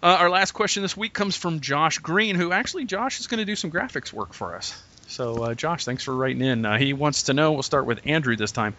Uh, 0.00 0.16
our 0.20 0.30
last 0.30 0.52
question 0.52 0.82
this 0.82 0.96
week 0.96 1.12
comes 1.12 1.36
from 1.36 1.60
Josh 1.60 1.98
Green, 1.98 2.36
who 2.36 2.52
actually 2.52 2.84
Josh 2.84 3.18
is 3.18 3.26
going 3.26 3.38
to 3.38 3.44
do 3.44 3.56
some 3.56 3.70
graphics 3.70 4.12
work 4.12 4.32
for 4.32 4.54
us. 4.54 4.80
So 5.08 5.42
uh, 5.42 5.54
Josh, 5.54 5.84
thanks 5.84 6.04
for 6.04 6.14
writing 6.14 6.42
in. 6.42 6.64
Uh, 6.64 6.78
he 6.78 6.92
wants 6.92 7.24
to 7.24 7.34
know. 7.34 7.52
We'll 7.52 7.64
start 7.64 7.84
with 7.84 8.06
Andrew 8.06 8.36
this 8.36 8.52
time. 8.52 8.76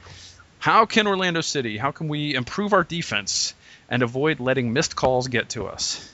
How 0.60 0.86
can 0.86 1.08
Orlando 1.08 1.42
City? 1.42 1.78
How 1.78 1.92
can 1.92 2.08
we 2.08 2.36
improve 2.36 2.72
our 2.72 2.84
defense 2.84 3.54
and 3.90 4.02
avoid 4.02 4.40
letting 4.40 4.72
missed 4.72 4.96
calls 4.96 5.28
get 5.28 5.50
to 5.50 5.68
us? 5.68 6.10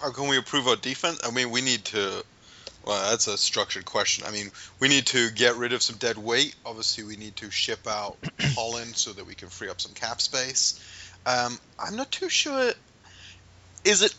How 0.00 0.12
can 0.12 0.28
we 0.28 0.36
improve 0.36 0.68
our 0.68 0.76
defense? 0.76 1.20
I 1.26 1.32
mean, 1.32 1.50
we 1.50 1.60
need 1.60 1.84
to. 1.86 2.24
Well, 2.84 3.10
that's 3.10 3.26
a 3.26 3.38
structured 3.38 3.86
question. 3.86 4.26
I 4.26 4.30
mean, 4.30 4.50
we 4.78 4.88
need 4.88 5.06
to 5.06 5.30
get 5.30 5.56
rid 5.56 5.72
of 5.72 5.82
some 5.82 5.96
dead 5.96 6.18
weight. 6.18 6.54
Obviously, 6.66 7.02
we 7.02 7.16
need 7.16 7.34
to 7.36 7.50
ship 7.50 7.88
out 7.88 8.16
Holland 8.40 8.94
so 8.94 9.12
that 9.12 9.26
we 9.26 9.34
can 9.34 9.48
free 9.48 9.70
up 9.70 9.80
some 9.80 9.92
cap 9.92 10.20
space. 10.20 10.78
Um, 11.26 11.58
I'm 11.78 11.96
not 11.96 12.10
too 12.12 12.28
sure 12.28 12.72
is 13.84 14.02
it 14.02 14.14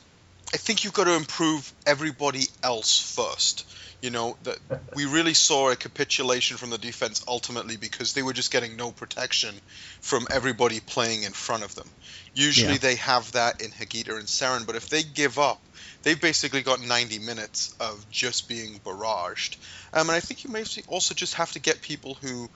I 0.54 0.58
think 0.58 0.84
you've 0.84 0.94
got 0.94 1.06
to 1.06 1.16
improve 1.16 1.74
everybody 1.86 2.44
else 2.64 2.98
first. 2.98 3.68
You 4.02 4.10
know, 4.12 4.38
that 4.44 4.58
we 4.94 5.06
really 5.06 5.34
saw 5.34 5.72
a 5.72 5.76
capitulation 5.76 6.58
from 6.58 6.70
the 6.70 6.78
defense 6.78 7.26
ultimately 7.28 7.76
because 7.76 8.14
they 8.14 8.22
were 8.22 8.34
just 8.34 8.52
getting 8.52 8.78
no 8.78 8.92
protection 8.92 9.56
from 10.00 10.28
everybody 10.32 10.80
playing 10.80 11.24
in 11.24 11.32
front 11.32 11.64
of 11.64 11.74
them. 11.76 11.90
Usually 12.36 12.74
yeah. 12.74 12.78
they 12.78 12.96
have 12.96 13.32
that 13.32 13.62
in 13.62 13.72
Higuita 13.72 14.18
and 14.18 14.28
Cerén, 14.28 14.68
but 14.68 14.76
if 14.76 14.90
they 14.90 15.02
give 15.02 15.40
up, 15.40 15.60
they've 16.04 16.22
basically 16.22 16.62
got 16.62 16.82
90 16.82 17.20
minutes 17.20 17.76
of 17.80 18.10
just 18.10 18.48
being 18.48 18.80
barraged. 18.86 19.58
Um, 19.94 20.10
and 20.10 20.16
I 20.16 20.20
think 20.20 20.44
you 20.44 20.52
may 20.52 20.64
also 20.88 21.16
just 21.16 21.34
have 21.34 21.52
to 21.54 21.60
get 21.60 21.82
people 21.82 22.14
who 22.22 22.50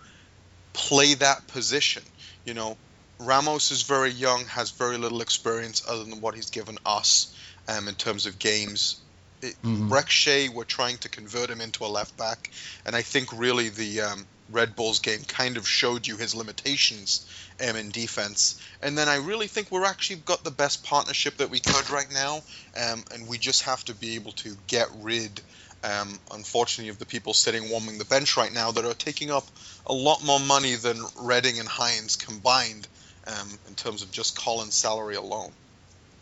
play 0.74 1.16
that 1.16 1.48
position. 1.48 2.04
You 2.46 2.54
know, 2.54 2.78
Ramos 3.20 3.72
is 3.72 3.82
very 3.82 4.12
young, 4.12 4.46
has 4.46 4.72
very 4.72 4.98
little 4.98 5.22
experience 5.22 5.84
other 5.88 6.06
than 6.06 6.22
what 6.22 6.36
he's 6.36 6.50
given 6.50 6.78
us 6.86 7.36
um, 7.68 7.90
in 7.90 7.96
terms 7.96 8.26
of 8.26 8.40
games. 8.40 9.02
mm-hmm. 9.42 9.92
Brek 9.92 10.08
Shea, 10.08 10.48
we're 10.48 10.64
trying 10.64 10.98
to 11.00 11.10
convert 11.10 11.50
him 11.50 11.60
into 11.60 11.84
a 11.84 11.88
left 11.88 12.16
back, 12.18 12.50
and 12.86 12.96
I 12.96 13.02
think 13.02 13.30
really 13.38 13.70
the 13.70 14.02
um, 14.02 14.26
Red 14.50 14.76
Bulls 14.76 15.00
game 15.00 15.20
kind 15.28 15.58
of 15.58 15.68
showed 15.68 16.08
you 16.08 16.16
his 16.16 16.34
limitations 16.34 17.30
um, 17.68 17.76
in 17.76 17.90
defense. 17.90 18.62
And 18.82 18.98
then 18.98 19.10
I 19.10 19.18
really 19.18 19.48
think 19.48 19.70
we're 19.70 19.86
actually 19.86 20.18
got 20.18 20.46
the 20.46 20.52
best 20.52 20.84
partnership 20.86 21.38
that 21.38 21.50
we 21.50 21.60
could 21.60 21.90
right 21.90 22.12
now, 22.12 22.42
um, 22.78 23.04
and 23.14 23.28
we 23.28 23.38
just 23.38 23.64
have 23.64 23.84
to 23.86 23.94
be 23.94 24.16
able 24.16 24.32
to 24.34 24.56
get 24.68 24.88
rid. 25.02 25.42
Um, 25.82 26.20
unfortunately, 26.34 26.90
of 26.90 27.00
the 27.00 27.06
people 27.06 27.34
sitting 27.34 27.70
warming 27.70 28.00
the 28.00 28.06
bench 28.06 28.36
right 28.36 28.52
now 28.54 28.72
that 28.72 28.84
are 28.84 28.94
taking 28.94 29.32
up 29.32 29.46
a 29.86 29.94
lot 29.94 30.26
more 30.26 30.40
money 30.40 30.76
than 30.76 31.02
Redding 31.18 31.58
and 31.60 31.70
Hines 31.70 32.18
combined 32.18 32.86
um, 33.30 33.50
in 33.68 33.76
terms 33.76 34.02
of 34.02 34.12
just 34.12 34.38
Collin's 34.38 34.76
salary 34.76 35.16
alone. 35.16 35.52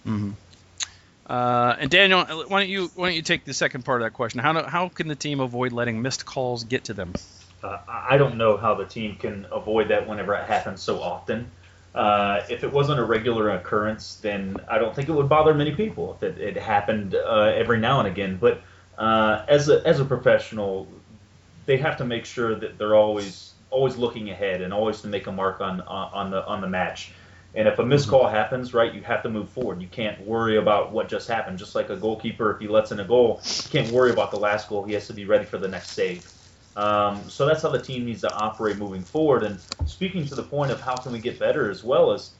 Mm-hmm. 0.06 0.32
Uh, 1.28 1.76
and 1.80 1.90
Daniel, 1.90 2.24
why 2.24 2.62
don't 2.62 2.70
you 2.70 2.90
why 2.96 3.10
don't 3.10 3.16
you 3.16 3.22
take 3.22 3.44
the 3.44 3.54
second 3.54 3.84
part 3.84 4.02
of 4.02 4.06
that 4.06 4.14
question? 4.14 4.40
How 4.40 4.54
do, 4.54 4.62
how 4.64 4.88
can 4.88 5.08
the 5.08 5.16
team 5.16 5.42
avoid 5.42 5.74
letting 5.74 6.02
missed 6.02 6.26
calls 6.26 6.64
get 6.64 6.86
to 6.86 6.94
them? 6.94 7.14
Uh, 7.62 7.80
I 7.88 8.18
don't 8.18 8.38
know 8.38 8.56
how 8.56 8.76
the 8.76 8.86
team 8.86 9.16
can 9.16 9.46
avoid 9.52 9.90
that 9.90 10.08
whenever 10.08 10.36
it 10.36 10.46
happens 10.46 10.82
so 10.82 11.02
often. 11.02 11.52
Uh, 11.94 12.42
if 12.50 12.64
it 12.64 12.72
wasn't 12.72 13.00
a 13.00 13.04
regular 13.04 13.50
occurrence, 13.50 14.16
then 14.18 14.56
I 14.70 14.78
don't 14.78 14.96
think 14.96 15.10
it 15.10 15.14
would 15.14 15.28
bother 15.28 15.54
many 15.54 15.74
people 15.74 16.14
if 16.14 16.24
it, 16.24 16.38
it 16.38 16.56
happened 16.56 17.16
uh, 17.16 17.52
every 17.56 17.80
now 17.80 18.00
and 18.00 18.08
again. 18.08 18.38
But 18.40 18.62
uh, 18.98 19.44
as 19.48 19.68
a 19.68 19.86
as 19.86 20.00
a 20.00 20.06
professional, 20.06 20.88
they 21.66 21.78
have 21.78 21.98
to 21.98 22.06
make 22.06 22.26
sure 22.26 22.56
that 22.56 22.78
they're 22.78 22.96
always 22.96 23.47
always 23.70 23.98
looking 23.98 24.30
ahead 24.30 24.62
and 24.62 24.74
always 24.74 25.02
to 25.02 25.08
make 25.08 25.28
a 25.28 25.32
mark 25.32 25.62
on 25.62 25.82
on 25.82 26.32
the 26.32 26.46
on 26.46 26.62
the 26.62 26.68
match. 26.68 27.12
And 27.56 27.68
if 27.68 27.80
a 27.80 27.86
missed 27.86 28.08
call 28.08 28.28
happens, 28.28 28.74
right, 28.74 28.94
you 28.94 29.02
have 29.02 29.24
to 29.24 29.30
move 29.30 29.50
forward. 29.50 29.82
You 29.82 29.88
can't 29.88 30.20
worry 30.28 30.58
about 30.58 30.92
what 30.92 31.08
just 31.08 31.28
happened. 31.28 31.58
Just 31.58 31.76
like 31.76 31.90
a 31.90 31.96
goalkeeper, 31.96 32.52
if 32.52 32.60
he 32.60 32.68
lets 32.68 32.92
in 32.92 33.00
a 33.00 33.06
goal, 33.06 33.42
you 33.44 33.70
can't 33.70 33.92
worry 33.92 34.12
about 34.12 34.32
the 34.32 34.38
last 34.38 34.70
goal. 34.70 34.84
He 34.84 34.94
has 34.94 35.08
to 35.08 35.14
be 35.14 35.26
ready 35.26 35.46
for 35.46 35.58
the 35.58 35.68
next 35.68 35.92
save. 35.92 36.30
Um, 36.76 37.28
so 37.28 37.48
that's 37.48 37.64
how 37.64 37.70
the 37.70 37.82
team 37.82 38.06
needs 38.06 38.22
to 38.22 38.32
operate 38.32 38.78
moving 38.78 39.02
forward. 39.02 39.44
And 39.44 39.60
speaking 39.88 40.26
to 40.28 40.36
the 40.36 40.44
point 40.44 40.72
of 40.72 40.80
how 40.80 40.96
can 40.96 41.12
we 41.12 41.20
get 41.20 41.40
better 41.40 41.72
as 41.72 41.84
well 41.84 42.12
as 42.12 42.32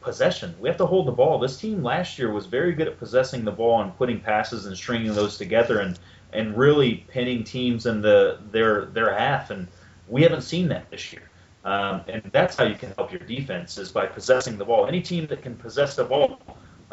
possession, 0.00 0.56
we 0.58 0.68
have 0.68 0.78
to 0.78 0.86
hold 0.86 1.06
the 1.06 1.12
ball. 1.12 1.38
This 1.38 1.58
team 1.58 1.82
last 1.82 2.18
year 2.18 2.32
was 2.32 2.46
very 2.46 2.72
good 2.72 2.88
at 2.88 2.98
possessing 2.98 3.44
the 3.44 3.52
ball 3.52 3.82
and 3.82 3.96
putting 3.96 4.20
passes 4.20 4.66
and 4.66 4.76
stringing 4.76 5.14
those 5.14 5.38
together 5.38 5.80
and 5.80 5.98
and 6.32 6.56
really 6.56 7.06
pinning 7.08 7.44
teams 7.44 7.86
in 7.86 8.00
the 8.00 8.40
their 8.50 8.86
their 8.86 9.16
half 9.16 9.50
and 9.50 9.68
we 10.08 10.22
haven't 10.22 10.42
seen 10.42 10.68
that 10.68 10.90
this 10.90 11.12
year. 11.12 11.22
Um, 11.64 12.02
and 12.06 12.22
that's 12.32 12.56
how 12.56 12.64
you 12.64 12.76
can 12.76 12.92
help 12.96 13.10
your 13.10 13.20
defense 13.20 13.76
is 13.76 13.90
by 13.90 14.06
possessing 14.06 14.56
the 14.56 14.64
ball. 14.64 14.86
Any 14.86 15.00
team 15.00 15.26
that 15.26 15.42
can 15.42 15.56
possess 15.56 15.96
the 15.96 16.04
ball 16.04 16.38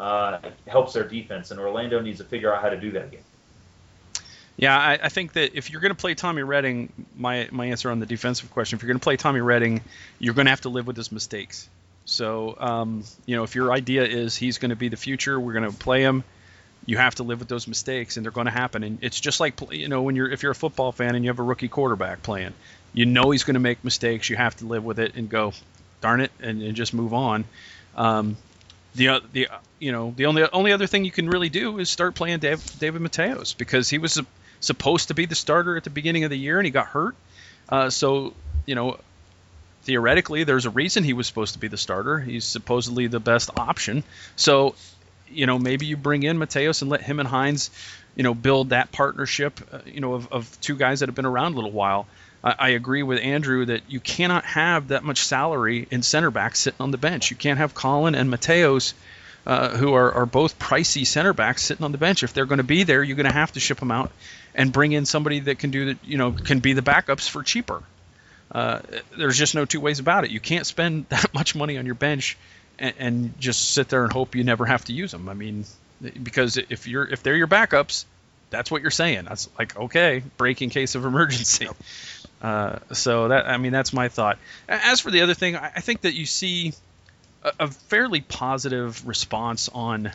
uh, 0.00 0.40
helps 0.66 0.94
their 0.94 1.04
defense, 1.04 1.52
and 1.52 1.60
Orlando 1.60 2.00
needs 2.00 2.18
to 2.18 2.24
figure 2.24 2.52
out 2.52 2.60
how 2.60 2.70
to 2.70 2.76
do 2.76 2.90
that 2.92 3.04
again. 3.04 3.22
Yeah, 4.56 4.76
I, 4.76 4.98
I 5.02 5.08
think 5.08 5.32
that 5.34 5.56
if 5.56 5.70
you're 5.70 5.80
going 5.80 5.94
to 5.94 6.00
play 6.00 6.14
Tommy 6.14 6.42
Redding, 6.42 6.92
my 7.16 7.48
my 7.50 7.66
answer 7.66 7.90
on 7.90 8.00
the 8.00 8.06
defensive 8.06 8.50
question, 8.50 8.76
if 8.76 8.82
you're 8.82 8.88
going 8.88 9.00
to 9.00 9.04
play 9.04 9.16
Tommy 9.16 9.40
Redding, 9.40 9.80
you're 10.18 10.34
going 10.34 10.46
to 10.46 10.50
have 10.50 10.62
to 10.62 10.68
live 10.68 10.86
with 10.86 10.96
his 10.96 11.10
mistakes. 11.10 11.68
So, 12.04 12.56
um, 12.58 13.04
you 13.26 13.36
know, 13.36 13.44
if 13.44 13.54
your 13.54 13.72
idea 13.72 14.04
is 14.04 14.36
he's 14.36 14.58
going 14.58 14.70
to 14.70 14.76
be 14.76 14.88
the 14.88 14.96
future, 14.96 15.40
we're 15.40 15.54
going 15.54 15.70
to 15.70 15.76
play 15.76 16.02
him. 16.02 16.22
You 16.86 16.98
have 16.98 17.14
to 17.16 17.22
live 17.22 17.38
with 17.38 17.48
those 17.48 17.66
mistakes, 17.66 18.16
and 18.16 18.24
they're 18.24 18.32
going 18.32 18.44
to 18.44 18.52
happen. 18.52 18.84
And 18.84 18.98
it's 19.00 19.18
just 19.18 19.40
like 19.40 19.54
you 19.72 19.88
know 19.88 20.02
when 20.02 20.16
you're 20.16 20.30
if 20.30 20.42
you're 20.42 20.52
a 20.52 20.56
football 20.56 20.92
fan 20.92 21.14
and 21.14 21.24
you 21.24 21.30
have 21.30 21.38
a 21.38 21.44
rookie 21.44 21.68
quarterback 21.68 22.22
playing, 22.22 22.52
you 22.94 23.04
know 23.04 23.30
he's 23.30 23.44
going 23.44 23.54
to 23.54 23.60
make 23.60 23.84
mistakes. 23.84 24.30
You 24.30 24.36
have 24.36 24.56
to 24.56 24.66
live 24.66 24.84
with 24.84 24.98
it 24.98 25.14
and 25.16 25.28
go, 25.28 25.52
darn 26.00 26.20
it, 26.20 26.32
and, 26.40 26.62
and 26.62 26.74
just 26.74 26.94
move 26.94 27.12
on. 27.12 27.44
Um, 27.94 28.36
the 28.94 29.20
the 29.32 29.48
you 29.78 29.92
know 29.92 30.14
the 30.16 30.26
only 30.26 30.44
only 30.52 30.72
other 30.72 30.86
thing 30.86 31.04
you 31.04 31.10
can 31.10 31.28
really 31.28 31.50
do 31.50 31.78
is 31.78 31.90
start 31.90 32.14
playing 32.14 32.38
Dave, 32.38 32.62
David 32.78 33.02
Mateos 33.02 33.56
because 33.56 33.90
he 33.90 33.98
was 33.98 34.18
supposed 34.60 35.08
to 35.08 35.14
be 35.14 35.26
the 35.26 35.34
starter 35.34 35.76
at 35.76 35.84
the 35.84 35.90
beginning 35.90 36.24
of 36.24 36.30
the 36.30 36.38
year 36.38 36.58
and 36.58 36.64
he 36.64 36.70
got 36.70 36.86
hurt. 36.86 37.14
Uh, 37.68 37.90
so 37.90 38.32
you 38.64 38.74
know 38.74 38.98
theoretically, 39.84 40.44
there's 40.44 40.66
a 40.66 40.70
reason 40.70 41.04
he 41.04 41.12
was 41.12 41.26
supposed 41.26 41.54
to 41.54 41.58
be 41.58 41.68
the 41.68 41.76
starter. 41.76 42.18
He's 42.18 42.44
supposedly 42.44 43.06
the 43.06 43.20
best 43.20 43.50
option. 43.56 44.02
So, 44.34 44.74
you 45.28 45.46
know, 45.46 45.58
maybe 45.58 45.86
you 45.86 45.96
bring 45.96 46.22
in 46.22 46.38
Mateos 46.38 46.82
and 46.82 46.90
let 46.90 47.02
him 47.02 47.20
and 47.20 47.28
Hines, 47.28 47.70
you 48.16 48.22
know, 48.22 48.34
build 48.34 48.70
that 48.70 48.90
partnership, 48.92 49.60
uh, 49.72 49.78
you 49.86 50.00
know, 50.00 50.14
of, 50.14 50.32
of 50.32 50.60
two 50.60 50.76
guys 50.76 51.00
that 51.00 51.08
have 51.08 51.14
been 51.14 51.26
around 51.26 51.52
a 51.52 51.56
little 51.56 51.72
while. 51.72 52.06
I, 52.44 52.54
I 52.58 52.68
agree 52.70 53.02
with 53.02 53.18
Andrew 53.20 53.64
that 53.64 53.82
you 53.88 53.98
cannot 53.98 54.44
have 54.44 54.88
that 54.88 55.02
much 55.02 55.24
salary 55.24 55.88
in 55.90 56.02
center 56.02 56.30
backs 56.30 56.60
sitting 56.60 56.80
on 56.80 56.90
the 56.90 56.98
bench. 56.98 57.30
You 57.30 57.36
can't 57.36 57.58
have 57.58 57.74
Collin 57.74 58.14
and 58.14 58.30
Mateos. 58.30 58.92
Uh, 59.46 59.76
who 59.76 59.92
are, 59.92 60.10
are 60.10 60.24
both 60.24 60.58
pricey 60.58 61.06
center 61.06 61.34
backs 61.34 61.60
sitting 61.60 61.84
on 61.84 61.92
the 61.92 61.98
bench. 61.98 62.22
If 62.22 62.32
they're 62.32 62.46
going 62.46 62.60
to 62.60 62.64
be 62.64 62.84
there, 62.84 63.02
you're 63.02 63.14
going 63.14 63.26
to 63.26 63.32
have 63.32 63.52
to 63.52 63.60
ship 63.60 63.78
them 63.78 63.90
out 63.90 64.10
and 64.54 64.72
bring 64.72 64.92
in 64.92 65.04
somebody 65.04 65.40
that 65.40 65.58
can 65.58 65.70
do 65.70 65.96
you 66.02 66.16
know, 66.16 66.32
can 66.32 66.60
be 66.60 66.72
the 66.72 66.80
backups 66.80 67.28
for 67.28 67.42
cheaper. 67.42 67.82
Uh, 68.50 68.80
there's 69.18 69.36
just 69.36 69.54
no 69.54 69.64
two 69.64 69.80
ways 69.80 69.98
about 69.98 70.24
it. 70.24 70.30
You 70.30 70.40
can't 70.40 70.64
spend 70.64 71.06
that 71.10 71.34
much 71.34 71.54
money 71.54 71.76
on 71.76 71.86
your 71.86 71.94
bench 71.94 72.38
and, 72.78 72.94
and, 72.98 73.40
just 73.40 73.72
sit 73.72 73.88
there 73.88 74.04
and 74.04 74.12
hope 74.12 74.34
you 74.34 74.44
never 74.44 74.64
have 74.64 74.84
to 74.86 74.92
use 74.92 75.12
them. 75.12 75.28
I 75.28 75.34
mean, 75.34 75.64
because 76.22 76.56
if 76.56 76.86
you're 76.88 77.04
if 77.04 77.22
they're 77.22 77.36
your 77.36 77.46
backups, 77.46 78.04
that's 78.50 78.70
what 78.70 78.82
you're 78.82 78.90
saying. 78.90 79.24
That's 79.24 79.48
like 79.58 79.76
okay, 79.76 80.22
break 80.36 80.62
in 80.62 80.70
case 80.70 80.94
of 80.94 81.04
emergency. 81.04 81.68
Uh, 82.44 82.78
so 82.92 83.28
that 83.28 83.48
I 83.48 83.56
mean 83.56 83.72
that's 83.72 83.94
my 83.94 84.08
thought. 84.08 84.38
As 84.68 85.00
for 85.00 85.10
the 85.10 85.22
other 85.22 85.32
thing, 85.32 85.56
I, 85.56 85.72
I 85.76 85.80
think 85.80 86.02
that 86.02 86.12
you 86.12 86.26
see 86.26 86.74
a, 87.42 87.52
a 87.60 87.68
fairly 87.68 88.20
positive 88.20 89.08
response 89.08 89.70
on 89.70 90.12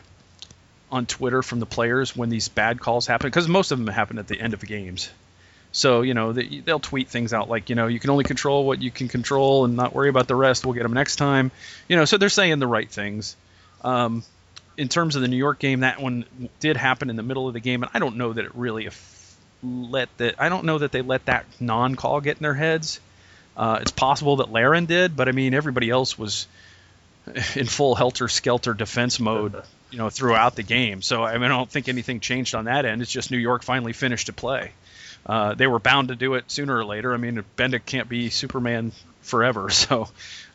on 0.92 1.06
Twitter 1.06 1.42
from 1.42 1.58
the 1.58 1.66
players 1.66 2.14
when 2.14 2.30
these 2.30 2.48
bad 2.48 2.78
calls 2.78 3.08
happen 3.08 3.26
because 3.26 3.48
most 3.48 3.72
of 3.72 3.78
them 3.78 3.88
happen 3.88 4.16
at 4.16 4.28
the 4.28 4.40
end 4.40 4.54
of 4.54 4.60
the 4.60 4.66
games. 4.66 5.10
So 5.72 6.02
you 6.02 6.14
know 6.14 6.32
they, 6.32 6.62
will 6.64 6.78
tweet 6.78 7.08
things 7.08 7.32
out 7.32 7.48
like 7.48 7.68
you 7.68 7.74
know 7.74 7.88
you 7.88 7.98
can 7.98 8.10
only 8.10 8.22
control 8.22 8.64
what 8.64 8.80
you 8.80 8.92
can 8.92 9.08
control 9.08 9.64
and 9.64 9.74
not 9.74 9.92
worry 9.92 10.08
about 10.08 10.28
the 10.28 10.36
rest. 10.36 10.64
We'll 10.64 10.74
get 10.74 10.84
them 10.84 10.92
next 10.92 11.16
time. 11.16 11.50
You 11.88 11.96
know, 11.96 12.04
so 12.04 12.16
they're 12.16 12.28
saying 12.28 12.60
the 12.60 12.68
right 12.68 12.88
things. 12.88 13.34
Um, 13.82 14.22
in 14.76 14.88
terms 14.88 15.16
of 15.16 15.22
the 15.22 15.28
New 15.28 15.36
York 15.36 15.58
game, 15.58 15.80
that 15.80 16.00
one 16.00 16.26
did 16.60 16.76
happen 16.76 17.10
in 17.10 17.16
the 17.16 17.24
middle 17.24 17.48
of 17.48 17.54
the 17.54 17.60
game, 17.60 17.82
and 17.82 17.90
I 17.92 17.98
don't 17.98 18.16
know 18.16 18.32
that 18.32 18.44
it 18.44 18.54
really 18.54 18.86
let 19.62 20.08
that. 20.18 20.36
I 20.38 20.48
don't 20.48 20.64
know 20.64 20.78
that 20.78 20.92
they 20.92 21.02
let 21.02 21.26
that 21.26 21.46
non-call 21.60 22.20
get 22.20 22.36
in 22.38 22.42
their 22.42 22.54
heads. 22.54 23.00
Uh, 23.56 23.78
it's 23.80 23.90
possible 23.90 24.36
that 24.36 24.50
Larin 24.50 24.86
did, 24.86 25.16
but 25.16 25.28
I 25.28 25.32
mean 25.32 25.54
everybody 25.54 25.90
else 25.90 26.18
was 26.18 26.46
in 27.54 27.66
full 27.66 27.94
helter-skelter 27.94 28.74
defense 28.74 29.20
mode, 29.20 29.62
you 29.90 29.98
know, 29.98 30.08
throughout 30.08 30.56
the 30.56 30.62
game. 30.62 31.02
So 31.02 31.22
I 31.24 31.34
mean 31.34 31.44
I 31.44 31.48
don't 31.48 31.70
think 31.70 31.88
anything 31.88 32.20
changed 32.20 32.54
on 32.54 32.66
that 32.66 32.84
end. 32.84 33.02
It's 33.02 33.10
just 33.10 33.30
New 33.30 33.38
York 33.38 33.62
finally 33.62 33.92
finished 33.92 34.26
to 34.26 34.32
play 34.32 34.72
uh, 35.26 35.54
they 35.54 35.66
were 35.66 35.78
bound 35.78 36.08
to 36.08 36.16
do 36.16 36.34
it 36.34 36.50
sooner 36.50 36.76
or 36.76 36.84
later. 36.84 37.12
I 37.12 37.16
mean, 37.16 37.44
Bendik 37.56 37.84
can't 37.84 38.08
be 38.08 38.30
Superman 38.30 38.92
forever, 39.22 39.68
so 39.70 40.08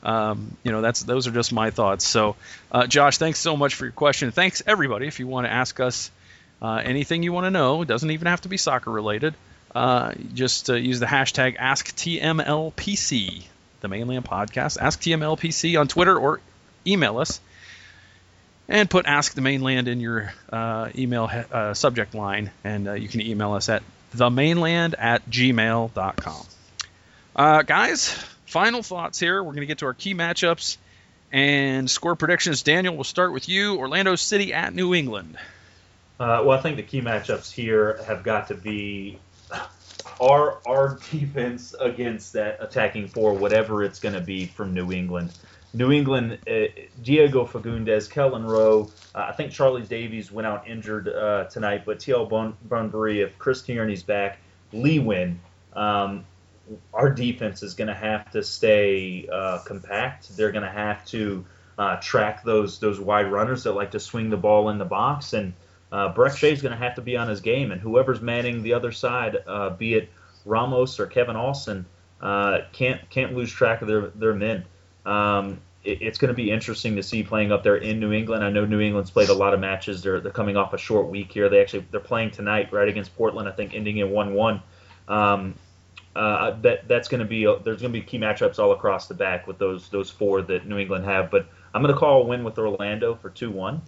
um, 0.04 0.56
you 0.64 0.72
know 0.72 0.82
that's 0.82 1.04
those 1.04 1.28
are 1.28 1.32
just 1.32 1.54
my 1.54 1.72
thoughts. 1.72 2.06
So, 2.06 2.36
uh, 2.72 2.88
Josh, 2.88 3.18
thanks 3.18 3.40
so 3.40 3.56
much 3.56 3.76
for 3.76 3.86
your 3.86 3.92
question. 3.92 4.32
Thanks 4.32 4.64
everybody. 4.66 5.08
If 5.08 5.20
you 5.20 5.28
want 5.28 5.46
to 5.48 5.52
ask 5.52 5.80
us 5.80 6.12
uh, 6.66 6.82
anything 6.84 7.22
you 7.22 7.32
want 7.32 7.46
to 7.46 7.52
know, 7.52 7.84
it 7.84 7.88
doesn't 7.88 8.10
even 8.10 8.28
have 8.28 8.42
to 8.42 8.50
be 8.50 8.58
soccer 8.58 8.90
related. 8.90 9.36
Uh, 9.74 10.14
just 10.34 10.70
uh, 10.70 10.74
use 10.74 11.00
the 11.00 11.06
hashtag 11.06 11.58
AskTMLPC, 11.58 13.44
the 13.82 13.88
Mane 13.88 14.08
Land 14.08 14.26
Podcast. 14.26 14.80
AskTMLPC 14.80 15.80
on 15.80 15.88
Twitter 15.88 16.18
or 16.18 16.40
email 16.88 17.20
us 17.20 17.40
and 18.68 18.90
put 18.90 19.06
Ask 19.06 19.36
the 19.36 19.42
Mane 19.42 19.62
Land 19.62 19.88
in 19.88 20.00
your 20.00 20.34
uh, 20.52 20.90
email 20.96 21.30
uh, 21.52 21.76
subject 21.76 22.16
line, 22.16 22.50
and 22.64 22.88
uh, 22.88 22.94
you 22.94 23.08
can 23.08 23.22
email 23.22 23.54
us 23.54 23.70
at 23.70 23.84
themainland 24.16 24.96
at 24.98 25.30
gmail.com. 25.30 26.46
Uh, 27.36 27.62
guys, 27.62 28.12
final 28.48 28.82
thoughts 28.82 29.20
here. 29.20 29.44
We're 29.44 29.52
going 29.52 29.62
to 29.62 29.68
get 29.68 29.80
to 29.80 29.86
our 29.86 29.94
key 29.94 30.16
matchups 30.16 30.78
and 31.32 31.88
score 31.88 32.16
predictions. 32.16 32.64
Daniel, 32.64 32.96
we'll 32.96 33.04
start 33.04 33.34
with 33.34 33.50
you. 33.50 33.78
Orlando 33.78 34.16
City 34.16 34.52
at 34.52 34.74
New 34.74 34.96
England. 34.96 35.38
Uh, 36.20 36.44
well, 36.46 36.58
I 36.58 36.62
think 36.62 36.78
the 36.78 36.84
key 36.84 37.02
matchups 37.02 37.52
here 37.52 38.02
have 38.08 38.24
got 38.24 38.48
to 38.48 38.56
be 38.56 39.24
our 40.20 40.62
our 40.66 41.00
defense 41.12 41.74
against 41.80 42.34
that 42.34 42.58
attacking 42.62 43.10
four, 43.10 43.36
whatever 43.38 43.84
it's 43.84 44.00
going 44.00 44.16
to 44.16 44.22
be 44.22 44.48
from 44.48 44.74
New 44.74 44.92
England. 44.92 45.34
New 45.74 45.92
England, 45.92 46.40
uh, 46.48 46.68
Diego 47.02 47.46
Fagundez, 47.46 48.10
Kelyn 48.10 48.46
Rowe. 48.46 48.94
Uh, 49.14 49.26
I 49.30 49.34
think 49.34 49.52
Charlie 49.52 49.84
Davies 49.84 50.32
went 50.32 50.48
out 50.48 50.68
injured 50.70 51.10
uh, 51.10 51.46
tonight, 51.46 51.84
but 51.86 52.00
Teal 52.00 52.26
Bun- 52.26 52.58
Bunbury, 52.64 53.22
if 53.22 53.38
Chris 53.38 53.62
Tierney's 53.62 54.04
back, 54.04 54.40
Lee 54.72 55.00
Nguyen, 55.00 55.40
Um, 55.74 56.26
our 56.94 57.12
defense 57.12 57.62
is 57.62 57.76
going 57.76 57.90
to 57.90 57.94
have 57.94 58.32
to 58.32 58.44
stay 58.44 59.28
uh, 59.32 59.60
compact. 59.60 60.36
They're 60.36 60.52
going 60.52 60.64
to 60.66 60.72
have 60.72 61.06
to 61.08 61.46
uh, 61.78 61.98
track 61.98 62.44
those 62.44 62.80
those 62.80 63.00
wide 63.00 63.32
runners 63.32 63.64
that 63.64 63.74
like 63.74 63.92
to 63.92 64.00
swing 64.00 64.30
the 64.30 64.38
ball 64.38 64.70
in 64.70 64.78
the 64.78 64.86
box, 64.86 65.34
and 65.34 65.54
uh, 65.92 66.14
Brek 66.14 66.36
Shea 66.36 66.52
is 66.52 66.62
going 66.62 66.72
to 66.72 66.78
have 66.78 66.96
to 66.96 67.02
be 67.02 67.18
on 67.18 67.28
his 67.28 67.42
game. 67.42 67.72
And 67.72 67.80
whoever's 67.80 68.22
manning 68.22 68.64
the 68.64 68.74
other 68.74 68.92
side, 68.92 69.38
uh, 69.48 69.72
be 69.72 69.96
it 69.96 70.10
Ramos 70.46 71.00
or 71.00 71.08
Kevin 71.08 71.36
Alston, 71.36 71.86
can't 72.22 73.10
can't 73.10 73.36
lose 73.36 73.52
track 73.52 73.82
of 73.82 73.88
their 73.88 74.08
their 74.10 74.34
men. 74.34 74.66
Um, 75.06 75.62
it, 75.84 76.02
it's 76.02 76.18
going 76.18 76.30
to 76.30 76.36
be 76.36 76.52
interesting 76.52 76.96
to 76.96 77.04
see 77.04 77.24
playing 77.24 77.52
up 77.52 77.64
there 77.64 77.78
in 77.78 78.00
New 78.00 78.12
England. 78.12 78.44
I 78.44 78.50
know 78.50 78.66
New 78.66 78.82
England's 78.82 79.12
played 79.12 79.30
a 79.30 79.34
lot 79.34 79.54
of 79.54 79.60
matches. 79.60 80.02
They're 80.02 80.20
they're 80.20 80.32
coming 80.32 80.58
off 80.58 80.74
a 80.74 80.78
short 80.78 81.08
week 81.08 81.32
here. 81.32 81.50
They 81.50 81.62
actually 81.62 81.86
they're 81.92 82.00
playing 82.00 82.32
tonight 82.32 82.74
right 82.74 82.88
against 82.88 83.16
Portland. 83.16 83.48
I 83.48 83.52
think 83.52 83.74
ending 83.74 83.98
in 83.98 84.12
one 84.12 84.34
one. 84.34 84.62
Um, 85.08 85.56
uh, 86.16 86.52
that 86.62 86.88
that's 86.88 87.08
going 87.08 87.20
to 87.20 87.26
be 87.26 87.44
there's 87.44 87.82
going 87.82 87.94
to 87.94 88.00
be 88.00 88.02
key 88.02 88.18
matchups 88.18 88.58
all 88.58 88.72
across 88.72 89.08
the 89.08 89.14
back 89.14 89.48
with 89.48 89.58
those 89.58 89.90
those 89.90 90.10
four 90.10 90.42
that 90.42 90.66
New 90.66 90.78
England 90.78 91.06
have. 91.06 91.30
But 91.30 91.48
I'm 91.74 91.82
going 91.82 91.94
to 91.94 92.00
call 92.00 92.24
a 92.24 92.26
win 92.26 92.44
with 92.44 92.58
Orlando 92.58 93.16
for 93.16 93.30
two 93.30 93.52
one, 93.52 93.82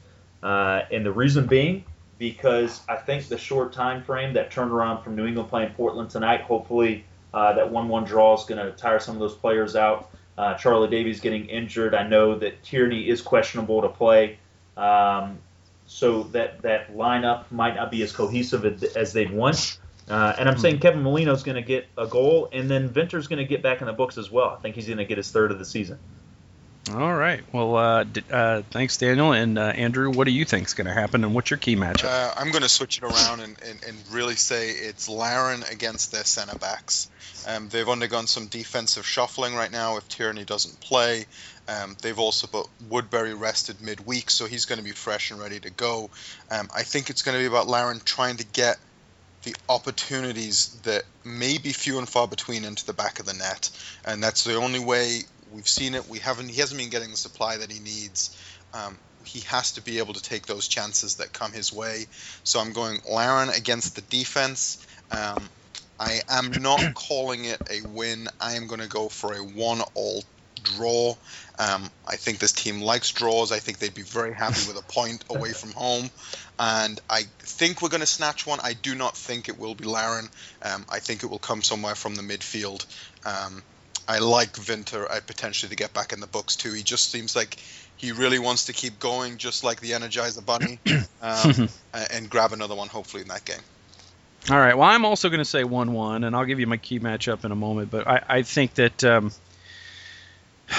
uh, 0.44 0.82
and 0.92 1.06
the 1.06 1.12
reason 1.12 1.48
being 1.48 1.84
because 2.18 2.82
I 2.90 2.96
think 2.96 3.28
the 3.28 3.38
short 3.38 3.74
time 3.74 4.04
frame 4.04 4.34
that 4.34 4.52
turnaround 4.52 5.04
from 5.04 5.16
New 5.16 5.26
England 5.26 5.50
playing 5.50 5.74
Portland 5.74 6.10
tonight, 6.10 6.42
hopefully 6.42 7.06
uh, 7.34 7.54
that 7.54 7.72
one 7.72 7.88
one 7.88 8.06
draw 8.06 8.36
is 8.36 8.44
going 8.46 8.64
to 8.64 8.72
tire 8.72 9.00
some 9.00 9.16
of 9.16 9.20
those 9.20 9.36
players 9.36 9.76
out. 9.76 10.10
Uh, 10.38 10.54
Charlie 10.56 10.90
Davies 10.90 11.20
getting 11.20 11.48
injured. 11.48 11.96
I 11.96 12.08
know 12.08 12.38
that 12.40 12.64
Tierney 12.64 13.10
is 13.10 13.22
questionable 13.22 13.82
to 13.82 13.90
play, 13.90 14.38
um, 14.76 15.40
so 15.88 16.24
that 16.24 16.62
that 16.62 16.96
lineup 16.96 17.52
might 17.52 17.76
not 17.76 17.90
be 17.90 18.04
as 18.04 18.12
cohesive 18.12 18.84
as 18.96 19.14
they'd 19.14 19.32
want. 19.32 19.80
Uh, 20.10 20.34
and 20.38 20.48
I'm 20.48 20.56
hmm. 20.56 20.62
saying 20.62 20.80
Kevin 20.80 21.04
Molino's 21.04 21.44
going 21.44 21.56
to 21.56 21.62
get 21.62 21.88
a 21.98 22.08
goal, 22.08 22.50
and 22.52 22.70
then 22.70 22.94
Winter's 22.94 23.28
going 23.28 23.40
to 23.40 23.46
get 23.46 23.62
back 23.62 23.82
in 23.82 23.88
the 23.88 23.94
books 23.94 24.18
as 24.18 24.32
well. 24.32 24.50
I 24.50 24.62
think 24.62 24.76
he's 24.76 24.86
going 24.86 25.00
to 25.00 25.06
get 25.06 25.18
his 25.18 25.32
third 25.32 25.52
of 25.52 25.60
the 25.60 25.66
season. 25.66 26.00
All 26.94 27.14
right. 27.14 27.44
Well, 27.52 27.76
uh, 27.76 28.06
uh, 28.32 28.62
thanks, 28.72 28.98
Daniel. 28.98 29.34
And 29.34 29.58
uh, 29.58 29.62
Andrew, 29.62 30.10
what 30.10 30.26
do 30.26 30.32
you 30.32 30.46
think 30.46 30.68
is 30.68 30.74
going 30.74 30.88
to 30.88 30.94
happen, 30.94 31.24
and 31.24 31.34
what's 31.34 31.50
your 31.50 31.58
key 31.58 31.76
matchup? 31.76 32.06
Uh, 32.06 32.34
I'm 32.38 32.52
going 32.52 32.62
to 32.62 32.70
switch 32.70 32.98
it 32.98 33.04
around 33.04 33.42
and, 33.42 33.58
and, 33.68 33.84
and, 33.84 33.98
really 34.12 34.36
say 34.36 34.70
it's 34.70 35.10
Larin 35.10 35.64
against 35.70 36.12
their 36.12 36.24
center 36.24 36.58
backs. 36.58 37.10
Um, 37.46 37.68
they've 37.70 37.88
undergone 37.88 38.28
some 38.28 38.48
defensive 38.48 39.06
shuffling 39.06 39.54
right 39.54 39.72
now 39.72 39.98
if 39.98 40.08
Tierney 40.08 40.46
doesn't 40.46 40.80
play. 40.80 41.26
Um, 41.68 41.98
they've 42.02 42.18
also 42.18 42.48
put 42.48 42.68
Woodberry 42.90 43.38
rested 43.38 43.82
midweek, 43.82 44.30
so 44.30 44.46
he's 44.46 44.66
going 44.66 44.80
to 44.80 44.86
be 44.86 44.92
fresh 44.92 45.32
and 45.32 45.40
ready 45.40 45.60
to 45.60 45.70
go. 45.70 46.10
Um, 46.50 46.70
I 46.74 46.84
think 46.84 47.10
it's 47.10 47.22
going 47.22 47.36
to 47.36 47.42
be 47.42 47.48
about 47.48 47.68
Larin 47.68 48.00
trying 48.04 48.38
to 48.38 48.46
get 48.46 48.78
the 49.44 49.56
opportunities 49.70 50.80
that 50.84 51.04
may 51.24 51.58
be 51.58 51.74
few 51.74 52.00
and 52.00 52.08
far 52.08 52.28
between 52.28 52.64
into 52.64 52.86
the 52.86 52.94
back 52.94 53.20
of 53.20 53.26
the 53.26 53.34
net, 53.34 53.70
and 54.06 54.24
that's 54.24 54.46
the 54.46 54.56
only 54.56 54.80
way 54.80 55.22
We've 55.52 55.68
seen 55.68 55.96
it. 55.96 56.08
We 56.10 56.20
haven't. 56.20 56.50
He 56.50 56.60
hasn't 56.60 56.80
been 56.80 56.90
getting 56.90 57.12
the 57.12 57.18
supply 57.18 57.58
that 57.58 57.72
he 57.72 57.80
needs. 57.80 58.38
Um, 58.74 58.98
he 59.24 59.42
has 59.42 59.74
to 59.74 59.82
be 59.82 60.00
able 60.00 60.14
to 60.14 60.22
take 60.22 60.46
those 60.46 60.68
chances 60.68 61.16
that 61.16 61.34
come 61.34 61.52
his 61.52 61.74
way. 61.74 62.06
So 62.44 62.60
I'm 62.60 62.74
going 62.74 63.00
Larin 63.10 63.50
against 63.50 63.96
the 63.96 64.02
defense. 64.02 64.86
Um, 65.12 65.50
I 66.00 66.22
am 66.30 66.52
not 66.62 66.94
calling 66.94 67.46
it 67.46 67.62
a 67.70 67.88
win. 67.88 68.28
I 68.40 68.54
am 68.54 68.68
going 68.68 68.82
to 68.82 68.88
go 68.88 69.10
for 69.10 69.34
a 69.34 69.40
one-all 69.40 70.24
draw. 70.64 71.16
Um, 71.60 71.90
I 72.06 72.16
think 72.16 72.40
this 72.40 72.52
team 72.52 72.82
likes 72.82 73.12
draws. 73.12 73.52
I 73.52 73.60
think 73.60 73.80
they'd 73.80 73.94
be 73.94 74.04
very 74.04 74.34
happy 74.34 74.68
with 74.68 74.78
a 74.78 74.84
point 74.84 75.24
away 75.30 75.54
from 75.54 75.72
home. 75.72 76.10
And 76.60 77.00
I 77.10 77.24
think 77.40 77.82
we're 77.82 77.90
going 77.90 78.02
to 78.02 78.08
snatch 78.08 78.46
one. 78.46 78.60
I 78.62 78.74
do 78.74 78.96
not 78.96 79.16
think 79.16 79.50
it 79.50 79.58
will 79.58 79.76
be 79.76 79.86
Larin. 79.86 80.30
Um, 80.62 80.86
I 80.90 81.00
think 81.00 81.24
it 81.24 81.28
will 81.28 81.40
come 81.40 81.62
somewhere 81.62 81.96
from 81.96 82.16
the 82.16 82.22
midfield. 82.22 82.86
Um, 83.26 83.64
I 84.08 84.20
like 84.20 84.58
Winter 84.68 85.12
I 85.12 85.20
potentially 85.20 85.70
to 85.70 85.76
get 85.76 85.94
back 85.94 86.14
in 86.14 86.20
the 86.20 86.28
books 86.28 86.56
too. 86.56 86.72
He 86.74 86.84
just 86.84 87.12
seems 87.12 87.36
like 87.36 87.58
he 87.98 88.12
really 88.12 88.40
wants 88.40 88.66
to 88.66 88.74
keep 88.74 89.00
going, 89.00 89.38
just 89.38 89.64
like 89.64 89.82
the 89.82 89.92
Energizer 89.92 90.46
Bunny, 90.46 90.80
um, 91.22 91.70
and 92.12 92.30
grab 92.30 92.54
another 92.54 92.76
one 92.76 92.88
hopefully 92.88 93.22
in 93.22 93.28
that 93.30 93.44
game. 93.44 93.60
All 94.50 94.58
right. 94.58 94.78
Well, 94.78 94.88
I'm 94.88 95.04
also 95.04 95.30
going 95.30 95.40
to 95.40 95.46
say 95.46 95.64
1 95.64 95.92
1, 95.92 96.24
and 96.24 96.36
I'll 96.36 96.46
give 96.46 96.60
you 96.60 96.68
my 96.68 96.78
key 96.78 97.00
matchup 97.00 97.44
in 97.44 97.52
a 97.52 97.56
moment. 97.56 97.92
But 97.92 98.08
I, 98.08 98.24
I 98.28 98.42
think 98.44 98.76
that 98.76 99.04
um, 99.04 99.32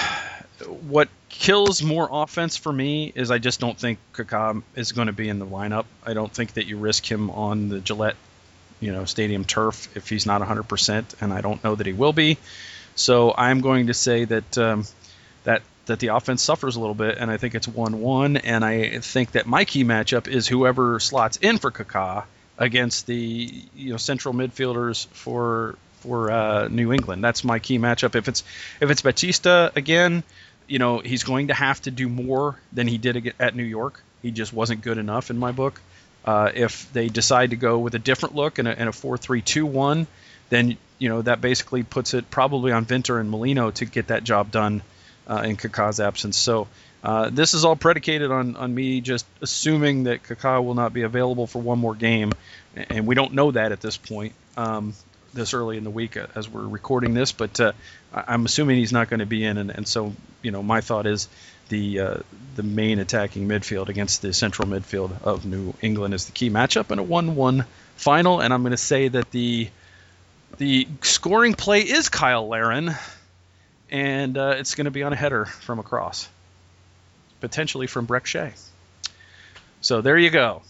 what 0.87 1.09
kills 1.29 1.83
more 1.83 2.09
offense 2.11 2.57
for 2.57 2.71
me 2.73 3.11
is 3.13 3.29
I 3.29 3.37
just 3.37 3.59
don't 3.59 3.77
think 3.77 3.99
Kaká 4.13 4.63
is 4.75 4.91
going 4.93 5.07
to 5.07 5.13
be 5.13 5.29
in 5.29 5.37
the 5.37 5.45
lineup. 5.45 5.85
I 6.03 6.13
don't 6.13 6.33
think 6.33 6.53
that 6.53 6.65
you 6.65 6.77
risk 6.77 7.09
him 7.09 7.29
on 7.29 7.69
the 7.69 7.79
Gillette, 7.79 8.15
you 8.79 8.91
know, 8.91 9.05
stadium 9.05 9.45
turf 9.45 9.95
if 9.95 10.09
he's 10.09 10.25
not 10.25 10.41
100%, 10.41 11.21
and 11.21 11.31
I 11.31 11.41
don't 11.41 11.63
know 11.63 11.75
that 11.75 11.85
he 11.85 11.93
will 11.93 12.13
be. 12.13 12.37
So 12.99 13.33
I'm 13.35 13.61
going 13.61 13.87
to 13.87 13.93
say 13.93 14.25
that 14.25 14.57
um, 14.57 14.85
that 15.45 15.61
that 15.85 15.99
the 15.99 16.07
offense 16.07 16.41
suffers 16.41 16.75
a 16.75 16.79
little 16.81 16.93
bit, 16.93 17.17
and 17.17 17.31
I 17.31 17.37
think 17.37 17.55
it's 17.55 17.65
1-1. 17.65 18.41
And 18.43 18.63
I 18.63 18.99
think 18.99 19.31
that 19.31 19.47
my 19.47 19.63
key 19.63 19.85
matchup 19.85 20.27
is 20.27 20.47
whoever 20.47 20.99
slots 20.99 21.37
in 21.37 21.57
for 21.59 21.71
Kaká 21.71 22.25
against 22.57 23.07
the 23.07 23.63
you 23.73 23.91
know 23.91 23.97
central 23.97 24.33
midfielders 24.33 25.07
for 25.07 25.77
for 26.01 26.29
uh, 26.29 26.67
New 26.67 26.91
England. 26.91 27.23
That's 27.23 27.45
my 27.45 27.59
key 27.59 27.79
matchup. 27.79 28.15
If 28.15 28.27
it's 28.27 28.43
if 28.81 28.91
it's 28.91 29.01
Baptista 29.01 29.71
again, 29.77 30.23
you 30.67 30.79
know 30.79 30.99
he's 30.99 31.23
going 31.23 31.47
to 31.47 31.53
have 31.53 31.81
to 31.83 31.91
do 31.91 32.09
more 32.09 32.59
than 32.73 32.85
he 32.85 32.97
did 32.97 33.33
at 33.39 33.55
New 33.55 33.63
York. 33.63 34.03
He 34.21 34.31
just 34.31 34.51
wasn't 34.51 34.81
good 34.81 34.97
enough 34.97 35.29
in 35.29 35.37
my 35.37 35.53
book. 35.53 35.79
Uh, 36.25 36.51
if 36.53 36.91
they 36.91 37.07
decide 37.07 37.51
to 37.51 37.55
go 37.55 37.79
with 37.79 37.95
a 37.95 37.99
different 37.99 38.35
look 38.35 38.59
and 38.59 38.67
a, 38.67 38.77
and 38.77 38.89
a 38.89 38.91
4-3-2-1, 38.91 40.05
then 40.49 40.77
you 40.99 41.09
know 41.09 41.21
that 41.23 41.41
basically 41.41 41.83
puts 41.83 42.13
it 42.13 42.29
probably 42.29 42.71
on 42.71 42.85
Winter 42.87 43.19
and 43.19 43.29
Molino 43.31 43.71
to 43.71 43.85
get 43.85 44.07
that 44.07 44.23
job 44.23 44.51
done 44.51 44.83
uh, 45.27 45.41
in 45.45 45.57
Kaká's 45.57 45.99
absence. 45.99 46.37
So 46.37 46.67
uh, 47.03 47.29
this 47.29 47.53
is 47.53 47.63
all 47.63 47.75
predicated 47.75 48.29
on, 48.31 48.57
on 48.57 48.75
me 48.75 48.99
just 49.01 49.25
assuming 49.41 50.03
that 50.03 50.23
Kaká 50.23 50.63
will 50.63 50.73
not 50.73 50.93
be 50.93 51.03
available 51.03 51.47
for 51.47 51.61
one 51.61 51.79
more 51.79 51.95
game, 51.95 52.33
and 52.75 53.07
we 53.07 53.15
don't 53.15 53.33
know 53.33 53.51
that 53.51 53.71
at 53.71 53.79
this 53.79 53.95
point, 53.95 54.33
um, 54.57 54.93
this 55.33 55.53
early 55.53 55.77
in 55.77 55.83
the 55.83 55.89
week 55.89 56.17
uh, 56.17 56.27
as 56.35 56.49
we're 56.49 56.67
recording 56.67 57.13
this. 57.13 57.31
But 57.31 57.59
uh, 57.59 57.71
I'm 58.13 58.45
assuming 58.45 58.77
he's 58.77 58.91
not 58.91 59.09
going 59.09 59.21
to 59.21 59.25
be 59.25 59.45
in, 59.45 59.57
and, 59.57 59.69
and, 59.69 59.87
so 59.87 60.13
you 60.41 60.51
know 60.51 60.61
my 60.61 60.81
thought 60.81 61.07
is 61.07 61.29
the 61.69 61.99
uh, 61.99 62.17
the 62.55 62.63
main 62.63 62.99
attacking 62.99 63.47
midfield 63.47 63.87
against 63.87 64.21
the 64.21 64.33
central 64.33 64.67
midfield 64.67 65.21
of 65.23 65.45
New 65.45 65.73
England 65.81 66.13
is 66.13 66.25
the 66.25 66.33
key 66.33 66.49
matchup 66.49 66.91
in 66.91 66.99
a 66.99 67.03
1-1 67.03 67.65
final, 67.95 68.41
and 68.41 68.53
I'm 68.53 68.61
going 68.63 68.71
to 68.71 68.77
say 68.77 69.07
that 69.07 69.31
the 69.31 69.69
the 70.57 70.87
scoring 71.01 71.53
play 71.53 71.81
is 71.81 72.07
Cyle 72.07 72.47
Larin 72.47 72.95
and 73.91 74.37
uh, 74.37 74.55
it's 74.57 74.75
going 74.75 74.85
to 74.85 74.91
be 74.91 75.03
on 75.03 75.13
a 75.13 75.15
header 75.15 75.45
from 75.45 75.79
across, 75.79 76.27
potentially 77.39 77.87
from 77.87 78.07
Brek 78.07 78.25
Shea. 78.25 78.53
So 79.81 80.01
there 80.01 80.17
you 80.17 80.29
go. 80.29 80.61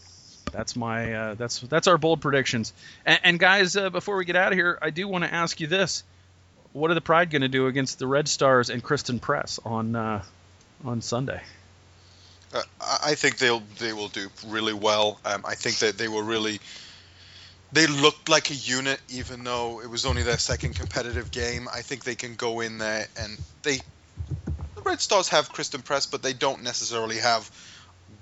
That's 0.51 0.75
my 0.75 1.13
uh, 1.13 1.33
that's 1.35 1.59
that's 1.59 1.87
our 1.87 1.97
bold 1.97 2.21
predictions. 2.21 2.73
And, 3.05 3.19
and 3.23 3.39
guys, 3.39 3.75
uh, 3.75 3.89
before 3.89 4.17
we 4.17 4.25
get 4.25 4.35
out 4.35 4.51
of 4.51 4.57
here, 4.57 4.79
I 4.81 4.89
do 4.89 5.07
want 5.07 5.23
to 5.23 5.33
ask 5.33 5.59
you 5.59 5.67
this: 5.67 6.03
What 6.73 6.91
are 6.91 6.95
the 6.95 7.01
Pride 7.01 7.29
going 7.29 7.43
to 7.43 7.47
do 7.47 7.67
against 7.67 7.99
the 7.99 8.07
Red 8.07 8.27
Stars 8.27 8.69
and 8.69 8.81
Christen 8.81 9.19
Press 9.19 9.59
on 9.63 9.95
uh, 9.95 10.23
on 10.83 11.01
Sunday? 11.01 11.41
Uh, 12.51 12.63
I 12.81 13.13
think 13.13 13.37
they'll 13.37 13.61
they 13.77 13.93
will 13.93 14.07
do 14.07 14.29
really 14.47 14.73
well. 14.73 15.19
Um, 15.23 15.43
I 15.45 15.55
think 15.55 15.79
that 15.79 15.97
they 15.97 16.07
will 16.07 16.23
really 16.23 16.59
they 17.71 17.87
looked 17.87 18.29
like 18.29 18.49
a 18.49 18.55
unit, 18.55 18.99
even 19.09 19.43
though 19.43 19.81
it 19.81 19.89
was 19.89 20.05
only 20.05 20.23
their 20.23 20.37
second 20.37 20.75
competitive 20.75 21.31
game. 21.31 21.67
I 21.73 21.81
think 21.81 22.03
they 22.03 22.15
can 22.15 22.35
go 22.35 22.61
in 22.61 22.77
there 22.77 23.07
and 23.19 23.37
they. 23.63 23.77
The 24.75 24.81
Red 24.85 25.01
Stars 25.01 25.29
have 25.29 25.51
Christen 25.51 25.81
Press, 25.81 26.05
but 26.05 26.23
they 26.23 26.33
don't 26.33 26.63
necessarily 26.63 27.17
have 27.17 27.49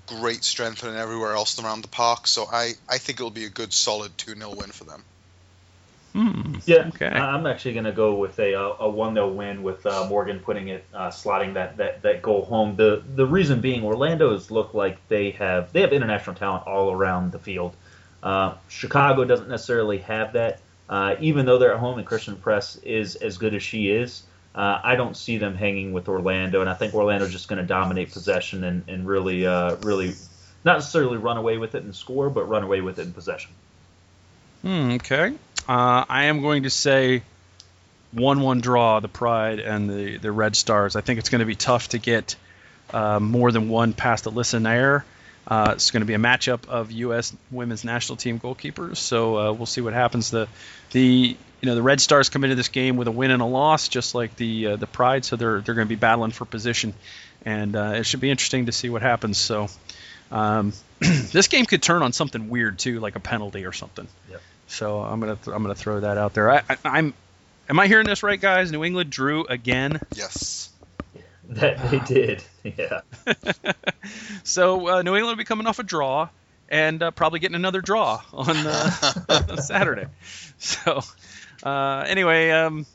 great 0.08 0.44
strength 0.44 0.84
and 0.84 0.98
everywhere 0.98 1.34
else 1.34 1.60
around 1.64 1.82
the 1.82 1.88
park. 1.88 2.28
So 2.28 2.46
I, 2.52 2.72
I 2.90 2.98
think 2.98 3.20
it'll 3.20 3.30
be 3.30 3.46
a 3.46 3.50
good, 3.50 3.74
solid 3.74 4.18
2 4.18 4.36
0 4.36 4.54
win 4.56 4.72
for 4.72 4.84
them. 4.86 5.04
Hmm. 6.14 6.56
Yeah, 6.66 6.88
okay. 6.88 7.06
I'm 7.06 7.46
actually 7.46 7.74
going 7.74 7.86
to 7.86 7.92
go 7.92 8.16
with 8.16 8.40
a 8.40 8.54
a 8.54 8.90
one 8.90 9.14
0 9.14 9.34
win 9.34 9.62
with 9.62 9.86
uh, 9.86 10.08
Morgan 10.10 10.40
putting 10.40 10.70
it 10.70 10.84
uh, 10.94 11.10
slotting 11.10 11.54
that, 11.54 11.78
that 11.78 12.02
that 12.02 12.22
goal 12.22 12.44
home. 12.44 12.76
The 12.76 13.04
the 13.16 13.26
reason 13.26 13.62
being 13.62 13.84
Orlando's 13.84 14.50
look 14.50 14.74
like 14.74 15.08
they 15.10 15.32
have 15.32 15.72
they 15.74 15.82
have 15.82 15.94
international 15.94 16.36
talent 16.36 16.66
all 16.66 16.92
around 16.92 17.32
the 17.32 17.40
field. 17.40 17.76
Uh, 18.28 18.56
Chicago 18.68 19.24
doesn't 19.24 19.48
necessarily 19.48 20.00
have 20.00 20.34
that. 20.34 20.60
Uh, 20.90 21.16
even 21.22 21.46
though 21.46 21.58
they're 21.58 21.74
at 21.74 21.80
home 21.80 21.98
and 21.98 22.06
Christen 22.06 22.36
Press 22.36 22.76
is 22.76 23.16
as 23.16 23.38
good 23.38 23.54
as 23.54 23.64
she 23.64 23.90
is, 23.90 24.22
uh, 24.54 24.82
I 24.84 24.98
don't 24.98 25.16
see 25.16 25.38
them 25.38 25.56
hanging 25.56 25.94
with 25.94 26.10
Orlando, 26.10 26.60
and 26.60 26.70
I 26.70 26.74
think 26.74 26.94
Orlando's 26.94 27.32
just 27.32 27.48
going 27.48 27.62
to 27.62 27.66
dominate 27.66 28.12
possession 28.12 28.66
and, 28.66 28.84
and 28.90 29.08
really, 29.08 29.48
uh, 29.48 29.78
really, 29.78 30.14
not 30.66 30.74
necessarily 30.74 31.16
run 31.16 31.38
away 31.38 31.58
with 31.58 31.76
it 31.76 31.84
and 31.84 31.96
score, 31.96 32.30
but 32.30 32.50
run 32.50 32.64
away 32.64 32.82
with 32.82 33.00
it 33.00 33.04
in 33.04 33.14
possession. 33.14 33.52
Hmm, 34.62 34.92
okay. 34.96 35.34
Uh, 35.70 36.04
I 36.10 36.26
am 36.26 36.42
going 36.42 36.64
to 36.64 36.70
say 36.70 37.24
1 38.12 38.42
1 38.42 38.60
draw, 38.60 39.00
the 39.00 39.08
Pride 39.08 39.60
and 39.60 39.90
the, 39.90 40.18
the 40.18 40.34
Red 40.34 40.58
Stars. 40.58 40.98
I 40.98 41.02
think 41.02 41.20
it's 41.20 41.30
going 41.30 41.40
to 41.40 41.46
be 41.46 41.56
tough 41.56 41.90
to 41.90 41.98
get 41.98 42.36
more 42.94 43.54
than 43.54 43.70
one 43.70 43.94
past 43.94 44.26
Alyssa 44.26 44.62
Naeher. 44.62 45.04
Uh, 45.48 45.72
it's 45.76 45.92
going 45.92 46.02
to 46.02 46.06
be 46.06 46.14
a 46.14 46.20
matchup 46.20 46.68
of 46.68 46.92
U.S. 46.92 47.34
women's 47.52 47.86
national 47.86 48.18
team 48.18 48.38
goalkeepers, 48.40 48.98
so 48.98 49.38
uh, 49.38 49.54
we'll 49.54 49.66
see 49.66 49.80
what 49.80 49.94
happens. 49.94 50.30
The 50.30 50.50
the 50.92 51.38
you 51.62 51.66
know 51.66 51.76
the 51.76 51.82
Red 51.82 52.02
Stars 52.02 52.28
come 52.30 52.44
into 52.44 52.56
this 52.56 52.68
game 52.68 52.98
with 52.98 53.08
a 53.08 53.12
win 53.12 53.32
and 53.32 53.42
a 53.42 53.46
loss, 53.46 53.88
just 53.88 54.14
like 54.14 54.36
the 54.36 54.68
uh, 54.68 54.76
the 54.76 54.88
Pride, 54.88 55.24
so 55.24 55.38
they're 55.38 55.62
they're 55.62 55.76
going 55.76 55.88
to 55.88 55.90
be 55.90 55.96
battling 55.96 56.32
for 56.32 56.44
position, 56.44 56.94
and 57.46 57.78
uh, 57.78 57.94
it 57.96 58.06
should 58.06 58.20
be 58.20 58.30
interesting 58.30 58.66
to 58.66 58.74
see 58.74 58.90
what 58.90 59.02
happens. 59.02 59.38
So 59.38 59.70
um, 60.32 60.74
this 61.00 61.48
game 61.48 61.66
could 61.66 61.82
turn 61.82 62.04
on 62.04 62.12
something 62.12 62.50
weird 62.50 62.78
too, 62.78 63.00
like 63.00 63.16
a 63.16 63.22
penalty 63.22 63.66
or 63.66 63.72
something. 63.72 64.08
Yep. 64.30 64.42
So 64.68 65.00
I'm 65.00 65.22
gonna 65.22 65.38
th- 65.38 65.56
I'm 65.56 65.64
gonna 65.64 65.76
throw 65.76 66.02
that 66.02 66.18
out 66.18 66.34
there. 66.34 66.52
I, 66.52 66.64
I, 66.70 66.78
I'm 66.84 67.14
am 67.70 67.80
I 67.80 67.88
hearing 67.88 68.06
this 68.06 68.22
right, 68.22 68.40
guys? 68.40 68.72
New 68.72 68.84
England 68.84 69.10
drew 69.10 69.46
again. 69.46 70.02
Yes. 70.14 70.70
That 71.58 71.92
they 71.92 72.00
did, 72.00 72.44
yeah. 72.64 73.02
so 74.44 74.90
uh, 74.90 75.02
New 75.02 75.16
England 75.16 75.38
will 75.38 75.42
be 75.42 75.46
coming 75.46 75.66
off 75.66 75.80
a 75.80 75.84
draw 75.84 76.28
and 76.68 77.02
uh, 77.02 77.12
probably 77.12 77.40
getting 77.40 77.56
another 77.56 77.80
draw 77.80 78.22
on 78.34 78.58
uh, 78.58 79.56
Saturday. 79.56 80.08
So 80.58 81.00
uh, 81.64 82.04
anyway, 82.06 82.52
um, 82.52 82.86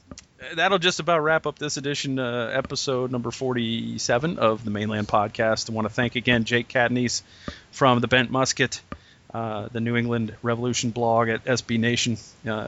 that'll 0.54 0.78
just 0.78 1.00
about 1.00 1.20
wrap 1.20 1.46
up 1.46 1.58
this 1.58 1.78
edition, 1.78 2.18
uh, 2.18 2.50
episode 2.52 3.10
number 3.10 3.30
47 3.30 4.38
of 4.38 4.66
the 4.66 4.70
Mane 4.70 4.90
Land 4.90 5.08
Podcast. 5.08 5.70
I 5.70 5.72
want 5.72 5.88
to 5.88 5.94
thank 5.94 6.16
again 6.16 6.44
Jake 6.44 6.68
Catanese 6.68 7.22
from 7.70 8.00
the 8.00 8.08
Bent 8.08 8.30
Musket. 8.30 8.82
Uh, 9.32 9.68
the 9.72 9.80
New 9.80 9.96
England 9.96 10.36
Revolution 10.42 10.90
blog 10.90 11.30
at 11.30 11.42
SB 11.46 11.78
Nation 11.78 12.16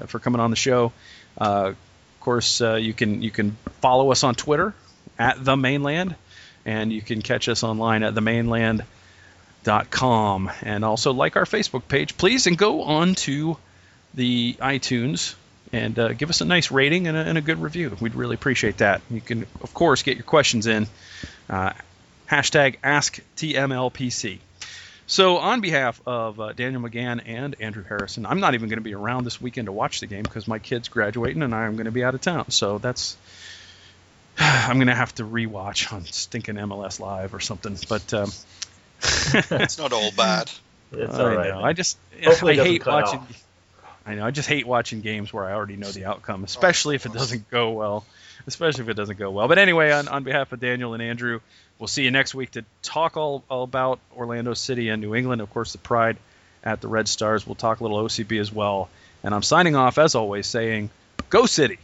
for 0.07 0.19
coming 0.19 0.41
on 0.41 0.49
the 0.49 0.57
show. 0.57 0.93
of 1.37 1.77
course, 2.21 2.63
you 2.63 2.95
can 2.95 3.21
you 3.21 3.31
can 3.31 3.59
follow 3.83 4.11
us 4.11 4.25
on 4.25 4.35
Twitter 4.35 4.75
at 5.19 5.45
the 5.45 5.57
Mane 5.57 5.83
Land, 5.83 6.15
and 6.65 6.93
you 6.93 7.03
can 7.03 7.21
catch 7.23 7.49
us 7.49 7.63
online 7.63 8.03
at 8.03 8.15
themaneland.com. 8.15 10.51
And 10.63 10.85
also 10.85 11.13
like 11.13 11.37
our 11.37 11.45
Facebook 11.45 11.87
page, 11.89 12.17
please, 12.17 12.47
and 12.47 12.59
go 12.59 12.83
on 12.83 13.15
to 13.17 13.57
the 14.15 14.55
iTunes 14.61 15.35
and 15.73 15.99
uh, 15.99 16.13
give 16.13 16.31
us 16.31 16.41
a 16.41 16.45
nice 16.45 16.71
rating 16.71 17.09
and 17.09 17.17
a, 17.17 17.21
and 17.21 17.37
a, 17.37 17.41
good 17.41 17.61
review. 17.61 17.97
We'd 18.01 18.15
really 18.15 18.35
appreciate 18.35 18.77
that. 18.79 19.03
You 19.11 19.21
can, 19.21 19.47
of 19.61 19.75
course, 19.75 20.03
get 20.03 20.17
your 20.17 20.25
questions 20.25 20.69
in. 20.69 20.87
Uh, 21.51 21.73
hashtag 22.31 22.79
AskTMLPC. 22.81 24.39
So, 25.07 25.37
on 25.37 25.61
behalf 25.61 26.01
of 26.07 26.41
uh, 26.41 26.55
Daniel 26.55 26.81
McGann 26.81 27.21
and 27.27 27.57
Andrew 27.61 27.85
Harrison, 27.85 28.25
I'm 28.25 28.41
not 28.41 28.55
even 28.55 28.71
going 28.71 28.79
to 28.79 28.85
be 28.85 28.95
around 28.95 29.25
this 29.25 29.39
weekend 29.41 29.67
to 29.67 29.73
watch 29.73 30.01
the 30.01 30.07
game 30.07 30.23
because 30.23 30.49
my 30.49 30.59
kid's 30.59 30.89
graduating 30.89 31.43
and 31.43 31.55
I'm 31.55 31.75
going 31.75 31.85
to 31.85 31.93
be 31.93 32.03
out 32.03 32.15
of 32.15 32.23
town. 32.23 32.51
So 32.51 32.79
that's 32.79 33.19
I'm 34.39 34.79
gonna 34.79 34.95
have 34.95 35.15
to 35.17 35.25
rewatch 35.25 35.93
on 35.93 36.05
stinking 36.05 36.57
MLS 36.57 37.01
Live 37.01 37.35
or 37.35 37.41
something. 37.41 37.77
But 37.89 38.13
um, 38.15 38.31
it's 39.03 39.79
not 39.79 39.93
all 39.93 40.11
bad. 40.17 40.51
It's 40.93 41.19
all 41.19 41.35
right. 41.35 41.51
Know. 41.51 41.63
I 41.63 41.73
just 41.73 41.99
Hopefully 42.23 42.61
I 42.61 42.65
hate 42.65 42.87
watching. 42.87 43.21
Off. 43.21 43.45
I 44.07 44.15
know. 44.17 44.27
I 44.27 44.31
just 44.31 44.49
hate 44.49 44.67
watching 44.67 45.01
games 45.01 45.33
where 45.33 45.45
I 45.45 45.53
already 45.53 45.77
know 45.77 45.91
the 45.91 46.05
outcome, 46.05 46.45
especially 46.45 46.95
oh, 46.95 46.97
if 46.97 47.07
it 47.07 47.13
doesn't 47.13 47.51
go 47.51 47.71
well. 47.71 48.05
Especially 48.47 48.83
if 48.83 48.91
it 48.91 48.95
doesn't 48.95 49.19
go 49.19 49.31
well. 49.31 49.49
But 49.49 49.59
anyway, 49.59 49.91
on, 49.91 50.07
on 50.07 50.23
behalf 50.23 50.53
of 50.53 50.61
Daniel 50.61 50.93
and 50.93 51.03
Andrew, 51.03 51.41
we'll 51.79 51.89
see 51.89 52.05
you 52.05 52.11
next 52.11 52.35
week 52.35 52.51
to 52.53 52.65
talk 52.83 53.17
all, 53.17 53.43
all 53.49 53.63
about 53.63 54.01
Orlando 54.15 54.53
City 54.53 54.91
and 54.91 55.01
New 55.01 55.15
England. 55.15 55.41
Of 55.41 55.51
course, 55.51 55.73
the 55.73 55.79
Pride 55.79 56.19
at 56.63 56.83
the 56.83 56.89
Red 56.89 57.09
Stars. 57.09 57.47
We'll 57.47 57.55
talk 57.55 57.81
a 57.81 57.83
little 57.83 58.03
OCB 58.05 58.39
as 58.41 58.53
well. 58.53 58.91
And 59.23 59.35
I'm 59.35 59.43
signing 59.43 59.77
off 59.77 59.97
as 59.97 60.15
always, 60.15 60.47
saying, 60.47 60.91
"Go 61.31 61.47
City." 61.47 61.79